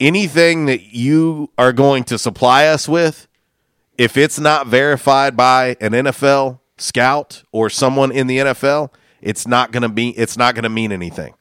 anything 0.00 0.66
that 0.66 0.94
you 0.94 1.50
are 1.58 1.72
going 1.72 2.04
to 2.04 2.18
supply 2.18 2.66
us 2.66 2.88
with, 2.88 3.28
if 3.98 4.16
it's 4.16 4.40
not 4.40 4.66
verified 4.66 5.36
by 5.36 5.76
an 5.80 5.92
NFL 5.92 6.58
scout 6.78 7.44
or 7.52 7.68
someone 7.68 8.10
in 8.10 8.26
the 8.26 8.38
NFL, 8.38 8.92
it's 9.20 9.46
not 9.46 9.70
going 9.70 9.82
to 9.82 9.88
be 9.88 10.10
it's 10.10 10.36
not 10.36 10.54
going 10.54 10.62
to 10.62 10.70
mean 10.70 10.90
anything. 10.90 11.34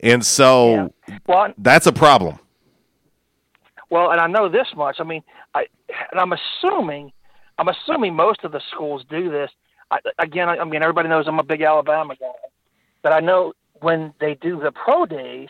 And 0.00 0.24
so 0.24 0.92
Well, 1.26 1.52
that's 1.58 1.86
a 1.86 1.92
problem. 1.92 2.38
Well, 3.90 4.10
and 4.10 4.20
I 4.20 4.26
know 4.26 4.48
this 4.48 4.68
much. 4.76 4.96
I 5.00 5.04
mean, 5.04 5.22
I 5.54 5.66
and 6.10 6.20
I'm 6.20 6.32
assuming, 6.32 7.12
I'm 7.58 7.68
assuming 7.68 8.14
most 8.14 8.44
of 8.44 8.52
the 8.52 8.60
schools 8.72 9.04
do 9.10 9.30
this. 9.30 9.50
I, 9.90 9.98
again, 10.18 10.48
I, 10.48 10.58
I 10.58 10.64
mean, 10.64 10.82
everybody 10.82 11.08
knows 11.08 11.26
I'm 11.26 11.38
a 11.38 11.44
big 11.44 11.62
Alabama 11.62 12.14
guy, 12.18 12.26
but 13.02 13.12
I 13.12 13.20
know 13.20 13.52
when 13.80 14.14
they 14.20 14.34
do 14.34 14.60
the 14.60 14.72
pro 14.72 15.04
days, 15.04 15.48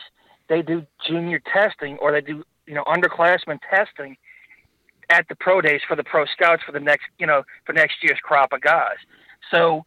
they 0.53 0.61
do 0.61 0.85
junior 1.07 1.41
testing 1.51 1.97
or 1.97 2.11
they 2.11 2.21
do 2.21 2.43
you 2.67 2.75
know 2.75 2.83
underclassmen 2.83 3.59
testing 3.69 4.15
at 5.09 5.27
the 5.27 5.35
pro 5.35 5.61
days 5.61 5.81
for 5.87 5.95
the 5.95 6.03
pro 6.03 6.25
scouts 6.25 6.63
for 6.63 6.71
the 6.71 6.79
next 6.79 7.05
you 7.17 7.25
know 7.25 7.43
for 7.65 7.73
next 7.73 7.95
year's 8.03 8.19
crop 8.21 8.53
of 8.53 8.61
guys. 8.61 8.97
So, 9.51 9.83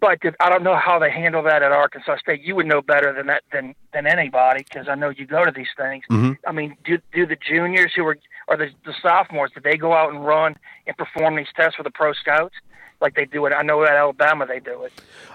but 0.00 0.18
if, 0.22 0.34
I 0.40 0.48
don't 0.48 0.62
know 0.62 0.76
how 0.76 0.98
they 0.98 1.10
handle 1.10 1.42
that 1.42 1.62
at 1.62 1.72
Arkansas 1.72 2.18
State. 2.18 2.40
You 2.42 2.54
would 2.56 2.66
know 2.66 2.80
better 2.80 3.12
than 3.12 3.26
that 3.26 3.42
than 3.52 3.74
than 3.92 4.06
anybody 4.06 4.64
because 4.68 4.88
I 4.88 4.94
know 4.94 5.10
you 5.10 5.26
go 5.26 5.44
to 5.44 5.50
these 5.50 5.72
things. 5.76 6.04
Mhm. 6.10 6.38
I 6.46 6.52
mean, 6.52 6.76
do 6.84 6.98
do 7.12 7.26
the 7.26 7.36
juniors 7.36 7.92
who 7.96 8.06
are 8.06 8.16
or 8.46 8.56
the, 8.56 8.70
the 8.84 8.94
sophomores 9.02 9.50
did 9.52 9.64
they 9.64 9.76
go 9.76 9.92
out 9.92 10.10
and 10.14 10.24
run 10.24 10.54
and 10.86 10.96
perform 10.96 11.36
these 11.36 11.52
tests 11.56 11.76
for 11.76 11.82
the 11.82 11.90
pro 11.90 12.12
scouts 12.12 12.54
like 13.00 13.14
they 13.14 13.26
do 13.26 13.46
it? 13.46 13.52
I 13.52 13.62
know 13.62 13.82
at 13.82 13.90
Alabama 13.90 14.46
they 14.46 14.60
do 14.60 14.84
it. 14.84 14.92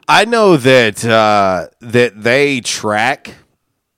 I 0.07 0.25
know 0.25 0.55
that 0.57 1.05
uh, 1.05 1.67
that 1.81 2.23
they 2.23 2.61
track 2.61 3.35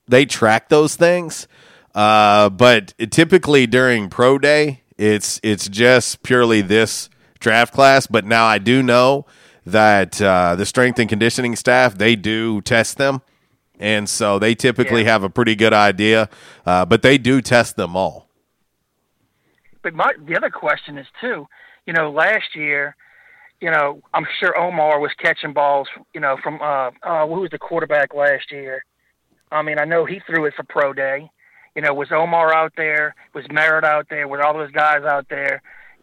they 0.08 0.26
track 0.26 0.68
those 0.68 0.96
things, 0.96 1.48
uh, 1.94 2.48
but 2.50 2.94
typically 3.10 3.66
during 3.66 4.08
pro 4.08 4.38
day, 4.38 4.82
it's 4.98 5.40
it's 5.42 5.68
just 5.68 6.22
purely 6.22 6.60
this 6.60 7.08
draft 7.38 7.74
class. 7.74 8.06
But 8.06 8.24
now 8.24 8.46
I 8.46 8.58
do 8.58 8.82
know 8.82 9.26
that 9.64 10.20
uh, 10.22 10.54
the 10.54 10.66
strength 10.66 10.98
and 10.98 11.08
conditioning 11.08 11.56
staff 11.56 11.96
they 11.96 12.16
do 12.16 12.60
test 12.62 12.98
them, 12.98 13.22
and 13.78 14.08
so 14.08 14.38
they 14.38 14.54
typically 14.54 15.04
have 15.04 15.22
a 15.22 15.30
pretty 15.30 15.54
good 15.54 15.72
idea. 15.72 16.28
Uh, 16.64 16.84
but 16.84 17.02
they 17.02 17.18
do 17.18 17.40
test 17.40 17.76
them 17.76 17.96
all. 17.96 18.28
But 19.82 19.94
my 19.94 20.12
the 20.26 20.36
other 20.36 20.50
question 20.50 20.98
is 20.98 21.06
too. 21.20 21.46
You 21.86 21.92
know, 21.92 22.10
last 22.10 22.56
year, 22.56 22.96
you 23.60 23.70
know, 23.70 24.02
I'm 24.12 24.26
sure 24.40 24.58
Omar 24.58 24.98
was 25.00 25.12
catching 25.22 25.52
balls. 25.52 25.88
You 26.14 26.20
know, 26.20 26.36
from 26.42 26.60
uh, 26.60 26.90
uh 27.02 27.26
who 27.26 27.40
was 27.40 27.50
the 27.50 27.58
quarterback 27.58 28.14
last 28.14 28.50
year? 28.50 28.82
I 29.52 29.62
mean, 29.62 29.78
I 29.78 29.84
know 29.84 30.04
he 30.04 30.20
threw 30.26 30.44
it 30.46 30.54
for 30.54 30.64
pro 30.64 30.92
day. 30.92 31.30
You 31.74 31.82
know, 31.82 31.92
was 31.94 32.08
Omar 32.10 32.54
out 32.54 32.72
there? 32.76 33.14
Was 33.34 33.44
Merritt 33.50 33.84
out 33.84 34.06
there? 34.08 34.26
Were 34.26 34.42
all 34.44 34.54
those 34.54 34.70
guys 34.72 35.02
out 35.04 35.28
there 35.28 35.60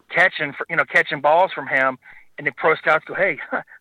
catching, 0.08 0.52
for, 0.52 0.66
you 0.70 0.76
know, 0.76 0.84
catching 0.84 1.20
balls 1.20 1.52
from 1.52 1.66
him? 1.66 1.98
And 2.38 2.46
the 2.46 2.52
pro 2.52 2.74
scouts 2.76 3.04
go, 3.06 3.14
"Hey, 3.14 3.38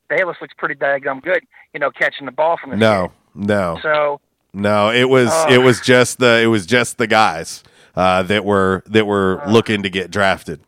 Bayless 0.09 0.37
looks 0.41 0.53
pretty 0.57 0.75
daggum 0.75 1.21
good." 1.23 1.43
You 1.73 1.79
know, 1.79 1.89
catching 1.91 2.25
the 2.25 2.31
ball 2.31 2.57
from 2.57 2.69
the 2.71 2.77
No, 2.77 3.11
no. 3.33 3.79
So 3.81 4.19
No, 4.53 4.91
it 4.91 5.09
was 5.09 5.29
Oh. 5.31 5.51
it 5.51 5.57
was 5.59 5.81
just 5.81 6.19
the 6.19 6.41
it 6.43 6.47
was 6.47 6.65
just 6.67 6.97
the 6.99 7.07
guys 7.07 7.63
uh, 7.95 8.21
that 8.23 8.45
were 8.45 8.83
that 8.85 9.07
were 9.07 9.41
looking 9.47 9.81
to 9.83 9.89
get 9.89 10.11
drafted. 10.11 10.59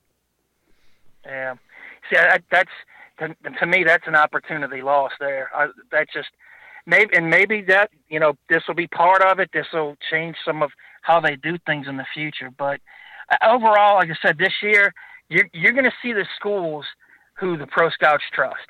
Yeah. 1.26 1.56
See, 2.10 2.18
I, 2.18 2.40
that's 2.52 2.72
to, 3.20 3.36
to 3.60 3.66
me 3.66 3.84
that's 3.84 4.08
an 4.08 4.16
opportunity 4.16 4.82
lost 4.82 5.16
there. 5.20 5.50
I, 5.56 5.68
that's 5.92 6.12
just 6.14 6.30
maybe 6.86 7.16
and 7.16 7.30
maybe 7.30 7.62
that 7.64 7.90
you 8.08 8.20
know 8.20 8.34
this 8.50 8.64
will 8.68 8.76
be 8.76 8.88
part 8.88 9.22
of 9.22 9.40
it. 9.40 9.50
This 9.54 9.68
will 9.74 9.96
change 10.12 10.36
some 10.46 10.62
of 10.62 10.72
how 11.02 11.20
they 11.20 11.36
do 11.36 11.58
things 11.66 11.88
in 11.88 11.98
the 11.98 12.06
future. 12.14 12.50
But 12.58 12.80
uh, 13.32 13.38
overall, 13.56 13.96
like 13.96 14.10
I 14.10 14.16
said, 14.22 14.38
this 14.38 14.54
year 14.62 14.94
you're 15.30 15.50
you're 15.54 15.74
going 15.74 15.86
to 15.86 15.94
see 16.02 16.14
the 16.14 16.26
schools 16.38 16.86
who 17.36 17.58
the 17.58 17.68
pro 17.68 17.90
scouts 17.90 18.24
trust. 18.34 18.68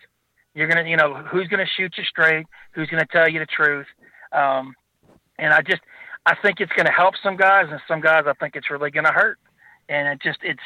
You're 0.54 0.68
gonna, 0.68 0.88
you 0.90 0.96
know, 0.96 1.16
who's 1.16 1.48
gonna 1.50 1.66
shoot 1.78 1.94
you 1.98 2.04
straight, 2.06 2.46
who's 2.72 2.90
gonna 2.90 3.06
tell 3.12 3.28
you 3.28 3.40
the 3.40 3.46
truth. 3.46 3.88
Um, 4.32 4.74
and 5.38 5.54
I 5.54 5.62
just, 5.62 5.82
I 6.26 6.34
think 6.42 6.62
it's 6.62 6.72
gonna 6.72 6.92
help 6.92 7.16
some 7.22 7.36
guys, 7.36 7.66
and 7.70 7.80
some 7.88 8.00
guys 8.00 8.24
I 8.26 8.34
think 8.34 8.56
it's 8.56 8.72
really 8.72 8.90
gonna 8.90 9.12
hurt. 9.12 9.38
And 9.90 10.08
it 10.08 10.22
just, 10.22 10.40
it's, 10.42 10.60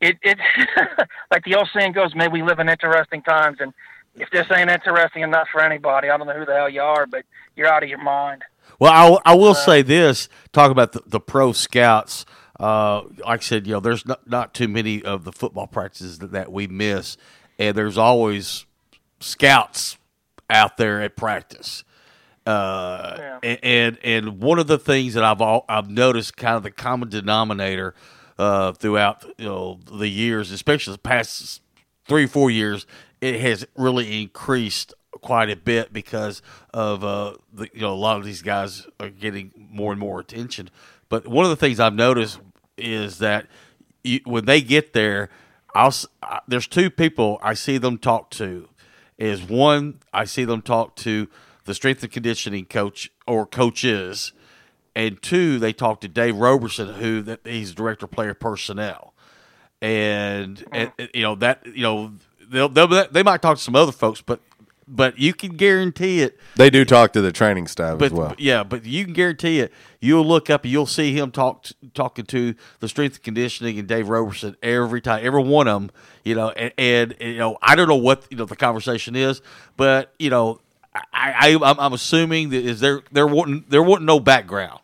it, 0.00 0.16
it, 0.22 0.38
like 1.30 1.44
the 1.44 1.56
old 1.56 1.68
saying 1.76 1.92
goes, 1.92 2.14
may 2.14 2.28
we 2.28 2.42
live 2.42 2.60
in 2.60 2.68
interesting 2.68 3.22
times. 3.22 3.58
And 3.60 3.74
if 4.16 4.30
this 4.30 4.46
ain't 4.54 4.70
interesting 4.70 5.22
enough 5.22 5.48
for 5.52 5.60
anybody, 5.62 6.10
I 6.10 6.16
don't 6.16 6.26
know 6.26 6.34
who 6.38 6.44
the 6.46 6.54
hell 6.54 6.68
you 6.68 6.82
are, 6.82 7.06
but 7.06 7.24
you're 7.56 7.66
out 7.68 7.82
of 7.82 7.88
your 7.88 8.02
mind. 8.02 8.42
Well, 8.78 8.92
I, 8.92 9.08
will- 9.08 9.22
I 9.24 9.34
will 9.34 9.54
say 9.54 9.82
this: 9.82 10.28
talk 10.52 10.70
about 10.70 10.92
the, 10.92 11.02
the 11.06 11.20
pro 11.20 11.52
scouts. 11.52 12.24
Uh, 12.58 13.02
like 13.26 13.40
I 13.40 13.42
said, 13.42 13.66
you 13.66 13.72
know, 13.74 13.80
there's 13.80 14.04
not, 14.06 14.28
not 14.28 14.52
too 14.54 14.68
many 14.68 15.02
of 15.02 15.24
the 15.24 15.32
football 15.32 15.66
practices 15.66 16.18
that, 16.18 16.32
that 16.32 16.52
we 16.52 16.66
miss, 16.66 17.16
and 17.58 17.76
there's 17.76 17.96
always 17.98 18.66
scouts 19.20 19.96
out 20.48 20.76
there 20.76 21.00
at 21.02 21.16
practice. 21.16 21.84
Uh, 22.46 23.38
a- 23.42 23.64
and 23.64 23.98
and 24.02 24.40
one 24.40 24.58
of 24.58 24.66
the 24.66 24.78
things 24.78 25.14
that 25.14 25.24
I've 25.24 25.40
all, 25.40 25.64
I've 25.68 25.90
noticed, 25.90 26.36
kind 26.36 26.56
of 26.56 26.62
the 26.62 26.70
common 26.70 27.08
denominator 27.08 27.94
uh, 28.38 28.72
throughout 28.72 29.24
you 29.38 29.44
know 29.46 29.78
the 29.92 30.08
years, 30.08 30.50
especially 30.50 30.94
the 30.94 30.98
past 30.98 31.60
three 32.06 32.26
four 32.26 32.50
years, 32.50 32.86
it 33.20 33.40
has 33.40 33.66
really 33.76 34.22
increased 34.22 34.94
quite 35.20 35.50
a 35.50 35.56
bit 35.56 35.92
because 35.92 36.42
of 36.72 37.04
uh, 37.04 37.34
the, 37.52 37.68
you 37.74 37.80
know 37.80 37.92
a 37.92 37.96
lot 37.96 38.18
of 38.18 38.24
these 38.24 38.42
guys 38.42 38.86
are 38.98 39.10
getting 39.10 39.52
more 39.70 39.92
and 39.92 40.00
more 40.00 40.20
attention. 40.20 40.70
But 41.08 41.26
one 41.26 41.44
of 41.44 41.50
the 41.50 41.56
things 41.56 41.80
I've 41.80 41.94
noticed 41.94 42.40
is 42.78 43.18
that 43.18 43.46
you, 44.04 44.20
when 44.24 44.44
they 44.46 44.60
get 44.60 44.92
there, 44.92 45.28
I'll 45.74 45.94
I- 46.22 46.40
there's 46.48 46.66
two 46.66 46.90
people 46.90 47.38
I 47.42 47.54
see 47.54 47.78
them 47.78 47.98
talk 47.98 48.30
to. 48.30 48.68
Is 49.18 49.42
one 49.42 50.00
I 50.14 50.24
see 50.24 50.44
them 50.44 50.62
talk 50.62 50.96
to 50.96 51.28
the 51.64 51.74
strength 51.74 52.02
and 52.02 52.10
conditioning 52.10 52.64
coach 52.64 53.10
or 53.26 53.44
coaches, 53.44 54.32
and 54.96 55.20
two 55.20 55.58
they 55.58 55.74
talk 55.74 56.00
to 56.00 56.08
Dave 56.08 56.36
Roberson, 56.36 56.94
who 56.94 57.20
that 57.22 57.40
he's 57.44 57.74
director 57.74 58.06
of 58.06 58.12
player 58.12 58.32
personnel 58.34 59.12
and, 59.82 60.64
and 60.72 60.92
you 61.14 61.22
know 61.22 61.34
that 61.36 61.66
you 61.66 61.82
know 61.82 62.12
they'll, 62.50 62.68
they'll 62.68 63.08
they 63.08 63.22
might 63.22 63.40
talk 63.42 63.56
to 63.56 63.62
some 63.62 63.76
other 63.76 63.92
folks, 63.92 64.20
but 64.20 64.40
but 64.92 65.18
you 65.18 65.32
can 65.32 65.56
guarantee 65.56 66.20
it. 66.20 66.36
They 66.56 66.68
do 66.68 66.84
talk 66.84 67.12
to 67.12 67.20
the 67.20 67.30
training 67.30 67.68
staff 67.68 67.98
But 67.98 68.06
as 68.06 68.12
well. 68.12 68.34
yeah, 68.38 68.64
but 68.64 68.84
you 68.84 69.04
can 69.04 69.14
guarantee 69.14 69.60
it. 69.60 69.72
You'll 70.00 70.26
look 70.26 70.50
up 70.50 70.64
and 70.64 70.72
you'll 70.72 70.86
see 70.86 71.12
him 71.16 71.30
talk 71.30 71.66
talking 71.94 72.26
to 72.26 72.54
the 72.80 72.88
strength 72.88 73.14
and 73.16 73.22
conditioning 73.22 73.78
and 73.78 73.86
Dave 73.86 74.08
Roberson 74.08 74.56
every 74.62 75.00
time, 75.00 75.24
every 75.24 75.42
one 75.44 75.68
of 75.68 75.80
them. 75.80 75.90
You 76.24 76.34
know, 76.34 76.50
and, 76.50 76.72
and, 76.76 77.14
you 77.20 77.38
know 77.38 77.56
I 77.62 77.76
don't 77.76 77.88
know 77.88 77.96
what 77.96 78.26
you 78.30 78.36
know 78.36 78.46
the 78.46 78.56
conversation 78.56 79.14
is, 79.14 79.42
but 79.76 80.12
you 80.18 80.28
know 80.30 80.60
I, 80.94 81.02
I 81.14 81.58
I'm, 81.70 81.78
I'm 81.78 81.92
assuming 81.92 82.50
that 82.50 82.64
is 82.64 82.80
there 82.80 83.02
there 83.12 83.26
wasn't 83.26 83.70
there 83.70 83.82
wasn't 83.82 84.06
no 84.06 84.18
background. 84.18 84.80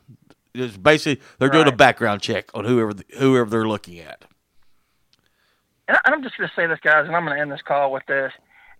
It's 0.54 0.76
basically 0.76 1.22
they're 1.38 1.50
doing 1.50 1.68
a 1.68 1.72
background 1.72 2.22
check 2.22 2.48
on 2.54 2.64
whoever 2.64 2.92
whoever 3.18 3.50
they're 3.50 3.68
looking 3.68 3.98
at. 3.98 4.24
And 5.88 5.98
I'm 6.14 6.22
just 6.22 6.36
going 6.36 6.48
to 6.48 6.54
say 6.54 6.66
this, 6.66 6.80
guys, 6.82 7.06
and 7.06 7.14
I'm 7.14 7.24
going 7.24 7.36
to 7.36 7.40
end 7.40 7.52
this 7.52 7.62
call 7.62 7.92
with 7.92 8.04
this. 8.06 8.32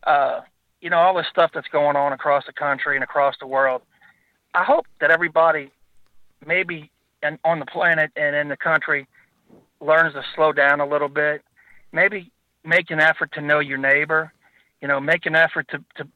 Uh, 0.05 0.41
you 0.81 0.91
know, 0.91 0.99
all 0.99 1.17
this 1.17 1.27
stuff 1.31 1.51
that's 1.55 1.69
going 1.69 1.97
on 1.97 2.13
across 2.13 2.45
the 2.47 2.53
country 2.53 2.97
and 2.97 3.05
across 3.05 3.35
the 3.41 3.47
world. 3.47 3.83
I 4.55 4.65
hope 4.65 4.87
that 5.01 5.11
everybody, 5.11 5.71
maybe 6.47 6.91
and 7.23 7.39
on 7.45 7.59
the 7.59 7.67
planet 7.67 8.11
and 8.17 8.37
in 8.37 8.49
the 8.49 8.57
country, 8.57 9.07
learns 9.81 10.15
to 10.15 10.23
slow 10.35 10.53
down 10.53 10.81
a 10.81 10.87
little 10.87 11.09
bit. 11.09 11.43
Maybe 11.93 12.31
make 12.65 12.91
an 12.91 13.01
effort 13.01 13.33
to 13.33 13.41
know 13.41 13.61
your 13.61 13.79
neighbor. 13.79 14.33
You 14.81 14.89
know, 14.89 15.01
make 15.01 15.27
an 15.27 15.35
effort 15.35 15.67
to 15.71 15.79
to 15.97 16.09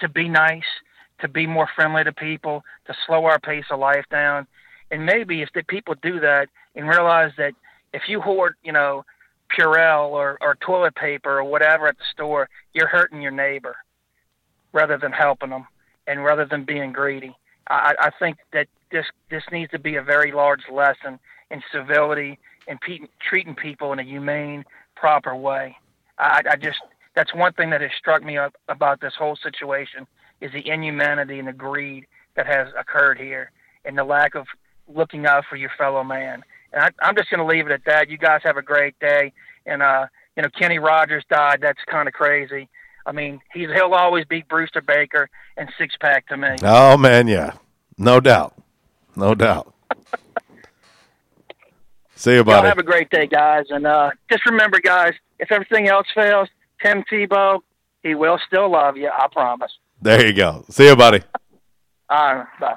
to 0.00 0.08
be 0.08 0.28
nice, 0.28 0.64
to 1.20 1.28
be 1.28 1.46
more 1.46 1.68
friendly 1.74 2.04
to 2.04 2.12
people, 2.12 2.64
to 2.86 2.94
slow 3.06 3.24
our 3.24 3.38
pace 3.38 3.64
of 3.70 3.78
life 3.78 4.04
down. 4.10 4.46
And 4.90 5.06
maybe 5.06 5.42
if 5.42 5.48
the 5.54 5.62
people 5.62 5.94
do 6.02 6.20
that 6.20 6.48
and 6.74 6.88
realize 6.88 7.32
that 7.38 7.52
if 7.92 8.02
you 8.08 8.20
hoard, 8.20 8.54
you 8.62 8.72
know, 8.72 9.04
Purell 9.56 10.10
or, 10.10 10.38
or 10.40 10.56
toilet 10.56 10.94
paper 10.94 11.38
or 11.38 11.44
whatever 11.44 11.86
at 11.86 11.96
the 11.98 12.04
store, 12.12 12.48
you're 12.72 12.88
hurting 12.88 13.22
your 13.22 13.30
neighbor 13.30 13.76
rather 14.72 14.98
than 14.98 15.12
helping 15.12 15.50
them 15.50 15.66
and 16.06 16.24
rather 16.24 16.44
than 16.44 16.64
being 16.64 16.92
greedy. 16.92 17.34
I, 17.68 17.94
I 17.98 18.10
think 18.18 18.38
that 18.52 18.68
this 18.90 19.06
this 19.30 19.42
needs 19.50 19.70
to 19.72 19.78
be 19.78 19.96
a 19.96 20.02
very 20.02 20.32
large 20.32 20.68
lesson 20.70 21.18
in 21.50 21.62
civility 21.72 22.38
and 22.68 22.80
pe- 22.80 23.08
treating 23.20 23.54
people 23.54 23.92
in 23.92 23.98
a 23.98 24.04
humane, 24.04 24.64
proper 24.94 25.34
way. 25.34 25.76
I, 26.18 26.42
I 26.50 26.56
just 26.56 26.78
that's 27.14 27.34
one 27.34 27.52
thing 27.54 27.70
that 27.70 27.80
has 27.80 27.90
struck 27.98 28.22
me 28.22 28.36
up 28.36 28.54
about 28.68 29.00
this 29.00 29.14
whole 29.18 29.36
situation 29.36 30.06
is 30.40 30.52
the 30.52 30.68
inhumanity 30.68 31.38
and 31.38 31.48
the 31.48 31.52
greed 31.52 32.06
that 32.36 32.46
has 32.46 32.68
occurred 32.78 33.18
here 33.18 33.50
and 33.84 33.96
the 33.96 34.04
lack 34.04 34.34
of 34.34 34.46
looking 34.86 35.26
out 35.26 35.44
for 35.48 35.56
your 35.56 35.70
fellow 35.78 36.04
man. 36.04 36.44
I, 36.76 36.90
I'm 37.00 37.16
just 37.16 37.30
going 37.30 37.40
to 37.40 37.46
leave 37.46 37.66
it 37.66 37.72
at 37.72 37.84
that. 37.86 38.08
You 38.10 38.18
guys 38.18 38.40
have 38.44 38.56
a 38.56 38.62
great 38.62 38.98
day. 39.00 39.32
And 39.66 39.82
uh, 39.82 40.06
you 40.36 40.42
know, 40.42 40.48
Kenny 40.50 40.78
Rogers 40.78 41.24
died. 41.30 41.60
That's 41.60 41.82
kind 41.90 42.06
of 42.08 42.14
crazy. 42.14 42.68
I 43.04 43.12
mean, 43.12 43.40
he's 43.52 43.68
he'll 43.70 43.94
always 43.94 44.24
be 44.24 44.42
Brewster 44.42 44.80
Baker 44.82 45.28
and 45.56 45.68
six 45.78 45.96
pack 46.00 46.26
to 46.28 46.36
me. 46.36 46.56
Oh 46.62 46.96
man, 46.96 47.28
yeah, 47.28 47.54
no 47.98 48.20
doubt, 48.20 48.54
no 49.14 49.34
doubt. 49.34 49.72
See 52.16 52.30
you, 52.30 52.36
Y'all 52.38 52.44
buddy. 52.44 52.68
have 52.68 52.78
a 52.78 52.82
great 52.82 53.10
day, 53.10 53.26
guys. 53.26 53.66
And 53.70 53.86
uh, 53.86 54.10
just 54.30 54.46
remember, 54.46 54.80
guys, 54.80 55.12
if 55.38 55.52
everything 55.52 55.88
else 55.88 56.06
fails, 56.14 56.48
Tim 56.82 57.04
Tebow, 57.10 57.60
he 58.02 58.14
will 58.14 58.38
still 58.46 58.70
love 58.70 58.96
you. 58.96 59.08
I 59.12 59.26
promise. 59.30 59.72
There 60.00 60.26
you 60.26 60.32
go. 60.32 60.64
See 60.70 60.86
you, 60.86 60.96
buddy. 60.96 61.22
All 62.08 62.36
right, 62.36 62.46
bye. 62.60 62.76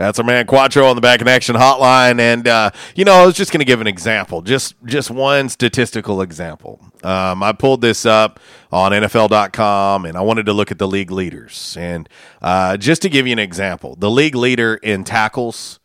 That's 0.00 0.18
our 0.18 0.24
man 0.24 0.46
Quattro 0.46 0.86
on 0.86 0.96
the 0.96 1.02
Back 1.02 1.20
in 1.20 1.28
Action 1.28 1.54
Hotline, 1.54 2.20
and 2.20 2.48
uh, 2.48 2.70
you 2.94 3.04
know 3.04 3.12
I 3.12 3.26
was 3.26 3.34
just 3.34 3.52
going 3.52 3.58
to 3.58 3.66
give 3.66 3.82
an 3.82 3.86
example, 3.86 4.40
just 4.40 4.74
just 4.86 5.10
one 5.10 5.50
statistical 5.50 6.22
example. 6.22 6.80
Um, 7.04 7.42
I 7.42 7.52
pulled 7.52 7.82
this 7.82 8.06
up 8.06 8.40
on 8.72 8.92
NFL.com, 8.92 10.06
and 10.06 10.16
I 10.16 10.22
wanted 10.22 10.46
to 10.46 10.54
look 10.54 10.70
at 10.70 10.78
the 10.78 10.88
league 10.88 11.10
leaders, 11.10 11.76
and 11.78 12.08
uh, 12.40 12.78
just 12.78 13.02
to 13.02 13.10
give 13.10 13.26
you 13.26 13.34
an 13.34 13.38
example, 13.38 13.94
the 13.94 14.10
league 14.10 14.34
leader 14.34 14.76
in 14.76 15.04
tackles. 15.04 15.80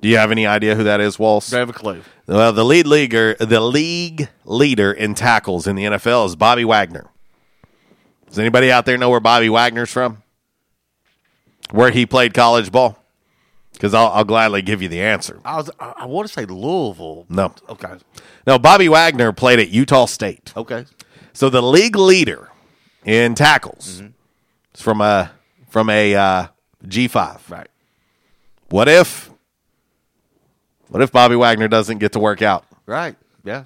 Do 0.00 0.08
you 0.08 0.16
have 0.16 0.30
any 0.30 0.46
idea 0.46 0.74
who 0.74 0.84
that 0.84 1.02
is, 1.02 1.18
Walsh? 1.18 1.52
I 1.52 1.58
have 1.58 1.68
a 1.68 1.74
clue. 1.74 2.00
Well, 2.26 2.54
the 2.54 2.64
lead 2.64 2.86
leaguer, 2.86 3.34
the 3.34 3.60
league 3.60 4.30
leader 4.46 4.90
in 4.90 5.14
tackles 5.14 5.66
in 5.66 5.76
the 5.76 5.84
NFL 5.84 6.24
is 6.24 6.36
Bobby 6.36 6.64
Wagner. 6.64 7.10
Does 8.28 8.38
anybody 8.38 8.72
out 8.72 8.86
there 8.86 8.96
know 8.96 9.10
where 9.10 9.20
Bobby 9.20 9.50
Wagner's 9.50 9.90
from? 9.90 10.23
Where 11.70 11.90
he 11.90 12.06
played 12.06 12.34
college 12.34 12.70
ball? 12.70 12.98
Because 13.72 13.94
I'll, 13.94 14.08
I'll 14.08 14.24
gladly 14.24 14.62
give 14.62 14.82
you 14.82 14.88
the 14.88 15.00
answer. 15.00 15.40
I 15.44 15.56
was 15.56 15.70
I, 15.80 15.94
I 15.98 16.06
want 16.06 16.28
to 16.28 16.32
say 16.32 16.44
Louisville. 16.44 17.26
No. 17.28 17.52
Okay. 17.68 17.94
No, 18.46 18.58
Bobby 18.58 18.88
Wagner 18.88 19.32
played 19.32 19.58
at 19.58 19.70
Utah 19.70 20.06
State. 20.06 20.52
Okay. 20.56 20.84
So 21.32 21.50
the 21.50 21.62
league 21.62 21.96
leader 21.96 22.50
in 23.04 23.34
tackles 23.34 24.02
is 24.74 24.80
from 24.80 25.00
a 25.00 25.32
from 25.68 25.90
a 25.90 26.14
uh, 26.14 26.46
G 26.86 27.08
five. 27.08 27.50
Right. 27.50 27.68
What 28.68 28.88
if? 28.88 29.30
What 30.88 31.02
if 31.02 31.10
Bobby 31.10 31.34
Wagner 31.34 31.66
doesn't 31.66 31.98
get 31.98 32.12
to 32.12 32.20
work 32.20 32.42
out? 32.42 32.64
Right. 32.86 33.16
Yeah. 33.42 33.64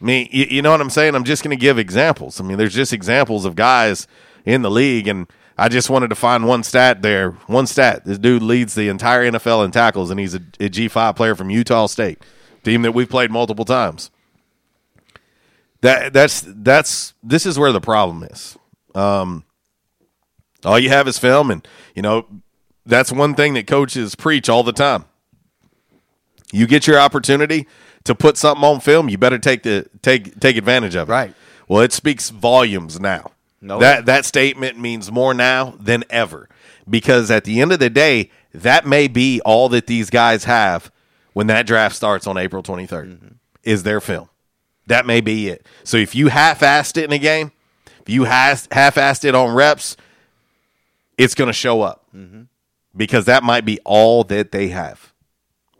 I 0.00 0.04
mean, 0.04 0.28
you, 0.30 0.46
you 0.48 0.62
know 0.62 0.70
what 0.70 0.80
I'm 0.80 0.90
saying? 0.90 1.14
I'm 1.14 1.24
just 1.24 1.42
going 1.42 1.56
to 1.56 1.60
give 1.60 1.78
examples. 1.78 2.40
I 2.40 2.44
mean, 2.44 2.56
there's 2.58 2.74
just 2.74 2.92
examples 2.92 3.44
of 3.44 3.56
guys 3.56 4.06
in 4.44 4.62
the 4.62 4.70
league, 4.70 5.08
and 5.08 5.26
I 5.58 5.68
just 5.68 5.88
wanted 5.88 6.08
to 6.08 6.14
find 6.14 6.46
one 6.46 6.62
stat 6.62 7.02
there. 7.02 7.30
One 7.46 7.66
stat. 7.66 8.04
This 8.04 8.18
dude 8.18 8.42
leads 8.42 8.74
the 8.74 8.88
entire 8.88 9.30
NFL 9.30 9.64
in 9.64 9.70
tackles, 9.70 10.10
and 10.10 10.20
he's 10.20 10.34
a, 10.34 10.42
a 10.60 10.68
G5 10.68 11.16
player 11.16 11.34
from 11.34 11.50
Utah 11.50 11.86
State, 11.86 12.22
team 12.62 12.82
that 12.82 12.92
we've 12.92 13.08
played 13.08 13.30
multiple 13.30 13.64
times. 13.64 14.10
That 15.80 16.12
that's 16.12 16.44
that's 16.46 17.14
this 17.22 17.46
is 17.46 17.58
where 17.58 17.72
the 17.72 17.80
problem 17.80 18.22
is. 18.24 18.56
Um, 18.94 19.44
all 20.64 20.78
you 20.78 20.88
have 20.88 21.06
is 21.08 21.18
film, 21.18 21.50
and 21.50 21.66
you 21.94 22.02
know 22.02 22.26
that's 22.84 23.12
one 23.12 23.34
thing 23.34 23.54
that 23.54 23.66
coaches 23.66 24.14
preach 24.14 24.48
all 24.48 24.62
the 24.62 24.72
time. 24.72 25.04
You 26.52 26.66
get 26.66 26.86
your 26.86 26.98
opportunity 26.98 27.66
to 28.04 28.14
put 28.14 28.36
something 28.36 28.64
on 28.64 28.80
film, 28.80 29.08
you 29.08 29.18
better 29.18 29.38
take 29.38 29.62
the 29.62 29.88
take 30.02 30.38
take 30.40 30.56
advantage 30.56 30.94
of 30.94 31.08
it. 31.08 31.12
Right. 31.12 31.34
Well, 31.68 31.82
it 31.82 31.92
speaks 31.92 32.30
volumes 32.30 32.98
now. 33.00 33.32
No. 33.60 33.78
That 33.78 34.06
that 34.06 34.24
statement 34.24 34.78
means 34.78 35.10
more 35.10 35.34
now 35.34 35.74
than 35.80 36.04
ever 36.10 36.48
because 36.88 37.30
at 37.30 37.44
the 37.44 37.60
end 37.60 37.72
of 37.72 37.78
the 37.78 37.90
day, 37.90 38.30
that 38.52 38.86
may 38.86 39.08
be 39.08 39.40
all 39.44 39.68
that 39.70 39.86
these 39.86 40.10
guys 40.10 40.44
have 40.44 40.90
when 41.32 41.46
that 41.48 41.66
draft 41.66 41.96
starts 41.96 42.26
on 42.26 42.36
April 42.36 42.62
23rd. 42.62 43.34
Is 43.62 43.82
their 43.82 44.00
film. 44.00 44.28
That 44.86 45.06
may 45.06 45.20
be 45.20 45.48
it. 45.48 45.66
So 45.82 45.96
if 45.96 46.14
you 46.14 46.28
half-assed 46.28 46.96
it 46.96 47.04
in 47.04 47.12
a 47.12 47.18
game, 47.18 47.50
if 48.02 48.08
you 48.08 48.24
half 48.24 48.70
half-assed 48.70 49.24
it 49.24 49.34
on 49.34 49.54
reps, 49.54 49.96
it's 51.18 51.34
going 51.34 51.48
to 51.48 51.52
show 51.52 51.82
up 51.82 52.08
because 52.96 53.24
that 53.24 53.42
might 53.42 53.64
be 53.64 53.80
all 53.84 54.22
that 54.24 54.52
they 54.52 54.68
have. 54.68 55.12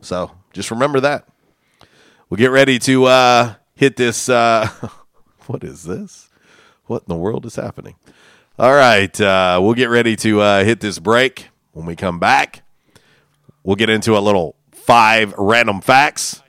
So 0.00 0.32
just 0.52 0.70
remember 0.72 0.98
that. 1.00 1.28
We'll 2.28 2.38
get 2.38 2.50
ready 2.50 2.80
to 2.80 3.04
uh, 3.04 3.54
hit 3.74 3.96
this 3.96 4.28
uh, 4.28 4.68
What 5.46 5.62
is 5.62 5.84
this? 5.84 6.25
What 6.86 7.02
in 7.02 7.08
the 7.08 7.16
world 7.16 7.46
is 7.46 7.56
happening? 7.56 7.96
All 8.58 8.74
right, 8.74 9.20
uh, 9.20 9.58
we'll 9.62 9.74
get 9.74 9.90
ready 9.90 10.16
to 10.16 10.40
uh, 10.40 10.64
hit 10.64 10.80
this 10.80 10.98
break. 10.98 11.48
When 11.72 11.84
we 11.84 11.94
come 11.94 12.18
back, 12.18 12.62
we'll 13.62 13.76
get 13.76 13.90
into 13.90 14.16
a 14.16 14.20
little 14.20 14.56
five 14.72 15.34
random 15.36 15.80
facts 15.80 16.42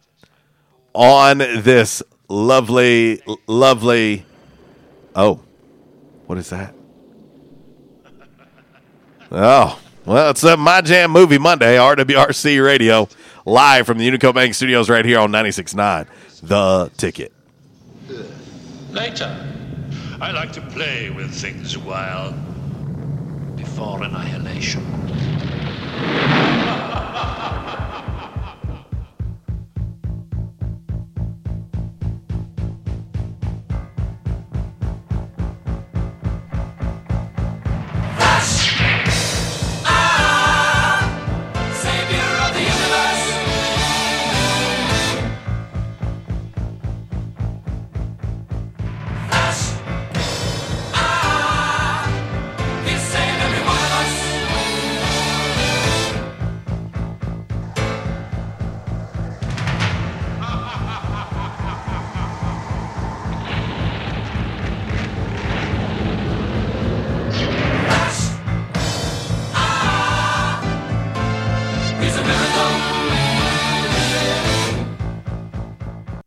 on 0.93 1.39
this 1.39 2.01
lovely, 2.30 3.22
lovely. 3.47 4.26
Oh, 5.15 5.41
what 6.27 6.38
is 6.38 6.49
that? 6.51 6.73
Oh, 9.31 9.80
well, 10.05 10.30
it's 10.30 10.43
a 10.43 10.55
My 10.55 10.80
Jam 10.81 11.11
Movie 11.11 11.38
Monday, 11.38 11.76
RWRC 11.76 12.64
Radio, 12.64 13.09
live 13.45 13.85
from 13.85 13.97
the 13.97 14.07
Unico 14.09 14.34
Bank 14.34 14.53
Studios 14.53 14.89
right 14.89 15.03
here 15.03 15.19
on 15.19 15.31
96.9. 15.31 16.07
The 16.41 16.89
Ticket. 16.95 17.34
Later. 18.91 19.56
I 20.19 20.31
like 20.31 20.52
to 20.53 20.61
play 20.61 21.11
with 21.11 21.30
things 21.30 21.76
a 21.76 21.80
while 21.80 22.34
before 23.56 24.03
annihilation. 24.03 24.81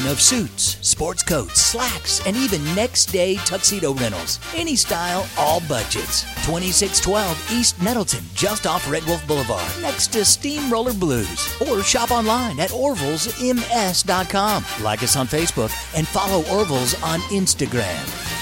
of 0.00 0.20
suits, 0.20 0.78
sports 0.86 1.22
coats, 1.22 1.60
slacks, 1.60 2.26
and 2.26 2.36
even 2.36 2.62
next 2.74 3.06
day 3.06 3.36
tuxedo 3.36 3.92
rentals. 3.94 4.40
Any 4.54 4.74
style, 4.74 5.26
all 5.38 5.60
budgets. 5.68 6.22
2612 6.46 7.52
East 7.52 7.80
Nettleton, 7.82 8.24
just 8.34 8.66
off 8.66 8.90
Red 8.90 9.04
Wolf 9.04 9.26
Boulevard, 9.26 9.70
next 9.80 10.08
to 10.14 10.24
Steamroller 10.24 10.94
Blues. 10.94 11.54
Or 11.68 11.82
shop 11.82 12.10
online 12.10 12.58
at 12.58 12.70
orvillesms.com. 12.70 14.64
Like 14.82 15.02
us 15.02 15.16
on 15.16 15.26
Facebook 15.26 15.70
and 15.96 16.08
follow 16.08 16.42
Orville's 16.50 16.94
on 17.02 17.20
Instagram. 17.30 18.41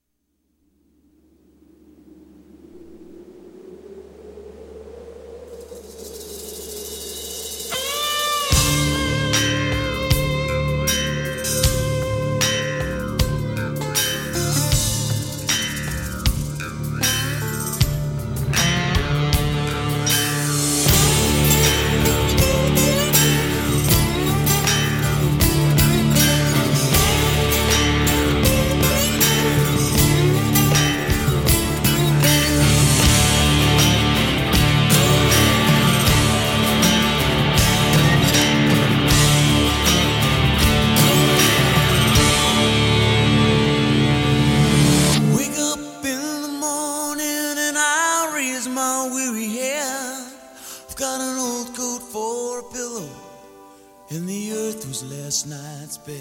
last 55.31 55.47
night's 55.47 55.95
bed. 55.97 56.19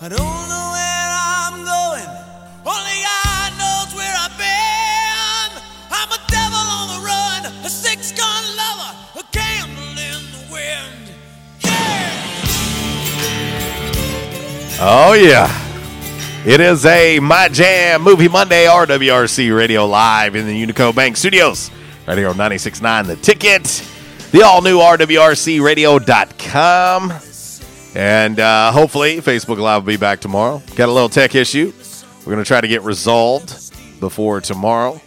I 0.00 0.08
don't 0.08 0.16
know 0.18 0.70
where 0.72 1.18
I'm 1.20 1.52
going, 1.68 2.08
only 2.64 2.96
God 3.04 3.52
knows 3.60 3.92
where 3.94 4.16
I've 4.16 4.32
been. 4.38 5.62
I'm 5.90 6.10
a 6.10 6.16
devil 6.28 6.56
on 6.56 6.88
the 6.88 7.00
run, 7.04 7.44
a 7.62 7.68
six 7.68 8.10
gun 8.12 8.56
lover, 8.56 8.96
a 9.20 9.22
candle 9.32 9.98
in 10.00 10.22
the 10.32 10.38
wind. 10.50 11.10
Oh, 14.80 15.12
yeah. 15.12 15.50
It 16.46 16.62
is 16.62 16.86
a 16.86 17.20
My 17.20 17.48
Jam 17.48 18.00
Movie 18.00 18.28
Monday 18.28 18.64
RWRC 18.64 19.54
Radio 19.54 19.84
live 19.84 20.36
in 20.36 20.46
the 20.46 20.66
Unico 20.66 20.94
Bank 20.94 21.18
Studios. 21.18 21.70
Radio 22.06 22.16
here 22.16 22.30
on 22.30 22.36
96.9 22.36 23.08
The 23.08 23.16
Ticket. 23.16 23.84
The 24.30 24.40
all 24.40 24.62
new 24.62 24.78
RWRCRadio.com. 24.78 27.33
And 27.94 28.40
uh, 28.40 28.72
hopefully, 28.72 29.18
Facebook 29.18 29.58
Live 29.58 29.82
will 29.82 29.92
be 29.92 29.96
back 29.96 30.20
tomorrow. 30.20 30.60
Got 30.74 30.88
a 30.88 30.92
little 30.92 31.08
tech 31.08 31.34
issue. 31.34 31.72
We're 32.20 32.32
going 32.32 32.44
to 32.44 32.48
try 32.48 32.60
to 32.60 32.68
get 32.68 32.82
resolved 32.82 33.72
before 34.00 34.40
tomorrow. 34.40 35.00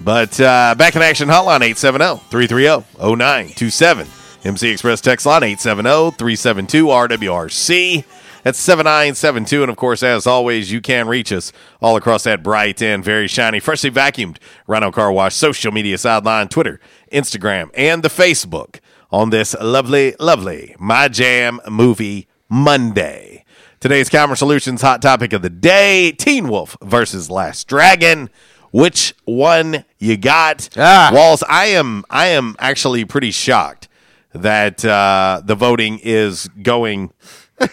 But 0.00 0.40
uh, 0.40 0.74
back 0.76 0.96
in 0.96 1.02
action 1.02 1.28
hotline 1.28 1.62
870 1.62 2.20
330 2.30 2.86
0927. 2.98 4.06
MC 4.42 4.70
Express 4.70 5.00
text 5.02 5.26
line 5.26 5.42
870 5.42 6.16
372 6.16 6.86
RWRC. 6.86 8.04
That's 8.42 8.58
7972. 8.58 9.62
And 9.62 9.70
of 9.70 9.76
course, 9.76 10.02
as 10.02 10.26
always, 10.26 10.72
you 10.72 10.80
can 10.80 11.06
reach 11.06 11.30
us 11.30 11.52
all 11.82 11.96
across 11.96 12.24
that 12.24 12.42
bright 12.42 12.80
and 12.80 13.04
very 13.04 13.28
shiny, 13.28 13.60
freshly 13.60 13.90
vacuumed 13.90 14.38
Rhino 14.66 14.90
Car 14.90 15.12
Wash 15.12 15.34
social 15.34 15.72
media 15.72 15.98
sideline, 15.98 16.48
Twitter, 16.48 16.80
Instagram, 17.12 17.70
and 17.74 18.02
the 18.02 18.08
Facebook 18.08 18.79
on 19.12 19.30
this 19.30 19.54
lovely, 19.60 20.14
lovely 20.18 20.74
My 20.78 21.08
Jam 21.08 21.60
Movie 21.68 22.28
Monday. 22.48 23.44
Today's 23.80 24.08
Calmer 24.08 24.36
Solutions 24.36 24.82
hot 24.82 25.02
topic 25.02 25.32
of 25.32 25.42
the 25.42 25.50
day 25.50 26.12
Teen 26.12 26.48
Wolf 26.48 26.76
versus 26.82 27.30
Last 27.30 27.66
Dragon. 27.66 28.30
Which 28.72 29.14
one 29.24 29.84
you 29.98 30.16
got? 30.16 30.68
Walls, 30.76 31.42
I 31.48 31.66
am 31.66 32.04
I 32.08 32.26
am 32.28 32.56
actually 32.58 33.04
pretty 33.04 33.30
shocked 33.30 33.88
that 34.32 34.84
uh, 34.84 35.42
the 35.44 35.54
voting 35.54 35.98
is 36.02 36.48
going 36.62 37.12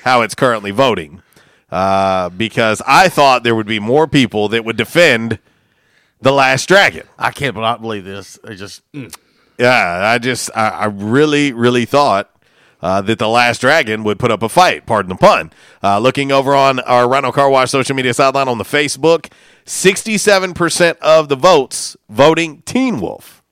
how 0.04 0.22
it's 0.22 0.34
currently 0.34 0.72
voting. 0.72 1.22
Uh, 1.70 2.30
because 2.30 2.82
I 2.88 3.10
thought 3.10 3.44
there 3.44 3.54
would 3.54 3.68
be 3.68 3.80
more 3.80 4.08
people 4.08 4.48
that 4.50 4.64
would 4.64 4.78
defend 4.78 5.38
the 6.22 6.32
Last 6.32 6.68
Dragon. 6.68 7.06
I 7.20 7.32
can't 7.32 7.56
not 7.56 7.82
believe 7.82 8.06
this. 8.06 8.40
I 8.44 8.56
just 8.56 8.90
mm. 8.94 9.14
Yeah, 9.58 10.02
I 10.04 10.18
just 10.18 10.50
I, 10.56 10.70
I 10.70 10.86
really 10.86 11.52
really 11.52 11.86
thought 11.86 12.30
uh, 12.82 13.02
that 13.02 13.18
the 13.20 13.28
Last 13.28 13.62
Dragon 13.62 14.04
would 14.04 14.20
put 14.20 14.32
up 14.32 14.44
a 14.44 14.50
fight. 14.50 14.86
Pardon 14.86 15.10
the 15.10 15.16
pun. 15.16 15.52
Uh, 15.84 16.00
looking 16.00 16.32
over 16.32 16.54
on 16.54 16.80
our 16.82 17.10
Rhino 17.10 17.32
Car 17.32 17.50
Wash 17.50 17.72
social 17.72 17.96
media 17.96 18.14
sideline 18.14 18.48
on 18.48 18.58
the 18.58 18.64
Facebook, 18.64 19.32
sixty-seven 19.66 20.54
percent 20.54 20.98
of 21.00 21.30
the 21.30 21.36
votes 21.36 21.98
voting 22.10 22.62
Teen 22.64 23.00
Wolf. 23.00 23.44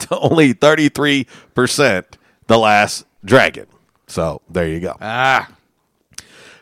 To 0.00 0.18
only 0.20 0.52
thirty-three 0.52 1.26
percent 1.54 2.18
the 2.46 2.58
Last 2.58 3.06
Dragon. 3.24 3.66
So 4.06 4.42
there 4.50 4.66
you 4.66 4.80
go. 4.80 4.96
Ah. 5.00 5.48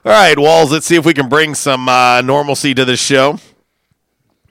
All 0.04 0.12
right, 0.12 0.38
Walls. 0.38 0.70
Let's 0.70 0.86
see 0.86 0.96
if 0.96 1.04
we 1.04 1.14
can 1.14 1.28
bring 1.28 1.54
some 1.54 1.88
uh, 1.88 2.20
normalcy 2.20 2.74
to 2.74 2.84
this 2.84 3.00
show. 3.00 3.38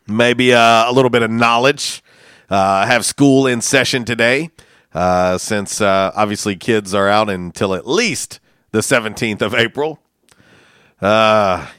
Maybe 0.08 0.54
uh, 0.54 0.90
a 0.90 0.92
little 0.92 1.10
bit 1.10 1.22
of 1.22 1.32
knowledge. 1.32 2.04
Uh, 2.50 2.86
have 2.86 3.06
school 3.06 3.46
in 3.48 3.62
session 3.62 4.06
today. 4.06 4.50
uh, 4.94 5.38
since 5.38 5.82
uh, 5.82 6.12
obviously 6.16 6.56
kids 6.56 6.94
are 6.94 7.08
out 7.10 7.30
until 7.30 7.74
at 7.76 7.88
least 7.88 8.40
the 8.72 8.80
17th 8.80 9.42
of 9.42 9.54
April. 9.54 10.00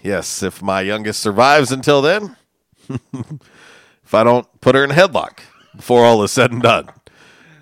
Yes, 0.03 0.43
if 0.43 0.63
my 0.63 0.81
youngest 0.83 1.21
survives 1.21 1.73
until 1.73 2.03
then, 2.03 2.37
if 2.89 4.15
I 4.15 4.25
don't 4.25 4.47
put 4.61 4.75
her 4.75 4.85
in 4.85 4.91
a 4.91 4.95
headlock 4.95 5.41
before 5.77 6.05
all 6.05 6.23
is 6.23 6.31
said 6.33 6.53
and 6.53 6.63
done. 6.63 6.89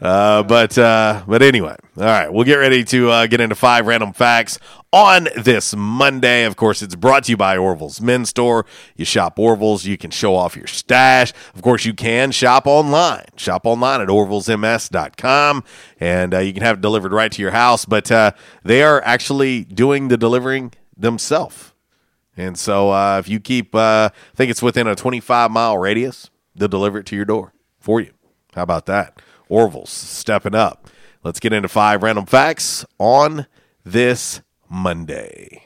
Uh, 0.03 0.43
but 0.43 0.77
uh, 0.77 1.23
but 1.27 1.43
anyway, 1.43 1.75
all 1.97 2.05
right, 2.05 2.31
we'll 2.31 2.45
get 2.45 2.57
ready 2.57 2.85
to 2.85 3.11
uh, 3.11 3.27
get 3.27 3.41
into 3.41 3.55
five 3.55 3.87
random 3.87 4.13
facts 4.13 4.59
on 4.97 5.29
this 5.37 5.77
Monday. 5.77 6.45
Of 6.45 6.57
course, 6.57 6.81
it's 6.81 6.95
brought 6.95 7.25
to 7.25 7.33
you 7.33 7.37
by 7.37 7.59
Orville's 7.59 8.01
Men's 8.01 8.31
Store. 8.31 8.65
You 8.97 9.05
shop 9.05 9.39
Orville's, 9.39 9.85
you 9.85 9.99
can 9.99 10.11
show 10.11 10.35
off 10.35 10.57
your 10.57 10.67
stash. 10.67 11.35
Of 11.55 11.61
course, 11.61 11.85
you 11.85 11.93
can 11.93 12.31
shop 12.31 12.67
online. 12.67 13.27
Shop 13.37 13.67
online 13.67 14.01
at 14.01 14.09
orvillesms.com, 14.09 15.65
and 16.01 16.33
uh, 16.33 16.39
you 16.39 16.55
can 16.55 16.63
have 16.63 16.79
it 16.79 16.81
delivered 16.81 17.13
right 17.13 17.31
to 17.31 17.43
your 17.43 17.51
house. 17.51 17.85
But 17.85 18.11
uh, 18.11 18.33
they 18.65 18.83
are 18.83 19.03
actually 19.05 19.65
doing 19.65 20.09
the 20.09 20.17
delivering 20.17 20.73
themselves. 20.97 21.75
And 22.35 22.59
so 22.59 22.91
uh, 22.91 23.19
if 23.19 23.29
you 23.29 23.39
keep, 23.39 23.75
uh, 23.75 24.09
I 24.13 24.35
think 24.35 24.51
it's 24.51 24.63
within 24.63 24.87
a 24.87 24.95
25 24.95 25.51
mile 25.51 25.77
radius, 25.77 26.31
they'll 26.55 26.69
deliver 26.69 27.01
it 27.01 27.07
to 27.07 27.17
your 27.17 27.27
door 27.27 27.53
for 27.79 28.01
you. 28.01 28.13
How 28.55 28.63
about 28.63 28.87
that? 28.87 29.21
Orville's 29.51 29.91
stepping 29.91 30.55
up. 30.55 30.89
Let's 31.23 31.39
get 31.39 31.53
into 31.53 31.69
five 31.69 32.03
random 32.03 32.25
facts 32.25 32.87
on 32.99 33.47
this 33.85 34.41
Monday. 34.77 35.66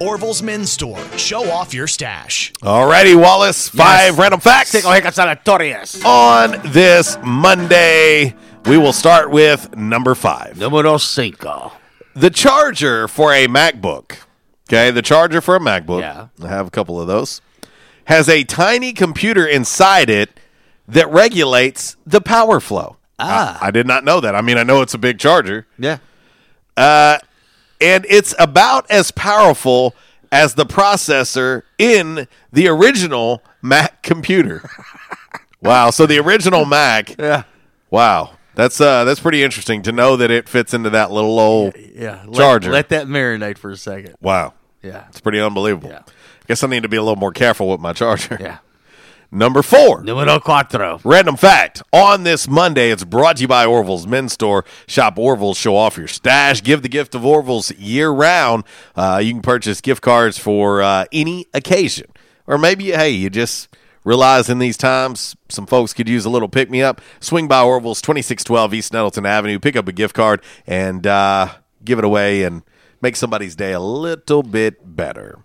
Orville's 0.00 0.42
Men's 0.42 0.72
Store. 0.72 0.98
Show 1.16 1.48
off 1.50 1.72
your 1.72 1.86
stash. 1.86 2.52
Alrighty, 2.62 3.14
Wallace. 3.14 3.68
Five 3.68 4.18
random 4.18 4.40
facts 4.40 4.74
on 6.04 6.60
this 6.72 7.16
Monday. 7.22 8.34
We 8.66 8.78
will 8.78 8.92
start 8.92 9.30
with 9.30 9.76
number 9.76 10.14
five. 10.14 10.58
Numero 10.58 10.96
cinco. 10.96 11.72
The 12.14 12.30
charger 12.30 13.06
for 13.06 13.32
a 13.32 13.46
MacBook. 13.46 14.18
Okay, 14.68 14.90
the 14.90 15.02
charger 15.02 15.40
for 15.40 15.56
a 15.56 15.60
MacBook. 15.60 16.00
Yeah. 16.00 16.28
I 16.42 16.48
have 16.48 16.66
a 16.66 16.70
couple 16.70 17.00
of 17.00 17.06
those. 17.06 17.40
Has 18.06 18.28
a 18.28 18.42
tiny 18.42 18.92
computer 18.92 19.46
inside 19.46 20.10
it 20.10 20.40
that 20.88 21.08
regulates 21.10 21.96
the 22.04 22.20
power 22.20 22.58
flow. 22.58 22.96
Ah. 23.18 23.58
I, 23.60 23.68
I 23.68 23.70
did 23.70 23.86
not 23.86 24.04
know 24.04 24.20
that. 24.20 24.34
I 24.34 24.40
mean, 24.40 24.58
I 24.58 24.64
know 24.64 24.82
it's 24.82 24.94
a 24.94 24.98
big 24.98 25.18
charger. 25.18 25.66
Yeah. 25.78 25.98
Uh, 26.76 27.18
and 27.80 28.06
it's 28.08 28.34
about 28.38 28.90
as 28.90 29.10
powerful 29.10 29.94
as 30.32 30.54
the 30.54 30.66
processor 30.66 31.62
in 31.78 32.26
the 32.52 32.68
original 32.68 33.42
Mac 33.62 34.02
computer. 34.02 34.68
wow. 35.62 35.90
So 35.90 36.06
the 36.06 36.18
original 36.18 36.64
Mac. 36.64 37.16
Yeah. 37.18 37.44
Wow. 37.90 38.32
That's 38.56 38.80
uh 38.80 39.04
that's 39.04 39.20
pretty 39.20 39.42
interesting 39.42 39.82
to 39.82 39.92
know 39.92 40.16
that 40.16 40.30
it 40.30 40.48
fits 40.48 40.74
into 40.74 40.90
that 40.90 41.10
little 41.10 41.38
old 41.38 41.74
Yeah. 41.76 42.22
Let- 42.26 42.34
charger. 42.36 42.70
Let, 42.70 42.88
that 42.90 43.06
marinate 43.06 43.58
for 43.58 43.70
a 43.70 43.76
second. 43.76 44.16
wow. 44.20 44.54
Yeah. 44.82 45.04
It's 45.08 45.20
pretty 45.20 45.40
unbelievable. 45.40 45.88
Yeah. 45.90 46.00
I 46.06 46.46
guess 46.46 46.62
I 46.62 46.66
need 46.66 46.82
to 46.82 46.88
be 46.88 46.96
a 46.98 47.02
little 47.02 47.16
more 47.16 47.32
careful 47.32 47.68
with 47.68 47.80
my 47.80 47.92
charger. 47.92 48.36
Yeah. 48.40 48.58
Number 49.34 49.62
four. 49.62 50.04
Numero 50.04 50.38
cuatro. 50.38 51.00
Random 51.02 51.36
fact 51.36 51.82
on 51.92 52.22
this 52.22 52.46
Monday, 52.46 52.92
it's 52.92 53.02
brought 53.02 53.36
to 53.36 53.42
you 53.42 53.48
by 53.48 53.66
Orville's 53.66 54.06
Men's 54.06 54.32
Store. 54.32 54.64
Shop 54.86 55.18
Orville's, 55.18 55.58
show 55.58 55.74
off 55.74 55.96
your 55.96 56.06
stash, 56.06 56.62
give 56.62 56.82
the 56.82 56.88
gift 56.88 57.16
of 57.16 57.26
Orville's 57.26 57.72
year 57.72 58.10
round. 58.10 58.62
Uh, 58.94 59.20
you 59.20 59.32
can 59.32 59.42
purchase 59.42 59.80
gift 59.80 60.02
cards 60.02 60.38
for 60.38 60.82
uh, 60.82 61.06
any 61.10 61.46
occasion. 61.52 62.06
Or 62.46 62.58
maybe, 62.58 62.92
hey, 62.92 63.10
you 63.10 63.28
just 63.28 63.74
realize 64.04 64.48
in 64.48 64.60
these 64.60 64.76
times 64.76 65.34
some 65.48 65.66
folks 65.66 65.92
could 65.92 66.08
use 66.08 66.24
a 66.24 66.30
little 66.30 66.48
pick 66.48 66.70
me 66.70 66.80
up. 66.80 67.00
Swing 67.18 67.48
by 67.48 67.60
Orville's, 67.60 68.00
2612 68.02 68.72
East 68.72 68.92
Nettleton 68.92 69.26
Avenue, 69.26 69.58
pick 69.58 69.74
up 69.74 69.88
a 69.88 69.92
gift 69.92 70.14
card 70.14 70.42
and 70.64 71.08
uh, 71.08 71.48
give 71.84 71.98
it 71.98 72.04
away 72.04 72.44
and 72.44 72.62
make 73.02 73.16
somebody's 73.16 73.56
day 73.56 73.72
a 73.72 73.80
little 73.80 74.44
bit 74.44 74.96
better. 74.96 75.40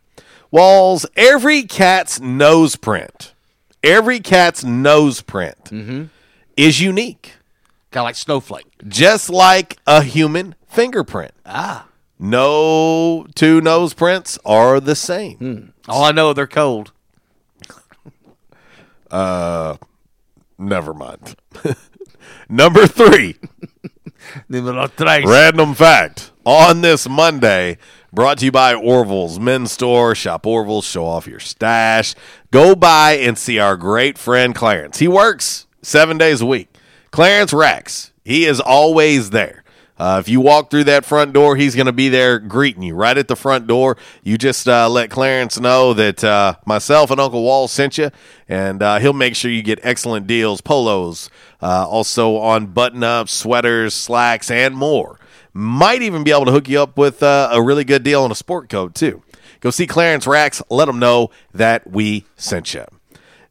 Walls, 0.51 1.07
every 1.15 1.63
cat's 1.63 2.19
nose 2.19 2.75
print, 2.75 3.33
every 3.83 4.19
cat's 4.19 4.63
nose 4.63 5.21
print 5.21 5.71
is 6.57 6.79
unique. 6.81 7.33
Kind 7.91 8.01
of 8.03 8.05
like 8.05 8.15
snowflake. 8.15 8.67
Just 8.87 9.29
like 9.29 9.77
a 9.87 10.03
human 10.03 10.55
fingerprint. 10.67 11.31
Ah. 11.45 11.87
No 12.19 13.25
two 13.35 13.61
nose 13.61 13.93
prints 13.93 14.37
are 14.45 14.79
the 14.79 14.95
same. 14.95 15.73
All 15.87 16.03
I 16.03 16.11
know, 16.11 16.33
they're 16.33 16.47
cold. 16.47 16.91
Uh, 19.11 19.75
never 20.59 20.93
mind. 20.93 21.35
Number 22.49 22.85
three. 22.85 23.37
Random 25.25 25.73
fact 25.73 26.31
on 26.45 26.81
this 26.81 27.09
Monday, 27.09 27.79
brought 28.11 28.37
to 28.39 28.45
you 28.45 28.51
by 28.51 28.73
Orville's 28.73 29.39
Men's 29.39 29.71
Store. 29.71 30.15
Shop 30.15 30.45
Orville's, 30.45 30.85
show 30.85 31.05
off 31.05 31.27
your 31.27 31.39
stash. 31.39 32.15
Go 32.51 32.75
by 32.75 33.13
and 33.13 33.37
see 33.37 33.59
our 33.59 33.77
great 33.77 34.17
friend 34.17 34.55
Clarence. 34.55 34.99
He 34.99 35.07
works 35.07 35.67
seven 35.81 36.17
days 36.17 36.41
a 36.41 36.45
week. 36.45 36.67
Clarence 37.11 37.53
Rex, 37.53 38.11
he 38.23 38.45
is 38.45 38.59
always 38.59 39.31
there. 39.31 39.63
Uh, 39.97 40.17
if 40.17 40.29
you 40.29 40.39
walk 40.39 40.71
through 40.71 40.85
that 40.85 41.03
front 41.03 41.33
door, 41.33 41.57
he's 41.57 41.75
going 41.75 41.85
to 41.85 41.91
be 41.91 42.07
there 42.07 42.39
greeting 42.39 42.81
you 42.81 42.95
right 42.95 43.17
at 43.17 43.27
the 43.27 43.35
front 43.35 43.67
door. 43.67 43.97
You 44.23 44.37
just 44.37 44.65
uh, 44.65 44.89
let 44.89 45.09
Clarence 45.09 45.59
know 45.59 45.93
that 45.93 46.23
uh, 46.23 46.55
myself 46.65 47.11
and 47.11 47.19
Uncle 47.19 47.43
Wall 47.43 47.67
sent 47.67 47.97
you, 47.97 48.09
and 48.47 48.81
uh, 48.81 48.99
he'll 48.99 49.11
make 49.11 49.35
sure 49.35 49.51
you 49.51 49.61
get 49.61 49.77
excellent 49.83 50.25
deals, 50.25 50.61
polos, 50.61 51.29
uh, 51.61 51.85
also 51.85 52.37
on 52.37 52.67
button 52.67 53.03
ups, 53.03 53.33
sweaters, 53.33 53.93
slacks, 53.93 54.49
and 54.49 54.73
more. 54.73 55.19
Might 55.53 56.01
even 56.01 56.23
be 56.23 56.31
able 56.31 56.45
to 56.45 56.51
hook 56.51 56.69
you 56.69 56.81
up 56.81 56.97
with 56.97 57.23
uh, 57.23 57.49
a 57.51 57.61
really 57.61 57.83
good 57.83 58.03
deal 58.03 58.23
on 58.23 58.31
a 58.31 58.35
sport 58.35 58.69
coat, 58.69 58.93
too. 58.95 59.23
Go 59.59 59.71
see 59.71 59.87
Clarence 59.87 60.25
Rax. 60.27 60.61
Let 60.69 60.87
him 60.87 60.99
know 60.99 61.31
that 61.53 61.89
we 61.89 62.25
sent 62.35 62.73
you. 62.73 62.85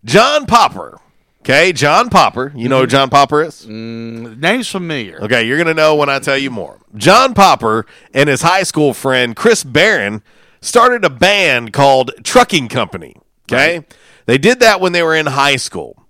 John 0.04 0.46
Popper. 0.46 1.00
Okay, 1.40 1.72
John 1.72 2.10
Popper. 2.10 2.52
You 2.54 2.68
know 2.68 2.80
who 2.80 2.86
John 2.86 3.08
Popper 3.10 3.42
is? 3.42 3.64
Mm, 3.66 4.38
name's 4.38 4.68
familiar. 4.68 5.22
Okay, 5.22 5.46
you're 5.46 5.56
going 5.56 5.66
to 5.68 5.74
know 5.74 5.94
when 5.94 6.08
I 6.08 6.18
tell 6.18 6.36
you 6.36 6.50
more. 6.50 6.78
John 6.94 7.32
Popper 7.34 7.86
and 8.12 8.28
his 8.28 8.42
high 8.42 8.64
school 8.64 8.92
friend 8.92 9.34
Chris 9.34 9.64
Barron 9.64 10.22
started 10.60 11.04
a 11.04 11.10
band 11.10 11.72
called 11.72 12.10
Trucking 12.22 12.68
Company. 12.68 13.16
Okay? 13.50 13.84
They 14.26 14.36
did 14.36 14.60
that 14.60 14.80
when 14.80 14.92
they 14.92 15.02
were 15.02 15.14
in 15.14 15.26
high 15.26 15.56
school. 15.56 16.04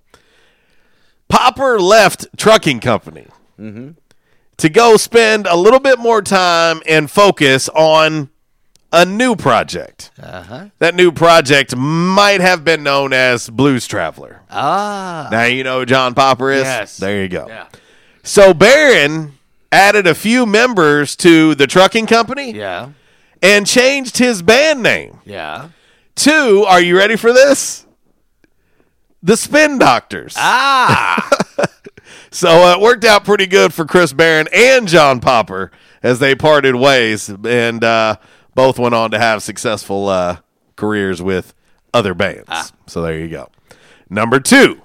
Popper 1.28 1.78
left 1.78 2.26
Trucking 2.36 2.80
Company 2.80 3.26
to 4.58 4.68
go 4.68 4.96
spend 4.96 5.46
a 5.46 5.56
little 5.56 5.80
bit 5.80 5.98
more 5.98 6.20
time 6.22 6.82
and 6.86 7.10
focus 7.10 7.68
on 7.70 8.28
a 8.92 9.04
new 9.04 9.36
project. 9.36 10.10
Uh-huh. 10.20 10.68
That 10.78 10.94
new 10.94 11.12
project 11.12 11.76
might 11.76 12.40
have 12.40 12.64
been 12.64 12.82
known 12.82 13.12
as 13.12 13.48
Blues 13.50 13.86
Traveler. 13.86 14.42
Ah. 14.50 15.28
Now 15.30 15.44
you 15.44 15.62
know 15.64 15.80
who 15.80 15.86
John 15.86 16.14
Popper 16.14 16.50
is? 16.50 16.62
Yes. 16.64 16.96
There 16.96 17.22
you 17.22 17.28
go. 17.28 17.46
Yeah. 17.48 17.66
So 18.22 18.52
Barron 18.54 19.34
added 19.70 20.06
a 20.06 20.14
few 20.14 20.46
members 20.46 21.14
to 21.16 21.54
the 21.54 21.66
trucking 21.66 22.06
company 22.06 22.52
Yeah. 22.52 22.90
and 23.42 23.66
changed 23.66 24.16
his 24.18 24.40
band 24.42 24.82
name 24.82 25.20
Yeah. 25.26 25.68
to, 26.16 26.64
are 26.66 26.80
you 26.80 26.96
ready 26.96 27.16
for 27.16 27.32
this? 27.32 27.84
The 29.22 29.36
Spin 29.36 29.78
Doctors. 29.78 30.34
Ah. 30.38 31.28
So 32.30 32.48
uh, 32.48 32.76
it 32.76 32.80
worked 32.80 33.04
out 33.04 33.24
pretty 33.24 33.46
good 33.46 33.72
for 33.72 33.84
Chris 33.84 34.12
Barron 34.12 34.48
and 34.52 34.86
John 34.88 35.20
Popper 35.20 35.70
as 36.02 36.18
they 36.18 36.34
parted 36.34 36.74
ways 36.74 37.28
and 37.28 37.82
uh, 37.82 38.16
both 38.54 38.78
went 38.78 38.94
on 38.94 39.10
to 39.12 39.18
have 39.18 39.42
successful 39.42 40.08
uh, 40.08 40.38
careers 40.76 41.20
with 41.22 41.54
other 41.94 42.14
bands. 42.14 42.48
So 42.86 43.02
there 43.02 43.18
you 43.18 43.28
go. 43.28 43.50
Number 44.10 44.40
two, 44.40 44.80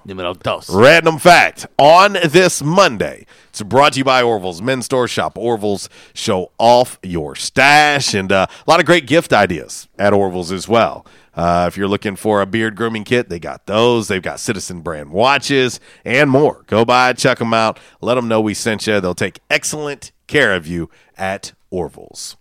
random 0.68 1.18
fact 1.18 1.66
on 1.78 2.12
this 2.12 2.62
Monday. 2.62 3.24
It's 3.48 3.62
brought 3.62 3.94
to 3.94 4.00
you 4.00 4.04
by 4.04 4.20
Orville's 4.22 4.60
Men's 4.60 4.84
Store 4.84 5.08
Shop. 5.08 5.38
Orville's 5.38 5.88
show 6.12 6.50
off 6.58 6.98
your 7.02 7.34
stash 7.34 8.12
and 8.12 8.30
uh, 8.30 8.46
a 8.50 8.70
lot 8.70 8.80
of 8.80 8.86
great 8.86 9.06
gift 9.06 9.32
ideas 9.32 9.88
at 9.98 10.12
Orville's 10.12 10.52
as 10.52 10.68
well. 10.68 11.06
Uh, 11.36 11.64
if 11.68 11.76
you're 11.76 11.88
looking 11.88 12.14
for 12.16 12.40
a 12.40 12.46
beard 12.46 12.76
grooming 12.76 13.04
kit, 13.04 13.28
they 13.28 13.38
got 13.38 13.66
those. 13.66 14.08
They've 14.08 14.22
got 14.22 14.38
Citizen 14.40 14.80
brand 14.82 15.10
watches 15.10 15.80
and 16.04 16.30
more. 16.30 16.62
Go 16.66 16.84
by, 16.84 17.12
check 17.12 17.38
them 17.38 17.52
out. 17.52 17.78
Let 18.00 18.14
them 18.14 18.28
know 18.28 18.40
we 18.40 18.54
sent 18.54 18.86
you. 18.86 19.00
They'll 19.00 19.14
take 19.14 19.40
excellent 19.50 20.12
care 20.26 20.54
of 20.54 20.66
you 20.66 20.90
at 21.18 21.52
Orville's. 21.70 22.36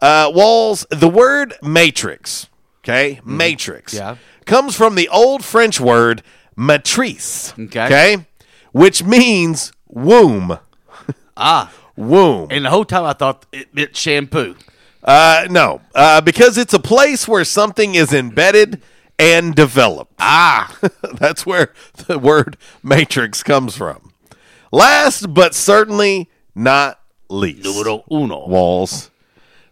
Uh, 0.00 0.30
Walls, 0.34 0.86
the 0.90 1.08
word 1.08 1.54
matrix, 1.62 2.48
okay, 2.78 3.20
matrix, 3.24 3.94
Yeah. 3.94 4.16
comes 4.46 4.74
from 4.74 4.96
the 4.96 5.08
old 5.10 5.44
French 5.44 5.78
word 5.78 6.22
matrice, 6.56 7.52
Okay. 7.58 7.84
okay, 7.84 8.26
which 8.72 9.04
means 9.04 9.72
womb. 9.88 10.58
Ah. 11.36 11.72
Womb. 11.94 12.48
And 12.50 12.64
the 12.64 12.70
whole 12.70 12.86
time 12.86 13.04
I 13.04 13.12
thought 13.12 13.44
it 13.52 13.74
meant 13.74 13.94
shampoo. 13.94 14.56
Uh, 15.02 15.46
no, 15.50 15.80
uh, 15.94 16.20
because 16.20 16.56
it's 16.56 16.74
a 16.74 16.78
place 16.78 17.26
where 17.26 17.44
something 17.44 17.94
is 17.94 18.12
embedded 18.12 18.80
and 19.18 19.54
developed. 19.54 20.14
Ah, 20.18 20.76
that's 21.14 21.44
where 21.44 21.72
the 22.06 22.18
word 22.18 22.56
matrix 22.82 23.42
comes 23.42 23.76
from. 23.76 24.12
Last 24.70 25.34
but 25.34 25.54
certainly 25.54 26.30
not 26.54 27.00
least, 27.28 27.64
Numero 27.64 28.04
uno. 28.10 28.46
Walls. 28.46 29.10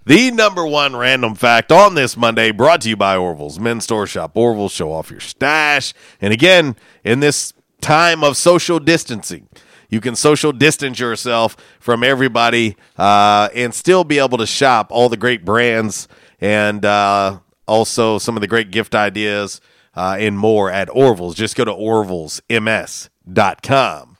The 0.07 0.31
number 0.31 0.67
one 0.67 0.97
random 0.97 1.35
fact 1.35 1.71
on 1.71 1.95
this 1.95 2.17
Monday, 2.17 2.51
brought 2.51 2.81
to 2.81 2.89
you 2.89 2.97
by 2.97 3.17
Orville's 3.17 3.61
Men's 3.61 3.85
Store 3.85 4.07
Shop. 4.07 4.33
Orville's, 4.35 4.73
show 4.73 4.93
off 4.93 5.11
your 5.11 5.21
stash. 5.21 5.95
And 6.21 6.33
again, 6.33 6.75
in 7.05 7.21
this 7.21 7.53
time 7.81 8.25
of 8.25 8.37
social 8.37 8.81
distancing, 8.81 9.49
you 9.91 10.01
can 10.01 10.17
social 10.17 10.53
distance 10.53 10.99
yourself 10.99 11.57
from 11.79 12.03
everybody 12.03 12.77
uh, 12.97 13.51
and 13.55 13.75
still 13.75 14.05
be 14.05 14.19
able 14.19 14.39
to 14.39 14.47
shop 14.47 14.89
all 14.91 15.09
the 15.09 15.17
great 15.17 15.45
brands 15.45 16.09
and 16.41 16.85
uh, 16.85 17.39
also 17.67 18.19
some 18.19 18.37
of 18.37 18.41
the 18.41 18.47
great 18.47 18.71
gift 18.71 18.95
ideas 18.95 19.61
uh, 19.95 20.17
and 20.19 20.39
more 20.39 20.71
at 20.71 20.89
Orville's. 20.89 21.35
Just 21.35 21.57
go 21.57 21.65
to 21.65 21.73
orvillesms.com. 21.73 24.17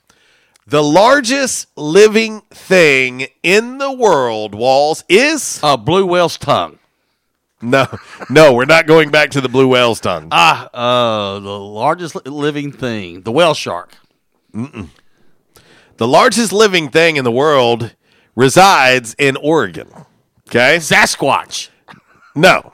The 0.67 0.83
largest 0.83 1.67
living 1.75 2.41
thing 2.51 3.25
in 3.41 3.79
the 3.79 3.91
world, 3.91 4.53
Walls, 4.53 5.03
is 5.09 5.59
a 5.63 5.75
blue 5.77 6.05
whale's 6.05 6.37
tongue. 6.37 6.77
No, 7.63 7.87
no, 8.29 8.53
we're 8.53 8.65
not 8.65 8.87
going 8.87 9.11
back 9.11 9.31
to 9.31 9.41
the 9.41 9.49
blue 9.49 9.67
whale's 9.67 9.99
tongue. 9.99 10.29
Ah, 10.31 10.69
uh, 10.73 11.39
the 11.39 11.59
largest 11.59 12.25
living 12.25 12.71
thing, 12.71 13.21
the 13.21 13.31
whale 13.31 13.53
shark. 13.53 13.91
Mm-mm. 14.53 14.89
The 16.01 16.07
largest 16.07 16.51
living 16.51 16.89
thing 16.89 17.17
in 17.17 17.23
the 17.23 17.31
world 17.31 17.95
resides 18.35 19.15
in 19.19 19.37
Oregon. 19.37 19.87
Okay? 20.49 20.77
Sasquatch. 20.77 21.69
No. 22.33 22.73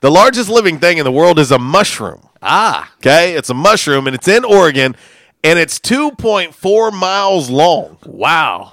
The 0.00 0.10
largest 0.10 0.48
living 0.48 0.78
thing 0.78 0.96
in 0.96 1.04
the 1.04 1.12
world 1.12 1.38
is 1.38 1.50
a 1.50 1.58
mushroom. 1.58 2.26
Ah. 2.40 2.90
Okay? 2.96 3.34
It's 3.34 3.50
a 3.50 3.54
mushroom 3.54 4.06
and 4.06 4.16
it's 4.16 4.26
in 4.26 4.42
Oregon 4.42 4.96
and 5.44 5.58
it's 5.58 5.78
2.4 5.80 6.98
miles 6.98 7.50
long. 7.50 7.98
Wow. 8.06 8.72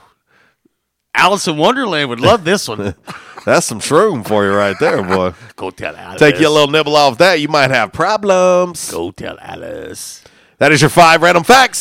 Alice 1.14 1.50
in 1.50 1.58
Wonderland 1.58 2.08
would 2.08 2.22
love 2.22 2.46
this 2.46 2.70
one. 2.70 2.96
That's 3.46 3.66
some 3.66 3.82
shroom 3.82 4.26
for 4.26 4.46
you 4.46 4.54
right 4.54 4.80
there, 4.80 5.04
boy. 5.04 5.34
Go 5.58 5.72
tell 5.72 5.98
Alice. 5.98 6.22
Take 6.22 6.40
you 6.40 6.48
a 6.48 6.50
little 6.50 6.72
nibble 6.72 6.96
off 6.96 7.18
that, 7.18 7.42
you 7.42 7.50
might 7.50 7.72
have 7.72 7.92
problems. 7.92 8.92
Go 8.92 9.12
tell 9.12 9.38
Alice. 9.42 10.24
That 10.60 10.74
is 10.74 10.82
your 10.82 10.90
five 10.90 11.22
random 11.22 11.46
facts 11.46 11.78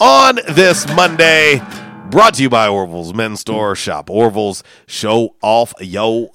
on 0.00 0.40
this 0.48 0.88
Monday. 0.96 1.62
Brought 2.10 2.34
to 2.34 2.42
you 2.42 2.50
by 2.50 2.66
Orville's 2.66 3.14
Men's 3.14 3.40
Store. 3.40 3.76
Shop 3.76 4.10
Orville's. 4.10 4.64
Show 4.88 5.36
off 5.40 5.72
yo 5.80 6.32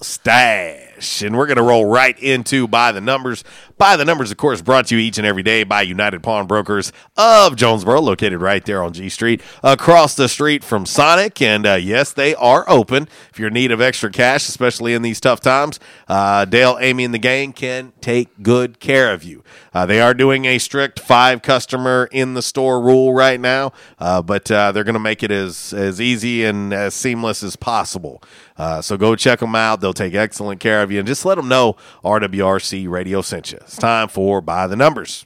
stash. 0.99 1.25
And 1.25 1.37
we're 1.37 1.47
going 1.47 1.57
to 1.57 1.63
roll 1.63 1.85
right 1.85 2.17
into 2.19 2.67
By 2.67 2.91
the 2.91 3.01
Numbers. 3.01 3.43
By 3.77 3.95
the 3.95 4.05
Numbers, 4.05 4.31
of 4.31 4.37
course, 4.37 4.61
brought 4.61 4.87
to 4.87 4.95
you 4.95 5.01
each 5.01 5.17
and 5.17 5.25
every 5.25 5.43
day 5.43 5.63
by 5.63 5.81
United 5.81 6.21
Pawnbrokers 6.21 6.91
of 7.17 7.55
Jonesboro, 7.55 8.01
located 8.01 8.41
right 8.41 8.63
there 8.65 8.83
on 8.83 8.93
G 8.93 9.09
Street, 9.09 9.41
across 9.63 10.15
the 10.15 10.27
street 10.27 10.63
from 10.63 10.85
Sonic. 10.85 11.41
And 11.41 11.65
uh, 11.65 11.75
yes, 11.75 12.13
they 12.13 12.35
are 12.35 12.65
open. 12.67 13.07
If 13.31 13.39
you're 13.39 13.47
in 13.47 13.53
need 13.53 13.71
of 13.71 13.81
extra 13.81 14.11
cash, 14.11 14.47
especially 14.49 14.93
in 14.93 15.01
these 15.01 15.19
tough 15.19 15.39
times, 15.39 15.79
uh, 16.07 16.45
Dale, 16.45 16.77
Amy, 16.81 17.05
and 17.05 17.13
the 17.13 17.19
gang 17.19 17.53
can 17.53 17.93
take 18.01 18.43
good 18.43 18.79
care 18.79 19.13
of 19.13 19.23
you. 19.23 19.43
Uh, 19.73 19.85
they 19.85 20.01
are 20.01 20.13
doing 20.13 20.45
a 20.45 20.57
strict 20.57 20.99
five 20.99 21.41
customer 21.41 22.09
in 22.11 22.33
the 22.33 22.41
store 22.41 22.81
rule 22.81 23.13
right 23.13 23.39
now, 23.39 23.71
uh, 23.99 24.21
but 24.21 24.49
uh, 24.51 24.71
they're 24.71 24.83
going 24.83 24.93
to 24.93 24.99
make 24.99 25.23
it 25.23 25.31
as, 25.31 25.73
as 25.73 26.01
easy 26.01 26.43
and 26.43 26.73
as 26.73 26.93
seamless 26.93 27.43
as 27.43 27.55
possible. 27.55 28.21
Uh, 28.59 28.81
so 28.81 28.97
go 28.97 29.15
check 29.15 29.39
them 29.39 29.55
out. 29.55 29.79
They'll 29.79 29.93
take 29.93 30.13
excellent 30.13 30.59
care 30.59 30.83
of 30.83 30.91
you. 30.91 30.99
And 30.99 31.07
just 31.07 31.25
let 31.25 31.35
them 31.35 31.47
know 31.47 31.77
RWRC 32.03 32.89
Radio 32.89 33.21
sent 33.21 33.51
you. 33.51 33.57
It's 33.61 33.77
time 33.77 34.09
for 34.09 34.41
By 34.41 34.67
the 34.67 34.75
Numbers. 34.75 35.25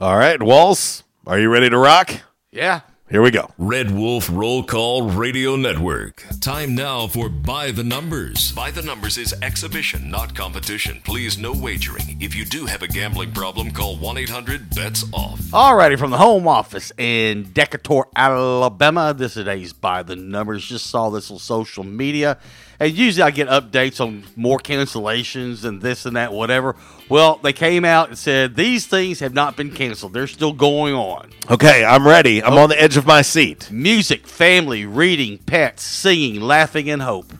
All 0.00 0.16
right, 0.16 0.40
Walls, 0.40 1.02
are 1.26 1.40
you 1.40 1.50
ready 1.50 1.68
to 1.68 1.76
rock? 1.76 2.20
Yeah. 2.52 2.82
Here 3.10 3.20
we 3.20 3.32
go. 3.32 3.50
Red 3.58 3.90
Wolf 3.90 4.30
Roll 4.30 4.62
Call 4.62 5.10
Radio 5.10 5.56
Network. 5.56 6.24
Time 6.40 6.76
now 6.76 7.08
for 7.08 7.28
By 7.28 7.72
the 7.72 7.82
Numbers. 7.82 8.52
By 8.52 8.70
the 8.70 8.82
Numbers 8.82 9.18
is 9.18 9.34
exhibition, 9.42 10.08
not 10.08 10.36
competition. 10.36 11.00
Please, 11.02 11.36
no 11.36 11.52
wagering. 11.52 12.16
If 12.20 12.36
you 12.36 12.44
do 12.44 12.66
have 12.66 12.82
a 12.82 12.86
gambling 12.86 13.32
problem, 13.32 13.72
call 13.72 13.96
1 13.96 14.18
800 14.18 14.70
BETS 14.72 15.02
OFF. 15.12 15.40
Alrighty, 15.50 15.98
from 15.98 16.12
the 16.12 16.18
home 16.18 16.46
office 16.46 16.92
in 16.96 17.50
Decatur, 17.52 18.04
Alabama. 18.14 19.12
This 19.12 19.32
is 19.32 19.42
today's 19.42 19.72
by 19.72 20.04
the 20.04 20.14
numbers. 20.14 20.64
Just 20.64 20.86
saw 20.86 21.10
this 21.10 21.28
on 21.28 21.38
social 21.40 21.82
media, 21.82 22.38
and 22.80 22.92
usually 22.92 23.22
I 23.22 23.30
get 23.30 23.48
updates 23.48 24.00
on 24.00 24.24
more 24.36 24.58
cancellations 24.58 25.64
and 25.64 25.82
this 25.82 26.06
and 26.06 26.16
that, 26.16 26.32
whatever. 26.32 26.76
Well, 27.08 27.40
they 27.42 27.52
came 27.52 27.84
out 27.84 28.08
and 28.08 28.18
said 28.18 28.54
these 28.56 28.86
things 28.86 29.20
have 29.20 29.34
not 29.34 29.56
been 29.56 29.70
canceled; 29.72 30.12
they're 30.12 30.26
still 30.26 30.52
going 30.52 30.94
on. 30.94 31.30
Okay, 31.50 31.84
I'm 31.84 32.06
ready. 32.06 32.42
I'm 32.42 32.54
on 32.58 32.68
the 32.68 32.80
edge 32.80 32.96
of 32.96 33.06
my 33.06 33.22
seat. 33.22 33.70
Music, 33.70 34.26
family, 34.26 34.86
reading, 34.86 35.38
pets, 35.38 35.82
singing, 35.82 36.40
laughing, 36.40 36.88
and 36.90 37.02
hope. 37.02 37.32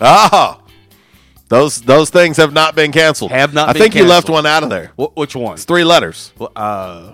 Ah, 0.00 0.62
those 1.48 1.80
those 1.82 2.10
things 2.10 2.36
have 2.36 2.52
not 2.52 2.74
been 2.74 2.92
canceled. 2.92 3.30
Have 3.32 3.54
not 3.54 3.68
I 3.68 3.72
think 3.72 3.94
you 3.94 4.04
left 4.04 4.28
one 4.28 4.46
out 4.46 4.62
of 4.62 4.70
there. 4.70 4.92
Wh- 4.96 5.16
which 5.16 5.34
one? 5.34 5.54
It's 5.54 5.64
three 5.64 5.84
letters. 5.84 6.32
Well, 6.38 6.52
uh, 6.54 7.12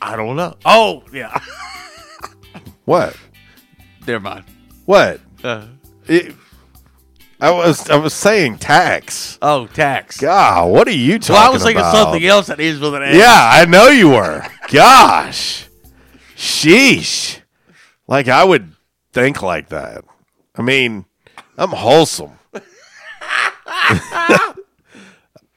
I 0.00 0.16
don't 0.16 0.36
know. 0.36 0.56
Oh, 0.64 1.04
yeah. 1.12 1.40
What? 2.84 3.16
Never 4.06 4.20
mind. 4.20 4.44
What? 4.86 5.20
Uh, 5.42 5.66
It- 6.06 6.34
I 7.40 7.50
was 7.50 7.90
I 7.90 7.96
was 7.96 8.14
saying 8.14 8.58
tax. 8.58 9.36
oh, 9.42 9.66
tax. 9.66 10.20
God, 10.20 10.68
what 10.70 10.86
are 10.86 10.92
you 10.92 11.18
talking 11.18 11.34
Well, 11.34 11.50
I 11.50 11.50
was 11.50 11.62
thinking 11.64 11.80
about? 11.80 11.92
something 11.96 12.24
else 12.24 12.46
that 12.46 12.60
is 12.60 12.78
with 12.78 12.94
an 12.94 13.02
A. 13.02 13.16
Yeah, 13.18 13.50
I 13.52 13.64
know 13.64 13.88
you 13.88 14.10
were. 14.10 14.46
Gosh, 14.68 15.66
sheesh. 16.36 17.40
Like 18.06 18.28
I 18.28 18.44
would 18.44 18.72
think 19.12 19.42
like 19.42 19.70
that. 19.70 20.04
I 20.56 20.62
mean, 20.62 21.04
I'm 21.58 21.70
wholesome. 21.70 22.38
I 23.66 24.54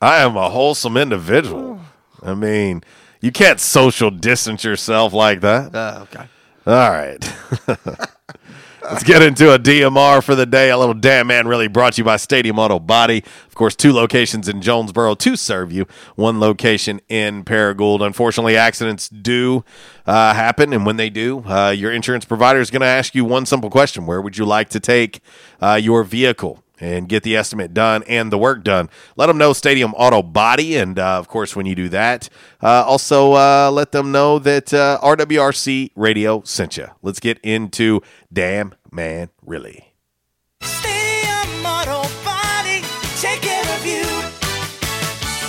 am 0.02 0.36
a 0.38 0.50
wholesome 0.50 0.98
individual. 0.98 1.80
I 2.24 2.34
mean, 2.34 2.84
you 3.22 3.32
can't 3.32 3.60
social 3.60 4.10
distance 4.12 4.64
yourself 4.64 5.14
like 5.14 5.42
that. 5.42 5.76
Uh, 5.76 6.00
okay. 6.04 6.26
All 6.66 6.92
right. 6.92 7.34
Let's 8.92 9.04
get 9.04 9.24
into 9.24 9.52
a 9.52 9.58
DMR 9.58 10.24
for 10.24 10.36
the 10.36 10.46
day. 10.46 10.70
A 10.70 10.78
little 10.78 10.94
damn 10.94 11.26
man 11.28 11.48
really 11.48 11.68
brought 11.68 11.98
you 11.98 12.04
by 12.04 12.18
Stadium 12.18 12.60
Auto 12.60 12.78
Body. 12.78 13.24
Of 13.48 13.56
course, 13.56 13.76
two 13.76 13.92
locations 13.92 14.48
in 14.48 14.62
Jonesboro 14.62 15.16
to 15.16 15.36
serve 15.36 15.72
you, 15.72 15.88
one 16.16 16.40
location 16.40 17.02
in 17.10 17.44
Paragould. 17.44 18.06
Unfortunately, 18.06 18.56
accidents 18.56 19.10
do 19.10 19.66
uh, 20.06 20.36
happen, 20.36 20.72
and 20.72 20.86
when 20.86 20.98
they 20.98 21.10
do, 21.10 21.44
uh, 21.48 21.72
your 21.72 21.92
insurance 21.92 22.26
provider 22.26 22.60
is 22.60 22.70
going 22.70 22.82
to 22.82 22.88
ask 22.88 23.16
you 23.16 23.26
one 23.26 23.48
simple 23.48 23.72
question 23.72 24.06
Where 24.06 24.22
would 24.22 24.38
you 24.38 24.46
like 24.46 24.70
to 24.70 24.80
take 24.80 25.20
uh, 25.60 25.80
your 25.82 26.04
vehicle? 26.04 26.64
And 26.80 27.08
get 27.10 27.24
the 27.24 27.36
estimate 27.36 27.74
done 27.74 28.04
and 28.04 28.32
the 28.32 28.38
work 28.38 28.64
done. 28.64 28.90
Let 29.16 29.28
them 29.28 29.38
know 29.38 29.54
Stadium 29.54 29.94
Auto 29.94 30.22
Body. 30.22 30.78
And 30.78 30.98
uh, 31.00 31.18
of 31.18 31.28
course, 31.28 31.56
when 31.56 31.66
you 31.66 31.76
do 31.76 31.90
that, 31.90 32.30
uh, 32.62 32.84
also 32.86 33.34
uh, 33.34 33.70
let 33.72 33.92
them 33.92 34.12
know 34.12 34.40
that 34.40 34.74
uh, 34.74 35.00
RWRC 35.02 35.92
Radio 35.96 36.42
sent 36.44 36.78
you. 36.78 36.88
Let's 37.02 37.20
get 37.20 37.40
into 37.40 38.02
Damn 38.32 38.74
Man 38.92 39.30
Really. 39.46 39.94
Stadium 40.62 40.95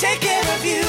take 0.00 0.20
care 0.20 0.54
of 0.54 0.64
you. 0.64 0.82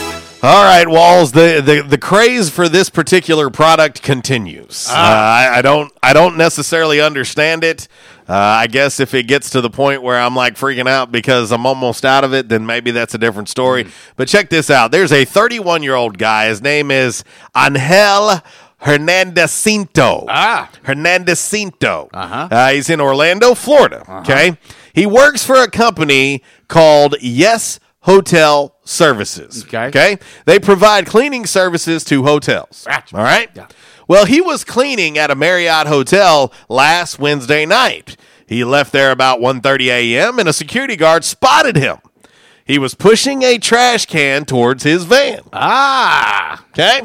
All 0.44 0.64
right, 0.64 0.88
Walls. 0.88 1.32
The, 1.32 1.62
the 1.66 1.82
the 1.82 1.98
craze 1.98 2.50
for 2.50 2.70
this 2.70 2.90
particular 2.90 3.50
product 3.50 4.04
continues. 4.04 4.88
Uh, 4.88 4.94
I, 4.96 5.58
I 5.58 5.62
don't 5.62 5.92
I 6.04 6.14
don't 6.14 6.38
necessarily 6.38 7.02
understand 7.02 7.64
it. 7.64 7.88
Uh, 8.30 8.34
I 8.36 8.68
guess 8.68 9.00
if 9.00 9.14
it 9.14 9.24
gets 9.24 9.50
to 9.52 9.62
the 9.62 9.70
point 9.70 10.04
where 10.04 10.20
I'm 10.20 10.36
like 10.36 10.56
freaking 10.56 10.88
out 10.88 11.12
because 11.12 11.52
I'm 11.52 11.66
almost 11.66 12.06
out 12.06 12.24
of 12.24 12.34
it, 12.34 12.50
then 12.50 12.66
maybe 12.66 12.92
that's 12.92 13.14
a 13.14 13.18
different 13.18 13.50
story. 13.50 13.88
But 14.16 14.28
check 14.28 14.50
this 14.50 14.70
out. 14.70 14.92
There's 14.92 15.12
a 15.12 15.26
31 15.26 15.82
year 15.82 15.96
old 15.96 16.18
guy. 16.18 16.48
His 16.50 16.62
name 16.62 16.92
is 16.92 17.24
Angel 17.56 18.42
Hernandezcinto. 18.82 20.26
Ah, 20.28 20.70
Hernandezcinto. 20.84 22.10
Uh-huh. 22.14 22.48
Uh, 22.52 22.70
he's 22.72 22.90
in 22.90 23.02
Orlando, 23.02 23.56
Florida. 23.56 24.04
Okay, 24.20 24.58
he 24.94 25.06
works 25.06 25.44
for 25.44 25.56
a 25.56 25.70
company 25.70 26.44
called 26.68 27.16
Yes 27.22 27.80
Hotel 28.08 28.74
Services. 28.86 29.66
Okay. 29.66 29.88
Okay. 29.88 30.18
They 30.46 30.60
provide 30.60 31.06
cleaning 31.06 31.46
services 31.46 32.06
to 32.06 32.24
hotels. 32.24 32.86
All 33.14 33.22
right. 33.22 33.50
Well, 34.08 34.26
he 34.26 34.40
was 34.40 34.64
cleaning 34.64 35.18
at 35.18 35.30
a 35.30 35.36
Marriott 35.36 35.88
hotel 35.88 36.54
last 36.70 37.20
Wednesday 37.20 37.66
night. 37.66 38.16
He 38.48 38.64
left 38.64 38.94
there 38.94 39.12
about 39.12 39.42
1:30 39.42 39.88
a.m. 39.88 40.40
and 40.40 40.48
a 40.48 40.54
security 40.54 40.96
guard 40.96 41.26
spotted 41.26 41.76
him. 41.76 41.98
He 42.64 42.80
was 42.80 42.96
pushing 42.96 43.44
a 43.44 43.58
trash 43.58 44.06
can 44.06 44.46
towards 44.46 44.84
his 44.84 45.04
van. 45.04 45.42
Ah. 45.52 46.64
Okay. 46.70 47.02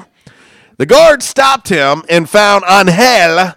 The 0.77 0.87
guard 0.87 1.25
stopped 1.25 1.69
him 1.69 2.05
and 2.09 2.31
found 2.31 2.65
Angel 2.69 3.55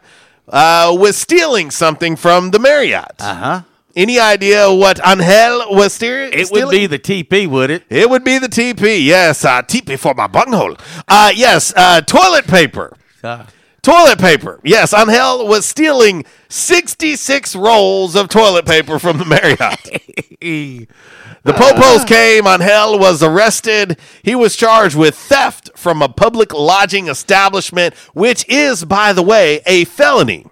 uh, 0.47 0.95
was 0.97 1.15
stealing 1.15 1.69
something 1.69 2.15
from 2.15 2.49
the 2.49 2.59
Marriott. 2.59 3.15
Uh 3.19 3.35
huh. 3.35 3.61
Any 3.95 4.19
idea 4.19 4.71
what 4.73 4.99
Angel 5.05 5.73
was 5.73 5.93
steering? 5.93 6.31
It 6.33 6.49
would 6.51 6.69
be 6.69 6.85
the 6.85 6.99
TP, 6.99 7.47
would 7.47 7.69
it? 7.69 7.83
It 7.89 8.09
would 8.09 8.25
be 8.25 8.37
the 8.39 8.47
TP. 8.49 9.03
Yes, 9.03 9.45
uh, 9.45 9.61
TP 9.61 9.97
for 9.97 10.13
my 10.13 10.27
bunghole. 10.27 10.75
Uh, 11.07 11.31
yes, 11.33 11.73
uh, 11.77 12.01
toilet 12.01 12.45
paper. 12.45 12.97
Ah. 13.23 13.47
Toilet 13.81 14.19
paper. 14.19 14.59
Yes, 14.63 14.93
Angel 14.93 15.47
was 15.47 15.65
stealing 15.65 16.25
66 16.49 17.55
rolls 17.55 18.15
of 18.15 18.27
toilet 18.27 18.65
paper 18.65 18.99
from 18.99 19.17
the 19.17 19.25
Marriott. 19.25 20.89
The 21.45 21.53
Popos 21.53 22.07
came. 22.07 22.47
Angel 22.47 22.97
was 22.97 23.21
arrested. 23.21 23.99
He 24.23 24.33
was 24.33 24.55
charged 24.55 24.95
with 24.95 25.13
theft 25.13 25.69
from 25.75 26.01
a 26.01 26.09
public 26.09 26.51
lodging 26.51 27.07
establishment, 27.07 27.93
which 28.15 28.49
is, 28.49 28.83
by 28.83 29.13
the 29.13 29.21
way, 29.21 29.61
a 29.67 29.85
felony. 29.85 30.47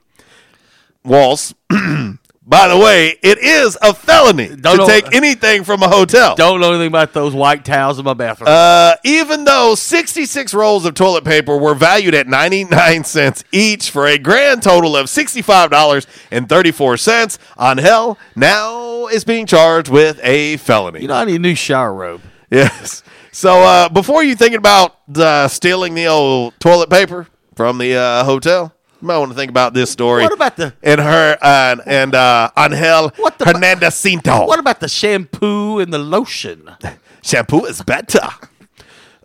Walls. 1.03 1.56
by 2.45 2.68
the 2.68 2.78
way, 2.78 3.15
it 3.22 3.38
is 3.38 3.78
a 3.82 3.94
felony 3.94 4.49
to 4.49 4.57
know- 4.57 4.86
take 4.86 5.15
anything 5.15 5.64
from 5.64 5.82
a 5.82 5.88
hotel. 5.88 6.36
Don't 6.36 6.60
know 6.60 6.72
anything 6.72 6.88
about 6.88 7.14
those 7.14 7.34
white 7.34 7.64
towels 7.64 7.99
in 7.99 8.06
my 8.06 8.14
bathroom. 8.14 8.49
Uh, 8.52 8.95
even 9.06 9.45
though 9.45 9.76
66 9.76 10.53
rolls 10.53 10.84
of 10.86 10.94
toilet 10.94 11.24
paper 11.24 11.56
were 11.57 11.74
valued 11.74 12.14
at 12.14 12.28
99 12.28 13.06
cents 13.06 13.45
each 13.52 13.90
for 13.91 14.06
a 14.07 14.18
grand 14.18 14.61
total 14.61 14.98
of 14.98 15.06
$65.34, 15.07 17.38
Angel 17.60 18.18
now 18.36 19.07
is 19.07 19.24
being 19.24 19.45
charged 19.45 19.88
with 19.90 20.20
a 20.24 20.57
felony. 20.57 21.02
you 21.02 21.07
know, 21.07 21.15
I 21.15 21.24
need 21.26 21.36
a 21.36 21.40
new 21.40 21.56
shower 21.56 21.94
robe. 21.94 22.22
Yes. 22.52 23.03
So 23.32 23.61
uh, 23.61 23.88
before 23.90 24.24
you 24.24 24.36
thinking 24.36 24.57
about 24.60 24.95
uh, 25.15 25.48
stealing 25.48 25.95
the 25.95 26.07
old 26.07 26.53
toilet 26.60 26.90
paper 26.90 27.28
from 27.56 27.78
the 27.80 27.95
uh, 27.95 28.24
hotel, 28.26 28.74
you 29.03 29.07
might 29.07 29.17
want 29.17 29.31
to 29.31 29.35
think 29.35 29.49
about 29.49 29.73
this 29.73 29.91
story. 29.91 30.23
What 30.23 30.31
about 30.31 30.55
the- 30.55 30.73
and 30.81 31.01
her 31.01 31.38
uh, 31.41 31.75
and 31.85 32.15
uh, 32.15 32.49
Angel 32.57 33.11
Hernandez 33.38 33.95
Cinto? 33.95 34.47
What 34.47 34.59
about 34.59 34.80
the 34.80 34.88
shampoo 34.88 35.80
and 35.80 35.93
the 35.93 35.99
lotion? 35.99 36.71
Shampoo 37.21 37.65
is 37.65 37.81
better. 37.81 38.27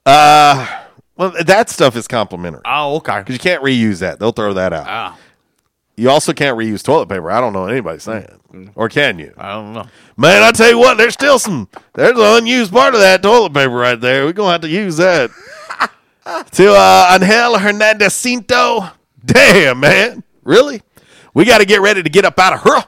Uh, 0.04 0.82
well, 1.16 1.32
that 1.44 1.68
stuff 1.68 1.94
is 1.96 2.08
complimentary. 2.08 2.62
Oh, 2.64 2.96
okay. 2.96 3.18
Because 3.20 3.34
you 3.34 3.38
can't 3.40 3.62
reuse 3.62 4.00
that; 4.00 4.18
they'll 4.18 4.32
throw 4.32 4.52
that 4.54 4.72
out. 4.72 4.86
Ah. 4.88 5.18
You 5.96 6.10
also 6.10 6.32
can't 6.32 6.58
reuse 6.58 6.82
toilet 6.82 7.08
paper. 7.08 7.30
I 7.30 7.40
don't 7.40 7.52
know 7.52 7.62
what 7.62 7.70
anybody's 7.72 8.02
saying, 8.04 8.72
or 8.74 8.88
can 8.88 9.20
you? 9.20 9.32
I 9.36 9.52
don't 9.54 9.72
know. 9.74 9.86
Man, 10.16 10.42
I 10.42 10.50
tell 10.50 10.70
you 10.70 10.78
what, 10.78 10.96
there's 10.98 11.14
still 11.14 11.38
some. 11.38 11.68
There's 11.94 12.18
an 12.18 12.42
unused 12.42 12.72
part 12.72 12.94
of 12.94 13.00
that 13.00 13.22
toilet 13.22 13.54
paper 13.54 13.74
right 13.74 14.00
there. 14.00 14.24
We're 14.24 14.32
gonna 14.32 14.52
have 14.52 14.60
to 14.62 14.68
use 14.68 14.96
that. 14.96 15.30
to 16.52 16.72
uh, 16.72 17.18
Angel 17.20 17.58
Hernandez 17.58 18.14
Cinto. 18.14 18.92
Damn, 19.24 19.80
man, 19.80 20.22
really? 20.44 20.82
We 21.34 21.44
got 21.44 21.58
to 21.58 21.64
get 21.64 21.80
ready 21.80 22.02
to 22.02 22.10
get 22.10 22.24
up 22.24 22.38
out 22.38 22.52
of 22.52 22.60
her 22.60 22.84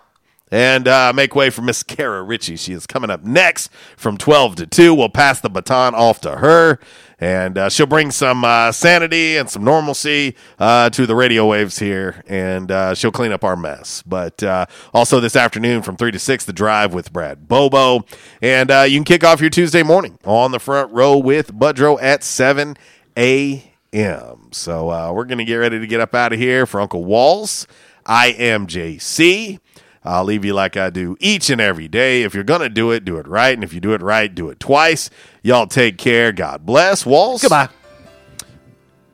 and 0.50 0.88
uh, 0.88 1.12
make 1.14 1.34
way 1.34 1.50
for 1.50 1.62
Miss 1.62 1.82
Kara 1.82 2.22
Ritchie. 2.22 2.56
She 2.56 2.72
is 2.72 2.86
coming 2.86 3.10
up 3.10 3.22
next 3.22 3.70
from 3.96 4.16
12 4.16 4.56
to 4.56 4.66
2. 4.66 4.94
We'll 4.94 5.08
pass 5.08 5.40
the 5.40 5.48
baton 5.48 5.94
off 5.94 6.20
to 6.22 6.36
her, 6.36 6.78
and 7.18 7.56
uh, 7.56 7.68
she'll 7.68 7.86
bring 7.86 8.10
some 8.10 8.44
uh, 8.44 8.72
sanity 8.72 9.36
and 9.36 9.48
some 9.48 9.62
normalcy 9.62 10.36
uh, 10.58 10.90
to 10.90 11.06
the 11.06 11.14
radio 11.14 11.46
waves 11.46 11.78
here, 11.78 12.24
and 12.26 12.70
uh, 12.70 12.94
she'll 12.94 13.12
clean 13.12 13.32
up 13.32 13.44
our 13.44 13.56
mess. 13.56 14.02
But 14.04 14.42
uh, 14.42 14.66
also 14.92 15.20
this 15.20 15.36
afternoon 15.36 15.82
from 15.82 15.96
3 15.96 16.10
to 16.10 16.18
6, 16.18 16.44
The 16.44 16.52
Drive 16.52 16.92
with 16.92 17.12
Brad 17.12 17.46
Bobo. 17.46 18.04
And 18.42 18.70
uh, 18.70 18.82
you 18.82 18.98
can 18.98 19.04
kick 19.04 19.24
off 19.24 19.40
your 19.40 19.50
Tuesday 19.50 19.82
morning 19.82 20.18
on 20.24 20.50
the 20.50 20.58
front 20.58 20.92
row 20.92 21.16
with 21.16 21.52
Budrow 21.52 22.00
at 22.02 22.24
7 22.24 22.76
a.m. 23.16 23.69
So 23.92 24.90
uh, 24.90 25.12
we're 25.12 25.24
going 25.24 25.38
to 25.38 25.44
get 25.44 25.56
ready 25.56 25.78
to 25.78 25.86
get 25.86 26.00
up 26.00 26.14
out 26.14 26.32
of 26.32 26.38
here 26.38 26.66
for 26.66 26.80
Uncle 26.80 27.04
Walls. 27.04 27.66
I 28.06 28.28
am 28.28 28.66
JC. 28.66 29.58
I'll 30.02 30.24
leave 30.24 30.44
you 30.44 30.54
like 30.54 30.76
I 30.76 30.90
do 30.90 31.16
each 31.20 31.50
and 31.50 31.60
every 31.60 31.88
day. 31.88 32.22
If 32.22 32.34
you're 32.34 32.44
going 32.44 32.62
to 32.62 32.68
do 32.70 32.90
it, 32.90 33.04
do 33.04 33.18
it 33.18 33.26
right. 33.26 33.52
And 33.52 33.62
if 33.62 33.74
you 33.74 33.80
do 33.80 33.92
it 33.92 34.00
right, 34.00 34.34
do 34.34 34.48
it 34.48 34.58
twice. 34.58 35.10
Y'all 35.42 35.66
take 35.66 35.98
care. 35.98 36.32
God 36.32 36.64
bless. 36.64 37.04
Walls. 37.04 37.42
Goodbye. 37.42 37.68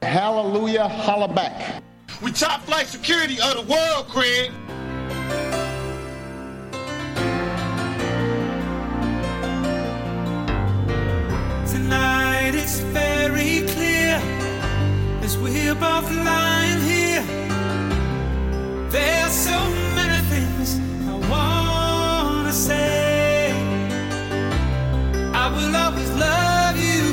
Hallelujah, 0.02 0.86
holla 0.86 1.26
back. 1.26 1.82
We 2.22 2.30
top 2.30 2.62
flight 2.62 2.86
security 2.86 3.38
of 3.40 3.54
the 3.56 3.62
world, 3.62 4.06
Craig. 4.08 4.52
Tonight 11.66 12.52
it's 12.54 12.80
very 12.80 13.66
clear 13.66 14.45
as 15.26 15.36
we're 15.38 15.74
both 15.74 16.08
lying 16.30 16.80
here. 16.82 17.24
There's 18.94 19.32
so 19.32 19.58
many 19.98 20.20
things 20.32 20.68
I 21.10 21.14
wanna 21.32 22.52
say. 22.52 23.50
I 25.42 25.44
will 25.54 25.74
always 25.84 26.10
love 26.26 26.76
you. 26.88 27.04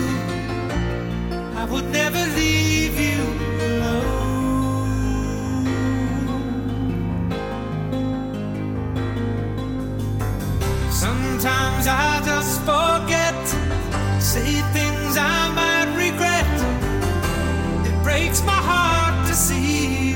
I 1.62 1.64
would 1.72 1.88
never 2.00 2.24
leave 2.40 2.96
you 3.08 3.20
alone. 3.68 4.14
Sometimes 11.04 11.86
I 11.88 12.22
just 12.30 12.56
forget, 12.70 13.42
say 14.22 14.62
things 14.76 15.18
I 15.18 15.43
breaks 18.14 18.44
my 18.44 18.52
heart 18.52 19.28
to 19.28 19.34
see 19.34 20.12
you. 20.12 20.14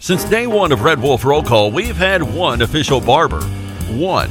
Since 0.00 0.24
day 0.24 0.46
one 0.46 0.72
of 0.72 0.80
Red 0.84 1.02
Wolf 1.02 1.22
Roll 1.22 1.42
Call, 1.42 1.70
we've 1.70 1.94
had 1.94 2.22
one 2.22 2.62
official 2.62 2.98
barber. 2.98 3.42
One. 3.90 4.30